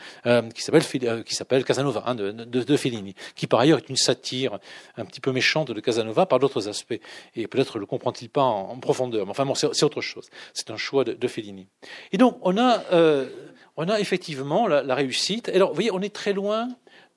qui 0.54 0.62
s'appelle 0.62 0.84
euh, 1.12 1.24
qui 1.24 1.36
s'appelle 1.36 1.64
Casanova, 1.64 2.04
hein, 2.06 2.16
de, 2.16 2.78
Fellini, 2.78 3.16
qui 3.36 3.48
par 3.48 3.60
ailleurs 3.60 3.80
est 3.80 3.90
une 3.90 3.96
satire 3.96 4.60
un 4.98 5.06
petit 5.06 5.20
peu 5.20 5.32
méchante 5.32 5.72
de 5.72 5.80
Casanova 5.80 6.26
par 6.26 6.40
d'autres 6.40 6.68
aspects. 6.68 7.00
Et 7.36 7.48
peut-être 7.48 7.80
le 7.80 7.86
comprend-il 7.86 8.30
pas 8.30 8.44
en, 8.44 8.78
profondeur. 8.80 9.26
Mais 9.26 9.32
enfin 9.32 9.46
bon, 9.46 9.56
c'est 9.56 9.84
autre 9.84 10.02
chose. 10.02 10.30
C'est 10.54 10.72
un 10.72 10.78
choix 10.78 11.04
de, 11.04 11.28
Fellini. 11.28 11.68
Et 12.12 12.18
donc, 12.18 12.38
on 12.42 12.58
a, 12.58 12.84
euh, 12.92 13.30
on 13.78 13.88
a 13.88 14.00
effectivement 14.00 14.68
la, 14.68 14.96
réussite. 14.96 15.50
Alors, 15.50 15.70
vous 15.70 15.76
voyez, 15.76 15.92
on 15.92 16.02
est 16.02 16.14
très 16.14 16.34
loin 16.34 16.68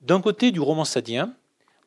d'un 0.01 0.21
côté 0.21 0.51
du 0.51 0.59
roman 0.59 0.85
sadien, 0.85 1.33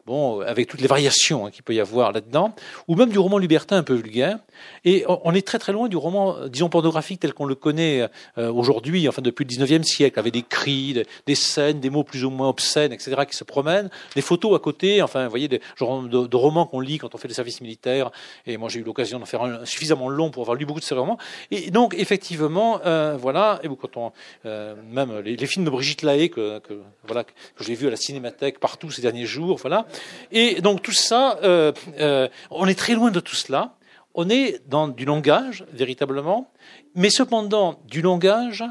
bon, 0.09 0.41
avec 0.41 0.67
toutes 0.69 0.81
les 0.81 0.87
variations 0.87 1.47
hein, 1.47 1.51
qu'il 1.51 1.63
peut 1.63 1.75
y 1.75 1.81
avoir 1.81 2.13
là-dedans, 2.13 2.55
ou 2.89 2.97
même 2.97 3.11
du 3.11 3.19
roman 3.19 3.39
libertin 3.39 3.77
un 3.77 3.83
peu 3.83 3.95
vulgaire. 3.95 4.39
Et 4.85 5.05
on 5.07 5.35
est 5.35 5.47
très 5.47 5.59
très 5.59 5.73
loin 5.73 5.87
du 5.89 5.97
roman, 5.97 6.49
disons, 6.49 6.69
pornographique 6.69 7.21
tel 7.21 7.35
qu'on 7.35 7.45
le 7.45 7.55
connaît 7.55 8.09
euh, 8.39 8.51
aujourd'hui, 8.51 9.07
enfin 9.09 9.23
depuis 9.23 9.45
le 9.45 9.51
19e 9.51 9.83
siècle, 9.83 10.19
avec 10.19 10.33
des 10.33 10.43
cris, 10.43 11.05
des 11.27 11.35
scènes, 11.35 11.79
des 11.79 11.91
mots 11.91 12.05
plus 12.05 12.25
ou 12.25 12.31
moins 12.31 12.49
obscènes, 12.49 12.93
etc., 12.93 13.23
qui 13.29 13.37
se 13.37 13.45
promènent, 13.45 13.91
des 14.17 14.23
photos 14.23 14.57
à 14.57 14.59
côté, 14.59 15.03
enfin, 15.03 15.25
vous 15.25 15.31
voyez, 15.31 15.47
des 15.47 15.61
genres 15.77 16.03
de, 16.03 16.37
romans 16.37 16.67
qu'on 16.67 16.81
lit 16.81 16.99
quand 16.99 17.15
on 17.15 17.19
fait 17.19 17.29
le 17.29 17.35
service 17.35 17.61
militaire. 17.61 18.11
Et 18.47 18.57
moi, 18.57 18.69
j'ai 18.69 18.81
eu 18.81 18.85
l'occasion 18.85 19.19
d'en 19.19 19.27
faire 19.27 19.43
un 19.43 19.67
suffisamment 19.67 20.09
long 20.09 20.31
pour 20.31 20.43
avoir 20.43 20.57
lu 20.57 20.65
beaucoup 20.65 20.81
de 20.81 20.85
ces 20.85 20.95
romans. 20.95 21.19
Et 21.51 21.71
donc, 21.71 21.95
effectivement, 21.95 22.81
euh, 22.87 23.17
voilà, 23.21 23.61
et 23.63 23.69
quand 23.69 23.97
on, 23.97 24.13
euh, 24.47 24.75
même 24.91 25.19
les, 25.21 25.47
films 25.47 25.65
de 25.65 25.71
Brigitte 25.71 26.03
Lahaye 26.03 26.31
que, 26.31 26.59
que 26.61 26.81
voilà 27.07 27.25
que 27.25 27.33
j'ai 27.65 27.75
vu 27.75 27.87
à 27.87 27.91
la 27.91 27.97
cinémathèque 27.97 28.61
partout 28.61 28.91
ces 28.91 29.03
derniers 29.03 29.27
jours, 29.27 29.59
voilà. 29.59 29.87
Et 30.31 30.61
donc 30.61 30.83
tout 30.83 30.93
ça, 30.93 31.39
euh, 31.43 31.73
euh, 31.99 32.29
on 32.51 32.67
est 32.67 32.79
très 32.79 32.95
loin 32.95 33.11
de 33.11 33.21
tout 33.21 33.35
cela. 33.35 33.77
On 34.15 34.29
est 34.29 34.61
dans 34.67 34.89
du 34.89 35.05
langage 35.05 35.65
véritablement, 35.73 36.51
mais 36.95 37.11
cependant 37.11 37.81
du 37.87 38.03
langage 38.03 38.65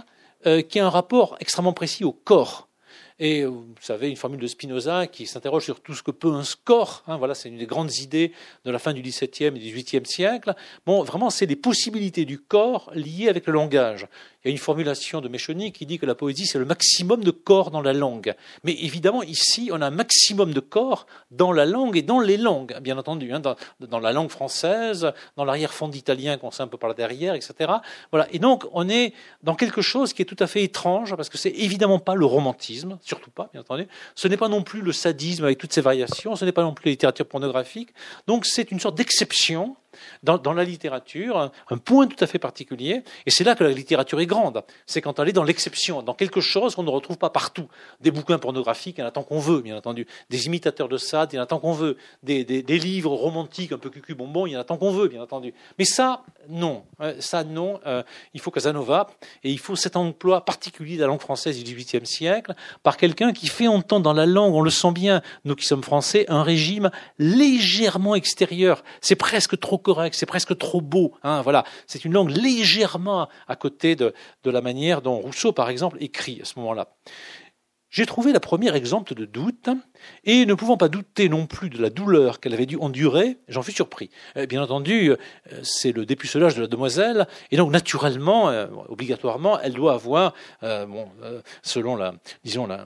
euh, 0.46 0.62
qui 0.62 0.80
a 0.80 0.86
un 0.86 0.90
rapport 0.90 1.38
extrêmement 1.40 1.74
précis 1.74 2.04
au 2.04 2.12
corps. 2.12 2.68
Et 3.20 3.46
vous 3.46 3.66
savez, 3.82 4.10
une 4.10 4.16
formule 4.16 4.40
de 4.40 4.46
Spinoza 4.46 5.08
qui 5.08 5.26
s'interroge 5.26 5.64
sur 5.64 5.80
tout 5.80 5.96
ce 5.96 6.04
que 6.04 6.12
peut 6.12 6.32
un 6.32 6.44
score. 6.44 7.04
Hein, 7.08 7.18
voilà, 7.18 7.34
c'est 7.34 7.50
une 7.50 7.58
des 7.58 7.66
grandes 7.66 7.96
idées 7.98 8.32
de 8.64 8.70
la 8.70 8.78
fin 8.78 8.94
du 8.94 9.02
XVIIe 9.02 9.48
et 9.48 9.52
du 9.52 9.72
XVIIIe 9.74 10.06
siècle. 10.06 10.54
Bon, 10.86 11.02
vraiment, 11.02 11.32
c'est 11.32 11.48
les 11.48 11.56
possibilités 11.56 12.26
du 12.26 12.38
corps 12.38 12.92
liées 12.94 13.28
avec 13.28 13.48
le 13.48 13.54
langage. 13.54 14.08
Il 14.44 14.50
y 14.50 14.50
a 14.50 14.52
une 14.52 14.60
formulation 14.60 15.20
de 15.20 15.28
Méchoni 15.30 15.72
qui 15.72 15.88
dit 15.88 15.98
que 15.98 16.06
la 16.06 16.14
poésie, 16.14 16.46
c'est 16.46 16.60
le 16.60 16.66
maximum 16.66 17.24
de 17.24 17.32
corps 17.32 17.72
dans 17.72 17.82
la 17.82 17.94
langue. 17.94 18.36
Mais 18.64 18.74
évidemment, 18.74 19.24
ici, 19.24 19.72
on 19.74 19.82
a 19.82 19.88
un 19.88 19.92
maximum 19.92 20.54
de 20.54 20.60
corps 20.60 21.08
dans 21.32 21.52
la 21.52 21.66
langue 21.66 21.98
et 21.98 22.04
dans 22.04 22.20
les 22.20 22.38
langues, 22.38 22.78
bien 22.82 23.00
entendu. 23.00 23.34
Hein, 23.34 23.42
dans, 23.42 24.00
la 24.00 24.14
langue 24.14 24.30
française, 24.30 25.12
dans 25.38 25.44
l'arrière-fond 25.44 25.88
d'italien 25.88 26.38
qu'on 26.38 26.52
sait 26.52 26.62
un 26.62 26.68
peu 26.68 26.78
par 26.78 26.94
derrière, 26.94 27.34
etc. 27.34 27.74
Voilà. 28.12 28.28
Et 28.32 28.38
donc, 28.38 28.64
on 28.74 28.88
est 28.88 29.14
dans 29.42 29.56
quelque 29.56 29.82
chose 29.82 30.14
qui 30.14 30.22
est 30.22 30.26
tout 30.26 30.42
à 30.42 30.46
fait 30.46 30.64
étrange, 30.64 31.16
parce 31.16 31.30
que 31.30 31.38
c'est 31.40 31.50
évidemment 31.50 32.00
pas 32.00 32.14
le 32.14 32.26
romantisme, 32.26 33.00
surtout 33.02 33.32
pas, 33.32 33.50
bien 33.52 33.62
entendu. 33.62 33.88
Ce 34.14 34.28
n'est 34.28 34.38
pas 34.38 34.50
non 34.50 34.62
plus 34.62 34.82
le 34.82 34.92
sadisme 34.92 35.46
avec 35.46 35.58
toutes 35.58 35.74
ses 35.74 35.82
variations, 35.82 36.36
ce 36.36 36.46
n'est 36.46 36.52
pas 36.52 36.64
non 36.64 36.76
plus 36.76 36.86
la 36.86 36.92
littérature 36.92 37.26
pornographique. 37.26 37.90
Donc, 38.28 38.46
c'est 38.46 38.70
une 38.70 38.80
sorte 38.80 38.96
d'exception 38.96 39.76
dans, 40.24 40.54
la 40.54 40.64
littérature, 40.64 41.52
un, 41.70 41.78
point 41.78 42.08
tout 42.08 42.22
à 42.24 42.28
fait 42.28 42.40
particulier, 42.40 43.04
et 43.26 43.32
c'est 43.32 43.44
là 43.44 43.56
que 43.56 43.64
la 43.64 43.72
littérature 43.72 44.20
est 44.20 44.26
grande, 44.26 44.64
c'est 44.86 45.02
quand 45.02 45.20
elle 45.20 45.30
est 45.30 45.34
dans 45.34 45.44
l'exception, 45.44 46.02
dans 46.02 46.14
quelque 46.14 46.42
chose 46.42 46.76
qu'on 46.76 46.84
ne 46.84 46.90
retrouve 46.90 47.18
pas 47.18 47.30
partout. 47.30 47.68
Des 48.02 48.12
bouquins 48.12 48.40
pornographiques, 48.40 48.98
il 48.98 49.02
y 49.02 49.04
en 49.04 49.08
a 49.08 49.12
tant 49.12 49.24
qu'on 49.24 49.40
veut, 49.40 49.62
bien 49.62 49.78
entendu, 49.78 50.08
des 50.30 50.48
imitateurs 50.48 50.90
de 50.90 50.98
Sade, 50.98 51.34
il 51.34 51.36
y 51.38 51.40
en 51.40 51.44
a 51.44 51.46
tant 51.46 51.60
qu'on 51.60 51.74
veut, 51.74 51.98
des, 52.24 52.44
livres 52.78 53.12
romantiques 53.12 53.72
un 53.72 53.78
peu 53.78 53.90
cucu 53.90 54.14
bonbon, 54.14 54.46
il 54.46 54.52
y 54.52 54.58
en 54.58 54.60
a 54.60 54.64
tant 54.64 54.78
qu'on 54.78 54.92
veut, 54.92 55.08
bien 55.08 55.22
entendu. 55.22 55.54
Mais 55.80 55.86
ça, 55.86 56.24
non, 56.50 56.84
euh, 57.02 57.16
ça, 57.20 57.44
non, 57.44 57.80
euh, 57.86 58.04
il 58.34 58.40
faut 58.40 58.52
Casanova, 58.52 59.08
et 59.44 59.52
il 59.52 59.60
faut 59.60 59.76
cet 59.76 59.96
emploi 59.96 60.46
particulier 60.46 60.96
de 60.96 61.02
la 61.02 61.08
langue 61.08 61.22
française 61.22 61.62
du 61.64 61.76
XVIIIe 61.76 62.06
siècle, 62.06 62.54
par 62.84 62.98
quelqu'un 62.98 63.34
qui 63.34 63.48
fait 63.48 63.68
entendre 63.68 64.04
dans 64.04 64.14
la 64.14 64.26
langue, 64.26 64.54
on 64.54 64.62
le 64.62 64.70
sent 64.70 64.92
bien, 64.92 65.22
nous 65.46 65.56
qui 65.56 65.66
sommes 65.66 65.84
français, 65.84 66.26
un 66.28 66.44
régime 66.44 66.92
légèrement 67.20 68.16
extérieur. 68.16 68.84
C'est 69.02 69.16
presque 69.16 69.60
trop 69.60 69.78
c'est 70.12 70.26
presque 70.26 70.58
trop 70.58 70.82
beau. 70.82 71.14
Hein, 71.24 71.42
voilà, 71.42 71.64
c'est 71.86 72.06
une 72.06 72.14
langue 72.14 72.32
légèrement 72.32 73.28
à 73.48 73.56
côté 73.56 73.96
de, 73.96 74.14
la 74.46 74.62
manière 74.62 75.02
dont 75.02 75.18
Rousseau, 75.18 75.52
par 75.52 75.70
exemple, 75.70 75.98
écrit 76.00 76.40
à 76.42 76.46
ce 76.46 76.60
moment-là. 76.60 76.96
J'ai 77.90 78.06
trouvé 78.06 78.34
la 78.34 78.42
première 78.42 78.76
exemple 78.76 79.14
de 79.14 79.24
doute, 79.24 79.70
et 80.26 80.46
ne 80.46 80.54
pouvant 80.54 80.76
pas 80.76 80.90
douter 80.90 81.30
non 81.30 81.48
plus 81.48 81.70
de 81.70 81.82
la 81.82 81.90
douleur 81.90 82.42
qu'elle 82.42 82.54
avait 82.54 82.66
dû 82.66 82.76
endurer, 82.76 83.38
j'en 83.48 83.62
fus 83.62 83.72
surpris. 83.72 84.10
Euh, 84.36 84.46
bien 84.46 84.62
entendu, 84.62 85.12
euh, 85.12 85.16
c'est 85.64 85.94
le 85.94 86.06
dépucelage 86.06 86.56
de 86.56 86.62
la 86.62 86.68
demoiselle, 86.68 87.28
et 87.50 87.56
donc 87.56 87.72
naturellement, 87.72 88.50
euh, 88.50 88.68
obligatoirement, 88.90 89.58
elle 89.62 89.74
doit 89.74 89.94
avoir, 89.94 90.34
selon 91.64 91.96
la, 91.96 92.14
disons 92.44 92.68
la, 92.68 92.86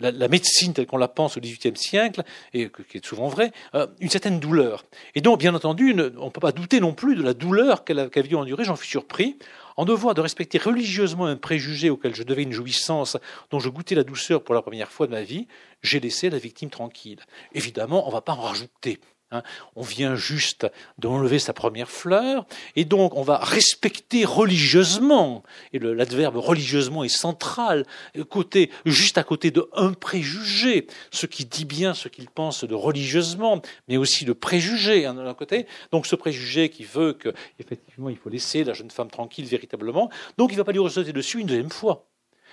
la, 0.00 0.28
médecine 0.28 0.72
telle 0.72 0.86
qu'on 0.86 0.96
la 0.96 1.08
pense 1.08 1.36
au 1.36 1.40
XVIIIe 1.40 1.76
siècle, 1.76 2.22
et 2.52 2.70
qui 2.88 2.98
est 2.98 3.04
souvent 3.04 3.28
vrai, 3.28 3.52
une 4.00 4.10
certaine 4.10 4.40
douleur. 4.40 4.84
Et 5.14 5.20
donc, 5.20 5.40
bien 5.40 5.54
entendu, 5.54 5.92
on 5.92 6.26
ne 6.26 6.30
peut 6.30 6.40
pas 6.40 6.52
douter 6.52 6.80
non 6.80 6.92
plus 6.92 7.16
de 7.16 7.22
la 7.22 7.34
douleur 7.34 7.84
qu'elle 7.84 7.98
avait 7.98 8.22
dû 8.22 8.34
endurer, 8.34 8.64
j'en 8.64 8.76
fus 8.76 8.88
surpris 8.88 9.36
en 9.76 9.84
devoir 9.84 10.14
de 10.14 10.20
respecter 10.20 10.58
religieusement 10.58 11.26
un 11.26 11.36
préjugé 11.36 11.90
auquel 11.90 12.14
je 12.14 12.22
devais 12.22 12.42
une 12.42 12.52
jouissance 12.52 13.16
dont 13.50 13.58
je 13.58 13.68
goûtais 13.68 13.94
la 13.94 14.04
douceur 14.04 14.42
pour 14.42 14.54
la 14.54 14.62
première 14.62 14.90
fois 14.90 15.06
de 15.06 15.12
ma 15.12 15.22
vie, 15.22 15.46
j'ai 15.82 16.00
laissé 16.00 16.30
la 16.30 16.38
victime 16.38 16.70
tranquille. 16.70 17.20
Évidemment, 17.52 18.04
on 18.06 18.08
ne 18.08 18.14
va 18.14 18.20
pas 18.20 18.32
en 18.32 18.42
rajouter. 18.42 19.00
Hein. 19.34 19.42
On 19.76 19.82
vient 19.82 20.14
juste 20.16 20.66
d'enlever 20.98 21.38
sa 21.38 21.52
première 21.52 21.90
fleur, 21.90 22.46
et 22.76 22.84
donc 22.84 23.16
on 23.16 23.22
va 23.22 23.38
respecter 23.38 24.24
religieusement, 24.24 25.42
et 25.72 25.78
l'adverbe 25.78 26.36
religieusement 26.36 27.04
est 27.04 27.08
central, 27.08 27.84
côté, 28.30 28.70
juste 28.86 29.18
à 29.18 29.24
côté 29.24 29.50
de 29.50 29.68
un 29.74 29.92
préjugé, 29.92 30.86
ce 31.10 31.26
qui 31.26 31.44
dit 31.44 31.64
bien 31.64 31.94
ce 31.94 32.08
qu'il 32.08 32.28
pense 32.28 32.64
de 32.64 32.74
religieusement, 32.74 33.60
mais 33.88 33.96
aussi 33.96 34.24
de 34.24 34.32
préjugé 34.32 35.06
hein, 35.06 35.14
d'un 35.14 35.34
côté. 35.34 35.66
Donc 35.92 36.06
ce 36.06 36.16
préjugé 36.16 36.68
qui 36.68 36.84
veut 36.84 37.12
qu'effectivement 37.12 38.08
il 38.08 38.16
faut 38.16 38.30
laisser 38.30 38.64
la 38.64 38.72
jeune 38.72 38.90
femme 38.90 39.10
tranquille 39.10 39.46
véritablement, 39.46 40.10
donc 40.38 40.50
il 40.50 40.54
ne 40.54 40.58
va 40.58 40.64
pas 40.64 40.72
lui 40.72 40.78
ressauter 40.78 41.12
dessus 41.12 41.40
une 41.40 41.46
deuxième 41.46 41.70
fois. 41.70 42.06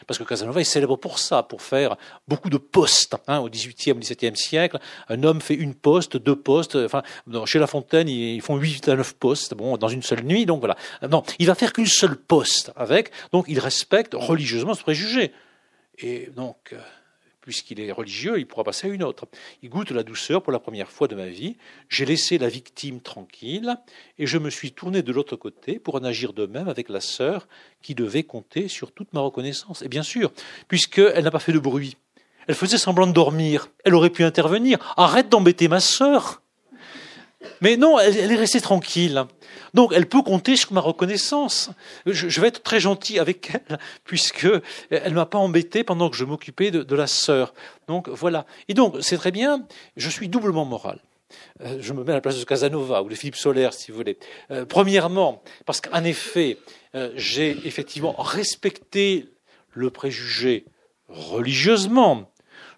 Parce 0.08 0.18
que 0.18 0.24
Casanova 0.24 0.62
est 0.62 0.66
célèbre 0.66 0.96
pour 0.96 1.20
ça, 1.20 1.44
pour 1.44 1.62
faire 1.62 1.96
beaucoup 2.28 2.50
de 2.50 2.58
postes. 2.58 3.16
Hein, 3.28 3.40
au 3.40 3.50
XVIIIe, 3.50 3.98
XVIIe 3.98 4.36
siècle, 4.36 4.80
un 5.10 5.24
homme 5.24 5.42
fait 5.42 5.56
une 5.56 5.76
poste, 5.76 6.18
deux 6.18 6.36
postes. 6.36 6.76
Enfin, 6.76 7.04
chez 7.46 7.60
La 7.60 7.68
Fontaine, 7.68 8.10
ils 8.10 8.42
font 8.42 8.58
huit 8.58 8.88
à 8.88 8.96
neuf 8.96 9.14
postes, 9.14 9.54
bon, 9.54 9.78
dans 9.78 9.90
une 9.90 10.04
seule 10.04 10.24
nuit. 10.24 10.46
Donc 10.46 10.60
voilà. 10.60 10.76
Non, 11.10 11.24
il 11.40 11.48
va 11.48 11.56
faire 11.56 11.74
qu'une 11.74 11.86
seule 11.86 12.16
poste 12.16 12.72
avec. 12.76 13.12
Donc 13.32 13.46
il 13.48 13.60
respecte 13.60 14.14
religieusement 14.14 14.74
ce 14.74 14.82
préjugé. 14.82 15.32
Et 16.00 16.30
donc. 16.36 16.76
Puisqu'il 17.52 17.82
est 17.82 17.92
religieux, 17.92 18.40
il 18.40 18.48
pourra 18.48 18.64
passer 18.64 18.88
à 18.88 18.92
une 18.92 19.04
autre. 19.04 19.26
Il 19.62 19.68
goûte 19.68 19.92
la 19.92 20.04
douceur 20.04 20.42
pour 20.42 20.54
la 20.54 20.60
première 20.60 20.90
fois 20.90 21.10
de 21.10 21.16
ma 21.16 21.26
vie. 21.26 21.58
J'ai 21.90 22.06
laissé 22.06 22.38
la 22.38 22.48
victime 22.48 23.02
tranquille 23.02 23.76
et 24.18 24.26
je 24.26 24.38
me 24.38 24.50
suis 24.50 24.72
tourné 24.72 25.02
de 25.02 25.12
l'autre 25.12 25.36
côté 25.36 25.78
pour 25.78 25.96
en 25.96 26.04
agir 26.06 26.32
de 26.32 26.46
même 26.46 26.70
avec 26.70 26.88
la 26.88 27.02
sœur 27.02 27.50
qui 27.82 27.94
devait 27.94 28.24
compter 28.24 28.70
sur 28.70 28.94
toute 28.94 29.12
ma 29.12 29.20
reconnaissance. 29.20 29.82
Et 29.82 29.90
bien 29.90 30.02
sûr, 30.02 30.32
puisqu'elle 30.70 31.26
n'a 31.26 31.30
pas 31.30 31.40
fait 31.40 31.52
de 31.52 31.60
bruit, 31.60 31.98
elle 32.48 32.56
faisait 32.56 32.78
semblant 32.78 33.06
de 33.06 33.12
dormir, 33.12 33.68
elle 33.84 33.96
aurait 33.96 34.12
pu 34.12 34.24
intervenir. 34.24 34.78
Arrête 34.96 35.28
d'embêter 35.28 35.68
ma 35.68 35.82
sœur. 35.82 36.42
Mais 37.62 37.78
non, 37.78 38.00
elle, 38.00 38.32
est 38.32 38.36
restée 38.36 38.62
tranquille. 38.62 39.26
Donc, 39.74 39.94
elle 39.96 40.08
peut 40.08 40.22
compter 40.22 40.56
sur 40.56 40.74
ma 40.74 40.82
reconnaissance. 40.82 41.70
Je, 42.06 42.42
vais 42.42 42.48
être 42.48 42.64
très 42.64 42.80
gentil 42.80 43.20
avec 43.20 43.52
elle, 43.54 43.80
puisque 44.04 44.48
elle 44.90 45.14
m'a 45.14 45.26
pas 45.26 45.38
embêté 45.38 45.84
pendant 45.84 46.10
que 46.10 46.18
je 46.18 46.26
m'occupais 46.26 46.72
de, 46.72 46.96
la 46.96 47.08
sœur. 47.08 47.54
Donc, 47.88 48.10
voilà. 48.10 48.46
Et 48.68 48.74
donc, 48.74 48.98
c'est 49.02 49.18
très 49.18 49.32
bien. 49.32 49.66
Je 49.98 50.10
suis 50.10 50.28
doublement 50.28 50.66
moral. 50.66 51.00
Euh, 51.62 51.78
je 51.80 51.94
me 51.94 52.04
mets 52.04 52.12
à 52.12 52.16
la 52.16 52.22
place 52.22 52.40
de 52.40 52.44
Casanova 52.44 53.02
ou 53.04 53.10
de 53.10 53.16
Philippe 53.16 53.36
Solaire, 53.36 53.74
si 53.74 53.92
vous 53.92 53.98
voulez. 53.98 54.18
Euh, 54.52 54.66
premièrement, 54.66 55.42
parce 55.66 55.82
qu'en 55.82 56.04
effet, 56.04 56.58
euh, 56.96 57.12
j'ai 57.16 57.58
effectivement 57.66 58.14
respecté 58.18 59.30
le 59.74 59.90
préjugé 59.90 60.66
religieusement. 61.08 62.32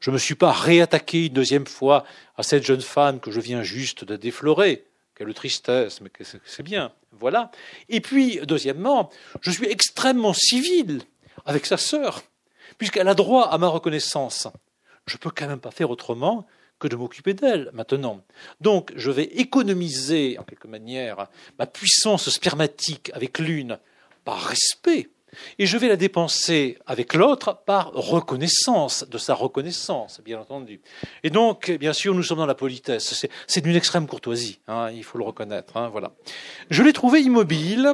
Je 0.03 0.09
ne 0.09 0.15
me 0.15 0.19
suis 0.19 0.35
pas 0.35 0.51
réattaqué 0.51 1.27
une 1.27 1.33
deuxième 1.33 1.65
fois 1.65 2.03
à 2.35 2.43
cette 2.43 2.65
jeune 2.65 2.81
femme 2.81 3.21
que 3.21 3.31
je 3.31 3.39
viens 3.39 3.63
juste 3.63 4.03
de 4.03 4.17
déflorer. 4.17 4.83
Quelle 5.15 5.33
tristesse, 5.33 6.01
mais 6.01 6.11
c'est 6.43 6.61
bien. 6.61 6.91
Voilà. 7.13 7.51
Et 7.87 8.01
puis, 8.01 8.41
deuxièmement, 8.43 9.09
je 9.39 9.49
suis 9.49 9.65
extrêmement 9.65 10.33
civil 10.33 11.03
avec 11.45 11.65
sa 11.65 11.77
sœur, 11.77 12.21
puisqu'elle 12.77 13.07
a 13.07 13.13
droit 13.13 13.47
à 13.47 13.57
ma 13.57 13.69
reconnaissance. 13.69 14.49
Je 15.05 15.15
ne 15.15 15.19
peux 15.19 15.29
quand 15.29 15.47
même 15.47 15.61
pas 15.61 15.71
faire 15.71 15.89
autrement 15.89 16.45
que 16.79 16.89
de 16.89 16.97
m'occuper 16.97 17.33
d'elle 17.33 17.69
maintenant. 17.71 18.25
Donc, 18.59 18.91
je 18.97 19.09
vais 19.09 19.23
économiser, 19.23 20.37
en 20.37 20.43
quelque 20.43 20.67
manière, 20.67 21.29
ma 21.57 21.65
puissance 21.65 22.29
spermatique 22.29 23.09
avec 23.13 23.39
l'une 23.39 23.79
par 24.25 24.41
respect 24.41 25.07
et 25.59 25.65
je 25.65 25.77
vais 25.77 25.87
la 25.87 25.95
dépenser 25.95 26.77
avec 26.85 27.13
l'autre 27.13 27.59
par 27.65 27.91
reconnaissance, 27.93 29.05
de 29.09 29.17
sa 29.17 29.33
reconnaissance, 29.33 30.21
bien 30.23 30.39
entendu. 30.39 30.81
Et 31.23 31.29
donc, 31.29 31.71
bien 31.71 31.93
sûr, 31.93 32.13
nous 32.13 32.23
sommes 32.23 32.39
dans 32.39 32.45
la 32.45 32.55
politesse. 32.55 33.27
C'est 33.47 33.61
d'une 33.61 33.75
extrême 33.75 34.07
courtoisie, 34.07 34.59
hein, 34.67 34.89
il 34.91 35.03
faut 35.03 35.17
le 35.17 35.23
reconnaître. 35.23 35.77
Hein, 35.77 35.89
voilà. 35.89 36.11
Je 36.69 36.83
l'ai 36.83 36.93
trouvé 36.93 37.21
immobile, 37.21 37.93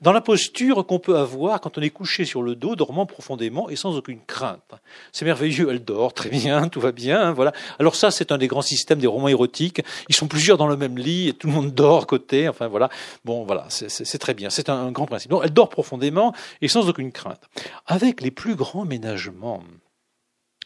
dans 0.00 0.12
la 0.12 0.20
posture 0.20 0.86
qu'on 0.86 0.98
peut 0.98 1.16
avoir 1.16 1.60
quand 1.60 1.78
on 1.78 1.82
est 1.82 1.90
couché 1.90 2.24
sur 2.24 2.42
le 2.42 2.54
dos, 2.54 2.76
dormant 2.76 3.06
profondément 3.06 3.68
et 3.68 3.76
sans 3.76 3.96
aucune 3.96 4.20
crainte. 4.26 4.72
C'est 5.12 5.24
merveilleux, 5.24 5.68
elle 5.70 5.84
dort 5.84 6.12
très 6.12 6.30
bien, 6.30 6.68
tout 6.68 6.80
va 6.80 6.92
bien, 6.92 7.32
voilà. 7.32 7.52
Alors 7.78 7.94
ça, 7.94 8.10
c'est 8.10 8.32
un 8.32 8.38
des 8.38 8.46
grands 8.46 8.62
systèmes 8.62 8.98
des 8.98 9.06
romans 9.06 9.28
érotiques. 9.28 9.82
Ils 10.08 10.14
sont 10.14 10.28
plusieurs 10.28 10.56
dans 10.56 10.66
le 10.66 10.76
même 10.76 10.98
lit 10.98 11.28
et 11.28 11.32
tout 11.32 11.48
le 11.48 11.52
monde 11.52 11.74
dort 11.74 12.06
côté. 12.06 12.48
Enfin 12.48 12.68
voilà. 12.68 12.88
Bon, 13.24 13.44
voilà, 13.44 13.66
c'est 13.68 14.18
très 14.18 14.34
bien. 14.34 14.50
C'est 14.50 14.68
un, 14.68 14.92
grand 14.92 15.06
principe. 15.06 15.30
Donc, 15.30 15.42
elle 15.44 15.52
dort 15.52 15.68
profondément 15.68 16.32
et 16.62 16.68
sans 16.68 16.88
aucune 16.88 17.12
crainte. 17.12 17.42
Avec 17.86 18.20
les 18.20 18.30
plus 18.30 18.54
grands 18.54 18.84
ménagements 18.84 19.62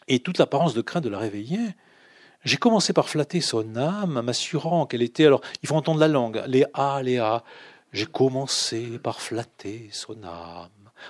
et 0.07 0.19
toute 0.19 0.37
l'apparence 0.37 0.73
de 0.73 0.81
crainte 0.81 1.03
de 1.03 1.09
la 1.09 1.19
réveiller, 1.19 1.59
J'ai 2.45 2.57
commencé 2.57 2.91
par 2.91 3.07
flatter 3.07 3.39
son 3.39 3.77
âme, 3.77 4.21
m'assurant 4.21 4.85
qu'elle 4.85 5.01
était. 5.01 5.25
Alors, 5.25 5.39
il 5.61 5.69
faut 5.69 5.75
entendre 5.75 6.01
la 6.01 6.09
langue, 6.09 6.43
les 6.45 6.65
A, 6.73 7.01
les 7.01 7.17
A. 7.17 7.43
J'ai 7.93 8.07
commencé 8.07 8.99
par 8.99 9.21
flatter 9.21 9.89
son 9.91 10.23
âme 10.23 10.69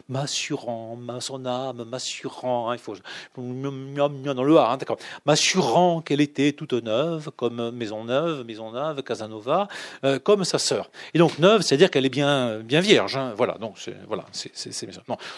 m'assurant, 0.09 0.97
son 1.19 1.45
âme, 1.45 1.83
m'assurant, 1.83 2.69
hein, 2.69 2.75
il 2.75 2.79
faut 2.79 2.95
dans 3.35 4.43
le 4.43 4.57
A, 4.57 4.73
hein, 4.73 4.95
m'assurant 5.25 6.01
qu'elle 6.01 6.21
était 6.21 6.53
toute 6.53 6.73
neuve, 6.73 7.31
comme 7.35 7.71
Maison 7.71 8.03
Neuve, 8.03 8.43
Maison 8.45 8.71
Neuve, 8.71 9.03
Casanova, 9.03 9.67
euh, 10.03 10.19
comme 10.19 10.43
sa 10.43 10.59
sœur. 10.59 10.89
Et 11.13 11.19
donc 11.19 11.39
neuve, 11.39 11.61
c'est-à-dire 11.61 11.91
qu'elle 11.91 12.05
est 12.05 12.09
bien, 12.09 12.59
bien 12.59 12.81
vierge. 12.81 13.17
Hein, 13.17 13.33
voilà, 13.37 13.57
donc 13.59 13.75
c'est, 13.77 13.95
voilà, 14.07 14.25
c'est, 14.31 14.51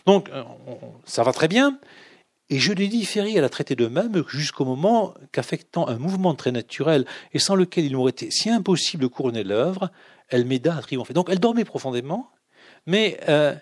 donc 0.06 0.30
euh, 0.30 0.44
ça 1.06 1.24
va 1.24 1.34
très 1.34 1.48
bien. 1.48 1.80
Et 2.50 2.60
je 2.60 2.74
lui 2.74 2.90
dis, 2.90 3.06
Ferry, 3.06 3.36
elle 3.36 3.44
a 3.44 3.50
traité 3.50 3.76
de 3.76 3.88
même 3.88 4.24
jusqu'au 4.28 4.66
moment 4.66 5.16
qu'affectant 5.32 5.88
un 5.88 5.98
mouvement 5.98 6.36
très 6.36 6.52
naturel 6.52 7.06
et 7.34 7.40
sans 7.40 7.56
lequel 7.56 7.86
il 7.86 7.96
m'aurait 7.96 8.12
été 8.12 8.30
si 8.30 8.52
impossible 8.52 9.02
de 9.02 9.08
couronner 9.08 9.44
l'œuvre, 9.44 9.90
elle 10.30 10.46
m'aida 10.46 10.76
à 10.76 10.82
triompher. 10.82 11.14
Donc 11.14 11.30
elle 11.30 11.40
dormait 11.40 11.66
profondément, 11.66 12.32
mais 12.86 13.20
euh, 13.30 13.56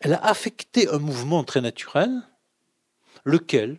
elle 0.00 0.14
a 0.14 0.24
affecté 0.24 0.88
un 0.88 0.98
mouvement 0.98 1.44
très 1.44 1.60
naturel, 1.60 2.10
lequel, 3.24 3.78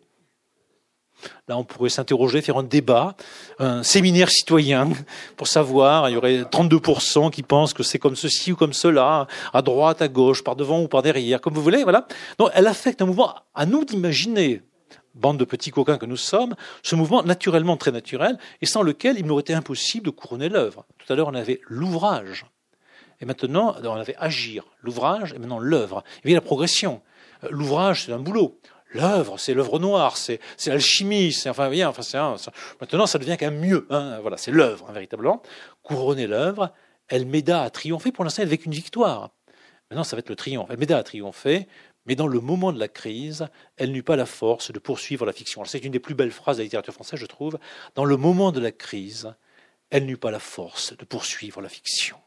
là 1.47 1.57
on 1.57 1.63
pourrait 1.63 1.89
s'interroger, 1.89 2.41
faire 2.41 2.57
un 2.57 2.63
débat, 2.63 3.15
un 3.59 3.84
séminaire 3.84 4.30
citoyen 4.30 4.91
pour 5.36 5.47
savoir, 5.47 6.09
il 6.09 6.13
y 6.13 6.17
aurait 6.17 6.41
32% 6.43 7.32
qui 7.32 7.43
pensent 7.43 7.73
que 7.73 7.84
c'est 7.84 7.99
comme 7.99 8.15
ceci 8.15 8.51
ou 8.51 8.55
comme 8.55 8.73
cela, 8.73 9.28
à 9.53 9.61
droite, 9.61 10.01
à 10.01 10.07
gauche, 10.07 10.43
par 10.43 10.55
devant 10.55 10.82
ou 10.82 10.88
par 10.88 11.01
derrière, 11.01 11.41
comme 11.41 11.53
vous 11.53 11.63
voulez, 11.63 11.84
voilà. 11.84 12.07
Donc 12.38 12.49
elle 12.53 12.67
affecte 12.67 13.01
un 13.01 13.05
mouvement, 13.05 13.34
à 13.55 13.65
nous 13.65 13.86
d'imaginer, 13.86 14.61
bande 15.18 15.38
de 15.38 15.45
petits 15.45 15.72
coquins 15.72 15.97
que 15.97 16.05
nous 16.05 16.18
sommes, 16.18 16.55
ce 16.84 16.95
mouvement 16.95 17.24
naturellement 17.24 17.78
très 17.78 17.91
naturel, 17.91 18.38
et 18.61 18.65
sans 18.65 18.84
lequel 18.84 19.18
il 19.18 19.26
m'aurait 19.26 19.41
été 19.41 19.53
impossible 19.53 20.05
de 20.05 20.11
couronner 20.11 20.49
l'œuvre. 20.49 20.86
Tout 20.97 21.11
à 21.11 21.15
l'heure 21.15 21.28
on 21.28 21.36
avait 21.36 21.59
l'ouvrage, 21.68 22.45
et 23.20 23.26
maintenant, 23.26 23.76
on 23.84 23.95
avait 23.95 24.15
agir, 24.18 24.63
l'ouvrage, 24.82 25.34
et 25.34 25.39
maintenant 25.39 25.59
l'œuvre. 25.59 26.03
Il 26.24 26.30
y 26.30 26.34
a 26.34 26.38
la 26.38 26.41
progression. 26.41 27.01
Euh, 27.43 27.47
l'ouvrage, 27.51 28.05
c'est 28.05 28.13
un 28.13 28.20
boulot. 28.20 28.59
L'œuvre, 28.93 29.38
c'est 29.38 29.53
l'œuvre 29.53 29.80
noire, 29.80 30.15
c'est, 30.15 30.39
l'alchimie, 30.65 31.34
c'est 31.34 31.49
enfin, 31.49 31.70
bien, 31.70 31.89
enfin, 31.89 32.03
c'est 32.03 32.18
maintenant, 32.80 33.05
ça 33.05 33.20
devient 33.20 33.36
même 33.41 33.59
mieux. 33.59 33.86
Hein, 33.89 34.20
voilà, 34.22 34.38
c'est 34.38 34.51
l'œuvre, 34.51 34.86
hein, 34.88 34.93
véritablement. 34.93 35.41
Couronner 35.84 36.26
l'œuvre, 36.26 36.72
elle 37.09 37.26
m'aida 37.26 37.63
à 37.63 37.70
triompher. 37.70 38.11
Pour 38.11 38.24
l'instant, 38.24 38.43
avec 38.43 38.65
une 38.65 38.72
victoire. 38.72 39.32
Maintenant, 39.89 40.03
ça 40.03 40.15
va 40.15 40.20
être 40.20 40.30
le 40.30 40.36
triomphe. 40.36 40.70
Elle 40.70 40.78
m'aida 40.78 40.97
à 40.97 41.03
triompher, 41.03 41.68
mais 42.08 42.16
dans 42.16 42.28
le 42.28 42.39
moment 42.39 42.72
de 42.72 42.80
la 42.80 42.88
crise, 42.88 43.47
elle 43.76 43.91
n'eut 43.91 44.03
pas 44.03 44.16
la 44.16 44.26
force 44.26 44.72
de 44.72 44.80
poursuivre 44.80 45.26
la 45.26 45.34
fiction. 45.34 45.64
C'est 45.66 45.80
une 45.80 45.91
des 45.91 45.99
plus 45.99 46.16
belles 46.16 46.32
phrases 46.32 46.58
de 46.58 46.62
la 46.62 46.66
littérature 46.66 46.93
française, 46.93 47.20
je 47.20 47.26
trouve. 47.26 47.60
Dans 47.95 48.05
le 48.05 48.18
moment 48.18 48.51
de 48.51 48.60
la 48.60 48.72
crise, 48.72 49.34
elle 49.89 50.05
n'eut 50.05 50.18
pas 50.18 50.32
la 50.32 50.39
force 50.39 50.95
de 50.97 51.05
poursuivre 51.05 51.62
la 51.62 51.70
fiction. 51.70 52.18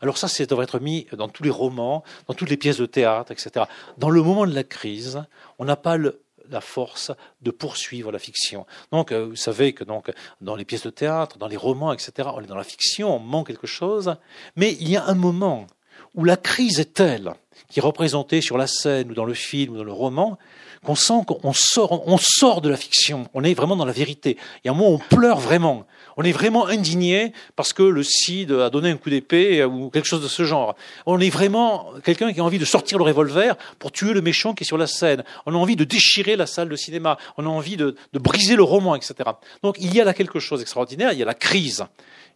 Alors 0.00 0.18
ça, 0.18 0.28
ça 0.28 0.46
devrait 0.46 0.64
être 0.64 0.80
mis 0.80 1.06
dans 1.12 1.28
tous 1.28 1.42
les 1.42 1.50
romans, 1.50 2.04
dans 2.26 2.34
toutes 2.34 2.50
les 2.50 2.56
pièces 2.56 2.78
de 2.78 2.86
théâtre, 2.86 3.32
etc. 3.32 3.66
Dans 3.96 4.10
le 4.10 4.22
moment 4.22 4.46
de 4.46 4.54
la 4.54 4.64
crise, 4.64 5.24
on 5.58 5.64
n'a 5.64 5.76
pas 5.76 5.96
la 5.96 6.60
force 6.60 7.12
de 7.42 7.50
poursuivre 7.50 8.12
la 8.12 8.18
fiction. 8.18 8.66
Donc, 8.92 9.12
euh, 9.12 9.26
vous 9.26 9.36
savez 9.36 9.72
que 9.72 9.84
donc, 9.84 10.10
dans 10.40 10.56
les 10.56 10.64
pièces 10.64 10.84
de 10.84 10.90
théâtre, 10.90 11.38
dans 11.38 11.48
les 11.48 11.56
romans, 11.56 11.92
etc., 11.92 12.28
on 12.32 12.40
est 12.40 12.46
dans 12.46 12.56
la 12.56 12.64
fiction, 12.64 13.16
on 13.16 13.18
manque 13.18 13.48
quelque 13.48 13.66
chose, 13.66 14.16
mais 14.56 14.76
il 14.80 14.88
y 14.88 14.96
a 14.96 15.04
un 15.04 15.14
moment 15.14 15.66
où 16.14 16.24
la 16.24 16.36
crise 16.36 16.80
est 16.80 16.94
telle, 16.94 17.32
qui 17.68 17.80
est 17.80 17.82
représentée 17.82 18.40
sur 18.40 18.58
la 18.58 18.66
scène 18.66 19.10
ou 19.10 19.14
dans 19.14 19.24
le 19.24 19.34
film 19.34 19.74
ou 19.74 19.76
dans 19.78 19.84
le 19.84 19.92
roman, 19.92 20.38
qu'on 20.84 20.94
sent 20.94 21.20
qu'on 21.26 21.52
sort, 21.52 22.06
on 22.06 22.18
sort 22.18 22.60
de 22.60 22.68
la 22.68 22.76
fiction, 22.76 23.28
on 23.34 23.44
est 23.44 23.54
vraiment 23.54 23.76
dans 23.76 23.84
la 23.84 23.92
vérité. 23.92 24.36
Y 24.64 24.68
a 24.68 24.72
un 24.72 24.74
moment 24.74 24.90
on 24.90 24.98
pleure 24.98 25.38
vraiment 25.38 25.86
on 26.18 26.24
est 26.24 26.32
vraiment 26.32 26.66
indigné 26.66 27.32
parce 27.54 27.72
que 27.72 27.84
le 27.84 28.02
CID 28.02 28.50
a 28.50 28.70
donné 28.70 28.90
un 28.90 28.96
coup 28.96 29.08
d'épée 29.08 29.62
ou 29.64 29.88
quelque 29.88 30.08
chose 30.08 30.20
de 30.20 30.26
ce 30.26 30.44
genre. 30.44 30.74
On 31.06 31.20
est 31.20 31.30
vraiment 31.30 31.92
quelqu'un 32.02 32.32
qui 32.32 32.40
a 32.40 32.44
envie 32.44 32.58
de 32.58 32.64
sortir 32.64 32.98
le 32.98 33.04
revolver 33.04 33.56
pour 33.78 33.92
tuer 33.92 34.12
le 34.12 34.20
méchant 34.20 34.52
qui 34.52 34.64
est 34.64 34.66
sur 34.66 34.78
la 34.78 34.88
scène. 34.88 35.22
On 35.46 35.54
a 35.54 35.56
envie 35.56 35.76
de 35.76 35.84
déchirer 35.84 36.34
la 36.34 36.46
salle 36.46 36.68
de 36.68 36.74
cinéma. 36.74 37.18
On 37.36 37.46
a 37.46 37.48
envie 37.48 37.76
de, 37.76 37.94
de 38.12 38.18
briser 38.18 38.56
le 38.56 38.64
roman, 38.64 38.96
etc. 38.96 39.14
Donc 39.62 39.76
il 39.78 39.94
y 39.94 40.00
a 40.00 40.04
là 40.04 40.12
quelque 40.12 40.40
chose 40.40 40.58
d'extraordinaire. 40.58 41.12
Il 41.12 41.20
y 41.20 41.22
a 41.22 41.24
la 41.24 41.34
crise. 41.34 41.86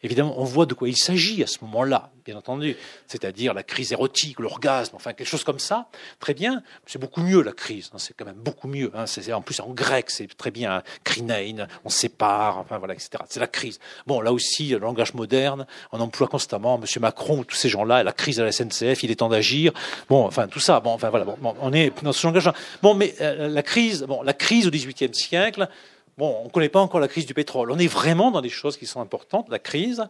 Évidemment, 0.05 0.35
on 0.37 0.45
voit 0.45 0.67
de 0.67 0.75
quoi 0.75 0.89
il 0.89 0.97
s'agit 0.97 1.43
à 1.43 1.47
ce 1.47 1.59
moment-là, 1.63 2.11
bien 2.25 2.37
entendu, 2.37 2.77
c'est-à-dire 3.07 3.55
la 3.55 3.63
crise 3.63 3.93
érotique, 3.93 4.41
l'orgasme, 4.41 4.97
enfin 4.97 5.13
quelque 5.13 5.29
chose 5.29 5.45
comme 5.45 5.61
ça. 5.61 5.89
Très 6.19 6.35
bien, 6.35 6.63
c'est 6.87 7.01
beaucoup 7.01 7.21
mieux 7.21 7.41
la 7.41 7.53
crise, 7.53 7.91
hein, 7.93 7.99
c'est 7.99 8.13
quand 8.17 8.25
même 8.25 8.32
beaucoup 8.33 8.69
mieux. 8.69 8.91
Hein, 8.95 9.05
en 9.33 9.41
plus 9.41 9.61
en 9.61 9.71
grec, 9.71 10.11
c'est 10.11 10.27
très 10.37 10.51
bien, 10.51 10.77
hein, 10.77 10.83
krinein, 11.05 11.67
on 11.85 11.89
sépare, 11.89 12.59
enfin 12.59 12.79
voilà, 12.79 12.95
etc. 12.95 13.11
C'est 13.29 13.41
la 13.41 13.47
crise. 13.47 13.79
Bon, 14.07 14.21
là 14.21 14.33
aussi, 14.33 14.69
le 14.69 14.79
langage 14.79 15.15
moderne, 15.15 15.67
on 15.93 16.01
emploie 16.01 16.29
constamment 16.29 16.81
M. 16.81 16.85
Macron, 17.01 17.45
tous 17.45 17.57
ces 17.57 17.69
gens-là, 17.69 18.03
la 18.03 18.13
crise 18.13 18.41
à 18.41 18.45
la 18.45 18.53
SNCF, 18.53 19.03
il 19.03 19.11
est 19.11 19.17
temps 19.17 19.29
d'agir. 19.29 19.73
Bon, 20.09 20.25
enfin 20.27 20.49
tout 20.49 20.61
ça, 20.61 20.81
bon, 20.81 20.91
enfin 20.91 21.11
voilà, 21.11 21.27
on 21.61 21.73
est 21.73 21.93
dans 22.03 22.13
ce 22.13 22.27
langage. 22.27 22.47
-là. 22.47 22.55
Bon, 22.83 22.95
mais 22.95 23.15
euh, 23.21 23.49
la 23.49 23.63
crise, 23.63 24.03
bon, 24.03 24.23
la 24.23 24.33
crise 24.33 24.67
au 24.67 24.71
XVIIIe 24.71 25.15
siècle 25.15 25.69
Bon, 26.19 26.41
on 26.43 26.45
ne 26.45 26.51
connaît 26.51 26.69
pas 26.69 26.81
encore 26.81 27.01
la 27.01 27.09
crise 27.09 27.27
du 27.27 27.35
pétrole. 27.35 27.71
On 27.71 27.79
est 27.79 27.87
vraiment 27.87 28.31
dans 28.31 28.43
des 28.43 28.51
choses 28.51 28.77
qui 28.77 28.87
sont 28.87 29.01
importantes. 29.01 29.49
La 29.49 29.59
crise, 29.59 30.05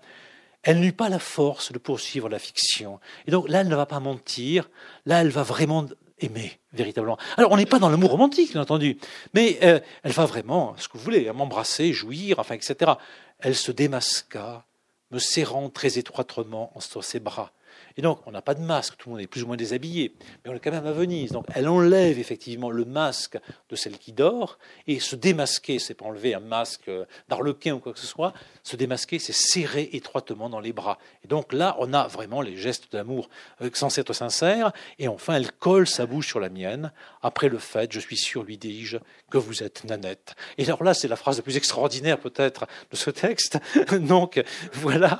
elle 0.62 0.80
n'eut 0.80 0.92
pas 0.92 1.08
la 1.08 1.18
force 1.18 1.72
de 1.72 1.78
poursuivre 1.78 2.28
la 2.28 2.38
fiction. 2.38 2.98
Et 3.26 3.30
donc 3.30 3.48
là, 3.48 3.60
elle 3.60 3.68
ne 3.68 3.76
va 3.76 3.86
pas 3.86 4.00
mentir. 4.00 4.68
Là, 5.06 5.20
elle 5.20 5.30
va 5.30 5.42
vraiment 5.42 5.86
aimer, 6.22 6.58
véritablement. 6.72 7.18
Alors, 7.36 7.52
on 7.52 7.56
n'est 7.56 7.66
pas 7.66 7.78
dans 7.78 7.88
l'amour 7.88 8.10
romantique, 8.10 8.52
bien 8.52 8.62
entendu, 8.62 8.98
mais 9.34 9.58
euh, 9.62 9.80
elle 10.02 10.12
va 10.12 10.26
vraiment, 10.26 10.74
ce 10.78 10.88
que 10.88 10.98
vous 10.98 11.04
voulez, 11.04 11.30
m'embrasser, 11.32 11.92
jouir, 11.92 12.38
enfin, 12.38 12.54
etc. 12.54 12.92
Elle 13.38 13.56
se 13.56 13.72
démasqua, 13.72 14.64
me 15.10 15.18
serrant 15.18 15.68
très 15.68 15.98
étroitement 15.98 16.72
entre 16.74 17.02
ses 17.02 17.20
bras. 17.20 17.52
Et 17.96 18.02
donc, 18.02 18.20
on 18.26 18.30
n'a 18.30 18.42
pas 18.42 18.54
de 18.54 18.62
masque, 18.62 18.96
tout 18.96 19.08
le 19.08 19.14
monde 19.14 19.22
est 19.22 19.26
plus 19.26 19.42
ou 19.42 19.46
moins 19.46 19.56
déshabillé, 19.56 20.14
mais 20.44 20.50
on 20.50 20.54
est 20.54 20.60
quand 20.60 20.70
même 20.70 20.86
à 20.86 20.92
Venise. 20.92 21.32
Donc, 21.32 21.46
elle 21.54 21.68
enlève 21.68 22.18
effectivement 22.18 22.70
le 22.70 22.84
masque 22.84 23.38
de 23.68 23.76
celle 23.76 23.98
qui 23.98 24.12
dort, 24.12 24.58
et 24.86 25.00
se 25.00 25.16
démasquer, 25.16 25.78
c'est 25.78 25.94
pas 25.94 26.06
enlever 26.06 26.34
un 26.34 26.40
masque 26.40 26.90
d'arlequin 27.28 27.74
ou 27.74 27.80
quoi 27.80 27.92
que 27.92 27.98
ce 27.98 28.06
soit, 28.06 28.32
se 28.62 28.76
démasquer, 28.76 29.18
c'est 29.18 29.34
serrer 29.34 29.90
étroitement 29.92 30.48
dans 30.48 30.60
les 30.60 30.72
bras. 30.72 30.98
Et 31.24 31.28
donc 31.28 31.52
là, 31.52 31.76
on 31.78 31.92
a 31.92 32.06
vraiment 32.06 32.40
les 32.40 32.56
gestes 32.56 32.92
d'amour 32.92 33.28
euh, 33.60 33.70
censés 33.72 34.00
être 34.00 34.12
sincères, 34.12 34.72
et 34.98 35.08
enfin, 35.08 35.34
elle 35.34 35.50
colle 35.52 35.86
sa 35.86 36.06
bouche 36.06 36.28
sur 36.28 36.40
la 36.40 36.48
mienne. 36.48 36.92
Après 37.22 37.48
le 37.48 37.58
fait, 37.58 37.92
je 37.92 38.00
suis 38.00 38.16
sûr, 38.16 38.44
lui 38.44 38.58
dis-je, 38.58 38.98
que 39.30 39.38
vous 39.38 39.62
êtes 39.62 39.84
Nanette. 39.84 40.34
Et 40.58 40.64
alors 40.64 40.84
là, 40.84 40.94
c'est 40.94 41.08
la 41.08 41.16
phrase 41.16 41.36
la 41.38 41.42
plus 41.42 41.56
extraordinaire 41.56 42.18
peut-être 42.18 42.66
de 42.90 42.96
ce 42.96 43.10
texte. 43.10 43.58
donc, 43.92 44.42
voilà, 44.74 45.18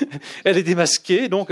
elle 0.44 0.58
est 0.58 0.62
démasquée, 0.62 1.28
donc, 1.28 1.50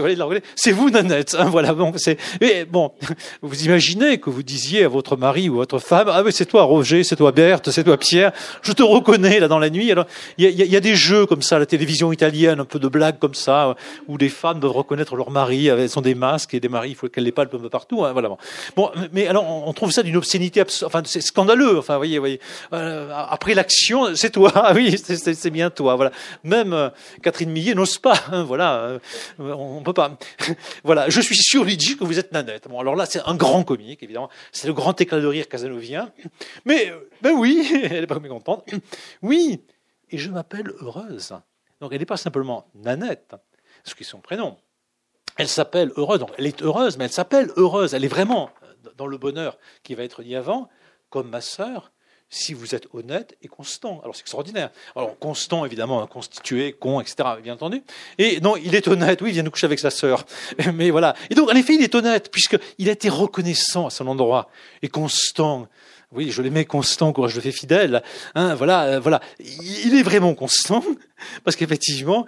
c'est 0.55 0.73
vous, 0.73 0.91
Nanette. 0.91 1.37
Hein, 1.39 1.49
voilà, 1.51 1.75
bon, 1.75 1.93
c'est, 1.97 2.19
bon, 2.71 2.93
vous 3.41 3.65
imaginez 3.65 4.19
que 4.19 4.31
vous 4.31 4.43
disiez 4.43 4.85
à 4.85 4.89
votre 4.89 5.17
mari 5.17 5.49
ou 5.49 5.57
votre 5.57 5.79
femme, 5.79 6.09
ah 6.09 6.23
oui, 6.23 6.33
c'est 6.33 6.47
toi, 6.47 6.63
Roger, 6.63 7.05
c'est 7.05 7.17
toi, 7.17 7.33
Berthe, 7.33 7.71
c'est 7.71 7.85
toi, 7.85 7.99
Pierre. 7.99 8.33
Je 8.63 8.73
te 8.73 8.83
reconnais 8.83 9.41
là 9.41 9.49
dans 9.49 9.59
la 9.59 9.71
nuit. 9.71 9.91
Alors, 9.91 10.07
il 10.39 10.51
y 10.51 10.77
a, 10.77 10.81
des 10.81 10.95
jeux 10.95 11.27
comme 11.33 11.41
ça, 11.41 11.59
la 11.59 11.65
télévision 11.65 12.13
italienne, 12.13 12.61
un 12.61 12.67
peu 12.67 12.79
de 12.79 12.89
blagues 12.89 13.19
comme 13.19 13.33
ça, 13.33 13.75
où 14.07 14.19
des 14.19 14.29
femmes 14.29 14.61
doivent 14.61 14.77
reconnaître 14.77 15.17
leur 15.17 15.31
mari. 15.31 15.69
Elles 15.69 15.89
sont 15.89 16.03
des 16.03 16.15
masques 16.15 16.53
et 16.53 16.61
des 16.61 16.69
maris, 16.69 16.91
il 16.91 16.95
faut 16.95 17.09
qu'elles 17.09 17.25
les 17.25 17.33
palpent 17.33 17.55
un 17.55 17.59
peu 17.59 17.71
partout. 17.71 18.05
Hein, 18.05 18.13
voilà. 18.13 18.29
Bon, 18.77 18.91
mais 19.13 19.27
alors, 19.27 19.49
on 19.49 19.73
trouve 19.73 19.93
ça 19.93 20.03
d'une 20.03 20.19
obscénité, 20.19 20.63
enfin, 20.85 21.01
c'est 21.07 21.23
scandaleux. 21.23 21.79
Enfin, 21.79 21.97
voyez, 21.97 22.19
voyez. 22.19 22.39
Euh, 22.75 23.11
après 23.15 23.55
l'action, 23.55 24.15
c'est 24.15 24.29
toi. 24.29 24.53
Ah 24.55 24.73
oui, 24.75 24.99
c'est 24.99 25.51
bien 25.51 25.71
toi. 25.71 25.97
Voilà. 25.97 26.13
Même 26.45 26.75
euh, 26.75 26.91
Catherine 27.23 27.51
Millet 27.51 27.75
n'ose 27.75 27.97
pas. 27.99 28.15
Hein, 28.31 28.43
voilà, 28.43 28.75
euh, 28.75 28.99
on 29.39 29.83
peut 29.83 29.95
pas. 29.95 30.19
voilà, 30.85 31.09
je 31.09 31.21
suis 31.21 31.37
sûr, 31.37 31.65
lui 31.65 31.77
dit 31.77 31.97
que 31.97 32.05
vous 32.05 32.19
êtes 32.19 32.33
Nanette. 32.33 32.69
Bon, 32.69 32.79
alors 32.79 32.97
là, 32.97 33.07
c'est 33.07 33.21
un 33.25 33.35
grand 33.35 33.63
comique, 33.65 34.03
évidemment. 34.03 34.29
C'est 34.51 34.67
le 34.67 34.75
grand 34.75 35.01
éclat 35.01 35.21
de 35.21 35.27
rire 35.27 35.49
casanovien. 35.49 36.11
Mais, 36.65 36.91
euh, 36.91 37.09
ben 37.23 37.33
oui, 37.33 37.67
elle 37.85 38.01
n'est 38.01 38.07
pas 38.07 38.19
mécontente. 38.19 38.69
Oui, 39.23 39.61
et 40.13 40.19
je 40.19 40.31
m'appelle 40.31 40.73
Heureuse. 40.81 41.35
Donc, 41.81 41.93
elle 41.93 41.99
n'est 41.99 42.07
pas 42.07 42.17
simplement 42.17 42.69
Nanette, 42.75 43.35
ce 43.83 43.95
qui 43.95 44.05
est 44.05 44.07
son 44.07 44.21
prénom. 44.21 44.57
Elle 45.37 45.49
s'appelle 45.49 45.91
Heureuse. 45.97 46.21
Donc, 46.21 46.31
elle 46.39 46.47
est 46.47 46.63
heureuse, 46.63 46.97
mais 46.97 47.07
elle 47.07 47.13
s'appelle 47.13 47.51
Heureuse. 47.57 47.95
Elle 47.95 48.05
est 48.05 48.09
vraiment 48.09 48.51
dans 48.97 49.07
le 49.07 49.19
bonheur 49.19 49.59
qui 49.83 49.95
va 49.95 50.05
être 50.05 50.23
dit 50.23 50.37
avant, 50.37 50.69
comme 51.11 51.29
ma 51.29 51.41
sœur, 51.41 51.91
si 52.29 52.55
vous 52.55 52.75
êtes 52.75 52.89
honnête 52.95 53.37
et 53.43 53.49
constant. 53.49 54.01
Alors 54.03 54.17
c'est 54.17 54.23
extraordinaire. 54.23 54.71
Alors 54.97 55.19
constant, 55.19 55.67
évidemment, 55.67 56.07
constitué, 56.07 56.73
con, 56.73 57.01
etc., 57.01 57.29
bien 57.43 57.55
entendu. 57.55 57.83
Et 58.17 58.41
non, 58.41 58.57
il 58.57 58.75
est 58.75 58.89
honnête, 58.89 59.21
oui, 59.21 59.31
il 59.31 59.33
vient 59.35 59.43
de 59.43 59.51
coucher 59.51 59.67
avec 59.67 59.79
sa 59.79 59.91
sœur. 59.91 60.25
Mais 60.75 60.91
voilà. 60.91 61.15
Et 61.29 61.35
donc, 61.35 61.51
en 61.51 61.55
effet, 61.55 61.75
il 61.75 61.83
est 61.83 61.95
honnête, 61.95 62.31
puisqu'il 62.31 62.89
a 62.89 62.93
été 62.93 63.11
reconnaissant 63.11 63.87
à 63.87 63.91
son 63.91 64.07
endroit, 64.07 64.49
et 64.81 64.89
constant. 64.89 65.69
Oui, 66.15 66.31
je 66.31 66.43
l'aimais 66.43 66.67
constant, 66.67 67.15
je 67.27 67.35
le 67.35 67.41
fais 67.41 67.53
fidèle. 67.53 68.03
Hein, 68.35 68.55
voilà, 68.55 68.83
euh, 68.83 69.01
voilà. 69.01 69.21
Il 69.41 69.97
est 69.97 70.03
vraiment 70.03 70.35
constant, 70.35 70.85
parce 71.45 71.57
qu'effectivement, 71.57 72.27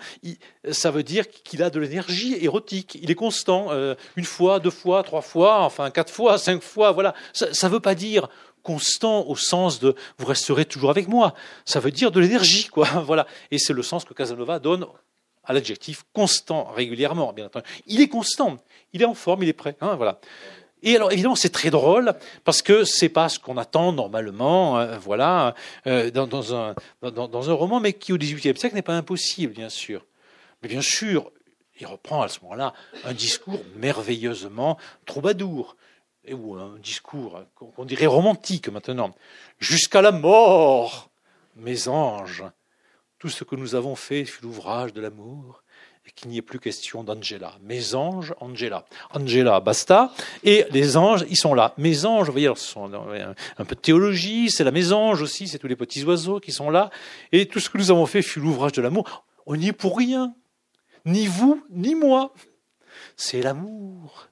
ça 0.70 0.90
veut 0.90 1.02
dire 1.02 1.28
qu'il 1.28 1.62
a 1.62 1.68
de 1.68 1.78
l'énergie 1.78 2.34
érotique. 2.40 2.98
Il 3.02 3.10
est 3.10 3.14
constant, 3.14 3.66
euh, 3.72 3.94
une 4.16 4.24
fois, 4.24 4.58
deux 4.58 4.70
fois, 4.70 5.02
trois 5.02 5.20
fois, 5.20 5.60
enfin 5.60 5.90
quatre 5.90 6.10
fois, 6.10 6.38
cinq 6.38 6.62
fois. 6.62 6.92
Voilà. 6.92 7.14
Ça 7.34 7.68
ne 7.68 7.72
veut 7.72 7.80
pas 7.80 7.94
dire 7.94 8.28
constant 8.62 9.26
au 9.26 9.36
sens 9.36 9.80
de 9.80 9.94
vous 10.16 10.26
resterez 10.26 10.64
toujours 10.64 10.88
avec 10.88 11.06
moi. 11.06 11.34
Ça 11.66 11.78
veut 11.78 11.90
dire 11.90 12.10
de 12.10 12.20
l'énergie, 12.20 12.68
quoi. 12.72 12.86
Voilà. 13.04 13.26
Et 13.50 13.58
c'est 13.58 13.74
le 13.74 13.82
sens 13.82 14.06
que 14.06 14.14
Casanova 14.14 14.60
donne 14.60 14.86
à 15.44 15.52
l'adjectif 15.52 16.04
constant 16.14 16.72
régulièrement, 16.72 17.34
bien 17.34 17.46
entendu. 17.46 17.66
Il 17.86 18.00
est 18.00 18.08
constant, 18.08 18.56
il 18.94 19.02
est 19.02 19.04
en 19.04 19.12
forme, 19.12 19.42
il 19.42 19.50
est 19.50 19.52
prêt. 19.52 19.76
Hein, 19.82 19.94
voilà. 19.96 20.20
Et 20.84 20.96
alors 20.96 21.10
évidemment 21.12 21.34
c'est 21.34 21.50
très 21.50 21.70
drôle 21.70 22.14
parce 22.44 22.60
que 22.62 22.84
c'est 22.84 23.08
pas 23.08 23.28
ce 23.30 23.38
qu'on 23.38 23.56
attend 23.56 23.92
normalement, 23.92 24.78
euh, 24.78 24.98
voilà, 24.98 25.54
euh, 25.86 26.10
dans, 26.10 26.54
un, 26.54 26.74
dans, 27.02 27.50
un 27.50 27.52
roman, 27.54 27.80
mais 27.80 27.94
qui 27.94 28.12
au 28.12 28.18
XVIIIe 28.18 28.56
siècle 28.56 28.74
n'est 28.74 28.82
pas 28.82 28.94
impossible, 28.94 29.54
bien 29.54 29.70
sûr. 29.70 30.04
Mais 30.62 30.68
bien 30.68 30.82
sûr, 30.82 31.32
il 31.80 31.86
reprend 31.86 32.22
à 32.22 32.28
ce 32.28 32.40
moment-là 32.42 32.74
un 33.04 33.14
discours 33.14 33.60
merveilleusement 33.76 34.78
troubadour, 35.06 35.76
ou 36.30 36.54
un 36.56 36.78
discours 36.78 37.42
qu'on 37.54 37.84
dirait 37.84 38.06
romantique 38.06 38.68
maintenant. 38.68 39.14
Jusqu'à 39.58 40.02
la 40.02 40.12
mort, 40.12 41.10
mes 41.56 41.88
anges, 41.88 42.44
tout 43.18 43.28
ce 43.30 43.44
que 43.44 43.56
nous 43.56 43.74
avons 43.74 43.96
fait 43.96 44.24
fut 44.24 44.42
l'ouvrage 44.42 44.92
de 44.92 45.00
l'amour 45.00 45.63
qu'il 46.12 46.30
n'y 46.30 46.38
ait 46.38 46.42
plus 46.42 46.58
question 46.58 47.02
d'Angela. 47.02 47.54
Mes 47.62 47.94
anges, 47.94 48.34
Angela. 48.40 48.84
Angela, 49.10 49.60
basta. 49.60 50.12
Et 50.42 50.66
les 50.70 50.96
anges, 50.96 51.24
ils 51.30 51.36
sont 51.36 51.54
là. 51.54 51.74
Mes 51.78 52.04
anges, 52.04 52.26
vous 52.26 52.32
voyez, 52.32 52.46
alors, 52.46 52.58
ce 52.58 52.68
sont 52.68 52.90
un 52.92 53.64
peu 53.64 53.74
de 53.74 53.80
théologie, 53.80 54.50
c'est 54.50 54.64
la 54.64 54.70
mésange 54.70 55.22
aussi, 55.22 55.48
c'est 55.48 55.58
tous 55.58 55.66
les 55.66 55.76
petits 55.76 56.04
oiseaux 56.04 56.40
qui 56.40 56.52
sont 56.52 56.70
là. 56.70 56.90
Et 57.32 57.46
tout 57.46 57.60
ce 57.60 57.70
que 57.70 57.78
nous 57.78 57.90
avons 57.90 58.06
fait 58.06 58.22
fut 58.22 58.40
l'ouvrage 58.40 58.72
de 58.72 58.82
l'amour. 58.82 59.24
On 59.46 59.56
n'y 59.56 59.68
est 59.68 59.72
pour 59.72 59.96
rien. 59.96 60.34
Ni 61.06 61.26
vous, 61.26 61.64
ni 61.70 61.94
moi. 61.94 62.32
C'est 63.16 63.42
l'amour 63.42 64.28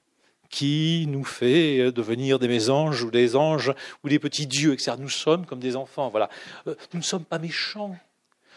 qui 0.49 1.05
nous 1.07 1.23
fait 1.23 1.91
devenir 1.91 2.37
des 2.37 2.47
mésanges 2.47 3.03
ou 3.03 3.09
des 3.09 3.35
anges 3.35 3.73
ou 4.03 4.09
des 4.09 4.19
petits 4.19 4.45
dieux, 4.45 4.73
etc. 4.73 4.93
Nous 4.99 5.09
sommes 5.09 5.47
comme 5.47 5.59
des 5.59 5.75
enfants. 5.75 6.09
Voilà. 6.09 6.29
Euh, 6.67 6.75
nous 6.93 6.99
ne 6.99 7.03
sommes 7.03 7.25
pas 7.25 7.39
méchants. 7.39 7.97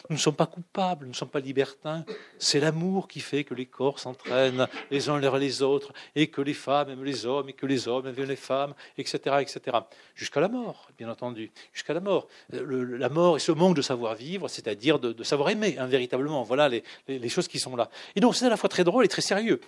Nous 0.09 0.16
ne 0.16 0.20
sommes 0.20 0.35
pas 0.35 0.47
coupables, 0.47 1.05
nous 1.05 1.12
ne 1.12 1.16
sommes 1.16 1.28
pas 1.28 1.41
libertins. 1.41 2.05
C'est 2.39 2.61
l'amour 2.61 3.09
qui 3.09 3.20
fait 3.20 3.45
que 3.45 3.55
les 3.55 3.66
corps 3.66 3.99
s'entraînent 3.99 4.69
les 4.91 5.09
uns 5.09 5.19
vers 5.19 5.37
les 5.37 5.62
autres, 5.62 5.93
et 6.15 6.28
que 6.28 6.41
les 6.41 6.55
femmes 6.55 6.91
aiment 6.91 7.05
les 7.05 7.27
hommes, 7.27 7.49
et 7.49 7.53
que 7.53 7.66
les 7.66 7.89
hommes 7.89 8.07
aiment 8.07 8.24
les 8.24 8.37
femmes, 8.37 8.74
etc., 8.99 9.37
etc. 9.41 9.78
Jusqu'à 10.15 10.41
la 10.41 10.49
mort, 10.49 10.89
bien 10.97 11.11
entendu, 11.11 11.51
jusqu'à 11.73 11.95
la 11.95 12.01
mort. 12.01 12.28
la 12.51 13.09
mort 13.09 13.37
et 13.37 13.41
ce 13.41 13.53
manque 13.53 13.77
de 13.77 13.83
savoir 13.83 14.15
vivre, 14.15 14.49
c'est-à-dire 14.49 14.99
de, 14.99 15.23
savoir 15.23 15.51
aimer, 15.51 15.77
hein, 15.78 15.87
véritablement. 15.87 16.43
Voilà 16.43 16.69
les, 16.69 17.28
choses 17.28 17.49
qui 17.49 17.59
sont 17.59 17.77
là. 17.77 17.91
Et 18.15 18.20
donc 18.20 18.37
c'est 18.37 18.47
à 18.47 18.51
la 18.51 18.57
fois 18.57 18.69
très 18.69 18.85
drôle 18.85 19.05
et 19.05 19.09
très 19.09 19.23
sérieux. 19.23 19.61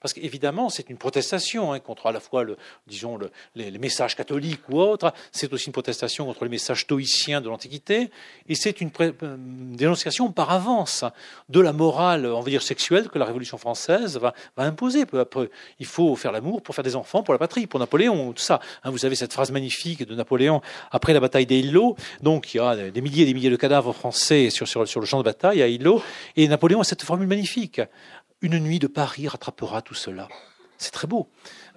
Parce 0.00 0.12
qu'évidemment, 0.12 0.68
c'est 0.68 0.90
une 0.90 0.98
protestation 0.98 1.72
hein, 1.72 1.80
contre 1.80 2.06
à 2.06 2.12
la 2.12 2.20
fois, 2.20 2.44
disons, 2.86 3.16
le, 3.16 3.30
les, 3.54 3.78
messages 3.78 4.16
catholiques 4.16 4.68
ou 4.68 4.78
autres, 4.78 5.12
c'est 5.32 5.52
aussi 5.52 5.66
une 5.66 5.72
protestation 5.72 6.26
contre 6.26 6.44
les 6.44 6.50
messages 6.50 6.82
stoïciens 6.82 7.40
de 7.40 7.48
l'Antiquité, 7.48 8.10
et 8.48 8.54
c'est 8.54 8.80
une 8.80 8.90
euh, 9.00 9.36
dénonciation 9.84 10.32
par 10.32 10.50
avance 10.50 11.04
de 11.48 11.60
la 11.60 11.72
morale, 11.72 12.26
on 12.26 12.40
va 12.40 12.50
dire, 12.50 12.62
sexuelle 12.62 13.08
que 13.08 13.18
la 13.18 13.24
Révolution 13.24 13.58
française 13.58 14.18
va, 14.18 14.34
imposer 14.56 15.06
peu 15.06 15.20
à 15.20 15.24
peu. 15.24 15.50
Il 15.78 15.86
faut 15.86 16.16
faire 16.16 16.32
l'amour 16.32 16.62
pour 16.62 16.74
faire 16.74 16.84
des 16.84 16.96
enfants, 16.96 17.22
pour 17.22 17.34
la 17.34 17.38
patrie, 17.38 17.66
pour 17.66 17.80
Napoléon, 17.80 18.32
tout 18.32 18.42
ça. 18.42 18.60
Hein, 18.82 18.90
vous 18.90 19.04
avez 19.04 19.14
cette 19.14 19.32
phrase 19.32 19.50
magnifique 19.50 20.06
de 20.06 20.14
Napoléon 20.14 20.60
après 20.90 21.12
la 21.12 21.20
bataille 21.20 21.46
d'Eylau, 21.46 21.96
donc 22.22 22.54
il 22.54 22.58
y 22.58 22.60
a 22.60 22.90
des 22.90 23.00
milliers 23.00 23.22
et 23.22 23.26
des 23.26 23.34
milliers 23.34 23.50
de 23.50 23.56
cadavres 23.56 23.92
français 23.92 24.50
sur, 24.50 24.66
sur, 24.66 24.86
sur 24.88 25.00
le 25.00 25.06
champ 25.06 25.18
de 25.18 25.24
bataille 25.24 25.62
à 25.62 25.68
Eylau, 25.68 26.02
et 26.36 26.48
Napoléon 26.48 26.80
a 26.80 26.84
cette 26.84 27.02
formule 27.02 27.28
magnifique. 27.28 27.80
Une 28.40 28.58
nuit 28.58 28.78
de 28.78 28.86
Paris 28.86 29.28
rattrapera 29.28 29.82
tout 29.82 29.94
cela. 29.94 30.28
C'est 30.84 30.90
très 30.90 31.06
beau. 31.06 31.28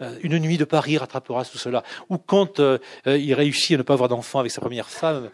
Euh, 0.02 0.18
une 0.22 0.38
nuit 0.38 0.58
de 0.58 0.66
Paris 0.66 0.98
rattrapera 0.98 1.46
tout 1.46 1.58
cela. 1.58 1.82
Ou 2.10 2.18
quand 2.18 2.60
euh, 2.60 2.78
euh, 3.08 3.18
il 3.18 3.34
réussit 3.34 3.76
à 3.76 3.78
ne 3.78 3.84
pas 3.84 3.94
avoir 3.94 4.10
d'enfant 4.10 4.40
avec 4.40 4.52
sa 4.52 4.60
première 4.60 4.90
femme, 4.90 5.30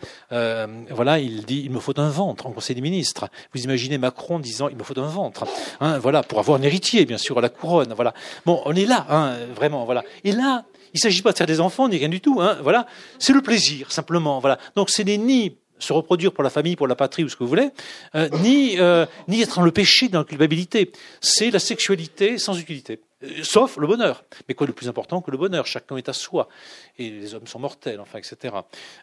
voilà, 0.91 1.18
il 1.18 1.44
dit 1.45 1.64
il 1.66 1.72
me 1.72 1.80
faut 1.80 2.00
un 2.00 2.10
ventre 2.10 2.45
en 2.45 2.52
Conseil 2.52 2.76
des 2.76 2.82
ministres. 2.82 3.30
Vous 3.54 3.64
imaginez 3.64 3.98
Macron 3.98 4.38
disant 4.38 4.70
il 4.70 4.78
me 4.78 4.84
faut 4.84 4.98
un 5.00 5.08
ventre, 5.08 5.45
hein, 5.80 5.98
voilà, 5.98 6.22
pour 6.22 6.38
avoir 6.38 6.60
un 6.60 6.62
héritier, 6.62 7.06
bien 7.06 7.18
sûr, 7.18 7.36
à 7.40 7.41
la 7.41 7.50
couronne. 7.50 7.94
Voilà. 7.94 8.14
Bon, 8.45 8.62
on 8.66 8.76
est 8.76 8.86
là, 8.86 9.08
hein, 9.10 9.38
vraiment, 9.56 9.86
voilà. 9.86 10.04
Et 10.24 10.32
là, 10.32 10.66
il 10.94 10.98
ne 10.98 11.00
s'agit 11.00 11.24
pas 11.24 11.32
de 11.32 11.38
faire 11.38 11.48
des 11.48 11.60
enfants 11.60 11.90
ni 11.90 11.98
rien 11.98 12.10
du 12.10 12.22
tout. 12.22 12.40
Hein, 12.40 12.58
voilà, 12.62 12.86
c'est 13.18 13.34
le 13.34 13.41
plaisir 13.41 13.91
simplement. 13.91 14.40
Voilà. 14.40 14.60
Donc 14.76 14.91
ce 14.91 15.02
n'est 15.02 15.18
ni 15.18 15.58
se 15.84 15.94
reproduire 15.94 16.32
pour 16.32 16.44
la 16.44 16.50
famille, 16.50 16.76
pour 16.76 16.88
la 16.88 16.96
patrie 16.96 17.24
ou 17.24 17.30
ce 17.30 17.36
que 17.36 17.44
vous 17.44 17.50
voulez, 17.50 17.70
euh, 18.16 18.30
ni, 18.42 18.80
euh, 18.80 19.06
ni 19.28 19.42
être 19.42 19.58
dans 19.58 19.66
le 19.66 19.72
péché, 19.72 20.10
dans 20.10 20.20
la 20.20 20.26
culpabilité. 20.26 20.92
C'est 21.22 21.52
la 21.52 21.60
sexualité 21.60 22.38
sans 22.38 22.58
utilité. 22.58 23.02
Euh, 23.24 23.44
sauf 23.44 23.78
le 23.78 23.88
bonheur. 23.88 24.24
Mais 24.48 24.56
quoi 24.56 24.68
de 24.68 24.72
plus 24.72 24.88
important 24.88 25.22
que 25.22 25.32
le 25.32 25.38
bonheur? 25.38 25.66
Chacun 25.68 25.98
est 25.98 26.10
à 26.10 26.14
soi. 26.14 26.50
Et 26.98 27.10
les 27.10 27.36
hommes 27.36 27.48
sont 27.48 27.60
mortels, 27.60 28.00
enfin, 28.00 28.20
etc. 28.20 28.56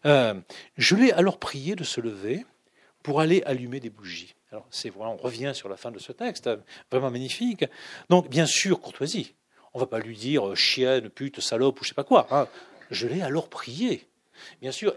je 0.05 0.97
l'ai 0.97 1.13
alors 1.13 1.39
prié 1.39 1.75
de 1.75 1.85
se 1.85 2.01
lever 2.01 2.45
pour 3.03 3.21
aller 3.21 3.43
allumer 3.47 3.81
des 3.81 3.91
bougies. 3.91 4.35
Alors, 4.53 4.67
c'est 4.71 4.91
voilà, 4.91 5.13
on 5.13 5.17
revient 5.17 5.53
sur 5.55 5.69
la 5.69 5.77
fin 5.77 5.91
de 5.91 5.99
ce 5.99 6.13
texte, 6.13 6.51
vraiment 6.91 7.11
magnifique. 7.11 7.65
Donc, 8.09 8.29
bien 8.29 8.47
sûr, 8.47 8.81
courtoisie. 8.81 9.35
On 9.73 9.79
ne 9.79 9.85
va 9.85 9.87
pas 9.87 10.01
lui 10.01 10.17
dire 10.17 10.57
chienne, 10.57 11.09
pute, 11.09 11.41
salope 11.41 11.81
ou 11.81 11.85
je 11.85 11.91
sais 11.91 11.95
pas 11.95 12.05
quoi. 12.05 12.27
Hein. 12.31 12.49
Je 12.91 13.07
l'ai 13.07 13.23
alors 13.23 13.49
prié. 13.49 14.09
Bien 14.61 14.73
sûr, 14.73 14.95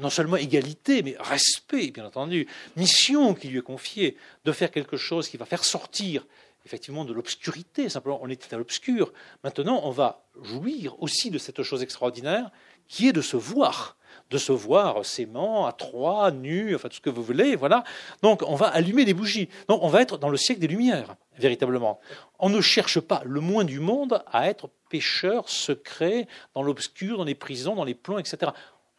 non 0.00 0.10
seulement 0.10 0.36
égalité, 0.36 1.02
mais 1.02 1.16
respect, 1.18 1.90
bien 1.90 2.06
entendu, 2.06 2.46
mission 2.76 3.34
qui 3.34 3.48
lui 3.48 3.58
est 3.58 3.62
confiée, 3.62 4.16
de 4.44 4.52
faire 4.52 4.70
quelque 4.70 4.96
chose 4.96 5.28
qui 5.28 5.36
va 5.36 5.44
faire 5.44 5.64
sortir 5.64 6.24
effectivement 6.64 7.04
de 7.04 7.12
l'obscurité, 7.12 7.88
simplement 7.88 8.20
on 8.22 8.28
était 8.28 8.54
à 8.54 8.58
l'obscur. 8.58 9.12
Maintenant, 9.44 9.80
on 9.84 9.90
va 9.90 10.24
jouir 10.42 11.00
aussi 11.02 11.30
de 11.30 11.38
cette 11.38 11.62
chose 11.62 11.82
extraordinaire 11.82 12.50
qui 12.88 13.08
est 13.08 13.12
de 13.12 13.20
se 13.20 13.36
voir, 13.36 13.96
de 14.30 14.38
se 14.38 14.52
voir 14.52 15.04
s'aimant, 15.04 15.66
à 15.66 15.72
trois, 15.72 16.30
nu, 16.30 16.74
enfin 16.74 16.88
tout 16.88 16.96
ce 16.96 17.00
que 17.00 17.10
vous 17.10 17.22
voulez, 17.22 17.56
voilà. 17.56 17.84
Donc 18.22 18.42
on 18.46 18.54
va 18.54 18.68
allumer 18.68 19.04
des 19.04 19.14
bougies. 19.14 19.48
Donc 19.68 19.82
on 19.82 19.88
va 19.88 20.02
être 20.02 20.18
dans 20.18 20.28
le 20.28 20.36
siècle 20.36 20.60
des 20.60 20.68
Lumières, 20.68 21.16
véritablement. 21.38 22.00
On 22.38 22.48
ne 22.48 22.60
cherche 22.60 23.00
pas 23.00 23.22
le 23.24 23.40
moins 23.40 23.64
du 23.64 23.80
monde 23.80 24.22
à 24.30 24.48
être 24.48 24.70
pécheur 24.90 25.48
secret 25.48 26.28
dans 26.54 26.62
l'obscur, 26.62 27.18
dans 27.18 27.24
les 27.24 27.34
prisons, 27.34 27.74
dans 27.74 27.84
les 27.84 27.94
plombs, 27.94 28.18
etc. 28.18 28.52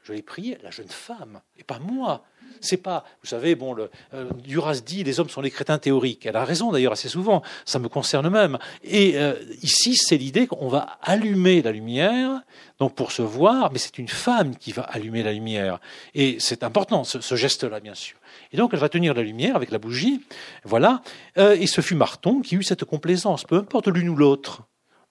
Je 0.03 0.11
l'ai 0.11 0.21
prié, 0.21 0.57
la 0.61 0.69
jeune 0.69 0.89
femme, 0.89 1.39
et 1.57 1.63
pas 1.63 1.79
moi. 1.79 2.25
C'est 2.59 2.77
pas, 2.77 3.05
vous 3.21 3.27
savez, 3.27 3.55
bon, 3.55 3.73
le, 3.73 3.89
euh, 4.13 4.29
Duras 4.43 4.81
dit 4.85 5.03
les 5.03 5.19
hommes 5.19 5.29
sont 5.29 5.41
les 5.41 5.49
crétins 5.49 5.77
théoriques. 5.77 6.25
Elle 6.25 6.35
a 6.35 6.43
raison 6.43 6.71
d'ailleurs 6.71 6.91
assez 6.91 7.07
souvent. 7.07 7.41
Ça 7.65 7.79
me 7.79 7.87
concerne 7.87 8.29
même. 8.29 8.57
Et 8.83 9.17
euh, 9.17 9.33
ici, 9.61 9.95
c'est 9.95 10.17
l'idée 10.17 10.45
qu'on 10.45 10.67
va 10.67 10.97
allumer 11.01 11.61
la 11.61 11.71
lumière, 11.71 12.41
donc 12.79 12.95
pour 12.95 13.13
se 13.13 13.21
voir, 13.21 13.71
mais 13.71 13.79
c'est 13.79 13.97
une 13.97 14.09
femme 14.09 14.57
qui 14.57 14.73
va 14.73 14.83
allumer 14.83 15.23
la 15.23 15.31
lumière. 15.31 15.79
Et 16.15 16.37
c'est 16.39 16.63
important 16.63 17.05
ce, 17.05 17.35
geste-là, 17.35 17.79
bien 17.79 17.95
sûr. 17.95 18.17
Et 18.51 18.57
donc 18.57 18.71
elle 18.73 18.79
va 18.79 18.89
tenir 18.89 19.13
la 19.13 19.23
lumière 19.23 19.55
avec 19.55 19.71
la 19.71 19.77
bougie, 19.77 20.21
voilà. 20.65 21.01
Euh, 21.37 21.55
et 21.57 21.67
ce 21.67 21.79
fut 21.81 21.95
Marton 21.95 22.41
qui 22.41 22.55
eut 22.55 22.63
cette 22.63 22.83
complaisance, 22.83 23.45
peu 23.45 23.57
importe 23.57 23.87
l'une 23.87 24.09
ou 24.09 24.15
l'autre. 24.15 24.63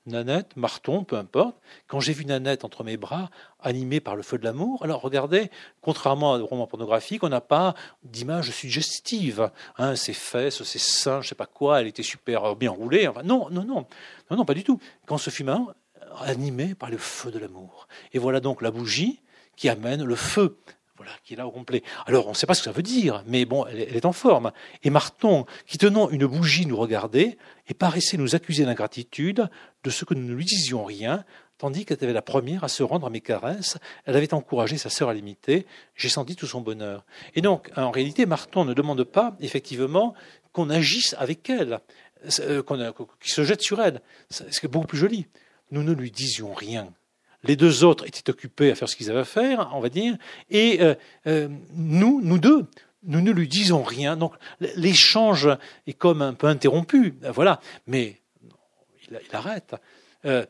Nanette, 0.07 0.57
Marton, 0.57 1.05
peu 1.05 1.17
importe. 1.17 1.57
Quand 1.87 2.01
j'ai 2.01 2.13
vu 2.13 2.25
Nanette 2.25 2.65
entre 2.65 2.83
mes 2.83 2.97
bras, 2.97 3.31
animée 3.61 4.01
par 4.01 4.17
le 4.17 4.23
feu 4.23 4.39
de 4.39 4.45
l'amour, 4.45 4.83
alors 4.83 5.01
regardez, 5.01 5.51
contrairement 5.81 6.35
à 6.35 6.39
un 6.39 6.43
roman 6.43 6.67
pornographique, 6.67 7.23
on 7.23 7.29
n'a 7.29 7.41
pas 7.41 7.75
d'image 8.03 8.51
suggestive. 8.51 9.51
Hein, 9.79 9.95
ses 9.95 10.13
fesses, 10.13 10.63
ses 10.65 10.79
seins, 10.79 11.21
je 11.21 11.27
ne 11.27 11.29
sais 11.29 11.35
pas 11.35 11.47
quoi, 11.47 11.81
elle 11.81 11.87
était 11.87 12.03
super 12.03 12.57
bien 12.57 12.71
roulée. 12.71 13.09
Non, 13.25 13.49
non, 13.51 13.65
non, 13.65 13.87
non, 14.31 14.37
non, 14.37 14.45
pas 14.45 14.55
du 14.55 14.65
tout. 14.65 14.81
Quand 15.07 15.19
ce 15.19 15.31
fut 15.31 15.47
animé 16.21 16.75
par 16.75 16.91
le 16.91 16.99
feu 16.99 17.31
de 17.31 17.39
l'amour. 17.39 17.89
Et 18.13 18.19
voilà 18.19 18.41
donc 18.41 18.63
la 18.63 18.71
bougie 18.71 19.21
qui 19.57 19.69
amène 19.69 20.05
le 20.05 20.17
feu 20.17 20.59
voilà, 21.03 21.17
qui 21.25 21.35
est 21.35 21.37
là 21.37 21.47
au 21.47 21.51
complet. 21.51 21.83
Alors, 22.07 22.27
on 22.27 22.31
ne 22.31 22.35
sait 22.35 22.47
pas 22.47 22.55
ce 22.55 22.61
que 22.61 22.67
ça 22.67 22.73
veut 22.73 22.83
dire, 22.83 23.25
mais 23.27 23.45
bon, 23.45 23.67
elle, 23.67 23.97
est 23.97 24.07
en 24.07 24.13
forme. 24.13 24.53
Et 24.85 24.91
Marton, 24.91 25.47
qui 25.67 25.79
tenant 25.79 26.09
une 26.11 26.27
bougie 26.27 26.67
nous 26.67 26.77
regardait 26.77 27.37
et 27.69 27.75
paraissait 27.75 28.17
nous 28.17 28.35
accuser 28.35 28.65
d'ingratitude 28.65 29.49
de 29.83 29.91
ce 29.91 30.05
que 30.05 30.15
nous 30.15 30.27
ne 30.27 30.35
lui 30.35 30.45
disions 30.45 30.85
rien, 30.85 31.25
tandis 31.59 31.85
qu'elle 31.85 31.97
était 31.97 32.13
la 32.13 32.23
première 32.23 32.63
à 32.63 32.69
se 32.69 32.85
rendre 32.85 33.07
à 33.07 33.11
mes 33.11 33.21
caresses, 33.21 33.79
elle 34.05 34.17
avait 34.17 34.33
encouragé 34.33 34.77
sa 34.77 34.91
sœur 34.91 35.09
à 35.09 35.15
l'imiter, 35.15 35.67
j'ai 35.97 36.09
senti 36.09 36.37
tout 36.37 36.47
son 36.47 36.61
bonheur. 36.61 37.05
Et 37.35 37.41
donc, 37.41 37.71
en 37.77 37.91
réalité, 37.91 38.25
Marton 38.25 38.65
ne 38.65 38.75
demande 38.75 39.03
pas, 39.03 39.37
effectivement, 39.41 40.15
qu'on 40.53 40.71
agisse 40.71 41.17
avec 41.19 41.51
elle, 41.51 41.81
euh, 42.41 42.63
qu'il 43.21 43.33
se 43.33 43.43
jette 43.43 43.63
sur 43.63 43.81
elle. 43.81 44.01
C'est 44.31 44.69
beaucoup 44.69 44.87
plus 44.87 44.99
joli. 44.99 45.27
Nous 45.73 45.83
ne 45.83 45.93
lui 45.93 46.13
disions 46.13 46.53
rien. 46.53 46.93
Les 47.45 47.57
deux 47.57 47.85
autres 47.85 48.07
étaient 48.07 48.31
occupés 48.31 48.71
à 48.71 48.75
faire 48.75 48.89
ce 48.89 48.97
qu'ils 48.97 49.11
avaient 49.11 49.21
à 49.21 49.25
faire, 49.25 49.71
on 49.75 49.81
va 49.81 49.89
dire, 49.89 50.17
et 50.51 50.81
euh, 50.81 50.95
euh, 51.27 51.49
nous, 51.75 52.21
nous 52.23 52.39
deux, 52.39 52.67
nous 53.05 53.21
ne 53.21 53.33
lui 53.33 53.49
disons 53.49 53.83
rien. 53.83 54.17
Donc 54.17 54.35
l'échange 54.77 55.49
est 55.87 55.93
comme 55.93 56.23
un 56.23 56.35
peu 56.35 56.47
interrompu, 56.47 57.15
voilà. 57.35 57.61
Mais 57.87 58.21
il, 59.11 59.19
arrête. 59.33 59.75
Euh, 60.25 60.47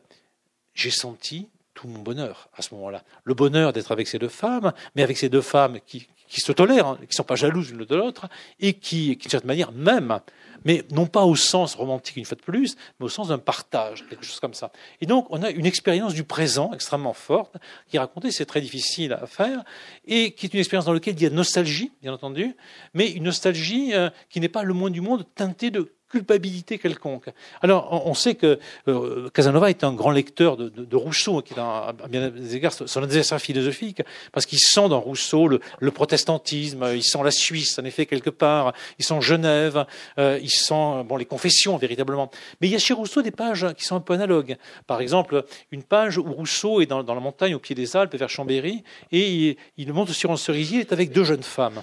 j'ai 0.73 0.91
senti 0.91 1.49
tout 1.73 1.87
mon 1.87 1.99
bonheur 1.99 2.49
à 2.55 2.61
ce 2.61 2.73
moment-là. 2.75 3.03
Le 3.23 3.33
bonheur 3.33 3.73
d'être 3.73 3.91
avec 3.91 4.07
ces 4.07 4.19
deux 4.19 4.29
femmes, 4.29 4.71
mais 4.95 5.03
avec 5.03 5.17
ces 5.17 5.29
deux 5.29 5.41
femmes 5.41 5.79
qui, 5.85 6.07
qui 6.33 6.41
se 6.41 6.51
tolèrent, 6.51 6.87
hein, 6.87 6.97
qui 6.99 7.07
ne 7.07 7.13
sont 7.13 7.23
pas 7.23 7.35
jalouses 7.35 7.71
l'une 7.71 7.85
de 7.85 7.95
l'autre, 7.95 8.27
et 8.59 8.73
qui, 8.73 9.17
qui, 9.17 9.27
de 9.27 9.31
cette 9.31 9.45
manière, 9.45 9.71
même 9.71 10.19
mais 10.65 10.83
non 10.91 11.05
pas 11.05 11.25
au 11.25 11.35
sens 11.35 11.75
romantique 11.75 12.15
une 12.15 12.25
fois 12.25 12.37
de 12.37 12.41
plus, 12.41 12.75
mais 12.99 13.05
au 13.05 13.09
sens 13.09 13.27
d'un 13.27 13.37
partage, 13.37 14.07
quelque 14.09 14.25
chose 14.25 14.39
comme 14.39 14.53
ça. 14.53 14.71
Et 15.01 15.05
donc, 15.05 15.27
on 15.29 15.43
a 15.43 15.49
une 15.49 15.65
expérience 15.65 16.13
du 16.13 16.23
présent 16.23 16.71
extrêmement 16.73 17.13
forte, 17.13 17.57
qui 17.89 17.97
est 17.97 17.99
racontée, 17.99 18.31
c'est 18.31 18.45
très 18.45 18.61
difficile 18.61 19.13
à 19.13 19.27
faire, 19.27 19.63
et 20.05 20.31
qui 20.31 20.45
est 20.45 20.53
une 20.53 20.59
expérience 20.59 20.85
dans 20.85 20.93
laquelle 20.93 21.15
il 21.15 21.21
y 21.21 21.25
a 21.25 21.29
nostalgie, 21.29 21.91
bien 22.01 22.13
entendu, 22.13 22.55
mais 22.93 23.11
une 23.11 23.23
nostalgie 23.23 23.93
euh, 23.93 24.09
qui 24.29 24.39
n'est 24.39 24.49
pas 24.49 24.63
le 24.63 24.73
moins 24.73 24.89
du 24.89 25.01
monde 25.01 25.25
teintée 25.35 25.69
de 25.69 25.93
culpabilité 26.13 26.77
quelconque. 26.77 27.29
Alors, 27.63 28.05
on 28.05 28.13
sait 28.13 28.35
que 28.35 28.59
euh, 28.87 29.29
Casanova 29.31 29.71
est 29.71 29.83
un 29.83 29.93
grand 29.93 30.11
lecteur 30.11 30.57
de, 30.57 30.95
Rousseau, 30.95 31.41
qui 31.41 31.55
est 31.55 31.59
à 31.59 31.91
bien 32.07 32.29
des 32.29 32.55
égards 32.55 32.71
son 32.73 33.01
adversaire 33.01 33.39
philosophique, 33.39 34.03
parce 34.31 34.45
qu'il 34.45 34.59
sent 34.59 34.89
dans 34.89 34.99
Rousseau 34.99 35.47
le, 35.47 35.91
protestantisme, 35.91 36.85
il 36.93 37.03
sent 37.03 37.23
la 37.23 37.31
Suisse, 37.31 37.79
en 37.79 37.85
effet, 37.85 38.05
quelque 38.05 38.29
part, 38.29 38.73
il 38.99 39.05
sent 39.05 39.21
Genève, 39.21 39.87
euh, 40.19 40.39
il 40.39 40.51
sent 40.51 41.03
bon, 41.07 41.17
les 41.17 41.25
confessions, 41.25 41.77
véritablement. 41.77 42.29
Mais 42.61 42.67
il 42.67 42.71
y 42.71 42.75
a 42.75 42.79
chez 42.79 42.93
Rousseau 42.93 43.23
des 43.23 43.31
pages 43.31 43.65
qui 43.75 43.83
sont 43.83 43.95
un 43.95 44.01
peu 44.01 44.13
analogues. 44.13 44.55
Par 44.85 45.01
exemple, 45.01 45.45
une 45.71 45.83
page 45.83 46.19
où 46.19 46.31
Rousseau 46.31 46.81
est 46.81 46.85
dans, 46.85 47.01
dans 47.01 47.15
la 47.15 47.21
montagne, 47.21 47.55
au 47.55 47.59
pied 47.59 47.75
des 47.75 47.97
Alpes, 47.97 48.15
vers 48.15 48.29
Chambéry, 48.29 48.83
et 49.11 49.31
il, 49.31 49.57
il 49.77 49.91
monte 49.93 50.11
sur 50.11 50.29
un 50.29 50.37
cerisier, 50.37 50.77
il 50.77 50.81
est 50.81 50.93
avec 50.93 51.11
deux 51.11 51.23
jeunes 51.23 51.41
femmes, 51.41 51.81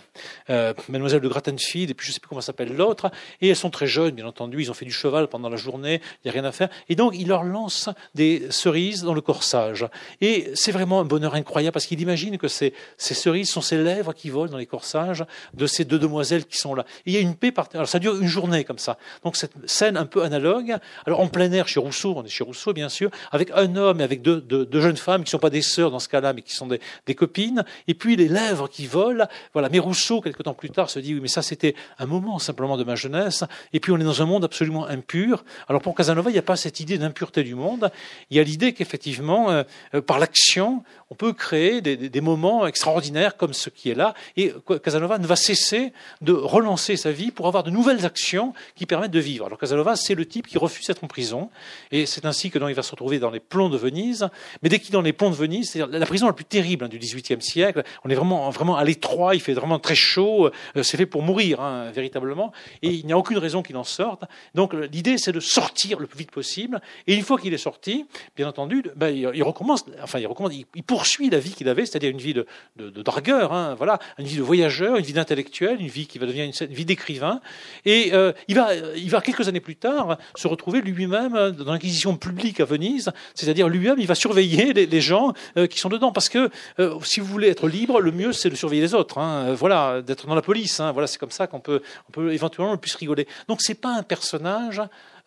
euh, 0.50 0.72
Mademoiselle 0.88 1.20
de 1.20 1.28
Grattenfield, 1.28 1.90
et 1.90 1.94
puis 1.94 2.06
je 2.06 2.12
ne 2.12 2.14
sais 2.14 2.20
plus 2.20 2.28
comment 2.28 2.40
s'appelle 2.40 2.76
l'autre, 2.76 3.10
et 3.40 3.48
elles 3.48 3.56
sont 3.56 3.70
très 3.70 3.88
jeunes, 3.88 4.19
bien 4.20 4.28
entendu, 4.28 4.60
ils 4.60 4.70
ont 4.70 4.74
fait 4.74 4.84
du 4.84 4.92
cheval 4.92 5.28
pendant 5.28 5.48
la 5.48 5.56
journée, 5.56 6.00
il 6.02 6.26
n'y 6.26 6.30
a 6.30 6.32
rien 6.32 6.44
à 6.44 6.52
faire. 6.52 6.68
Et 6.88 6.94
donc, 6.94 7.14
il 7.16 7.28
leur 7.28 7.42
lance 7.42 7.88
des 8.14 8.46
cerises 8.50 9.02
dans 9.02 9.14
le 9.14 9.20
corsage. 9.20 9.86
Et 10.20 10.50
c'est 10.54 10.72
vraiment 10.72 11.00
un 11.00 11.04
bonheur 11.04 11.34
incroyable 11.34 11.72
parce 11.72 11.86
qu'il 11.86 12.00
imagine 12.00 12.38
que 12.38 12.48
ces, 12.48 12.74
cerises 12.98 13.50
sont 13.50 13.60
ces 13.60 13.78
lèvres 13.78 14.12
qui 14.12 14.30
volent 14.30 14.52
dans 14.52 14.58
les 14.58 14.66
corsages 14.66 15.24
de 15.54 15.66
ces 15.66 15.84
deux 15.84 15.98
demoiselles 15.98 16.44
qui 16.44 16.58
sont 16.58 16.74
là. 16.74 16.84
Et 17.06 17.10
il 17.10 17.14
y 17.14 17.16
a 17.16 17.20
une 17.20 17.34
paix 17.34 17.52
par 17.52 17.68
Alors, 17.72 17.88
ça 17.88 17.98
dure 17.98 18.20
une 18.20 18.28
journée 18.28 18.64
comme 18.64 18.78
ça. 18.78 18.98
Donc, 19.24 19.36
cette 19.36 19.52
scène 19.66 19.96
un 19.96 20.06
peu 20.06 20.22
analogue. 20.22 20.76
Alors, 21.06 21.20
en 21.20 21.28
plein 21.28 21.50
air, 21.52 21.68
chez 21.68 21.80
Rousseau, 21.80 22.14
on 22.16 22.24
est 22.24 22.28
chez 22.28 22.44
Rousseau, 22.44 22.72
bien 22.72 22.88
sûr, 22.88 23.10
avec 23.32 23.50
un 23.54 23.76
homme 23.76 24.00
et 24.00 24.04
avec 24.04 24.22
deux 24.22 24.68
jeunes 24.72 24.96
femmes 24.96 25.22
qui 25.22 25.28
ne 25.28 25.30
sont 25.30 25.38
pas 25.38 25.50
des 25.50 25.62
sœurs 25.62 25.90
dans 25.90 25.98
ce 25.98 26.08
cas-là, 26.08 26.32
mais 26.32 26.42
qui 26.42 26.54
sont 26.54 26.66
des, 26.66 26.80
des 27.06 27.14
copines. 27.14 27.64
Et 27.88 27.94
puis, 27.94 28.16
les 28.16 28.28
lèvres 28.28 28.68
qui 28.68 28.86
volent. 28.86 29.26
Voilà. 29.52 29.68
Mais 29.70 29.78
Rousseau, 29.78 30.20
quelque 30.20 30.42
temps 30.42 30.54
plus 30.54 30.70
tard, 30.70 30.90
se 30.90 30.98
dit, 30.98 31.14
oui, 31.14 31.20
mais 31.22 31.28
ça, 31.28 31.42
c'était 31.42 31.74
un 31.98 32.06
moment 32.06 32.38
simplement 32.38 32.76
de 32.76 32.84
ma 32.84 32.94
jeunesse. 32.94 33.44
Et 33.72 33.80
puis, 33.80 33.92
on 33.92 33.98
est 33.98 34.04
dans 34.10 34.22
un 34.22 34.26
monde 34.26 34.44
absolument 34.44 34.88
impur. 34.88 35.44
Alors 35.68 35.80
pour 35.80 35.94
Casanova, 35.94 36.30
il 36.30 36.32
n'y 36.32 36.38
a 36.38 36.42
pas 36.42 36.56
cette 36.56 36.80
idée 36.80 36.98
d'impureté 36.98 37.44
du 37.44 37.54
monde. 37.54 37.90
Il 38.30 38.36
y 38.36 38.40
a 38.40 38.42
l'idée 38.42 38.72
qu'effectivement, 38.72 39.50
euh, 39.50 39.62
euh, 39.94 40.02
par 40.02 40.18
l'action, 40.18 40.82
on 41.10 41.14
peut 41.14 41.32
créer 41.32 41.80
des, 41.80 42.20
moments 42.20 42.66
extraordinaires 42.66 43.36
comme 43.36 43.52
ce 43.52 43.70
qui 43.70 43.88
est 43.88 43.94
là. 43.94 44.14
Et 44.36 44.52
Casanova 44.82 45.18
ne 45.18 45.26
va 45.26 45.36
cesser 45.36 45.92
de 46.20 46.32
relancer 46.32 46.96
sa 46.96 47.12
vie 47.12 47.30
pour 47.30 47.46
avoir 47.46 47.62
de 47.62 47.70
nouvelles 47.70 48.04
actions 48.04 48.52
qui 48.74 48.84
permettent 48.84 49.10
de 49.10 49.20
vivre. 49.20 49.46
Alors 49.46 49.58
Casanova, 49.58 49.96
c'est 49.96 50.14
le 50.14 50.26
type 50.26 50.46
qui 50.46 50.58
refuse 50.58 50.86
d'être 50.86 51.02
en 51.02 51.08
prison. 51.08 51.50
Et 51.92 52.04
c'est 52.06 52.26
ainsi 52.26 52.50
que 52.50 52.58
donc, 52.58 52.68
il 52.68 52.74
va 52.74 52.82
se 52.82 52.90
retrouver 52.90 53.18
dans 53.18 53.30
les 53.30 53.40
plombs 53.40 53.68
de 53.68 53.76
Venise. 53.76 54.28
Mais 54.62 54.68
dès 54.68 54.78
qu'il 54.78 54.90
est 54.90 54.92
dans 54.92 55.02
les 55.02 55.12
plombs 55.12 55.30
de 55.30 55.36
Venise, 55.36 55.70
c'est 55.70 55.86
la 55.86 56.06
prison 56.06 56.26
la 56.26 56.32
plus 56.32 56.44
terrible 56.44 56.84
hein, 56.84 56.88
du 56.88 56.98
XVIIIe 56.98 57.42
siècle. 57.42 57.82
On 58.04 58.10
est 58.10 58.14
vraiment, 58.14 58.50
vraiment 58.50 58.76
à 58.76 58.84
l'étroit, 58.84 59.34
il 59.34 59.40
fait 59.40 59.54
vraiment 59.54 59.78
très 59.78 59.94
chaud. 59.94 60.50
Euh, 60.76 60.82
c'est 60.82 60.96
fait 60.96 61.06
pour 61.06 61.22
mourir, 61.22 61.60
hein, 61.60 61.90
véritablement. 61.92 62.52
Et 62.82 62.90
il 62.90 63.06
n'y 63.06 63.12
a 63.12 63.18
aucune 63.18 63.38
raison 63.38 63.62
qu'il 63.62 63.76
en 63.76 63.84
sorte. 63.90 64.24
Donc 64.54 64.72
l'idée, 64.72 65.18
c'est 65.18 65.32
de 65.32 65.40
sortir 65.40 65.98
le 65.98 66.06
plus 66.06 66.18
vite 66.18 66.30
possible. 66.30 66.80
Et 67.06 67.14
une 67.14 67.22
fois 67.22 67.38
qu'il 67.38 67.52
est 67.52 67.58
sorti, 67.58 68.06
bien 68.36 68.48
entendu, 68.48 68.82
ben, 68.96 69.08
il, 69.08 69.42
recommence, 69.42 69.84
enfin 70.02 70.18
il 70.18 70.26
recommence, 70.26 70.52
il, 70.54 70.82
poursuit 70.82 71.30
la 71.30 71.38
vie 71.38 71.52
qu'il 71.52 71.68
avait, 71.68 71.86
c'est-à-dire 71.86 72.10
une 72.10 72.18
vie 72.18 72.34
de, 72.34 72.46
de, 72.76 73.02
dragueur, 73.02 73.52
hein, 73.52 73.74
voilà, 73.76 73.98
une 74.18 74.26
vie 74.26 74.36
de 74.36 74.42
voyageur, 74.42 74.96
une 74.96 75.04
vie 75.04 75.12
d'intellectuel, 75.12 75.80
une 75.80 75.88
vie 75.88 76.06
qui 76.06 76.18
va 76.18 76.26
devenir 76.26 76.44
une, 76.44 76.74
vie 76.74 76.84
d'écrivain. 76.84 77.40
Et 77.84 78.10
euh, 78.12 78.32
il 78.48 78.56
va, 78.56 78.74
il 78.96 79.10
va 79.10 79.20
quelques 79.20 79.48
années 79.48 79.60
plus 79.60 79.76
tard 79.76 80.18
se 80.36 80.48
retrouver 80.48 80.80
lui-même 80.80 81.50
dans 81.50 81.72
l'inquisition 81.72 82.16
publique 82.16 82.60
à 82.60 82.64
Venise, 82.64 83.10
c'est-à-dire 83.34 83.68
lui-même, 83.68 83.96
il 83.98 84.06
va 84.06 84.14
surveiller 84.14 84.72
les, 84.72 85.00
gens 85.00 85.32
euh, 85.56 85.66
qui 85.66 85.78
sont 85.78 85.88
dedans, 85.88 86.12
parce 86.12 86.28
que 86.28 86.50
euh, 86.78 86.98
si 87.02 87.20
vous 87.20 87.26
voulez 87.26 87.48
être 87.48 87.68
libre, 87.68 88.00
le 88.00 88.12
mieux 88.12 88.32
c'est 88.32 88.50
de 88.50 88.54
surveiller 88.54 88.82
les 88.82 88.94
autres. 88.94 89.18
Hein, 89.18 89.54
voilà, 89.54 90.02
d'être 90.02 90.26
dans 90.26 90.34
la 90.34 90.42
police. 90.42 90.80
Hein, 90.80 90.92
voilà, 90.92 91.06
c'est 91.06 91.18
comme 91.18 91.30
ça 91.30 91.46
qu'on 91.46 91.60
peut, 91.60 91.82
on 92.08 92.12
peut 92.12 92.32
éventuellement 92.32 92.72
le 92.72 92.78
plus 92.78 92.94
rigoler. 92.94 93.26
Donc 93.48 93.62
c'est 93.62 93.79
pas 93.80 93.96
un 93.96 94.02
personnage 94.02 94.20
personnage 94.30 94.82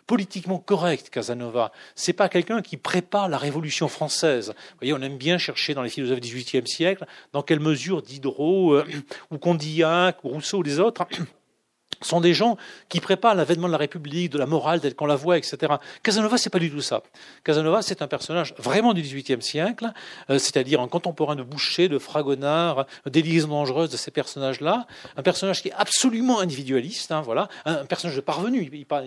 politiquement 0.05 0.59
correct, 0.59 1.09
Casanova. 1.09 1.71
C'est 1.95 2.13
pas 2.13 2.27
quelqu'un 2.27 2.61
qui 2.61 2.75
prépare 2.75 3.30
la 3.30 3.38
Révolution 3.38 3.88
française. 3.88 4.49
Vous 4.49 4.77
voyez, 4.81 4.93
on 4.93 5.01
aime 5.01 5.17
bien 5.17 5.38
chercher 5.38 5.73
dans 5.73 5.81
les 5.81 5.89
philosophes 5.89 6.19
du 6.19 6.27
XVIIIe 6.27 6.67
siècle 6.67 7.05
dans 7.31 7.41
quelle 7.41 7.61
mesure 7.61 8.01
Diderot 8.01 8.73
euh, 8.73 8.85
ou 9.31 9.38
Condillac 9.38 10.23
ou 10.23 10.30
Rousseau 10.30 10.59
ou 10.59 10.63
les 10.63 10.80
autres 10.80 11.05
sont 12.05 12.21
des 12.21 12.34
gens 12.34 12.57
qui 12.89 12.99
préparent 12.99 13.35
l'avènement 13.35 13.67
de 13.67 13.71
la 13.71 13.77
République, 13.77 14.31
de 14.31 14.38
la 14.38 14.45
morale 14.45 14.81
telle 14.81 14.95
qu'on 14.95 15.05
la 15.05 15.15
voit, 15.15 15.38
etc. 15.38 15.73
Casanova, 16.01 16.38
c'est 16.38 16.49
pas 16.49 16.59
du 16.59 16.71
tout 16.71 16.81
ça. 16.81 17.03
Casanova, 17.43 17.81
c'est 17.81 18.01
un 18.01 18.07
personnage 18.07 18.53
vraiment 18.57 18.93
du 18.93 19.01
XVIIIe 19.01 19.41
siècle, 19.41 19.91
euh, 20.30 20.38
c'est-à-dire 20.38 20.81
un 20.81 20.88
contemporain 20.88 21.35
de 21.35 21.43
Boucher, 21.43 21.88
de 21.88 21.97
Fragonard, 21.99 22.85
des 23.05 23.21
liaisons 23.21 23.49
dangereuses 23.49 23.89
de 23.89 23.97
ces 23.97 24.11
personnages-là, 24.11 24.88
un 25.17 25.21
personnage 25.21 25.61
qui 25.61 25.69
est 25.69 25.73
absolument 25.73 26.39
individualiste, 26.39 27.11
hein, 27.11 27.21
voilà, 27.21 27.49
un, 27.65 27.85
personnage 27.85 28.15
de 28.15 28.21
parvenu. 28.21 28.69
Il, 28.73 28.85
part, 28.85 29.01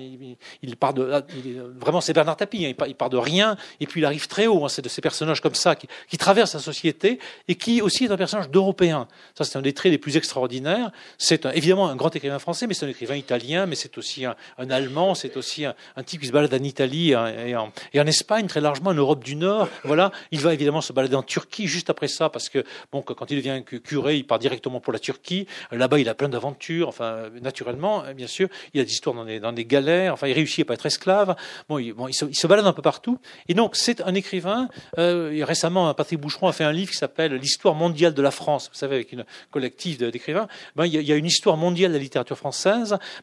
de, 0.94 1.24
il, 1.44 1.60
vraiment, 1.78 2.01
c'est 2.01 2.12
Bernard 2.12 2.36
Tapie, 2.36 2.64
hein, 2.64 2.68
il, 2.68 2.74
part, 2.74 2.89
il, 2.89 2.94
part, 2.94 3.10
de 3.10 3.16
rien 3.16 3.56
et 3.81 3.86
puis 3.86 4.01
il 4.01 4.05
arrive 4.05 4.27
très 4.28 4.47
haut. 4.47 4.64
Hein, 4.64 4.68
c'est 4.68 4.82
de 4.82 4.89
ces 4.89 5.01
personnages 5.01 5.40
comme 5.40 5.55
ça 5.55 5.74
qui, 5.74 5.89
qui 6.09 6.18
traversent 6.18 6.55
la 6.55 6.60
société 6.60 7.18
et 7.48 7.55
qui 7.55 7.81
aussi 7.82 8.05
est 8.05 8.10
un 8.10 8.16
personnage 8.16 8.51
d'européen. 8.51 9.09
Ça, 9.36 9.44
c'est 9.44 9.59
un 9.59 9.62
des 9.62 9.73
traits 9.73 9.93
les 9.93 9.98
plus 9.98 10.16
extraordinaires. 10.16 10.90
C'est 11.18 11.44
évidemment 11.47 11.89
un 11.89 11.97
grand 11.97 12.14
écrivain 12.14 12.39
français, 12.39 12.66
mais 12.66 12.74
c'est 12.74 12.86
écrivain 12.89 13.17
italien, 13.17 13.67
mais 13.67 13.75
c'est 13.75 13.99
aussi 13.99 14.25
un, 14.25 14.37
Allemand, 14.59 15.15
c'est 15.15 15.37
aussi 15.37 15.65
un, 15.65 15.75
type 16.05 16.21
qui 16.21 16.27
se 16.27 16.33
balade 16.33 16.53
en 16.53 16.63
Italie 16.63 17.11
et 17.11 17.17
en, 17.17 17.73
et 17.93 18.01
en, 18.01 18.07
Espagne, 18.07 18.47
très 18.47 18.61
largement, 18.61 18.91
en 18.91 18.95
Europe 18.95 19.25
du 19.25 19.37
Nord. 19.37 19.69
Voilà, 19.85 20.13
il 20.31 20.41
va 20.41 20.53
évidemment 20.55 20.81
se 20.81 20.93
balader 20.93 21.17
en 21.17 21.23
Turquie 21.23 21.67
juste 21.67 21.91
après 21.91 22.09
ça, 22.09 22.29
parce 22.29 22.49
que 22.49 22.65
bon, 22.93 23.03
quand 23.03 23.31
il 23.31 23.37
devient 23.37 23.63
curé, 23.65 24.17
il 24.17 24.27
part 24.27 24.39
directement 24.39 24.81
pour 24.81 24.93
la 24.93 24.99
Turquie. 24.99 25.47
Là-bas, 25.71 25.99
il 25.99 26.09
a 26.09 26.15
plein 26.15 26.29
d'aventures, 26.29 26.89
enfin, 26.89 27.31
naturellement, 27.41 28.05
bien 28.15 28.27
sûr. 28.27 28.49
Il 28.75 28.81
a 28.81 28.85
des 28.85 28.91
histoires 28.91 29.15
dans 29.15 29.53
des, 29.53 29.65
galères. 29.65 30.13
Enfin, 30.13 30.29
il 30.29 30.33
réussit 30.33 30.65
à 30.65 30.67
pas 30.67 30.75
être 30.75 30.87
esclave. 30.87 31.37
Bon, 31.69 31.79
il, 31.79 32.15
se, 32.15 32.47
balade 32.47 32.67
un 32.67 32.73
peu 32.73 32.83
partout. 32.83 33.19
Et 33.49 33.55
donc, 33.55 33.77
c'est 33.77 34.01
un 34.01 34.15
écrivain. 34.15 34.69
Euh, 34.99 35.45
récemment, 35.45 35.93
Patrick 35.95 36.21
Boucheron 36.21 36.49
a 36.49 36.53
fait 36.53 36.65
un 36.65 36.73
livre 36.73 36.91
qui 36.91 36.97
s'appelle 36.97 37.35
L'histoire 37.35 37.75
mondiale 37.75 38.15
de 38.15 38.23
la 38.23 38.31
France. 38.31 38.69
Vous 38.73 38.79
savez, 38.79 38.97
avec 38.97 39.13
une 39.13 39.25
collective 39.51 39.99
d'écrivains. 40.11 40.49
Ben, 40.75 40.87
il 40.87 41.01
y 41.01 41.13
a 41.13 41.17
une 41.17 41.27
histoire 41.27 41.57
mondiale 41.57 41.91
de 41.93 41.97
la 41.97 42.03
littérature 42.03 42.37
française 42.37 42.76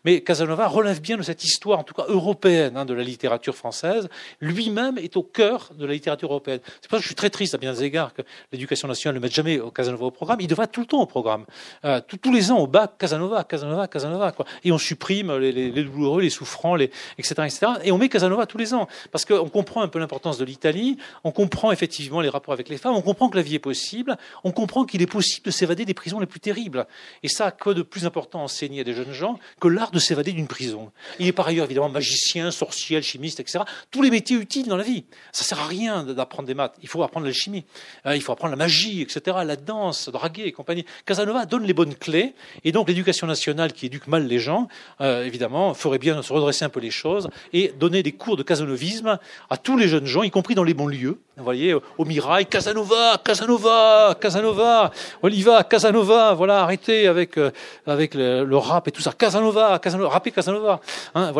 mais 0.05 0.21
Casanova 0.21 0.67
relève 0.67 1.01
bien 1.01 1.17
de 1.17 1.23
cette 1.23 1.43
histoire, 1.43 1.79
en 1.79 1.83
tout 1.83 1.93
cas 1.93 2.05
européenne, 2.07 2.77
hein, 2.77 2.85
de 2.85 2.93
la 2.93 3.03
littérature 3.03 3.55
française. 3.55 4.09
Lui-même 4.41 4.97
est 4.97 5.17
au 5.17 5.23
cœur 5.23 5.71
de 5.77 5.85
la 5.85 5.93
littérature 5.93 6.29
européenne. 6.29 6.59
C'est 6.81 6.89
pour 6.89 6.91
ça 6.91 6.97
que 6.97 7.03
je 7.03 7.07
suis 7.07 7.15
très 7.15 7.29
triste 7.29 7.55
à 7.55 7.57
bien 7.57 7.73
des 7.73 7.83
égards 7.83 8.13
que 8.13 8.21
l'éducation 8.51 8.87
nationale 8.87 9.15
ne 9.15 9.21
mette 9.21 9.33
jamais 9.33 9.59
Casanova 9.73 10.05
au 10.05 10.11
programme. 10.11 10.39
Il 10.41 10.47
devrait 10.47 10.67
tout 10.67 10.81
le 10.81 10.87
temps 10.87 11.01
au 11.01 11.05
programme. 11.05 11.45
Euh, 11.85 12.01
tous 12.21 12.31
les 12.31 12.51
ans, 12.51 12.59
au 12.59 12.67
bac, 12.67 12.97
Casanova, 12.97 13.43
Casanova, 13.43 13.87
Casanova. 13.87 14.31
Quoi. 14.31 14.45
Et 14.63 14.71
on 14.71 14.77
supprime 14.77 15.35
les, 15.37 15.71
douloureux, 15.71 16.21
les 16.21 16.29
souffrants, 16.29 16.77
etc., 16.77 17.33
etc. 17.39 17.67
Et 17.83 17.91
on 17.91 17.97
met 17.97 18.09
Casanova 18.09 18.45
tous 18.45 18.57
les 18.57 18.73
ans. 18.73 18.87
Parce 19.11 19.25
qu'on 19.25 19.49
comprend 19.49 19.81
un 19.81 19.87
peu 19.87 19.99
l'importance 19.99 20.37
de 20.37 20.45
l'Italie, 20.45 20.97
on 21.23 21.31
comprend 21.31 21.71
effectivement 21.71 22.21
les 22.21 22.29
rapports 22.29 22.53
avec 22.53 22.69
les 22.69 22.77
femmes, 22.77 22.95
on 22.95 23.01
comprend 23.01 23.29
que 23.29 23.37
la 23.37 23.43
vie 23.43 23.55
est 23.55 23.59
possible, 23.59 24.17
on 24.43 24.51
comprend 24.51 24.85
qu'il 24.85 25.01
est 25.01 25.07
possible 25.07 25.45
de 25.45 25.51
s'évader 25.51 25.85
des 25.85 25.93
prisons 25.93 26.19
les 26.19 26.25
plus 26.25 26.39
terribles. 26.39 26.87
Et 27.21 27.27
ça, 27.27 27.51
quoi 27.51 27.73
de 27.73 27.81
plus 27.81 28.05
important 28.05 28.39
à 28.39 28.43
enseigner 28.43 28.81
à 28.81 28.83
des 28.83 28.93
jeunes 28.93 29.11
gens 29.11 29.32
que 29.59 29.67
l'art 29.67 29.91
de 29.91 29.99
s'évader 29.99 30.31
d'une 30.31 30.47
prison. 30.47 30.91
Il 31.19 31.27
est 31.27 31.31
par 31.31 31.47
ailleurs 31.47 31.65
évidemment 31.65 31.89
magicien, 31.89 32.51
sorcier, 32.51 32.97
alchimiste, 32.97 33.39
etc. 33.39 33.59
Tous 33.91 34.01
les 34.01 34.11
métiers 34.11 34.37
utiles 34.37 34.67
dans 34.67 34.77
la 34.77 34.83
vie. 34.83 35.05
Ça 35.31 35.43
sert 35.43 35.59
à 35.59 35.67
rien 35.67 36.03
d'apprendre 36.03 36.47
des 36.47 36.53
maths. 36.53 36.75
Il 36.81 36.87
faut 36.87 37.03
apprendre 37.03 37.25
l'alchimie. 37.25 37.65
Euh, 38.05 38.15
il 38.15 38.21
faut 38.21 38.31
apprendre 38.31 38.51
la 38.51 38.57
magie, 38.57 39.01
etc. 39.01 39.37
La 39.45 39.55
danse, 39.55 40.09
draguer 40.09 40.43
et 40.43 40.51
compagnie. 40.51 40.85
Casanova 41.05 41.45
donne 41.45 41.63
les 41.63 41.73
bonnes 41.73 41.95
clés. 41.95 42.33
Et 42.63 42.71
donc 42.71 42.87
l'éducation 42.87 43.27
nationale 43.27 43.73
qui 43.73 43.87
éduque 43.87 44.07
mal 44.07 44.27
les 44.27 44.39
gens, 44.39 44.67
euh, 45.01 45.25
évidemment, 45.25 45.73
ferait 45.73 45.99
bien 45.99 46.21
se 46.21 46.33
redresser 46.33 46.65
un 46.65 46.69
peu 46.69 46.79
les 46.79 46.91
choses 46.91 47.29
et 47.51 47.73
donner 47.79 48.03
des 48.03 48.11
cours 48.11 48.37
de 48.37 48.43
casanovisme 48.43 49.19
à 49.49 49.57
tous 49.57 49.77
les 49.77 49.87
jeunes 49.87 50.05
gens, 50.05 50.23
y 50.23 50.31
compris 50.31 50.55
dans 50.55 50.63
les 50.63 50.73
bons 50.73 50.87
lieux. 50.87 51.19
Vous 51.35 51.43
voyez, 51.43 51.73
au 51.73 52.05
Mirail, 52.05 52.45
Casanova, 52.45 53.19
Casanova, 53.23 54.15
Casanova, 54.21 54.91
Oliva, 55.23 55.63
Casanova, 55.63 56.33
voilà, 56.35 56.61
arrêtez 56.61 57.07
avec, 57.07 57.39
euh, 57.39 57.49
avec 57.87 58.13
le, 58.13 58.55
rap 58.55 58.87
et 58.87 58.91
tout 58.91 59.01
ça. 59.01 59.13
Casanova, 59.23 59.79
Casanova, 59.79 60.09
rappez 60.09 60.31
Casanova. 60.31 60.81
Hein. 61.15 61.31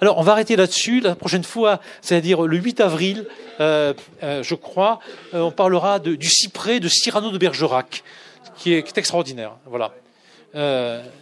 Alors, 0.00 0.18
on 0.18 0.22
va 0.22 0.32
arrêter 0.32 0.56
là-dessus. 0.56 0.98
La 0.98 1.14
prochaine 1.14 1.44
fois, 1.44 1.78
c'est-à-dire 2.00 2.42
le 2.42 2.56
8 2.56 2.80
avril, 2.80 3.24
euh, 3.60 3.94
euh, 4.24 4.42
je 4.42 4.56
crois, 4.56 4.98
euh, 5.32 5.42
on 5.42 5.52
parlera 5.52 6.00
du 6.00 6.28
cyprès 6.28 6.80
de 6.80 6.88
Cyrano 6.88 7.30
de 7.30 7.38
Bergerac, 7.38 8.02
qui 8.56 8.72
est, 8.72 8.98
extraordinaire. 8.98 9.52
Voilà. 9.64 9.92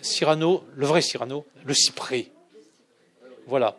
Cyrano, 0.00 0.64
le 0.74 0.86
vrai 0.86 1.02
Cyrano, 1.02 1.44
le 1.66 1.74
cyprès. 1.74 2.28
Voilà. 3.46 3.76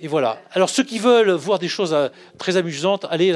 Et 0.00 0.06
voilà. 0.06 0.42
Alors 0.52 0.68
ceux 0.68 0.84
qui 0.84 0.98
veulent 0.98 1.30
voir 1.30 1.58
des 1.58 1.68
choses 1.68 1.96
très 2.36 2.58
amusantes, 2.58 3.06
allez 3.08 3.34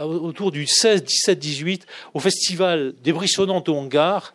autour 0.00 0.52
du 0.52 0.68
16, 0.68 1.02
17, 1.02 1.38
18 1.40 1.86
au 2.12 2.20
festival 2.20 2.94
des 3.02 3.12
Brissonnantes 3.12 3.68
au 3.68 3.74
Hangar. 3.74 4.32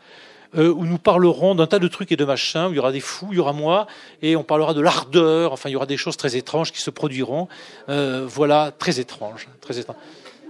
Euh, 0.58 0.74
où 0.74 0.86
nous 0.86 0.98
parlerons 0.98 1.56
d'un 1.56 1.68
tas 1.68 1.80
de 1.80 1.88
trucs 1.88 2.12
et 2.12 2.16
de 2.16 2.26
machins, 2.26 2.66
où 2.68 2.72
il 2.72 2.76
y 2.76 2.80
aura 2.80 2.92
des 2.92 3.00
fous, 3.00 3.28
il 3.32 3.38
y 3.38 3.40
aura 3.40 3.54
moi, 3.54 3.88
et 4.22 4.36
on 4.36 4.44
parlera 4.44 4.74
de 4.74 4.82
l'ardeur, 4.82 5.54
enfin 5.54 5.70
il 5.70 5.74
y 5.74 5.76
aura 5.76 5.86
des 5.86 5.98
choses 5.98 6.18
très 6.18 6.36
étranges 6.36 6.72
qui 6.72 6.82
se 6.82 6.90
produiront. 6.90 7.48
Euh, 7.88 8.26
voilà, 8.28 8.72
très 8.78 9.00
étrange. 9.00 9.48
Très 9.62 9.78
étrange. 9.80 9.98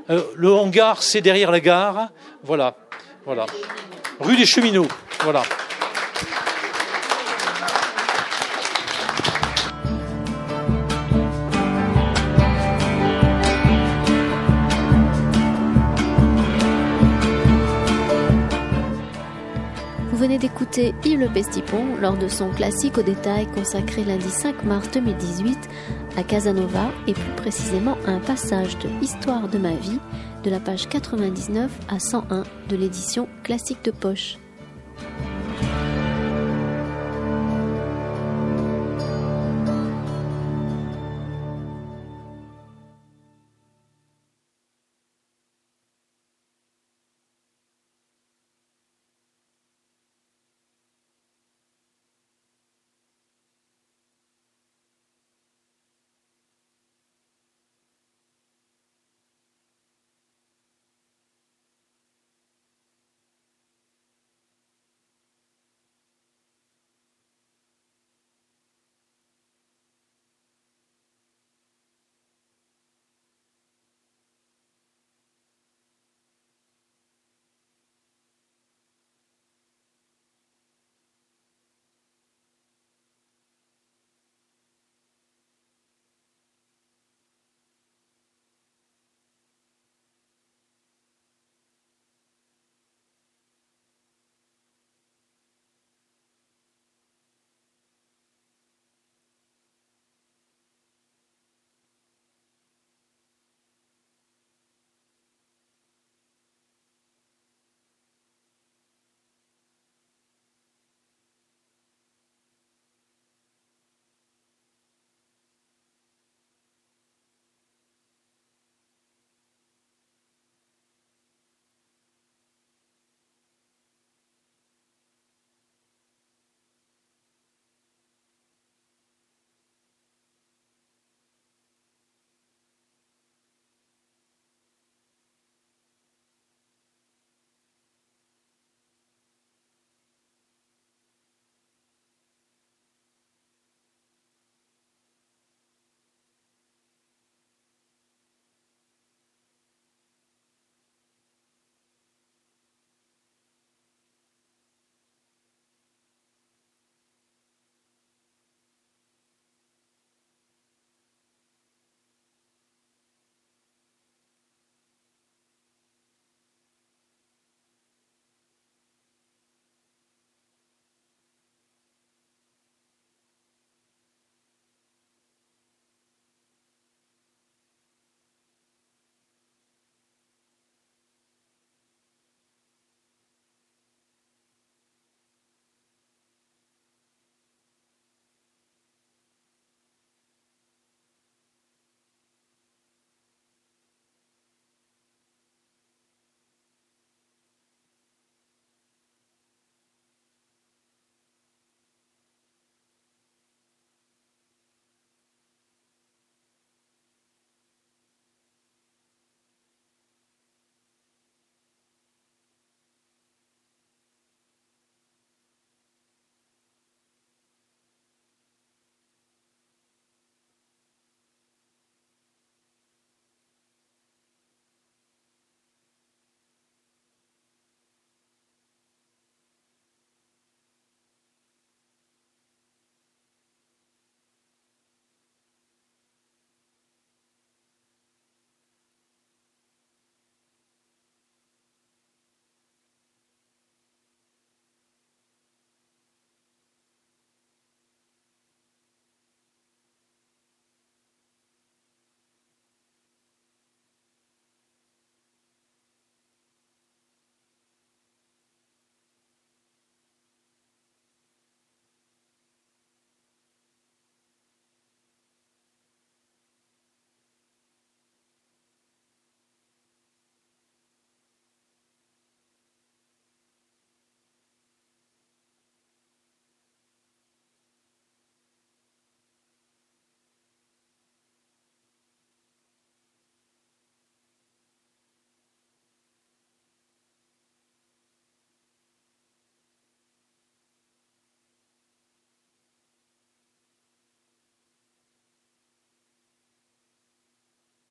Euh, 0.10 0.24
le 0.36 0.54
hangar, 0.54 1.04
c'est 1.04 1.22
derrière 1.22 1.52
la 1.52 1.60
gare. 1.60 2.10
Voilà, 2.44 2.76
voilà. 3.26 3.46
Rue 4.20 4.38
des 4.38 4.46
Cheminots. 4.46 4.88
Voilà. 5.22 5.44
D'écouter 20.40 20.94
Yves 21.04 21.20
Le 21.20 22.02
lors 22.02 22.18
de 22.18 22.28
son 22.28 22.50
classique 22.50 22.98
au 22.98 23.02
détail 23.02 23.48
consacré 23.48 24.04
lundi 24.04 24.30
5 24.30 24.64
mars 24.64 24.90
2018 24.92 25.58
à 26.18 26.24
Casanova 26.24 26.92
et 27.08 27.14
plus 27.14 27.36
précisément 27.36 27.98
à 28.06 28.12
un 28.12 28.20
passage 28.20 28.78
de 28.80 28.90
Histoire 29.04 29.50
de 29.50 29.58
ma 29.58 29.74
vie 29.74 30.00
de 30.44 30.50
la 30.50 30.60
page 30.60 30.88
99 30.88 31.70
à 31.90 32.00
101 32.00 32.44
de 32.70 32.76
l'édition 32.76 33.28
classique 33.44 33.84
de 33.84 33.92
poche. 33.92 34.38